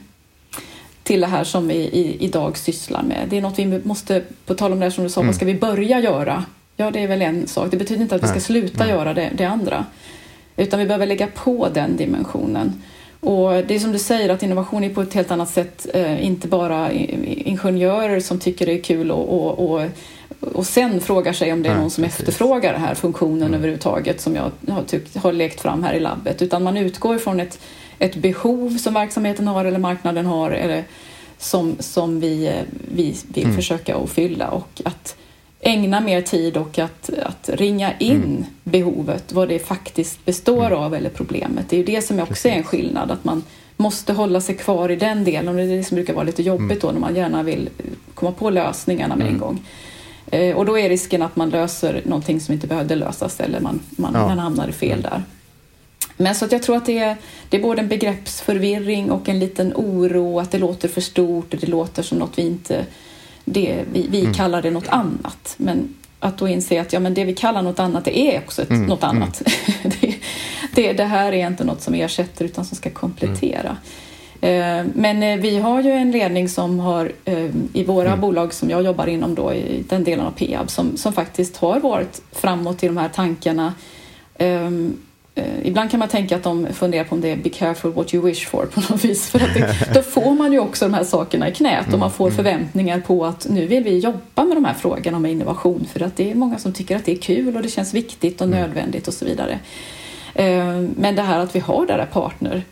till 1.02 1.20
det 1.20 1.26
här 1.26 1.44
som 1.44 1.68
vi 1.68 1.74
i, 1.74 2.16
idag 2.24 2.58
sysslar 2.58 3.02
med. 3.02 3.26
Det 3.28 3.36
är 3.36 3.40
något 3.40 3.58
vi 3.58 3.80
måste, 3.84 4.22
på 4.46 4.54
tal 4.54 4.72
om 4.72 4.78
det 4.78 4.84
här 4.84 4.90
som 4.90 5.04
du 5.04 5.10
sa, 5.10 5.20
mm. 5.20 5.28
vad 5.28 5.36
ska 5.36 5.44
vi 5.44 5.54
börja 5.54 6.00
göra? 6.00 6.44
Ja, 6.76 6.90
det 6.90 7.02
är 7.02 7.08
väl 7.08 7.22
en 7.22 7.46
sak. 7.46 7.70
Det 7.70 7.76
betyder 7.76 8.02
inte 8.02 8.14
att 8.14 8.22
vi 8.22 8.28
ska 8.28 8.40
sluta 8.40 8.84
Nej. 8.84 8.92
göra 8.92 9.14
det, 9.14 9.30
det 9.34 9.44
andra. 9.44 9.84
Utan 10.56 10.80
vi 10.80 10.86
behöver 10.86 11.06
lägga 11.06 11.26
på 11.26 11.68
den 11.74 11.96
dimensionen. 11.96 12.82
Och 13.20 13.50
det 13.50 13.74
är 13.74 13.78
som 13.78 13.92
du 13.92 13.98
säger 13.98 14.28
att 14.28 14.42
innovation 14.42 14.84
är 14.84 14.90
på 14.90 15.02
ett 15.02 15.14
helt 15.14 15.30
annat 15.30 15.50
sätt 15.50 15.86
eh, 15.94 16.26
inte 16.26 16.48
bara 16.48 16.92
ingenjörer 16.92 18.20
som 18.20 18.38
tycker 18.38 18.66
det 18.66 18.72
är 18.72 18.82
kul 18.82 19.10
och, 19.10 19.28
och, 19.28 19.70
och 19.70 19.82
och 20.40 20.66
sen 20.66 21.00
frågar 21.00 21.32
sig 21.32 21.52
om 21.52 21.62
det 21.62 21.68
är 21.68 21.74
någon 21.74 21.90
som 21.90 22.04
precis. 22.04 22.20
efterfrågar 22.20 22.72
den 22.72 22.82
här 22.82 22.94
funktionen 22.94 23.42
mm. 23.42 23.54
överhuvudtaget 23.54 24.20
som 24.20 24.34
jag 24.36 24.50
har, 24.68 24.82
tyckt, 24.82 25.16
har 25.16 25.32
lekt 25.32 25.60
fram 25.60 25.82
här 25.82 25.94
i 25.94 26.00
labbet. 26.00 26.42
Utan 26.42 26.62
man 26.62 26.76
utgår 26.76 27.18
från 27.18 27.40
ett, 27.40 27.58
ett 27.98 28.16
behov 28.16 28.78
som 28.78 28.94
verksamheten 28.94 29.48
har 29.48 29.64
eller 29.64 29.78
marknaden 29.78 30.26
har 30.26 30.50
eller 30.50 30.84
som, 31.38 31.76
som 31.78 32.20
vi, 32.20 32.52
vi 32.94 33.16
vill 33.28 33.44
mm. 33.44 33.56
försöka 33.56 33.96
att 33.96 34.10
fylla 34.10 34.50
och 34.50 34.80
att 34.84 35.16
ägna 35.60 36.00
mer 36.00 36.22
tid 36.22 36.56
och 36.56 36.78
att, 36.78 37.10
att 37.22 37.48
ringa 37.48 37.98
in 37.98 38.16
mm. 38.16 38.44
behovet, 38.64 39.32
vad 39.32 39.48
det 39.48 39.58
faktiskt 39.58 40.24
består 40.24 40.66
mm. 40.66 40.78
av 40.78 40.94
eller 40.94 41.10
problemet. 41.10 41.68
Det 41.68 41.76
är 41.76 41.78
ju 41.78 41.84
det 41.84 42.02
som 42.02 42.20
också 42.20 42.48
är 42.48 42.52
en 42.52 42.64
skillnad, 42.64 43.10
att 43.10 43.24
man 43.24 43.44
måste 43.76 44.12
hålla 44.12 44.40
sig 44.40 44.56
kvar 44.56 44.90
i 44.90 44.96
den 44.96 45.24
delen 45.24 45.48
och 45.48 45.54
det 45.54 45.62
är 45.62 45.76
det 45.76 45.84
som 45.84 45.94
brukar 45.94 46.14
vara 46.14 46.24
lite 46.24 46.42
jobbigt 46.42 46.70
mm. 46.70 46.78
då 46.80 46.92
när 46.92 47.00
man 47.00 47.16
gärna 47.16 47.42
vill 47.42 47.68
komma 48.14 48.32
på 48.32 48.50
lösningarna 48.50 49.16
med 49.16 49.26
en 49.26 49.34
mm. 49.34 49.40
gång. 49.40 49.62
Eh, 50.30 50.56
och 50.56 50.66
då 50.66 50.78
är 50.78 50.88
risken 50.88 51.22
att 51.22 51.36
man 51.36 51.50
löser 51.50 52.02
någonting 52.04 52.40
som 52.40 52.54
inte 52.54 52.66
behövde 52.66 52.94
lösas 52.94 53.40
eller 53.40 53.60
man, 53.60 53.80
man, 53.90 54.14
ja. 54.14 54.28
man 54.28 54.38
hamnar 54.38 54.70
fel 54.70 55.02
där. 55.02 55.22
Men 56.16 56.34
så 56.34 56.44
att 56.44 56.52
jag 56.52 56.62
tror 56.62 56.76
att 56.76 56.86
det 56.86 56.98
är, 56.98 57.16
det 57.48 57.56
är 57.56 57.62
både 57.62 57.80
en 57.80 57.88
begreppsförvirring 57.88 59.10
och 59.10 59.28
en 59.28 59.38
liten 59.38 59.72
oro 59.76 60.40
att 60.40 60.50
det 60.50 60.58
låter 60.58 60.88
för 60.88 61.00
stort 61.00 61.54
och 61.54 61.60
det 61.60 61.66
låter 61.66 62.02
som 62.02 62.18
något 62.18 62.38
vi 62.38 62.42
inte... 62.42 62.86
Det, 63.44 63.84
vi 63.92 64.06
vi 64.10 64.20
mm. 64.20 64.34
kallar 64.34 64.62
det 64.62 64.70
något 64.70 64.88
annat. 64.88 65.54
Men 65.56 65.94
att 66.20 66.38
då 66.38 66.48
inse 66.48 66.80
att 66.80 66.92
ja, 66.92 67.00
men 67.00 67.14
det 67.14 67.24
vi 67.24 67.34
kallar 67.34 67.62
något 67.62 67.78
annat 67.78 68.04
det 68.04 68.18
är 68.18 68.38
också 68.38 68.62
ett, 68.62 68.70
mm. 68.70 68.86
något 68.86 69.04
annat. 69.04 69.42
Mm. 69.42 69.92
det, 70.00 70.14
det, 70.74 70.92
det, 70.92 71.04
här 71.04 71.32
är 71.32 71.46
inte 71.46 71.64
något 71.64 71.82
som 71.82 71.94
ersätter 71.94 72.44
utan 72.44 72.64
som 72.64 72.76
ska 72.76 72.90
komplettera. 72.90 73.76
Mm. 74.40 74.86
Eh, 74.86 74.92
men 74.94 75.22
eh, 75.22 75.36
vi 75.36 75.58
har 75.58 75.82
ju 75.82 75.90
en 75.90 76.10
ledning 76.10 76.48
som 76.48 76.78
har 76.78 77.12
eh, 77.24 77.50
i 77.72 77.84
våra 77.84 78.08
mm. 78.08 78.20
bolag 78.20 78.54
som 78.54 78.70
jag 78.70 78.82
jobbar 78.82 79.06
inom 79.06 79.34
då 79.34 79.54
i 79.54 79.84
den 79.88 80.04
delen 80.04 80.26
av 80.26 80.30
Peab 80.30 80.70
som, 80.70 80.96
som 80.96 81.12
faktiskt 81.12 81.56
har 81.56 81.80
varit 81.80 82.22
framåt 82.32 82.82
i 82.82 82.86
de 82.86 82.96
här 82.96 83.08
tankarna. 83.08 83.74
Um, 84.38 84.96
ibland 85.62 85.90
kan 85.90 86.00
man 86.00 86.08
tänka 86.08 86.36
att 86.36 86.42
de 86.42 86.66
funderar 86.72 87.04
på 87.04 87.14
om 87.14 87.20
det 87.20 87.28
är 87.28 87.36
be 87.36 87.48
careful 87.48 87.92
what 87.92 88.14
you 88.14 88.26
wish 88.26 88.46
for 88.46 88.66
på 88.66 88.80
något 88.80 89.04
vis. 89.04 89.30
För 89.30 89.38
att 89.38 89.54
det, 89.54 89.94
då 89.94 90.02
får 90.02 90.30
man 90.30 90.52
ju 90.52 90.58
också 90.58 90.84
de 90.84 90.94
här 90.94 91.04
sakerna 91.04 91.48
i 91.48 91.52
knät 91.52 91.92
och 91.92 91.98
man 91.98 92.10
får 92.10 92.26
mm. 92.26 92.36
förväntningar 92.36 93.00
på 93.00 93.26
att 93.26 93.46
nu 93.50 93.66
vill 93.66 93.84
vi 93.84 93.98
jobba 93.98 94.44
med 94.44 94.56
de 94.56 94.64
här 94.64 94.74
frågorna 94.74 95.16
om 95.16 95.26
innovation 95.26 95.86
för 95.92 96.02
att 96.02 96.16
det 96.16 96.30
är 96.30 96.34
många 96.34 96.58
som 96.58 96.72
tycker 96.72 96.96
att 96.96 97.04
det 97.04 97.12
är 97.12 97.16
kul 97.16 97.56
och 97.56 97.62
det 97.62 97.68
känns 97.68 97.94
viktigt 97.94 98.40
och 98.40 98.46
mm. 98.46 98.60
nödvändigt 98.60 99.08
och 99.08 99.14
så 99.14 99.24
vidare. 99.24 99.58
Ehm, 100.34 100.94
men 100.96 101.16
det 101.16 101.22
här 101.22 101.38
att 101.38 101.56
vi 101.56 101.60
har 101.60 101.86
det 101.86 101.96
där 101.96 102.06
partner 102.06 102.64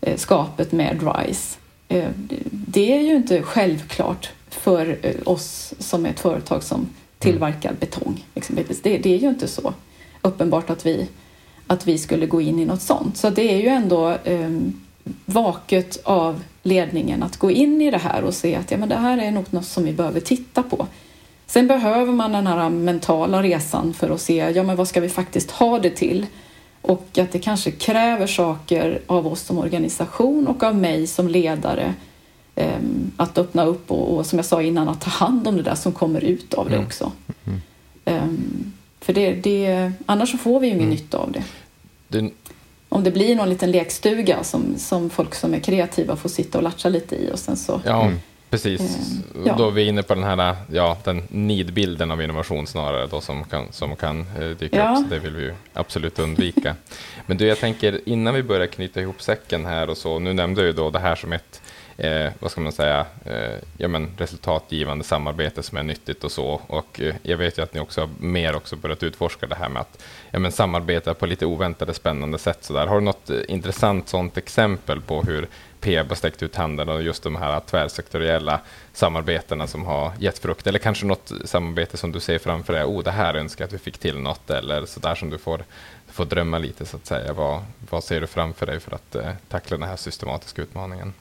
Eh, 0.00 0.44
med 0.70 1.02
RISE. 1.02 1.58
Eh, 1.88 2.08
det 2.50 2.92
är 2.92 3.00
ju 3.00 3.16
inte 3.16 3.42
självklart 3.42 4.30
för 4.48 4.98
eh, 5.02 5.14
oss 5.24 5.74
som 5.78 6.06
är 6.06 6.10
ett 6.10 6.20
företag 6.20 6.62
som 6.62 6.88
tillverkar 7.18 7.72
betong. 7.80 8.24
Exempelvis. 8.34 8.82
Det, 8.82 8.98
det 8.98 9.14
är 9.14 9.18
ju 9.18 9.28
inte 9.28 9.48
så 9.48 9.74
uppenbart 10.22 10.70
att 10.70 10.86
vi, 10.86 11.08
att 11.68 11.86
vi 11.86 11.98
skulle 11.98 12.26
gå 12.26 12.40
in 12.40 12.58
i 12.58 12.64
något 12.64 12.82
sånt. 12.82 13.16
Så 13.16 13.30
det 13.30 13.54
är 13.54 13.58
ju 13.58 13.68
ändå 13.68 14.10
eh, 14.24 14.50
vaket 15.24 16.00
av 16.04 16.42
ledningen 16.62 17.22
att 17.22 17.36
gå 17.36 17.50
in 17.50 17.82
i 17.82 17.90
det 17.90 17.98
här 17.98 18.22
och 18.22 18.34
se 18.34 18.54
att 18.54 18.70
ja, 18.70 18.76
men 18.76 18.88
det 18.88 18.96
här 18.96 19.18
är 19.18 19.30
något 19.30 19.64
som 19.64 19.84
vi 19.84 19.92
behöver 19.92 20.20
titta 20.20 20.62
på. 20.62 20.86
Sen 21.46 21.66
behöver 21.66 22.12
man 22.12 22.32
den 22.32 22.46
här 22.46 22.70
mentala 22.70 23.42
resan 23.42 23.94
för 23.94 24.10
att 24.10 24.20
se 24.20 24.52
ja, 24.54 24.62
men 24.62 24.76
vad 24.76 24.88
ska 24.88 25.00
vi 25.00 25.08
faktiskt 25.08 25.50
ha 25.50 25.78
det 25.78 25.90
till 25.90 26.26
och 26.82 27.18
att 27.18 27.32
det 27.32 27.38
kanske 27.38 27.70
kräver 27.70 28.26
saker 28.26 29.00
av 29.06 29.26
oss 29.26 29.40
som 29.40 29.58
organisation 29.58 30.46
och 30.46 30.62
av 30.62 30.76
mig 30.76 31.06
som 31.06 31.28
ledare 31.28 31.94
um, 32.56 33.12
att 33.16 33.38
öppna 33.38 33.64
upp 33.64 33.90
och, 33.90 34.16
och, 34.16 34.26
som 34.26 34.38
jag 34.38 34.46
sa 34.46 34.62
innan 34.62 34.88
att 34.88 35.00
ta 35.00 35.10
hand 35.10 35.48
om 35.48 35.56
det 35.56 35.62
där 35.62 35.74
som 35.74 35.92
kommer 35.92 36.24
ut 36.24 36.54
av 36.54 36.68
det 36.68 36.74
mm. 36.74 36.86
också. 36.86 37.12
Mm. 37.44 37.60
Um, 38.04 38.72
för 39.08 39.12
det, 39.12 39.32
det, 39.32 39.92
annars 40.06 40.30
så 40.30 40.38
får 40.38 40.60
vi 40.60 40.66
ju 40.66 40.72
ingen 40.72 40.84
mm. 40.84 40.94
nytta 40.94 41.18
av 41.18 41.32
det. 41.32 41.42
det. 42.08 42.30
Om 42.88 43.04
det 43.04 43.10
blir 43.10 43.36
någon 43.36 43.48
liten 43.48 43.70
lekstuga 43.70 44.44
som, 44.44 44.78
som 44.78 45.10
folk 45.10 45.34
som 45.34 45.54
är 45.54 45.60
kreativa 45.60 46.16
får 46.16 46.28
sitta 46.28 46.58
och 46.58 46.64
latcha 46.64 46.88
lite 46.88 47.16
i 47.16 47.30
och 47.32 47.38
sen 47.38 47.56
så 47.56 47.80
ja. 47.84 48.02
Mm. 48.04 48.18
Precis, 48.50 48.80
mm, 49.34 49.46
ja. 49.46 49.54
då 49.58 49.66
är 49.66 49.70
vi 49.70 49.88
inne 49.88 50.02
på 50.02 50.14
den 50.14 50.24
här 50.24 50.56
ja, 50.72 50.96
den 51.04 51.22
nidbilden 51.28 52.10
av 52.10 52.22
innovation 52.22 52.66
snarare 52.66 53.06
då 53.06 53.20
som 53.20 53.44
kan, 53.44 53.66
som 53.70 53.96
kan 53.96 54.20
eh, 54.20 54.48
dyka 54.48 54.76
ja. 54.76 54.92
upp, 54.92 54.98
så 54.98 55.14
det 55.14 55.18
vill 55.18 55.36
vi 55.36 55.42
ju 55.42 55.54
absolut 55.72 56.18
undvika. 56.18 56.76
Men 57.26 57.36
du, 57.36 57.46
jag 57.46 57.58
tänker 57.58 58.00
innan 58.08 58.34
vi 58.34 58.42
börjar 58.42 58.66
knyta 58.66 59.00
ihop 59.00 59.22
säcken 59.22 59.66
här 59.66 59.90
och 59.90 59.96
så, 59.96 60.18
nu 60.18 60.32
nämnde 60.32 60.60
jag 60.60 60.66
ju 60.66 60.72
då 60.72 60.90
det 60.90 60.98
här 60.98 61.14
som 61.14 61.32
ett 61.32 61.62
eh, 61.98 62.32
vad 62.38 62.50
ska 62.50 62.60
man 62.60 62.72
säga, 62.72 63.06
eh, 63.24 63.58
ja, 63.76 63.88
men 63.88 64.10
resultatgivande 64.16 65.04
samarbete 65.04 65.62
som 65.62 65.78
är 65.78 65.82
nyttigt 65.82 66.24
och 66.24 66.32
så. 66.32 66.60
Och 66.66 67.00
eh, 67.00 67.14
jag 67.22 67.36
vet 67.36 67.58
ju 67.58 67.62
att 67.62 67.74
ni 67.74 67.80
också 67.80 68.00
har 68.00 68.10
mer 68.18 68.56
också 68.56 68.76
börjat 68.76 69.02
utforska 69.02 69.46
det 69.46 69.54
här 69.54 69.68
med 69.68 69.80
att 69.80 70.04
ja, 70.30 70.38
men 70.38 70.52
samarbeta 70.52 71.14
på 71.14 71.26
lite 71.26 71.46
oväntade, 71.46 71.94
spännande 71.94 72.38
sätt. 72.38 72.58
Så 72.64 72.72
där. 72.72 72.86
Har 72.86 72.94
du 72.94 73.00
något 73.00 73.30
eh, 73.30 73.36
intressant 73.48 74.08
sånt 74.08 74.36
exempel 74.36 75.00
på 75.00 75.22
hur 75.22 75.48
Peab 75.80 76.08
har 76.08 76.14
sträckt 76.14 76.42
ut 76.42 76.56
handen 76.56 76.88
och 76.88 77.02
just 77.02 77.22
de 77.22 77.36
här 77.36 77.60
tvärsektoriella 77.60 78.60
samarbetena 78.92 79.66
som 79.66 79.84
har 79.84 80.12
gett 80.18 80.38
frukt? 80.38 80.66
Eller 80.66 80.78
kanske 80.78 81.06
något 81.06 81.32
samarbete 81.44 81.96
som 81.96 82.12
du 82.12 82.20
ser 82.20 82.38
framför 82.38 82.72
dig, 82.72 82.84
oh, 82.84 83.02
det 83.02 83.10
här 83.10 83.34
önskar 83.34 83.62
jag 83.62 83.66
att 83.66 83.74
vi 83.74 83.78
fick 83.78 83.98
till 83.98 84.18
något, 84.18 84.50
eller 84.50 84.86
så 84.86 85.00
där 85.00 85.14
som 85.14 85.30
du 85.30 85.38
får, 85.38 85.64
får 86.06 86.24
drömma 86.24 86.58
lite 86.58 86.86
så 86.86 86.96
att 86.96 87.06
säga. 87.06 87.32
Vad, 87.32 87.64
vad 87.90 88.04
ser 88.04 88.20
du 88.20 88.26
framför 88.26 88.66
dig 88.66 88.80
för 88.80 88.94
att 88.94 89.14
eh, 89.14 89.30
tackla 89.48 89.76
den 89.76 89.88
här 89.88 89.96
systematiska 89.96 90.62
utmaningen? 90.62 91.12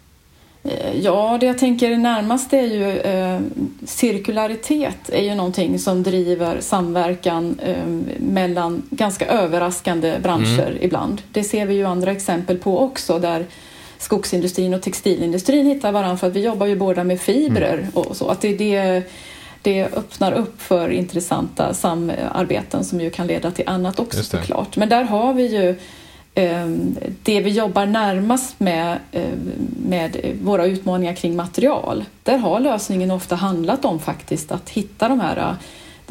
Eh, 0.67 0.99
ja, 0.99 1.37
det 1.39 1.45
jag 1.45 1.57
tänker 1.57 1.97
närmast 1.97 2.53
är 2.53 2.61
ju 2.61 2.99
eh, 2.99 3.39
cirkularitet 3.85 5.09
är 5.09 5.23
ju 5.23 5.35
någonting 5.35 5.79
som 5.79 6.03
driver 6.03 6.61
samverkan 6.61 7.59
eh, 7.63 7.87
mellan 8.17 8.83
ganska 8.89 9.25
överraskande 9.25 10.19
branscher 10.23 10.67
mm. 10.67 10.77
ibland. 10.81 11.21
Det 11.31 11.43
ser 11.43 11.65
vi 11.65 11.73
ju 11.73 11.85
andra 11.85 12.11
exempel 12.11 12.57
på 12.57 12.79
också 12.79 13.19
där 13.19 13.45
skogsindustrin 13.97 14.73
och 14.73 14.81
textilindustrin 14.81 15.65
hittar 15.65 15.91
varandra 15.91 16.17
för 16.17 16.27
att 16.27 16.33
vi 16.33 16.43
jobbar 16.43 16.65
ju 16.65 16.75
båda 16.75 17.03
med 17.03 17.21
fibrer 17.21 17.77
mm. 17.77 17.89
och 17.93 18.17
så. 18.17 18.27
Att 18.27 18.41
det, 18.41 18.57
det, 18.57 19.03
det 19.61 19.85
öppnar 19.85 20.31
upp 20.31 20.61
för 20.61 20.89
intressanta 20.89 21.73
samarbeten 21.73 22.83
som 22.83 23.01
ju 23.01 23.09
kan 23.09 23.27
leda 23.27 23.51
till 23.51 23.69
annat 23.69 23.99
också 23.99 24.23
såklart. 24.23 24.77
Men 24.77 24.89
där 24.89 25.03
har 25.03 25.33
vi 25.33 25.45
ju 25.45 25.75
det 27.23 27.41
vi 27.41 27.49
jobbar 27.49 27.85
närmast 27.85 28.59
med, 28.59 28.99
ehm, 29.11 29.51
med 29.87 30.35
våra 30.41 30.65
utmaningar 30.65 31.13
kring 31.13 31.35
material, 31.35 32.05
där 32.23 32.37
har 32.37 32.59
lösningen 32.59 33.11
ofta 33.11 33.35
handlat 33.35 33.85
om 33.85 33.99
faktiskt 33.99 34.51
att 34.51 34.69
hitta 34.69 35.07
de 35.07 35.19
här, 35.19 35.55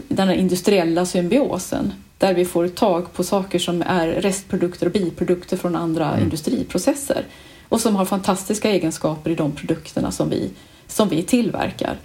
den 0.09 0.29
här 0.29 0.35
industriella 0.35 1.07
symbiosen 1.07 1.93
där 2.19 2.35
vi 2.35 2.45
får 2.45 2.69
tag 2.69 3.13
på 3.13 3.25
saker 3.25 3.59
som 3.59 3.83
är 3.87 4.09
restprodukter 4.09 4.87
och 4.87 4.93
biprodukter 4.93 5.57
från 5.57 5.77
andra 5.77 6.11
mm. 6.11 6.23
industriprocesser 6.23 7.25
och 7.69 7.81
som 7.81 7.97
har 7.97 8.05
fantastiska 8.05 8.71
egenskaper 8.71 9.31
i 9.31 9.35
de 9.35 9.53
produkterna 9.53 10.13
som 10.13 10.31
vi, 10.31 10.51
som 10.87 11.09
vi 11.09 11.23
tillverkar. 11.23 11.97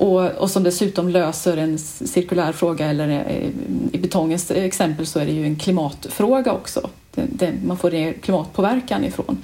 Och, 0.00 0.30
och, 0.30 0.50
som 0.50 0.62
dessutom 0.62 1.08
löser 1.08 1.56
en 1.56 1.78
cirkulär 1.78 2.52
fråga 2.52 2.86
eller 2.86 3.08
eh, 3.08 3.48
i 3.92 3.98
betongens 3.98 4.50
exempel 4.50 5.06
så 5.06 5.18
är 5.18 5.26
det 5.26 5.32
ju 5.32 5.44
en 5.44 5.56
klimatfråga 5.56 6.52
också 6.52 6.90
det, 7.14 7.26
det, 7.30 7.52
man 7.64 7.76
får 7.76 7.90
ner 7.90 8.12
klimatpåverkan 8.12 9.04
ifrån. 9.04 9.42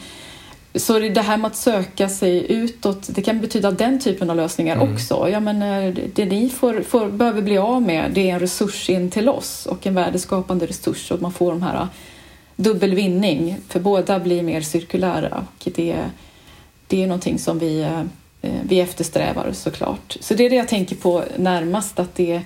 Så 0.74 0.98
det 0.98 1.20
här 1.20 1.36
med 1.36 1.46
att 1.46 1.56
söka 1.56 2.08
sig 2.08 2.52
utåt, 2.52 3.08
det 3.14 3.22
kan 3.22 3.40
betyda 3.40 3.70
den 3.70 4.00
typen 4.00 4.30
av 4.30 4.36
lösningar 4.36 4.76
mm. 4.76 4.92
också. 4.92 5.28
Ja, 5.28 5.40
men 5.40 5.62
eh, 5.62 5.94
det 6.14 6.24
ni 6.24 6.50
får, 6.50 6.82
får, 6.82 7.08
behöver 7.08 7.42
bli 7.42 7.58
av 7.58 7.82
med 7.82 8.10
det 8.14 8.30
är 8.30 8.34
en 8.34 8.40
resurs 8.40 8.90
in 8.90 9.10
till 9.10 9.28
oss 9.28 9.66
och 9.66 9.86
en 9.86 9.94
värdeskapande 9.94 10.66
resurs 10.66 11.10
och 11.10 11.22
man 11.22 11.32
får 11.32 11.50
de 11.50 11.62
här 11.62 11.88
dubbelvinning 12.56 13.56
för 13.68 13.80
båda 13.80 14.18
blir 14.18 14.42
mer 14.42 14.60
cirkulära 14.60 15.46
och 15.58 15.68
det, 15.74 15.96
det 16.86 17.02
är 17.02 17.06
någonting 17.06 17.38
som 17.38 17.58
vi, 17.58 17.80
eh, 17.80 18.02
vi 18.62 18.80
eftersträvar 18.80 19.52
såklart. 19.52 20.16
Så 20.20 20.34
det 20.34 20.46
är 20.46 20.50
det 20.50 20.56
jag 20.56 20.68
tänker 20.68 20.96
på 20.96 21.24
närmast 21.36 21.98
att 21.98 22.14
det 22.14 22.42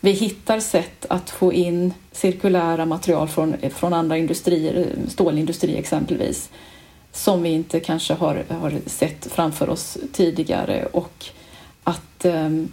vi 0.00 0.10
hittar 0.10 0.60
sätt 0.60 1.06
att 1.08 1.30
få 1.30 1.52
in 1.52 1.94
cirkulära 2.12 2.86
material 2.86 3.28
från, 3.28 3.56
från 3.74 3.92
andra 3.92 4.16
industrier, 4.16 4.86
stålindustri 5.08 5.76
exempelvis, 5.76 6.50
som 7.12 7.42
vi 7.42 7.48
inte 7.48 7.80
kanske 7.80 8.14
har, 8.14 8.44
har 8.48 8.74
sett 8.86 9.26
framför 9.32 9.68
oss 9.68 9.98
tidigare 10.12 10.86
och 10.92 11.26
att 11.84 12.24
um, 12.24 12.68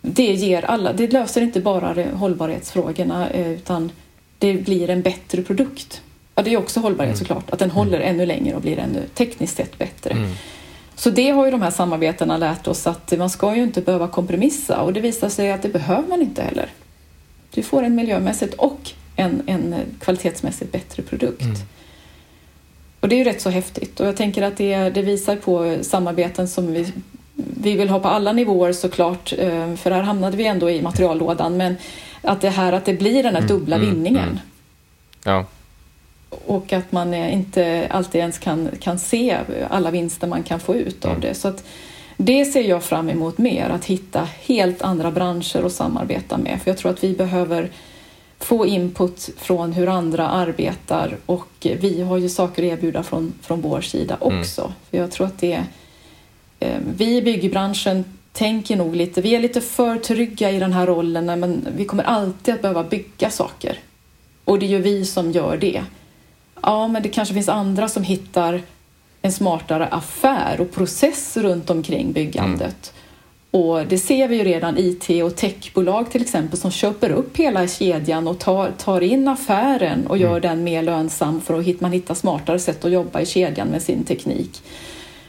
det 0.00 0.32
ger 0.32 0.64
alla, 0.64 0.92
det 0.92 1.12
löser 1.12 1.40
inte 1.40 1.60
bara 1.60 2.04
hållbarhetsfrågorna 2.14 3.30
eh, 3.30 3.52
utan 3.52 3.90
det 4.38 4.52
blir 4.52 4.90
en 4.90 5.02
bättre 5.02 5.42
produkt. 5.42 6.02
Ja, 6.34 6.42
det 6.42 6.52
är 6.52 6.56
också 6.56 6.80
hållbarhet 6.80 7.14
mm. 7.14 7.18
såklart, 7.18 7.50
att 7.50 7.58
den 7.58 7.70
håller 7.70 8.00
mm. 8.00 8.14
ännu 8.14 8.26
längre 8.26 8.56
och 8.56 8.62
blir 8.62 8.78
ännu 8.78 9.02
tekniskt 9.14 9.56
sett 9.56 9.78
bättre. 9.78 10.10
Mm. 10.10 10.30
Så 10.98 11.10
det 11.10 11.30
har 11.30 11.44
ju 11.44 11.50
de 11.50 11.62
här 11.62 11.70
samarbetena 11.70 12.36
lärt 12.36 12.66
oss 12.66 12.86
att 12.86 13.18
man 13.18 13.30
ska 13.30 13.56
ju 13.56 13.62
inte 13.62 13.80
behöva 13.80 14.08
kompromissa 14.08 14.80
och 14.80 14.92
det 14.92 15.00
visar 15.00 15.28
sig 15.28 15.52
att 15.52 15.62
det 15.62 15.68
behöver 15.68 16.08
man 16.08 16.22
inte 16.22 16.42
heller. 16.42 16.68
Du 17.54 17.62
får 17.62 17.82
en 17.82 17.94
miljömässigt 17.94 18.54
och 18.54 18.90
en, 19.16 19.42
en 19.46 19.74
kvalitetsmässigt 20.00 20.72
bättre 20.72 21.02
produkt. 21.02 21.42
Mm. 21.42 21.56
Och 23.00 23.08
det 23.08 23.14
är 23.14 23.18
ju 23.18 23.24
rätt 23.24 23.40
så 23.40 23.50
häftigt 23.50 24.00
och 24.00 24.06
jag 24.06 24.16
tänker 24.16 24.42
att 24.42 24.56
det, 24.56 24.90
det 24.90 25.02
visar 25.02 25.36
på 25.36 25.78
samarbeten 25.82 26.48
som 26.48 26.72
vi, 26.72 26.92
vi 27.34 27.76
vill 27.76 27.88
ha 27.88 28.00
på 28.00 28.08
alla 28.08 28.32
nivåer 28.32 28.72
såklart, 28.72 29.32
eh, 29.38 29.74
för 29.74 29.90
här 29.90 30.02
hamnade 30.02 30.36
vi 30.36 30.46
ändå 30.46 30.70
i 30.70 30.82
materiallådan, 30.82 31.56
men 31.56 31.76
att 32.22 32.40
det 32.40 32.50
här 32.50 32.72
att 32.72 32.84
det 32.84 32.94
blir 32.94 33.22
den 33.22 33.34
här 33.34 33.42
mm, 33.42 33.48
dubbla 33.48 33.76
mm, 33.76 33.88
vinningen. 33.88 34.24
Mm. 34.24 34.38
Ja 35.24 35.44
och 36.30 36.72
att 36.72 36.92
man 36.92 37.14
inte 37.14 37.86
alltid 37.90 38.20
ens 38.20 38.38
kan, 38.38 38.68
kan 38.80 38.98
se 38.98 39.38
alla 39.70 39.90
vinster 39.90 40.26
man 40.26 40.42
kan 40.42 40.60
få 40.60 40.74
ut 40.74 41.04
av 41.04 41.10
mm. 41.10 41.20
det. 41.20 41.34
Så 41.34 41.48
att 41.48 41.64
det 42.16 42.44
ser 42.44 42.62
jag 42.62 42.82
fram 42.82 43.08
emot 43.08 43.38
mer, 43.38 43.68
att 43.68 43.84
hitta 43.84 44.28
helt 44.40 44.82
andra 44.82 45.10
branscher 45.10 45.66
att 45.66 45.72
samarbeta 45.72 46.38
med. 46.38 46.62
För 46.62 46.70
jag 46.70 46.78
tror 46.78 46.90
att 46.90 47.04
vi 47.04 47.12
behöver 47.12 47.70
få 48.38 48.66
input 48.66 49.30
från 49.36 49.72
hur 49.72 49.88
andra 49.88 50.28
arbetar 50.28 51.16
och 51.26 51.48
vi 51.60 52.02
har 52.02 52.18
ju 52.18 52.28
saker 52.28 52.62
att 52.62 52.72
erbjuda 52.72 53.02
från, 53.02 53.32
från 53.42 53.60
vår 53.60 53.80
sida 53.80 54.18
mm. 54.20 54.40
också. 54.40 54.62
Mm. 54.62 54.72
För 54.90 54.98
jag 54.98 55.10
tror 55.10 55.26
att 55.26 55.38
det 55.38 55.62
eh, 56.60 56.78
vi 56.96 57.16
i 57.16 57.22
byggbranschen 57.22 58.04
tänker 58.32 58.76
nog 58.76 58.96
lite, 58.96 59.20
vi 59.20 59.34
är 59.34 59.40
lite 59.40 59.60
för 59.60 59.96
trygga 59.96 60.50
i 60.50 60.58
den 60.58 60.72
här 60.72 60.86
rollen, 60.86 61.40
men 61.40 61.66
vi 61.76 61.84
kommer 61.84 62.04
alltid 62.04 62.54
att 62.54 62.62
behöva 62.62 62.84
bygga 62.84 63.30
saker. 63.30 63.78
Och 64.44 64.58
det 64.58 64.66
är 64.66 64.70
ju 64.70 64.78
vi 64.78 65.04
som 65.04 65.32
gör 65.32 65.56
det. 65.56 65.82
Ja, 66.62 66.88
men 66.88 67.02
det 67.02 67.08
kanske 67.08 67.34
finns 67.34 67.48
andra 67.48 67.88
som 67.88 68.02
hittar 68.02 68.62
en 69.22 69.32
smartare 69.32 69.86
affär 69.86 70.60
och 70.60 70.72
process 70.72 71.36
runt 71.36 71.70
omkring 71.70 72.12
byggandet. 72.12 72.92
Mm. 72.92 72.98
Och 73.50 73.86
det 73.86 73.98
ser 73.98 74.28
vi 74.28 74.36
ju 74.36 74.44
redan 74.44 74.78
IT 74.78 75.22
och 75.24 75.36
techbolag 75.36 76.10
till 76.10 76.22
exempel 76.22 76.58
som 76.58 76.70
köper 76.70 77.10
upp 77.10 77.36
hela 77.36 77.68
kedjan 77.68 78.28
och 78.28 78.38
tar, 78.38 78.70
tar 78.70 79.00
in 79.00 79.28
affären 79.28 80.06
och 80.06 80.18
gör 80.18 80.30
mm. 80.30 80.42
den 80.42 80.64
mer 80.64 80.82
lönsam 80.82 81.40
för 81.40 81.60
att 81.60 81.80
man 81.80 81.92
hittar 81.92 82.14
smartare 82.14 82.58
sätt 82.58 82.84
att 82.84 82.90
jobba 82.90 83.20
i 83.20 83.26
kedjan 83.26 83.68
med 83.68 83.82
sin 83.82 84.04
teknik. 84.04 84.62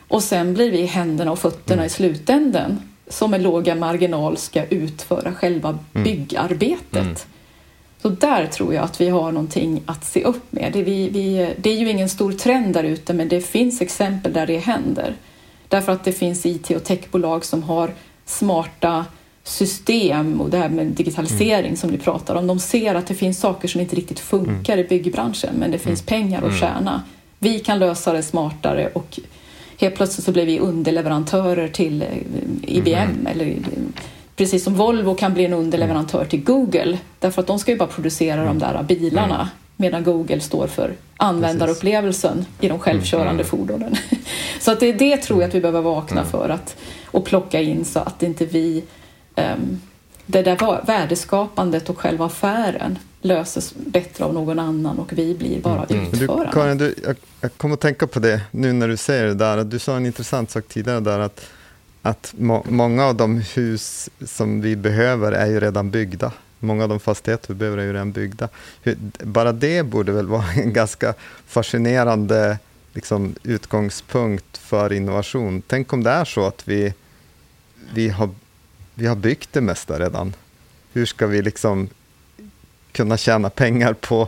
Och 0.08 0.24
sen 0.24 0.54
blir 0.54 0.72
vi 0.72 0.86
händerna 0.86 1.32
och 1.32 1.40
fötterna 1.40 1.74
mm. 1.74 1.86
i 1.86 1.90
slutänden 1.90 2.82
som 3.08 3.32
med 3.32 3.42
låga 3.42 3.76
marginal 3.76 4.38
ska 4.38 4.66
utföra 4.66 5.34
själva 5.34 5.70
mm. 5.70 6.04
byggarbetet. 6.04 7.28
Så 8.02 8.10
där 8.10 8.48
tror 8.48 8.74
jag 8.74 8.84
att 8.84 9.02
vi 9.02 9.10
har 9.10 9.32
någonting 9.32 9.82
att 9.86 10.06
se 10.06 10.24
upp 10.24 10.52
med. 10.52 10.70
Det, 10.74 10.84
vi, 10.84 11.10
vi, 11.10 11.54
det 11.58 11.70
är 11.70 11.78
ju 11.78 11.90
ingen 11.90 12.10
stor 12.10 12.32
trend 12.32 12.74
där 12.74 12.84
ute 12.84 13.14
men 13.14 13.30
det 13.30 13.42
finns 13.42 13.82
exempel 13.82 14.34
där 14.34 14.48
det 14.48 14.58
händer. 14.58 15.16
Därför 15.68 15.92
att 15.92 16.04
det 16.04 16.12
finns 16.12 16.46
IT 16.46 16.70
och 16.70 16.84
techbolag 16.84 17.46
som 17.46 17.64
har 17.64 17.94
smarta 18.26 19.06
system 19.44 20.42
och 20.42 20.50
det 20.50 20.58
här 20.58 20.70
med 20.70 20.88
digitalisering 20.88 21.66
mm. 21.66 21.78
som 21.78 21.90
ni 21.90 21.98
pratar 21.98 22.36
om. 22.36 22.48
De 22.48 22.60
ser 22.60 22.96
att 22.96 23.08
det 23.08 23.16
finns 23.16 23.40
saker 23.40 23.68
som 23.68 23.82
inte 23.82 23.96
riktigt 23.96 24.20
funkar 24.20 24.74
mm. 24.74 24.86
i 24.86 24.90
byggbranschen 24.90 25.56
men 25.60 25.72
det 25.72 25.80
finns 25.80 26.02
mm. 26.02 26.24
pengar 26.24 26.38
att 26.38 26.44
mm. 26.44 26.60
tjäna. 26.60 27.04
Vi 27.40 27.60
kan 27.60 27.80
lösa 27.80 28.14
det 28.14 28.24
smartare 28.24 28.90
och 28.94 29.20
helt 29.80 29.96
plötsligt 29.96 30.26
så 30.26 30.32
blir 30.32 30.46
vi 30.46 30.60
underleverantörer 30.60 31.68
till 31.68 32.02
eh, 32.02 32.08
IBM 32.62 32.94
mm. 32.94 33.28
eller 33.28 33.56
Precis 34.40 34.64
som 34.64 34.76
Volvo 34.76 35.16
kan 35.16 35.34
bli 35.34 35.46
en 35.46 35.54
underleverantör 35.54 36.26
till 36.26 36.44
Google 36.44 36.98
därför 37.20 37.42
att 37.42 37.48
de 37.48 37.60
ska 37.60 37.72
ju 37.72 37.78
bara 37.78 37.90
producera 37.90 38.46
de 38.46 38.60
där 38.60 38.84
bilarna 38.84 39.36
mm. 39.36 39.48
medan 39.76 40.04
Google 40.04 40.40
står 40.40 40.68
för 40.68 40.94
användarupplevelsen 41.18 42.38
Precis. 42.38 42.54
i 42.60 42.68
de 42.68 42.80
självkörande 42.80 43.30
mm. 43.30 43.46
fordonen. 43.46 43.96
Så 44.60 44.72
att 44.72 44.80
det, 44.80 44.92
det 44.92 45.18
tror 45.18 45.42
jag 45.42 45.48
att 45.48 45.56
vi 45.56 45.62
behöver 45.62 45.82
vakna 45.82 46.22
mm. 46.22 46.32
för 46.32 46.50
att, 46.50 46.76
och 47.06 47.26
plocka 47.26 47.62
in 47.62 47.86
så 47.86 48.00
att 48.00 48.24
inte 48.24 48.46
vi 48.46 48.84
um, 49.36 49.82
det 50.26 50.42
där 50.42 50.86
värdeskapandet 50.86 51.90
och 51.90 52.00
själva 52.00 52.26
affären 52.26 53.00
löses 53.22 53.74
bättre 53.76 54.26
av 54.26 54.34
någon 54.34 54.60
annan 54.60 55.00
och 55.00 55.14
vi 55.14 55.36
blir 55.36 55.62
bara 55.62 55.84
mm. 55.90 56.06
utförare. 56.06 56.46
Du, 56.46 56.52
Karin, 56.52 56.78
du, 56.78 56.96
jag, 57.04 57.16
jag 57.42 57.58
kommer 57.58 57.74
att 57.74 57.82
tänka 57.82 58.08
på 58.08 58.20
det 58.20 58.42
nu 58.52 58.74
när 58.74 58.88
du 58.88 58.98
säger 58.98 59.26
det 59.26 59.34
där. 59.34 59.64
Du 59.64 59.80
sa 59.80 59.96
en 59.96 60.06
intressant 60.06 60.52
sak 60.52 60.64
tidigare 60.68 61.00
där 61.00 61.20
att 61.20 61.42
att 62.02 62.34
må 62.38 62.66
många 62.70 63.06
av 63.06 63.16
de 63.16 63.38
hus 63.38 64.10
som 64.26 64.62
vi 64.62 64.76
behöver 64.76 65.32
är 65.32 65.46
ju 65.46 65.60
redan 65.60 65.92
byggda. 65.92 66.32
Många 66.60 66.84
av 66.84 66.90
de 66.90 67.00
fastigheter 67.00 67.54
vi 67.54 67.54
behöver 67.54 67.78
är 67.78 67.86
ju 67.86 67.94
redan 67.94 68.12
byggda. 68.12 68.50
Bara 69.24 69.52
det 69.52 69.84
borde 69.84 70.12
väl 70.12 70.28
vara 70.28 70.52
en 70.56 70.74
ganska 70.74 71.14
fascinerande 71.48 72.60
liksom, 72.94 73.36
utgångspunkt 73.44 74.58
för 74.58 74.94
innovation. 74.94 75.62
Tänk 75.68 75.94
om 75.94 76.04
det 76.04 76.10
är 76.10 76.26
så 76.26 76.46
att 76.46 76.68
vi, 76.68 76.94
vi, 77.94 78.10
har, 78.10 78.30
vi 78.96 79.08
har 79.08 79.16
byggt 79.16 79.54
det 79.54 79.62
mesta 79.62 80.00
redan. 80.00 80.34
Hur 80.94 81.06
ska 81.06 81.28
vi 81.28 81.42
liksom 81.42 81.90
kunna 82.92 83.18
tjäna 83.18 83.50
pengar 83.50 83.94
på, 83.94 84.28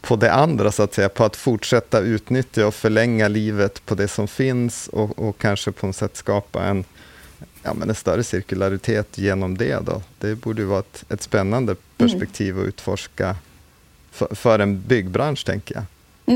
på 0.00 0.16
det 0.16 0.32
andra, 0.32 0.72
så 0.72 0.82
att 0.82 0.94
säga, 0.94 1.08
på 1.08 1.24
att 1.24 1.36
fortsätta 1.36 2.00
utnyttja 2.00 2.66
och 2.66 2.74
förlänga 2.74 3.28
livet 3.28 3.86
på 3.86 3.94
det 3.94 4.08
som 4.08 4.28
finns 4.28 4.88
och, 4.88 5.18
och 5.18 5.38
kanske 5.38 5.72
på 5.72 5.86
något 5.86 5.96
sätt 5.96 6.16
skapa 6.16 6.64
en, 6.64 6.84
ja, 7.66 7.74
men 7.74 7.88
en 7.88 7.94
större 7.94 8.24
cirkularitet 8.24 9.18
genom 9.18 9.58
det. 9.58 9.86
Då. 9.86 10.02
Det 10.18 10.34
borde 10.34 10.64
vara 10.64 10.80
ett, 10.80 11.04
ett 11.08 11.22
spännande 11.22 11.76
perspektiv 11.96 12.50
mm. 12.54 12.62
att 12.62 12.68
utforska 12.68 13.36
för, 14.10 14.34
för, 14.34 14.58
en 14.58 14.82
byggbransch, 14.82 15.46
tänker 15.46 15.74
jag. 15.74 15.84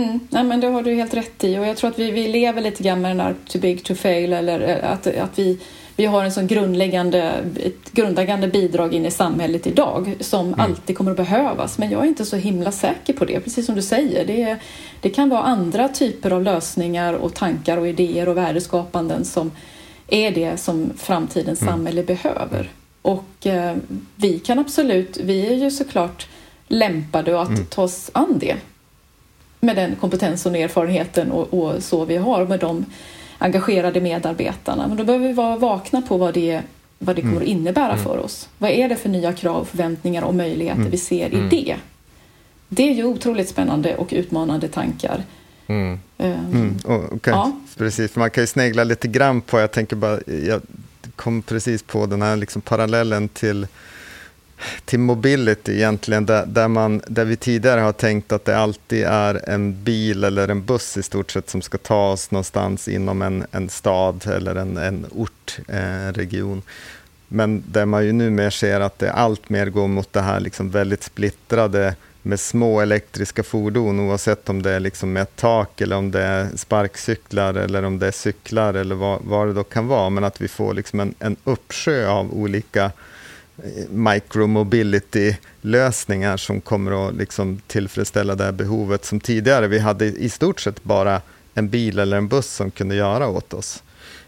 Mm. 0.00 0.20
Nej, 0.30 0.44
men 0.44 0.60
det 0.60 0.66
har 0.66 0.82
du 0.82 0.94
helt 0.94 1.14
rätt 1.14 1.44
i 1.44 1.58
och 1.58 1.66
jag 1.66 1.76
tror 1.76 1.90
att 1.90 1.98
vi, 1.98 2.10
vi 2.10 2.28
lever 2.28 2.60
lite 2.60 2.82
grann 2.82 3.00
med 3.00 3.10
den 3.10 3.20
här 3.20 3.34
too 3.48 3.60
big 3.60 3.84
to 3.84 3.94
fail 3.94 4.32
eller 4.32 4.60
eh, 4.60 4.92
att, 4.92 5.06
att 5.06 5.38
vi, 5.38 5.58
vi 5.96 6.06
har 6.06 6.24
en 6.24 6.32
sån 6.32 6.46
grundläggande, 6.46 7.44
ett 7.56 7.92
grundläggande 7.92 8.48
bidrag 8.48 8.94
in 8.94 9.06
i 9.06 9.10
samhället 9.10 9.66
idag 9.66 10.16
som 10.20 10.46
mm. 10.46 10.60
alltid 10.60 10.96
kommer 10.96 11.10
att 11.10 11.16
behövas. 11.16 11.78
Men 11.78 11.90
jag 11.90 12.02
är 12.02 12.08
inte 12.08 12.24
så 12.24 12.36
himla 12.36 12.72
säker 12.72 13.12
på 13.12 13.24
det, 13.24 13.40
precis 13.40 13.66
som 13.66 13.74
du 13.74 13.82
säger. 13.82 14.24
Det, 14.24 14.56
det 15.00 15.10
kan 15.10 15.28
vara 15.28 15.42
andra 15.42 15.88
typer 15.88 16.30
av 16.30 16.42
lösningar 16.42 17.14
och 17.14 17.34
tankar 17.34 17.76
och 17.76 17.88
idéer 17.88 18.28
och 18.28 18.36
värdeskapanden 18.36 19.24
som 19.24 19.50
är 20.10 20.30
det 20.30 20.56
som 20.56 20.90
framtidens 20.96 21.62
mm. 21.62 21.74
samhälle 21.74 22.02
behöver. 22.02 22.70
Och 23.02 23.46
eh, 23.46 23.76
vi 24.16 24.38
kan 24.38 24.58
absolut, 24.58 25.16
vi 25.16 25.46
är 25.46 25.54
ju 25.54 25.70
såklart 25.70 26.28
lämpade 26.68 27.40
att 27.40 27.48
mm. 27.48 27.66
ta 27.66 27.82
oss 27.82 28.10
an 28.14 28.38
det. 28.38 28.56
med 29.60 29.76
den 29.76 29.96
kompetensen 29.96 30.52
och 30.52 30.58
erfarenheten 30.60 31.30
och, 31.30 31.54
och 31.54 31.82
så 31.82 32.04
vi 32.04 32.16
har 32.16 32.46
med 32.46 32.60
de 32.60 32.84
engagerade 33.38 34.00
medarbetarna. 34.00 34.88
Men 34.88 34.96
då 34.96 35.04
behöver 35.04 35.28
vi 35.28 35.32
vara 35.32 35.56
vakna 35.56 36.02
på 36.02 36.16
vad 36.16 36.34
det, 36.34 36.62
vad 36.98 37.16
det 37.16 37.22
kommer 37.22 37.36
att 37.36 37.42
mm. 37.42 37.58
innebära 37.58 37.92
mm. 37.92 38.04
för 38.04 38.18
oss. 38.18 38.48
Vad 38.58 38.70
är 38.70 38.88
det 38.88 38.96
för 38.96 39.08
nya 39.08 39.32
krav, 39.32 39.64
förväntningar 39.64 40.22
och 40.22 40.34
möjligheter 40.34 40.80
mm. 40.80 40.90
vi 40.90 40.98
ser 40.98 41.30
i 41.30 41.34
mm. 41.34 41.48
det? 41.48 41.76
Det 42.68 42.88
är 42.88 42.94
ju 42.94 43.04
otroligt 43.04 43.48
spännande 43.48 43.96
och 43.96 44.08
utmanande 44.10 44.68
tankar. 44.68 45.22
Mm. 45.70 45.98
Um, 46.18 46.78
okay. 46.84 47.32
ja. 47.32 47.52
Precis, 47.76 48.16
man 48.16 48.30
kan 48.30 48.42
ju 48.42 48.46
snegla 48.46 48.84
lite 48.84 49.08
grann 49.08 49.40
på, 49.40 49.60
jag 49.60 49.70
tänker 49.72 49.96
bara, 49.96 50.18
jag 50.26 50.62
kom 51.16 51.42
precis 51.42 51.82
på 51.82 52.06
den 52.06 52.22
här 52.22 52.36
liksom 52.36 52.62
parallellen 52.62 53.28
till 53.28 53.66
till 54.84 54.98
mobility 54.98 55.72
egentligen, 55.72 56.26
där, 56.26 56.46
där, 56.46 56.68
man, 56.68 57.02
där 57.06 57.24
vi 57.24 57.36
tidigare 57.36 57.80
har 57.80 57.92
tänkt 57.92 58.32
att 58.32 58.44
det 58.44 58.58
alltid 58.58 59.04
är 59.04 59.48
en 59.48 59.84
bil 59.84 60.24
eller 60.24 60.48
en 60.48 60.64
buss 60.64 60.96
i 60.96 61.02
stort 61.02 61.30
sett 61.30 61.50
som 61.50 61.62
ska 61.62 61.78
ta 61.78 62.12
oss 62.12 62.30
någonstans 62.30 62.88
inom 62.88 63.22
en, 63.22 63.46
en 63.52 63.68
stad 63.68 64.26
eller 64.26 64.54
en, 64.54 64.76
en 64.76 65.06
ort, 65.10 65.58
eh, 65.68 66.12
region. 66.12 66.62
Men 67.28 67.62
där 67.66 67.86
man 67.86 68.06
ju 68.06 68.12
numera 68.12 68.50
ser 68.50 68.80
att 68.80 68.98
det 68.98 69.12
allt 69.12 69.48
mer 69.48 69.66
går 69.66 69.88
mot 69.88 70.12
det 70.12 70.20
här 70.20 70.40
liksom 70.40 70.70
väldigt 70.70 71.02
splittrade 71.02 71.94
med 72.22 72.40
små 72.40 72.80
elektriska 72.80 73.42
fordon, 73.42 74.00
oavsett 74.00 74.48
om 74.48 74.62
det 74.62 74.70
är 74.70 74.80
liksom 74.80 75.12
med 75.12 75.22
ett 75.22 75.36
tak 75.36 75.80
eller 75.80 75.96
om 75.96 76.10
det 76.10 76.22
är 76.22 76.48
sparkcyklar 76.56 77.54
eller 77.54 77.82
om 77.82 77.98
det 77.98 78.06
är 78.06 78.12
cyklar 78.12 78.74
eller 78.74 78.94
vad, 78.94 79.20
vad 79.22 79.46
det 79.46 79.52
då 79.52 79.64
kan 79.64 79.86
vara. 79.86 80.10
Men 80.10 80.24
att 80.24 80.40
vi 80.40 80.48
får 80.48 80.74
liksom 80.74 81.00
en, 81.00 81.14
en 81.18 81.36
uppsjö 81.44 82.08
av 82.08 82.34
olika 82.34 82.84
eh, 82.84 82.92
micromobility-lösningar 83.90 86.36
som 86.36 86.60
kommer 86.60 87.08
att 87.08 87.14
liksom 87.14 87.60
tillfredsställa 87.66 88.34
det 88.34 88.44
här 88.44 88.52
behovet 88.52 89.04
som 89.04 89.20
tidigare 89.20 89.68
vi 89.68 89.78
hade 89.78 90.04
i 90.04 90.28
stort 90.28 90.60
sett 90.60 90.84
bara 90.84 91.22
en 91.54 91.68
bil 91.68 91.98
eller 91.98 92.16
en 92.16 92.28
buss 92.28 92.50
som 92.50 92.70
kunde 92.70 92.94
göra 92.94 93.28
åt 93.28 93.54
oss. 93.54 93.82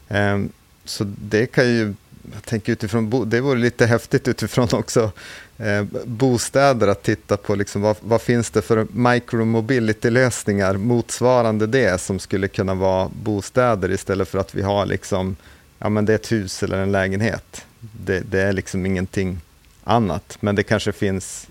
Ehm, 0.09 0.53
så 0.85 1.05
det 1.05 1.47
kan 1.47 1.69
ju, 1.69 1.95
jag 2.33 2.43
tänker 2.45 2.73
utifrån, 2.73 3.31
det 3.31 3.41
vore 3.41 3.59
lite 3.59 3.87
häftigt 3.87 4.29
utifrån 4.29 4.69
också 4.73 5.13
eh, 5.59 5.85
bostäder 6.05 6.89
att 6.89 7.03
titta 7.03 7.37
på 7.37 7.55
liksom 7.55 7.83
vad, 7.83 7.97
vad 8.01 8.23
finns 8.23 8.51
det 8.51 8.63
för 8.63 8.87
micromobility-lösningar 8.91 10.77
motsvarande 10.77 11.67
det 11.67 12.01
som 12.01 12.19
skulle 12.19 12.49
kunna 12.49 12.75
vara 12.75 13.11
bostäder 13.23 13.91
istället 13.91 14.29
för 14.29 14.39
att 14.39 14.55
vi 14.55 14.63
har 14.63 14.87
liksom, 14.87 15.37
ja 15.79 15.89
men 15.89 16.05
det 16.05 16.13
är 16.13 16.15
ett 16.15 16.33
hus 16.33 16.63
eller 16.63 16.79
en 16.79 16.93
lägenhet 16.93 17.65
det, 17.83 18.21
det, 18.21 18.41
är 18.41 18.53
liksom 18.53 18.87
ingenting 18.87 19.41
annat. 19.85 20.37
Men 20.41 20.55
det 20.55 20.63
kanske 20.63 20.93
finns 20.93 21.49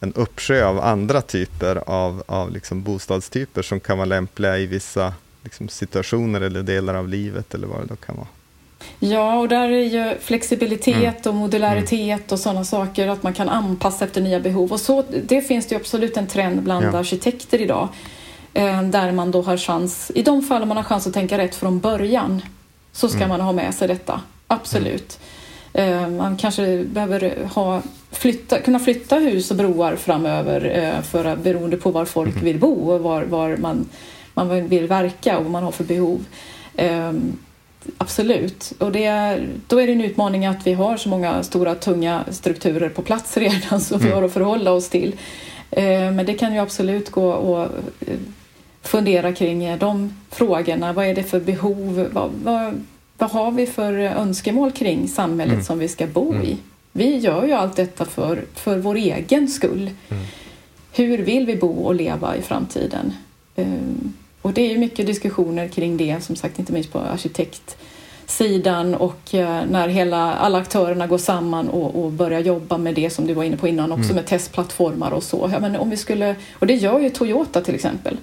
en 0.00 0.12
uppsjö 0.12 0.64
av 0.64 0.80
andra 0.80 1.22
typer 1.22 1.82
av, 1.86 2.22
av 2.26 2.50
liksom 2.50 2.82
bostadstyper 2.82 3.62
som 3.62 3.80
kan 3.80 3.98
vara 3.98 4.06
lämpliga 4.06 4.58
i 4.58 4.66
vissa 4.66 5.14
liksom 5.42 5.68
situationer 5.68 6.40
eller 6.40 6.62
delar 6.62 6.94
av 6.94 7.08
livet 7.08 7.54
eller 7.54 7.66
vad 7.66 7.80
det 7.80 7.86
då 7.86 7.96
kan 7.96 8.16
vara. 8.16 8.26
Ja, 8.98 9.38
och 9.38 9.48
där 9.48 9.68
är 9.68 9.84
ju 9.84 10.18
flexibilitet 10.20 11.26
mm. 11.26 11.34
och 11.34 11.34
modularitet 11.34 12.18
mm. 12.18 12.26
och 12.30 12.38
sådana 12.38 12.64
saker, 12.64 13.08
att 13.08 13.22
man 13.22 13.34
kan 13.34 13.48
anpassa 13.48 14.04
efter 14.04 14.20
nya 14.20 14.40
behov. 14.40 14.72
Och 14.72 14.80
så, 14.80 15.04
det 15.26 15.42
finns 15.42 15.66
det 15.66 15.76
absolut 15.76 16.16
en 16.16 16.26
trend 16.26 16.62
bland 16.62 16.86
ja. 16.86 16.98
arkitekter 16.98 17.60
idag, 17.60 17.88
eh, 18.54 18.82
där 18.82 19.12
man 19.12 19.30
då 19.30 19.42
har 19.42 19.56
chans, 19.56 20.12
i 20.14 20.22
de 20.22 20.42
fall 20.42 20.66
man 20.66 20.76
har 20.76 20.84
chans 20.84 21.06
att 21.06 21.14
tänka 21.14 21.38
rätt 21.38 21.54
från 21.54 21.80
början, 21.80 22.42
så 22.92 23.08
ska 23.08 23.18
mm. 23.18 23.28
man 23.28 23.40
ha 23.40 23.52
med 23.52 23.74
sig 23.74 23.88
detta. 23.88 24.20
Absolut. 24.46 25.18
Mm. 25.72 26.16
Man 26.16 26.36
kanske 26.36 26.84
behöver 26.84 27.48
ha, 27.54 27.82
flytta, 28.10 28.60
kunna 28.60 28.78
flytta 28.78 29.16
hus 29.16 29.50
och 29.50 29.56
broar 29.56 29.96
framöver 29.96 30.78
eh, 30.78 31.02
för, 31.02 31.36
beroende 31.36 31.76
på 31.76 31.90
var 31.90 32.04
folk 32.04 32.34
mhm. 32.34 32.44
vill 32.44 32.58
bo 32.58 32.90
och 32.90 33.00
var, 33.00 33.22
var 33.22 33.56
man, 33.56 33.88
man 34.34 34.68
vill 34.68 34.86
verka 34.86 35.38
och 35.38 35.42
vad 35.42 35.52
man 35.52 35.62
har 35.62 35.72
för 35.72 35.84
behov. 35.84 36.24
Absolut. 37.98 38.72
Och 38.78 38.92
det, 38.92 39.38
då 39.66 39.80
är 39.80 39.86
det 39.86 39.92
en 39.92 40.00
utmaning 40.00 40.46
att 40.46 40.66
vi 40.66 40.72
har 40.72 40.96
så 40.96 41.08
många 41.08 41.42
stora 41.42 41.74
tunga 41.74 42.24
strukturer 42.30 42.88
på 42.88 43.02
plats 43.02 43.36
redan 43.36 43.80
som 43.80 43.98
vi 43.98 44.06
mm. 44.06 44.16
har 44.16 44.22
att 44.22 44.32
förhålla 44.32 44.72
oss 44.72 44.88
till. 44.88 45.14
Ehm, 45.70 46.16
men 46.16 46.26
det 46.26 46.34
kan 46.34 46.52
ju 46.52 46.58
absolut 46.58 47.10
gå 47.10 47.32
och 47.32 47.62
eh, 47.62 48.16
fundera 48.82 49.32
kring 49.32 49.78
de 49.78 50.14
frågorna. 50.30 50.92
Vad 50.92 51.06
är 51.06 51.14
det 51.14 51.22
för 51.22 51.40
behov? 51.40 52.08
Vad, 52.12 52.30
vad, 52.44 52.84
vad 53.18 53.30
har 53.30 53.50
vi 53.50 53.66
för 53.66 53.92
önskemål 53.94 54.70
kring 54.72 55.08
samhället 55.08 55.52
mm. 55.52 55.64
som 55.64 55.78
vi 55.78 55.88
ska 55.88 56.06
bo 56.06 56.32
mm. 56.32 56.44
i? 56.44 56.56
Vi 56.92 57.18
gör 57.18 57.46
ju 57.46 57.52
allt 57.52 57.76
detta 57.76 58.04
för, 58.04 58.44
för 58.54 58.78
vår 58.78 58.94
egen 58.94 59.48
skull. 59.48 59.90
Mm. 60.08 60.24
Hur 60.92 61.18
vill 61.18 61.46
vi 61.46 61.56
bo 61.56 61.72
och 61.72 61.94
leva 61.94 62.36
i 62.36 62.42
framtiden? 62.42 63.12
Um, 63.56 64.14
och 64.42 64.52
det 64.52 64.60
är 64.60 64.70
ju 64.70 64.78
mycket 64.78 65.06
diskussioner 65.06 65.68
kring 65.68 65.96
det, 65.96 66.24
som 66.24 66.36
sagt 66.36 66.58
inte 66.58 66.72
minst 66.72 66.92
på 66.92 66.98
arkitektsidan 66.98 68.94
och 68.94 69.34
uh, 69.34 69.40
när 69.70 69.88
hela, 69.88 70.34
alla 70.34 70.58
aktörerna 70.58 71.06
går 71.06 71.18
samman 71.18 71.68
och, 71.68 72.04
och, 72.04 72.12
börjar 72.12 72.40
jobba 72.40 72.78
med 72.78 72.94
det 72.94 73.10
som 73.10 73.26
du 73.26 73.34
var 73.34 73.44
inne 73.44 73.56
på 73.56 73.68
innan 73.68 73.92
också 73.92 74.04
mm. 74.04 74.16
med 74.16 74.26
testplattformar 74.26 75.10
och 75.10 75.22
så. 75.22 75.50
Ja, 75.52 75.60
men 75.60 75.76
om 75.76 75.90
vi 75.90 75.96
skulle, 75.96 76.34
och 76.58 76.66
det 76.66 76.74
gör 76.74 77.00
ju 77.00 77.10
Toyota 77.10 77.60
till 77.60 77.74
exempel 77.74 78.16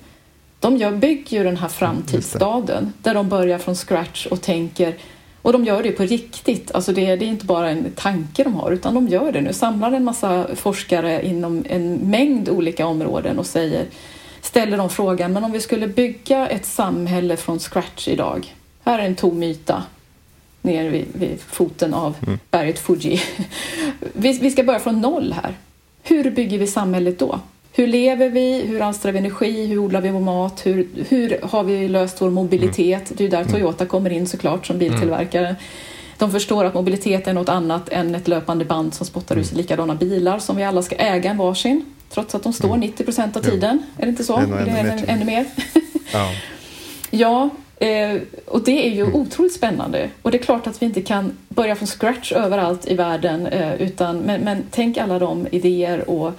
de 0.60 0.78
gör, 0.78 0.92
bygger 0.92 1.38
ju 1.38 1.44
den 1.44 1.58
här 1.58 1.68
framtidsstaden 1.68 2.94
där 3.02 3.14
de 3.14 3.30
börjar 3.30 3.58
från 3.58 3.76
scratch 3.76 4.26
och 4.26 4.42
tänker 4.42 4.96
och 5.42 5.54
de 5.54 5.66
gör 5.66 5.84
det 5.84 5.92
på 5.92 6.04
riktigt, 6.04 6.72
alltså 6.72 6.94
det, 6.94 7.16
det, 7.16 7.26
är 7.26 7.30
inte 7.30 7.46
bara 7.46 7.70
en 7.70 7.92
tanke 7.96 8.44
de 8.44 8.56
har 8.56 8.72
utan 8.72 8.94
de 8.94 9.08
gör 9.08 9.32
det 9.32 9.42
nu. 9.42 9.54
Samlar 9.54 9.92
en 9.92 10.04
massa 10.04 10.48
forskare 10.56 11.26
inom 11.26 11.66
en 11.70 11.94
mängd 11.94 12.50
olika 12.50 12.88
områden 12.88 13.40
och 13.40 13.46
säger, 13.46 13.86
ställer 14.48 14.78
de 14.78 14.90
frågan, 14.90 15.34
men 15.34 15.44
om 15.44 15.52
vi 15.52 15.62
skulle 15.62 15.88
bygga 15.88 16.48
ett 16.48 16.66
samhälle 16.66 17.38
från 17.38 17.60
scratch 17.60 18.08
idag, 18.08 18.56
här 18.84 19.00
är 19.00 19.04
en 19.04 19.16
tom 19.16 19.44
yta 19.44 19.84
nere 20.62 20.90
vid, 20.90 21.06
vid 21.14 21.40
foten 21.40 21.94
av 21.94 22.16
mm. 22.28 22.40
berget 22.52 22.80
Fuji. 22.80 23.22
vi, 24.14 24.40
vi 24.40 24.52
ska 24.52 24.64
börja 24.64 24.80
från 24.80 25.02
noll 25.02 25.34
här. 25.44 25.54
Hur 26.04 26.32
bygger 26.32 26.58
vi 26.58 26.68
samhället 26.68 27.20
då? 27.20 27.40
Hur 27.72 27.88
lever 27.88 28.30
vi? 28.30 28.62
Hur 28.62 28.82
alstrar 28.82 29.12
vi 29.12 29.20
energi? 29.20 29.66
Hur 29.66 29.78
odlar 29.78 30.02
vi 30.02 30.10
vår 30.10 30.20
mat? 30.20 30.66
Hur, 30.66 30.88
hur 31.10 31.40
har 31.44 31.64
vi 31.64 31.88
löst 31.88 32.22
vår 32.22 32.30
mobilitet? 32.30 33.12
Det 33.18 33.26
är 33.26 33.30
där 33.30 33.42
mm. 33.42 33.54
Toyota 33.54 33.86
kommer 33.86 34.10
in 34.10 34.28
såklart 34.28 34.66
som 34.68 34.78
biltillverkare. 34.78 35.56
De 36.18 36.32
förstår 36.32 36.66
att 36.66 36.74
mobilitet 36.74 37.28
är 37.28 37.34
något 37.34 37.50
annat 37.50 37.90
än 37.90 38.16
ett 38.16 38.28
löpande 38.28 38.66
band 38.66 38.94
som 38.94 39.06
spottar 39.06 39.36
ut 39.36 39.46
sig 39.46 39.54
mm. 39.54 39.62
likadana 39.62 39.96
bilar 39.96 40.40
som 40.40 40.56
vi 40.56 40.64
alla 40.64 40.82
ska 40.82 40.96
äga 40.96 41.30
en 41.30 41.38
varsin. 41.38 41.86
Trots 42.10 42.36
att 42.36 42.44
de 42.44 42.54
står 42.54 42.78
90 42.78 43.04
procent 43.04 43.38
av 43.38 43.42
tiden. 43.42 43.84
Är 43.98 44.02
det 44.02 44.10
inte 44.10 44.24
så? 44.24 44.38
Är, 44.38 44.48
det 44.48 44.72
är 44.72 45.04
ännu, 45.08 45.26
mer. 45.26 45.46
ja. 46.14 46.32
ja, 47.10 47.50
eh, 47.88 48.22
och 48.46 48.64
det 48.64 48.88
är 48.88 48.92
ju 48.92 49.04
otroligt 49.14 49.54
spännande. 49.54 50.10
Och 50.22 50.32
det 50.32 50.38
är 50.38 50.44
klart 50.44 50.68
att 50.68 50.82
vi 50.82 50.86
inte 50.86 51.02
kan 51.02 51.38
börja 51.50 51.76
från 51.76 51.88
scratch 51.88 52.32
överallt 52.32 52.88
i 52.88 52.94
världen. 52.94 53.48
Eh, 53.48 53.74
utan, 53.74 54.20
men, 54.20 54.42
men 54.42 54.64
tänk 54.72 54.98
alla 54.98 55.20
de 55.20 55.48
idéer 55.52 56.10
och 56.10 56.34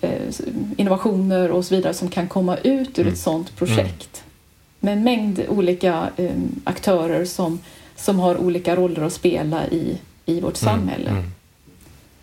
Eh, 0.00 0.32
innovationer 0.76 1.50
och 1.50 1.64
så 1.64 1.74
vidare 1.74 1.94
som 1.94 2.08
kan 2.08 2.28
komma 2.28 2.56
ut 2.56 2.98
ur 2.98 3.02
mm. 3.02 3.12
ett 3.12 3.18
sådant 3.18 3.56
projekt. 3.56 4.22
Med 4.80 4.92
en 4.92 5.04
mängd 5.04 5.44
olika 5.48 6.10
eh, 6.16 6.30
aktörer 6.64 7.24
som, 7.24 7.60
som 7.96 8.18
har 8.18 8.36
olika 8.36 8.76
roller 8.76 9.02
att 9.02 9.12
spela 9.12 9.66
i, 9.66 9.98
i 10.26 10.40
vårt 10.40 10.62
mm. 10.62 10.74
samhälle. 10.74 11.10
Mm. 11.10 11.24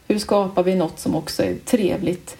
Hur 0.07 0.19
skapar 0.19 0.63
vi 0.63 0.75
något 0.75 0.99
som 0.99 1.15
också 1.15 1.43
är 1.43 1.55
trevligt 1.65 2.37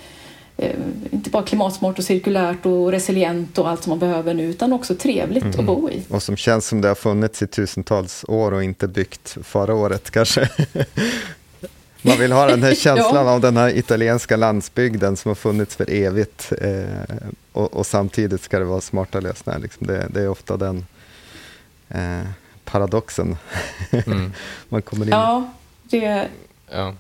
inte 1.12 1.30
bara 1.30 1.44
klimatsmart 1.44 2.00
och 2.00 2.04
cirkulärt 2.04 2.66
och 2.66 2.92
resilient 2.92 3.58
och 3.58 3.70
allt 3.70 3.84
som 3.84 3.90
man 3.90 4.00
behöver 4.00 4.34
nu, 4.34 4.44
utan 4.44 4.74
också 4.74 4.96
trevligt 4.96 5.44
mm. 5.44 5.60
att 5.60 5.66
bo 5.66 5.90
i. 5.90 6.04
Och 6.10 6.24
som 6.24 6.38
känns 6.38 6.68
som 6.68 6.82
det 6.82 6.88
har 6.88 6.96
funnits 6.96 7.42
i 7.42 7.48
tusentals 7.48 8.26
år 8.28 8.52
och 8.52 8.64
inte 8.64 8.88
byggt 8.88 9.38
förra 9.44 9.74
året 9.74 10.12
kanske. 10.12 10.50
Man 12.02 12.18
vill 12.20 12.32
ha 12.32 12.46
den 12.46 12.64
här 12.64 12.76
känslan 12.76 13.26
ja. 13.26 13.32
av 13.32 13.42
den 13.42 13.58
här 13.58 13.78
italienska 13.78 14.36
landsbygden 14.36 15.18
som 15.18 15.30
har 15.30 15.36
funnits 15.36 15.76
för 15.76 15.90
evigt. 15.90 16.54
Eh, 16.62 17.28
och, 17.52 17.74
och, 17.74 17.86
samtidigt 17.86 18.42
ska 18.42 18.60
det 18.60 18.66
vara 18.66 18.82
smarta 18.82 19.20
lösningar. 19.20 19.60
Liksom. 19.60 19.88
Det, 19.88 20.08
det, 20.10 20.22
är 20.22 20.30
ofta 20.30 20.58
den 20.58 20.86
eh, 21.90 22.22
paradoxen 22.66 23.38
mm. 23.92 24.34
man 24.70 24.82
kommer 24.82 25.06
in 25.06 25.12
Ja, 25.12 25.54
det 25.84 26.28
ja. 26.72 26.94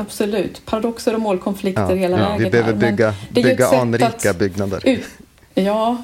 Absolut. 0.00 0.66
Paradoxer 0.66 1.14
och 1.14 1.20
målkonflikter 1.20 1.90
ja. 1.90 1.94
hela 1.94 2.18
ja. 2.18 2.28
vägen. 2.28 2.44
Vi 2.44 2.50
behöver 2.50 2.72
bygga, 2.72 3.14
bygga 3.30 3.66
anrika 3.66 4.30
att, 4.30 4.38
byggnader. 4.38 4.88
Ut, 4.88 5.04
ja, 5.54 6.02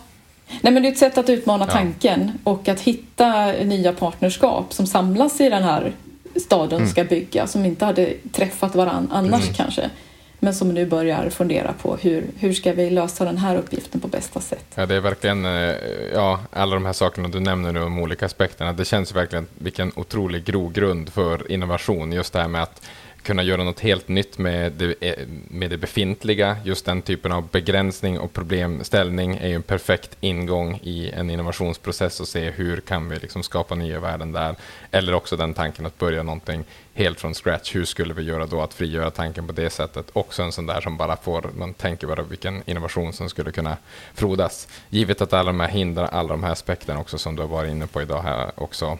Nej, 0.60 0.72
men 0.72 0.82
det 0.82 0.88
är 0.88 0.92
ett 0.92 0.98
sätt 0.98 1.18
att 1.18 1.30
utmana 1.30 1.64
ja. 1.68 1.72
tanken 1.72 2.32
och 2.44 2.68
att 2.68 2.80
hitta 2.80 3.52
nya 3.52 3.92
partnerskap 3.92 4.72
som 4.72 4.86
samlas 4.86 5.40
i 5.40 5.48
den 5.48 5.62
här 5.62 5.92
staden 6.36 6.78
mm. 6.78 6.90
ska 6.90 7.04
bygga 7.04 7.46
som 7.46 7.64
inte 7.64 7.84
hade 7.84 8.14
träffat 8.32 8.74
varandra 8.74 9.16
annars 9.16 9.42
mm. 9.42 9.54
kanske. 9.54 9.90
Men 10.38 10.54
som 10.54 10.68
nu 10.68 10.86
börjar 10.86 11.30
fundera 11.30 11.72
på 11.72 11.96
hur, 11.96 12.26
hur 12.38 12.52
ska 12.52 12.72
vi 12.72 12.90
lösa 12.90 13.24
den 13.24 13.38
här 13.38 13.56
uppgiften 13.56 14.00
på 14.00 14.08
bästa 14.08 14.40
sätt. 14.40 14.64
Ja, 14.74 14.86
det 14.86 14.94
är 14.94 15.00
verkligen, 15.00 15.44
eh, 15.44 15.74
ja, 16.14 16.40
alla 16.52 16.74
de 16.74 16.84
här 16.84 16.92
sakerna 16.92 17.28
du 17.28 17.40
nämner 17.40 17.72
nu, 17.72 17.80
de 17.80 17.98
olika 17.98 18.26
aspekterna, 18.26 18.72
det 18.72 18.84
känns 18.84 19.14
verkligen 19.14 19.46
vilken 19.58 19.92
otrolig 19.96 20.44
grogrund 20.44 21.12
för 21.12 21.52
innovation, 21.52 22.12
just 22.12 22.32
det 22.32 22.40
här 22.40 22.48
med 22.48 22.62
att 22.62 22.82
kunna 23.26 23.42
göra 23.42 23.64
något 23.64 23.80
helt 23.80 24.08
nytt 24.08 24.38
med 24.38 24.72
det, 24.72 24.94
eh, 25.00 25.26
med 25.48 25.70
det 25.70 25.76
befintliga. 25.78 26.56
Just 26.64 26.86
den 26.86 27.02
typen 27.02 27.32
av 27.32 27.48
begränsning 27.48 28.18
och 28.18 28.32
problemställning 28.32 29.36
är 29.36 29.48
ju 29.48 29.54
en 29.54 29.62
perfekt 29.62 30.16
ingång 30.20 30.80
i 30.82 31.10
en 31.10 31.30
innovationsprocess 31.30 32.20
och 32.20 32.28
se 32.28 32.50
hur 32.50 32.80
kan 32.80 33.08
vi 33.08 33.16
liksom 33.16 33.42
skapa 33.42 33.74
nya 33.74 34.00
värden 34.00 34.32
där. 34.32 34.54
Eller 34.90 35.14
också 35.14 35.36
den 35.36 35.54
tanken 35.54 35.86
att 35.86 35.98
börja 35.98 36.22
någonting 36.22 36.64
helt 36.96 37.20
från 37.20 37.34
scratch. 37.34 37.74
Hur 37.74 37.84
skulle 37.84 38.14
vi 38.14 38.22
göra 38.22 38.46
då 38.46 38.62
att 38.62 38.74
frigöra 38.74 39.10
tanken 39.10 39.46
på 39.46 39.52
det 39.52 39.70
sättet? 39.70 40.06
Också 40.12 40.42
en 40.42 40.52
sån 40.52 40.66
där 40.66 40.80
som 40.80 40.96
bara 40.96 41.16
får, 41.16 41.50
man 41.56 41.74
tänker 41.74 42.06
bara 42.06 42.22
vilken 42.22 42.62
innovation 42.66 43.12
som 43.12 43.28
skulle 43.28 43.52
kunna 43.52 43.76
frodas. 44.14 44.68
Givet 44.88 45.20
att 45.20 45.32
alla 45.32 45.46
de 45.52 45.60
här 45.60 45.68
hindrar, 45.68 46.08
alla 46.08 46.28
de 46.28 46.44
här 46.44 46.52
aspekterna 46.52 47.00
också 47.00 47.18
som 47.18 47.36
du 47.36 47.42
har 47.42 47.48
varit 47.48 47.70
inne 47.70 47.86
på 47.86 48.02
idag 48.02 48.22
här 48.22 48.50
också, 48.54 48.98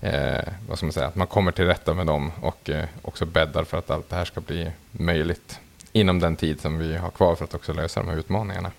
eh, 0.00 0.44
vad 0.68 0.76
ska 0.76 0.86
man 0.86 0.92
säga, 0.92 1.06
att 1.06 1.14
man 1.14 1.26
kommer 1.26 1.52
till 1.52 1.66
rätta 1.66 1.94
med 1.94 2.06
dem 2.06 2.32
och 2.40 2.70
eh, 2.70 2.84
också 3.02 3.26
bäddar 3.26 3.64
för 3.64 3.78
att 3.78 3.90
allt 3.90 4.08
det 4.08 4.16
här 4.16 4.24
ska 4.24 4.40
bli 4.40 4.70
möjligt 4.90 5.60
inom 5.92 6.20
den 6.20 6.36
tid 6.36 6.60
som 6.60 6.78
vi 6.78 6.96
har 6.96 7.10
kvar 7.10 7.34
för 7.34 7.44
att 7.44 7.54
också 7.54 7.72
lösa 7.72 8.00
de 8.00 8.08
här 8.08 8.16
utmaningarna. 8.16 8.70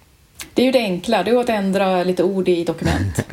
Det 0.54 0.62
är 0.62 0.66
ju 0.66 0.72
det 0.72 0.80
enkla, 0.80 1.24
det 1.24 1.32
är 1.32 1.40
att 1.40 1.50
ändra 1.50 2.04
lite 2.04 2.24
ord 2.24 2.48
i 2.50 2.64
dokument. 2.64 3.26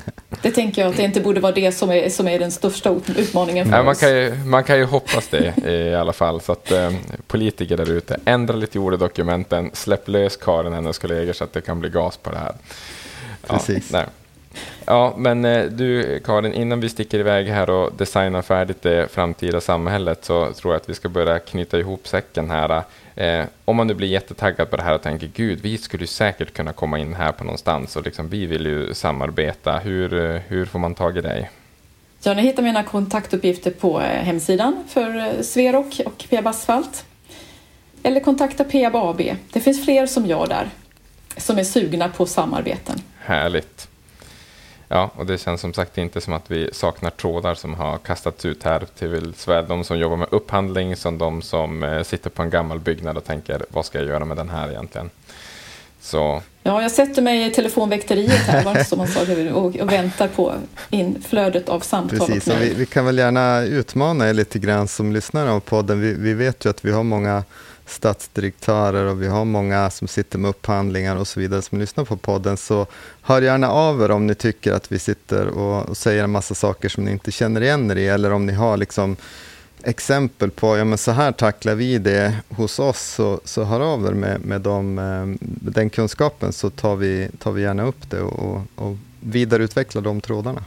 Det 0.43 0.51
tänker 0.51 0.83
jag 0.83 0.91
att 0.91 0.97
det 0.97 1.03
inte 1.03 1.21
borde 1.21 1.41
vara 1.41 1.53
det 1.53 1.73
som 1.73 1.91
är, 1.91 2.09
som 2.09 2.29
är 2.29 2.39
den 2.39 2.53
största 2.53 2.95
utmaningen 3.17 3.65
för 3.65 3.71
Nej, 3.71 3.81
oss. 3.81 3.87
Man 3.87 3.95
kan, 3.95 4.11
ju, 4.11 4.35
man 4.35 4.65
kan 4.65 4.79
ju 4.79 4.85
hoppas 4.85 5.29
det 5.29 5.71
i 5.71 5.95
alla 5.95 6.13
fall. 6.13 6.41
Så 6.41 6.53
att 6.53 6.73
eh, 6.73 6.91
politiker 7.27 7.77
där 7.77 7.91
ute, 7.91 8.21
ändra 8.25 8.57
lite 8.57 8.79
ord 8.79 8.95
i 8.95 8.97
dokumenten, 8.97 9.71
släpp 9.73 10.09
lös 10.09 10.37
Karin 10.37 10.67
och 10.67 10.75
hennes 10.75 10.99
kollegor 10.99 11.33
så 11.33 11.45
att 11.45 11.53
det 11.53 11.61
kan 11.61 11.81
bli 11.81 11.91
gas 11.91 12.17
på 12.17 12.31
det 12.31 12.39
här. 12.39 12.55
Ja, 13.47 13.55
Precis. 13.55 13.93
Nej. 13.93 14.07
Ja, 14.85 15.15
men 15.17 15.45
eh, 15.45 15.65
du 15.65 16.21
Karin, 16.25 16.55
innan 16.55 16.81
vi 16.81 16.89
sticker 16.89 17.19
iväg 17.19 17.47
här 17.47 17.71
och 17.71 17.93
designar 17.97 18.43
färdigt 18.43 18.83
det 18.83 19.13
framtida 19.13 19.61
samhället 19.61 20.25
så 20.25 20.53
tror 20.53 20.75
jag 20.75 20.81
att 20.81 20.89
vi 20.89 20.95
ska 20.95 21.09
börja 21.09 21.39
knyta 21.39 21.79
ihop 21.79 22.09
säcken 22.09 22.51
här. 22.51 22.83
Eh, 23.17 23.45
om 23.65 23.77
man 23.77 23.87
nu 23.87 23.95
blir 23.95 24.09
jättetaggad 24.09 24.71
på 24.71 24.77
det 24.77 24.83
här 24.83 24.95
och 24.95 25.03
tänker 25.03 25.31
gud, 25.35 25.61
vi 25.63 25.79
skulle 25.79 26.07
säkert 26.07 26.53
kunna 26.53 26.73
komma 26.73 26.99
in 26.99 27.15
här 27.15 27.33
på 27.33 27.45
någonstans 27.45 27.97
och 27.97 28.05
liksom, 28.05 28.29
vi 28.29 28.47
vill 28.47 28.67
ju 28.67 28.95
samarbeta. 28.95 29.79
Hur, 29.79 30.15
eh, 30.15 30.41
hur 30.49 30.67
får 30.67 30.79
man 30.79 30.95
tag 30.95 31.19
i 31.19 31.21
dig? 31.21 31.51
Ja, 32.23 32.35
ni 32.35 32.43
hittar 32.43 32.63
mina 32.63 32.83
kontaktuppgifter 32.83 33.71
på 33.71 34.01
eh, 34.01 34.07
hemsidan 34.07 34.85
för 34.89 35.43
Sverok 35.43 36.01
och 36.07 36.25
Peab 36.31 36.47
Asfalt. 36.47 37.05
Eller 38.03 38.21
kontakta 38.21 38.65
Peab 38.65 38.97
AB. 38.97 39.21
Det 39.53 39.61
finns 39.61 39.85
fler 39.85 40.07
som 40.07 40.27
jag 40.27 40.49
där, 40.49 40.71
som 41.37 41.59
är 41.59 41.65
sugna 41.65 42.09
på 42.09 42.27
samarbeten. 42.27 43.01
Härligt. 43.19 43.89
Ja, 44.95 45.11
och 45.17 45.27
det 45.27 45.39
känns 45.39 45.61
som 45.61 45.73
sagt 45.73 45.99
inte 45.99 46.21
som 46.21 46.33
att 46.33 46.51
vi 46.51 46.69
saknar 46.73 47.11
trådar 47.11 47.55
som 47.55 47.75
har 47.75 47.99
kastats 47.99 48.45
ut 48.45 48.63
här 48.63 48.87
till 48.99 49.35
såväl 49.37 49.69
de 49.69 49.85
som 49.85 49.99
jobbar 49.99 50.17
med 50.17 50.29
upphandling 50.31 50.97
som 50.97 51.19
de 51.19 51.43
som 51.43 51.83
eh, 51.83 52.03
sitter 52.03 52.31
på 52.31 52.43
en 52.43 52.51
gammal 52.51 52.81
byggnad 52.81 53.17
och 53.17 53.25
tänker 53.25 53.65
vad 53.69 53.87
ska 53.87 53.99
jag 53.99 54.09
göra 54.09 54.25
med 54.25 54.37
den 54.37 54.49
här 54.49 54.71
egentligen? 54.71 55.11
Så. 56.01 56.43
Ja, 56.63 56.83
jag 56.83 56.91
sätter 56.91 57.23
mig 57.23 57.47
i 57.47 57.51
telefonväkteriet 57.51 58.47
här, 58.47 58.65
var 58.65 58.85
som 58.85 58.99
man 58.99 59.09
sa, 59.09 59.21
och, 59.53 59.77
och 59.77 59.93
väntar 59.93 60.29
på 60.29 60.55
inflödet 60.91 61.69
av 61.69 61.81
samtal. 61.81 62.19
Precis, 62.19 62.47
och 62.47 62.63
vi, 62.63 62.75
vi, 62.75 62.87
kan 62.87 63.07
väl 63.07 63.19
gärna 63.19 63.63
utmana 63.63 64.29
er 64.29 64.35
lite 64.35 64.59
grann 64.59 64.89
som 64.89 65.13
lyssnar 65.13 65.47
av 65.47 65.61
podden. 65.61 66.01
Vi, 66.01 66.15
vi 66.15 66.35
vet 66.35 66.65
ju 66.65 66.71
att 66.71 66.85
vi 66.85 66.93
har 66.93 67.03
många 67.03 67.45
stadsdirektörer 67.87 69.05
och 69.05 69.23
vi 69.23 69.27
har 69.27 69.45
många 69.45 69.91
som 69.91 70.09
sitter 70.09 70.39
med 70.39 70.49
upphandlingar 70.49 71.17
och 71.17 71.29
så 71.29 71.41
vidare 71.41 71.63
som 71.63 71.79
lyssnar 71.79 72.05
på 72.05 72.17
podden. 72.17 72.57
Så 72.57 72.87
hör 73.23 73.43
gärna 73.43 73.71
av 73.71 74.03
er 74.03 74.11
om 74.11 74.27
ni 74.27 74.35
tycker 74.35 74.73
att 74.73 74.93
vi 74.93 74.99
sitter 74.99 75.47
och, 75.47 75.89
och 75.89 75.97
säger 75.97 76.25
en 76.25 76.31
massa 76.31 76.55
saker 76.55 76.89
som 76.89 77.05
ni 77.05 77.11
inte 77.11 77.33
känner 77.33 77.61
igen 77.61 77.91
er 77.91 77.97
i 77.97 78.09
eller 78.09 78.33
om 78.33 78.47
ni 78.47 78.53
har 78.53 78.77
liksom 78.77 79.17
exempel 79.83 80.51
på, 80.51 80.77
ja 80.79 80.85
men 80.85 80.99
så 80.99 81.11
här 81.11 81.33
tacklar 81.33 81.75
vi 81.75 81.99
det 81.99 82.37
hos 82.49 82.79
oss, 82.79 83.01
så, 83.01 83.41
så 83.45 83.65
hör 83.65 83.81
av 83.81 84.07
er 84.07 84.13
med, 84.13 84.41
med, 84.41 84.67
eh, 84.67 84.83
med 84.83 85.39
den 85.73 85.91
kunskapen 85.91 86.53
så 86.53 86.71
tar 86.71 86.97
vi, 86.97 87.29
tar 87.39 87.53
vi 87.53 87.63
gärna 87.63 87.83
upp 87.83 88.11
det 88.11 88.21
och, 88.21 88.63
och 88.75 88.97
vidareutvecklar 89.21 90.03
de 90.03 90.21
trådarna. 90.21 90.65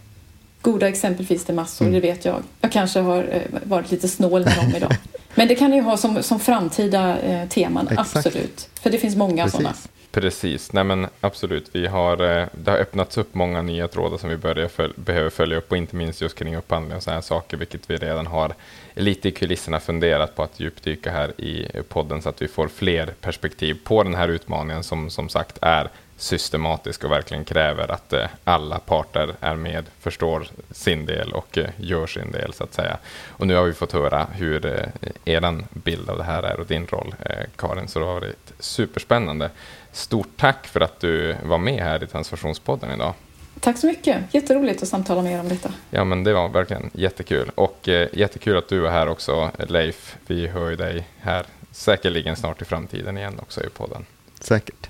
Goda 0.61 0.87
exempel 0.87 1.25
finns 1.25 1.45
det 1.45 1.53
massor, 1.53 1.85
mm. 1.85 1.93
det 1.93 2.07
vet 2.07 2.25
jag. 2.25 2.43
Jag 2.61 2.71
kanske 2.71 2.99
har 2.99 3.27
eh, 3.31 3.41
varit 3.63 3.91
lite 3.91 4.07
snål 4.07 4.45
med 4.45 4.55
dem 4.55 4.75
idag. 4.75 4.95
Men 5.37 5.47
det 5.47 5.55
kan 5.55 5.71
ni 5.71 5.79
ha 5.79 5.97
som, 5.97 6.23
som 6.23 6.39
framtida 6.39 7.19
eh, 7.19 7.49
teman, 7.49 7.87
Exakt. 7.87 8.15
absolut. 8.15 8.69
För 8.81 8.89
det 8.89 8.97
finns 8.97 9.15
många 9.15 9.49
sådana. 9.49 9.73
Precis, 10.11 10.73
nej 10.73 10.83
men 10.83 11.07
absolut. 11.21 11.69
Vi 11.71 11.87
har, 11.87 12.39
eh, 12.39 12.47
det 12.51 12.71
har 12.71 12.77
öppnats 12.77 13.17
upp 13.17 13.33
många 13.33 13.61
nya 13.61 13.87
trådar 13.87 14.17
som 14.17 14.29
vi 14.29 14.37
börjar 14.37 14.67
föl 14.67 14.93
behöver 14.95 15.29
följa 15.29 15.57
upp 15.57 15.71
och 15.71 15.77
inte 15.77 15.95
minst 15.95 16.21
just 16.21 16.35
kring 16.35 16.55
upphandling 16.55 16.97
och 16.97 17.03
sådana 17.03 17.21
saker, 17.21 17.57
vilket 17.57 17.89
vi 17.89 17.95
redan 17.95 18.27
har 18.27 18.53
lite 18.93 19.29
i 19.29 19.31
kulisserna 19.31 19.79
funderat 19.79 20.35
på 20.35 20.43
att 20.43 20.59
djupdyka 20.59 21.11
här 21.11 21.41
i 21.41 21.67
podden 21.89 22.21
så 22.21 22.29
att 22.29 22.41
vi 22.41 22.47
får 22.47 22.67
fler 22.67 23.13
perspektiv 23.21 23.77
på 23.83 24.03
den 24.03 24.15
här 24.15 24.27
utmaningen 24.27 24.83
som 24.83 25.09
som 25.09 25.29
sagt 25.29 25.57
är 25.61 25.89
systematisk 26.17 27.03
och 27.03 27.11
verkligen 27.11 27.45
kräver 27.45 27.91
att 27.91 28.13
eh, 28.13 28.27
alla 28.43 28.79
parter 28.79 29.35
är 29.39 29.55
med, 29.55 29.85
förstår 29.99 30.47
sin 30.71 31.05
del 31.05 31.31
och 31.31 31.57
eh, 31.57 31.69
gör 31.77 32.07
sin 32.07 32.31
del 32.31 32.53
så 32.53 32.63
att 32.63 32.73
säga. 32.73 32.97
Och 33.27 33.47
nu 33.47 33.55
har 33.55 33.63
vi 33.63 33.73
fått 33.73 33.91
höra 33.91 34.27
hur 34.33 34.65
eh, 34.65 34.87
er 35.25 35.63
bild 35.73 36.09
av 36.09 36.17
det 36.17 36.23
här 36.23 36.43
är 36.43 36.59
och 36.59 36.65
din 36.65 36.87
roll 36.87 37.15
Karin, 37.55 37.87
så 37.87 37.99
det 37.99 38.05
har 38.05 38.13
varit 38.13 38.53
superspännande. 38.59 39.49
Stort 39.91 40.29
tack 40.37 40.67
för 40.67 40.81
att 40.81 40.99
du 40.99 41.35
var 41.43 41.57
med 41.57 41.83
här 41.83 42.03
i 42.03 42.07
Transformationspodden 42.07 42.91
idag. 42.91 43.13
Tack 43.59 43.77
så 43.77 43.87
mycket, 43.87 44.33
jätteroligt 44.33 44.83
att 44.83 44.87
samtala 44.87 45.21
med 45.21 45.33
er 45.33 45.39
om 45.39 45.49
detta. 45.49 45.73
Ja 45.89 46.03
men 46.03 46.23
det 46.23 46.33
var 46.33 46.49
verkligen 46.49 46.89
jättekul 46.93 47.51
och 47.55 47.87
jättekul 48.13 48.57
att 48.57 48.69
du 48.69 48.87
är 48.87 48.91
här 48.91 49.09
också 49.09 49.51
Leif. 49.67 50.17
Vi 50.27 50.47
hör 50.47 50.69
ju 50.69 50.75
dig 50.75 51.07
här 51.19 51.45
säkerligen 51.71 52.35
snart 52.35 52.61
i 52.61 52.65
framtiden 52.65 53.17
igen 53.17 53.39
också 53.41 53.63
i 53.63 53.69
podden. 53.69 54.05
Säkert. 54.39 54.89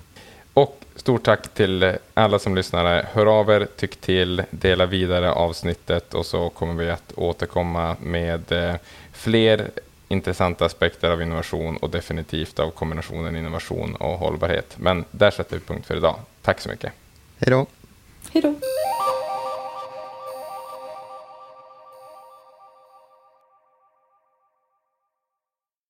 Och 0.57 0.79
stort 0.95 1.23
tack 1.23 1.53
till 1.53 1.97
alla 2.13 2.39
som 2.39 2.55
lyssnade. 2.55 3.07
Hör 3.13 3.25
av 3.25 3.49
er, 3.49 3.67
tyck 3.75 3.95
till, 3.95 4.43
dela 4.49 4.85
vidare 4.85 5.31
avsnittet 5.31 6.13
och 6.13 6.25
så 6.25 6.49
kommer 6.49 6.73
vi 6.73 6.89
att 6.89 7.13
återkomma 7.15 7.95
med 8.01 8.51
eh, 8.51 8.75
fler 9.13 9.69
intressanta 10.07 10.65
aspekter 10.65 11.09
av 11.09 11.21
innovation 11.21 11.77
och 11.77 11.89
definitivt 11.89 12.59
av 12.59 12.69
kombinationen 12.69 13.35
innovation 13.35 13.95
och 13.95 14.17
hållbarhet. 14.17 14.75
Men 14.77 15.05
där 15.11 15.31
sätter 15.31 15.55
vi 15.55 15.61
punkt 15.65 15.87
för 15.87 15.97
idag. 15.97 16.19
Tack 16.41 16.61
så 16.61 16.69
mycket. 16.69 16.91
Hej 17.39 17.51
då. 17.51 17.65
Hej 18.31 18.41
då. 18.41 18.55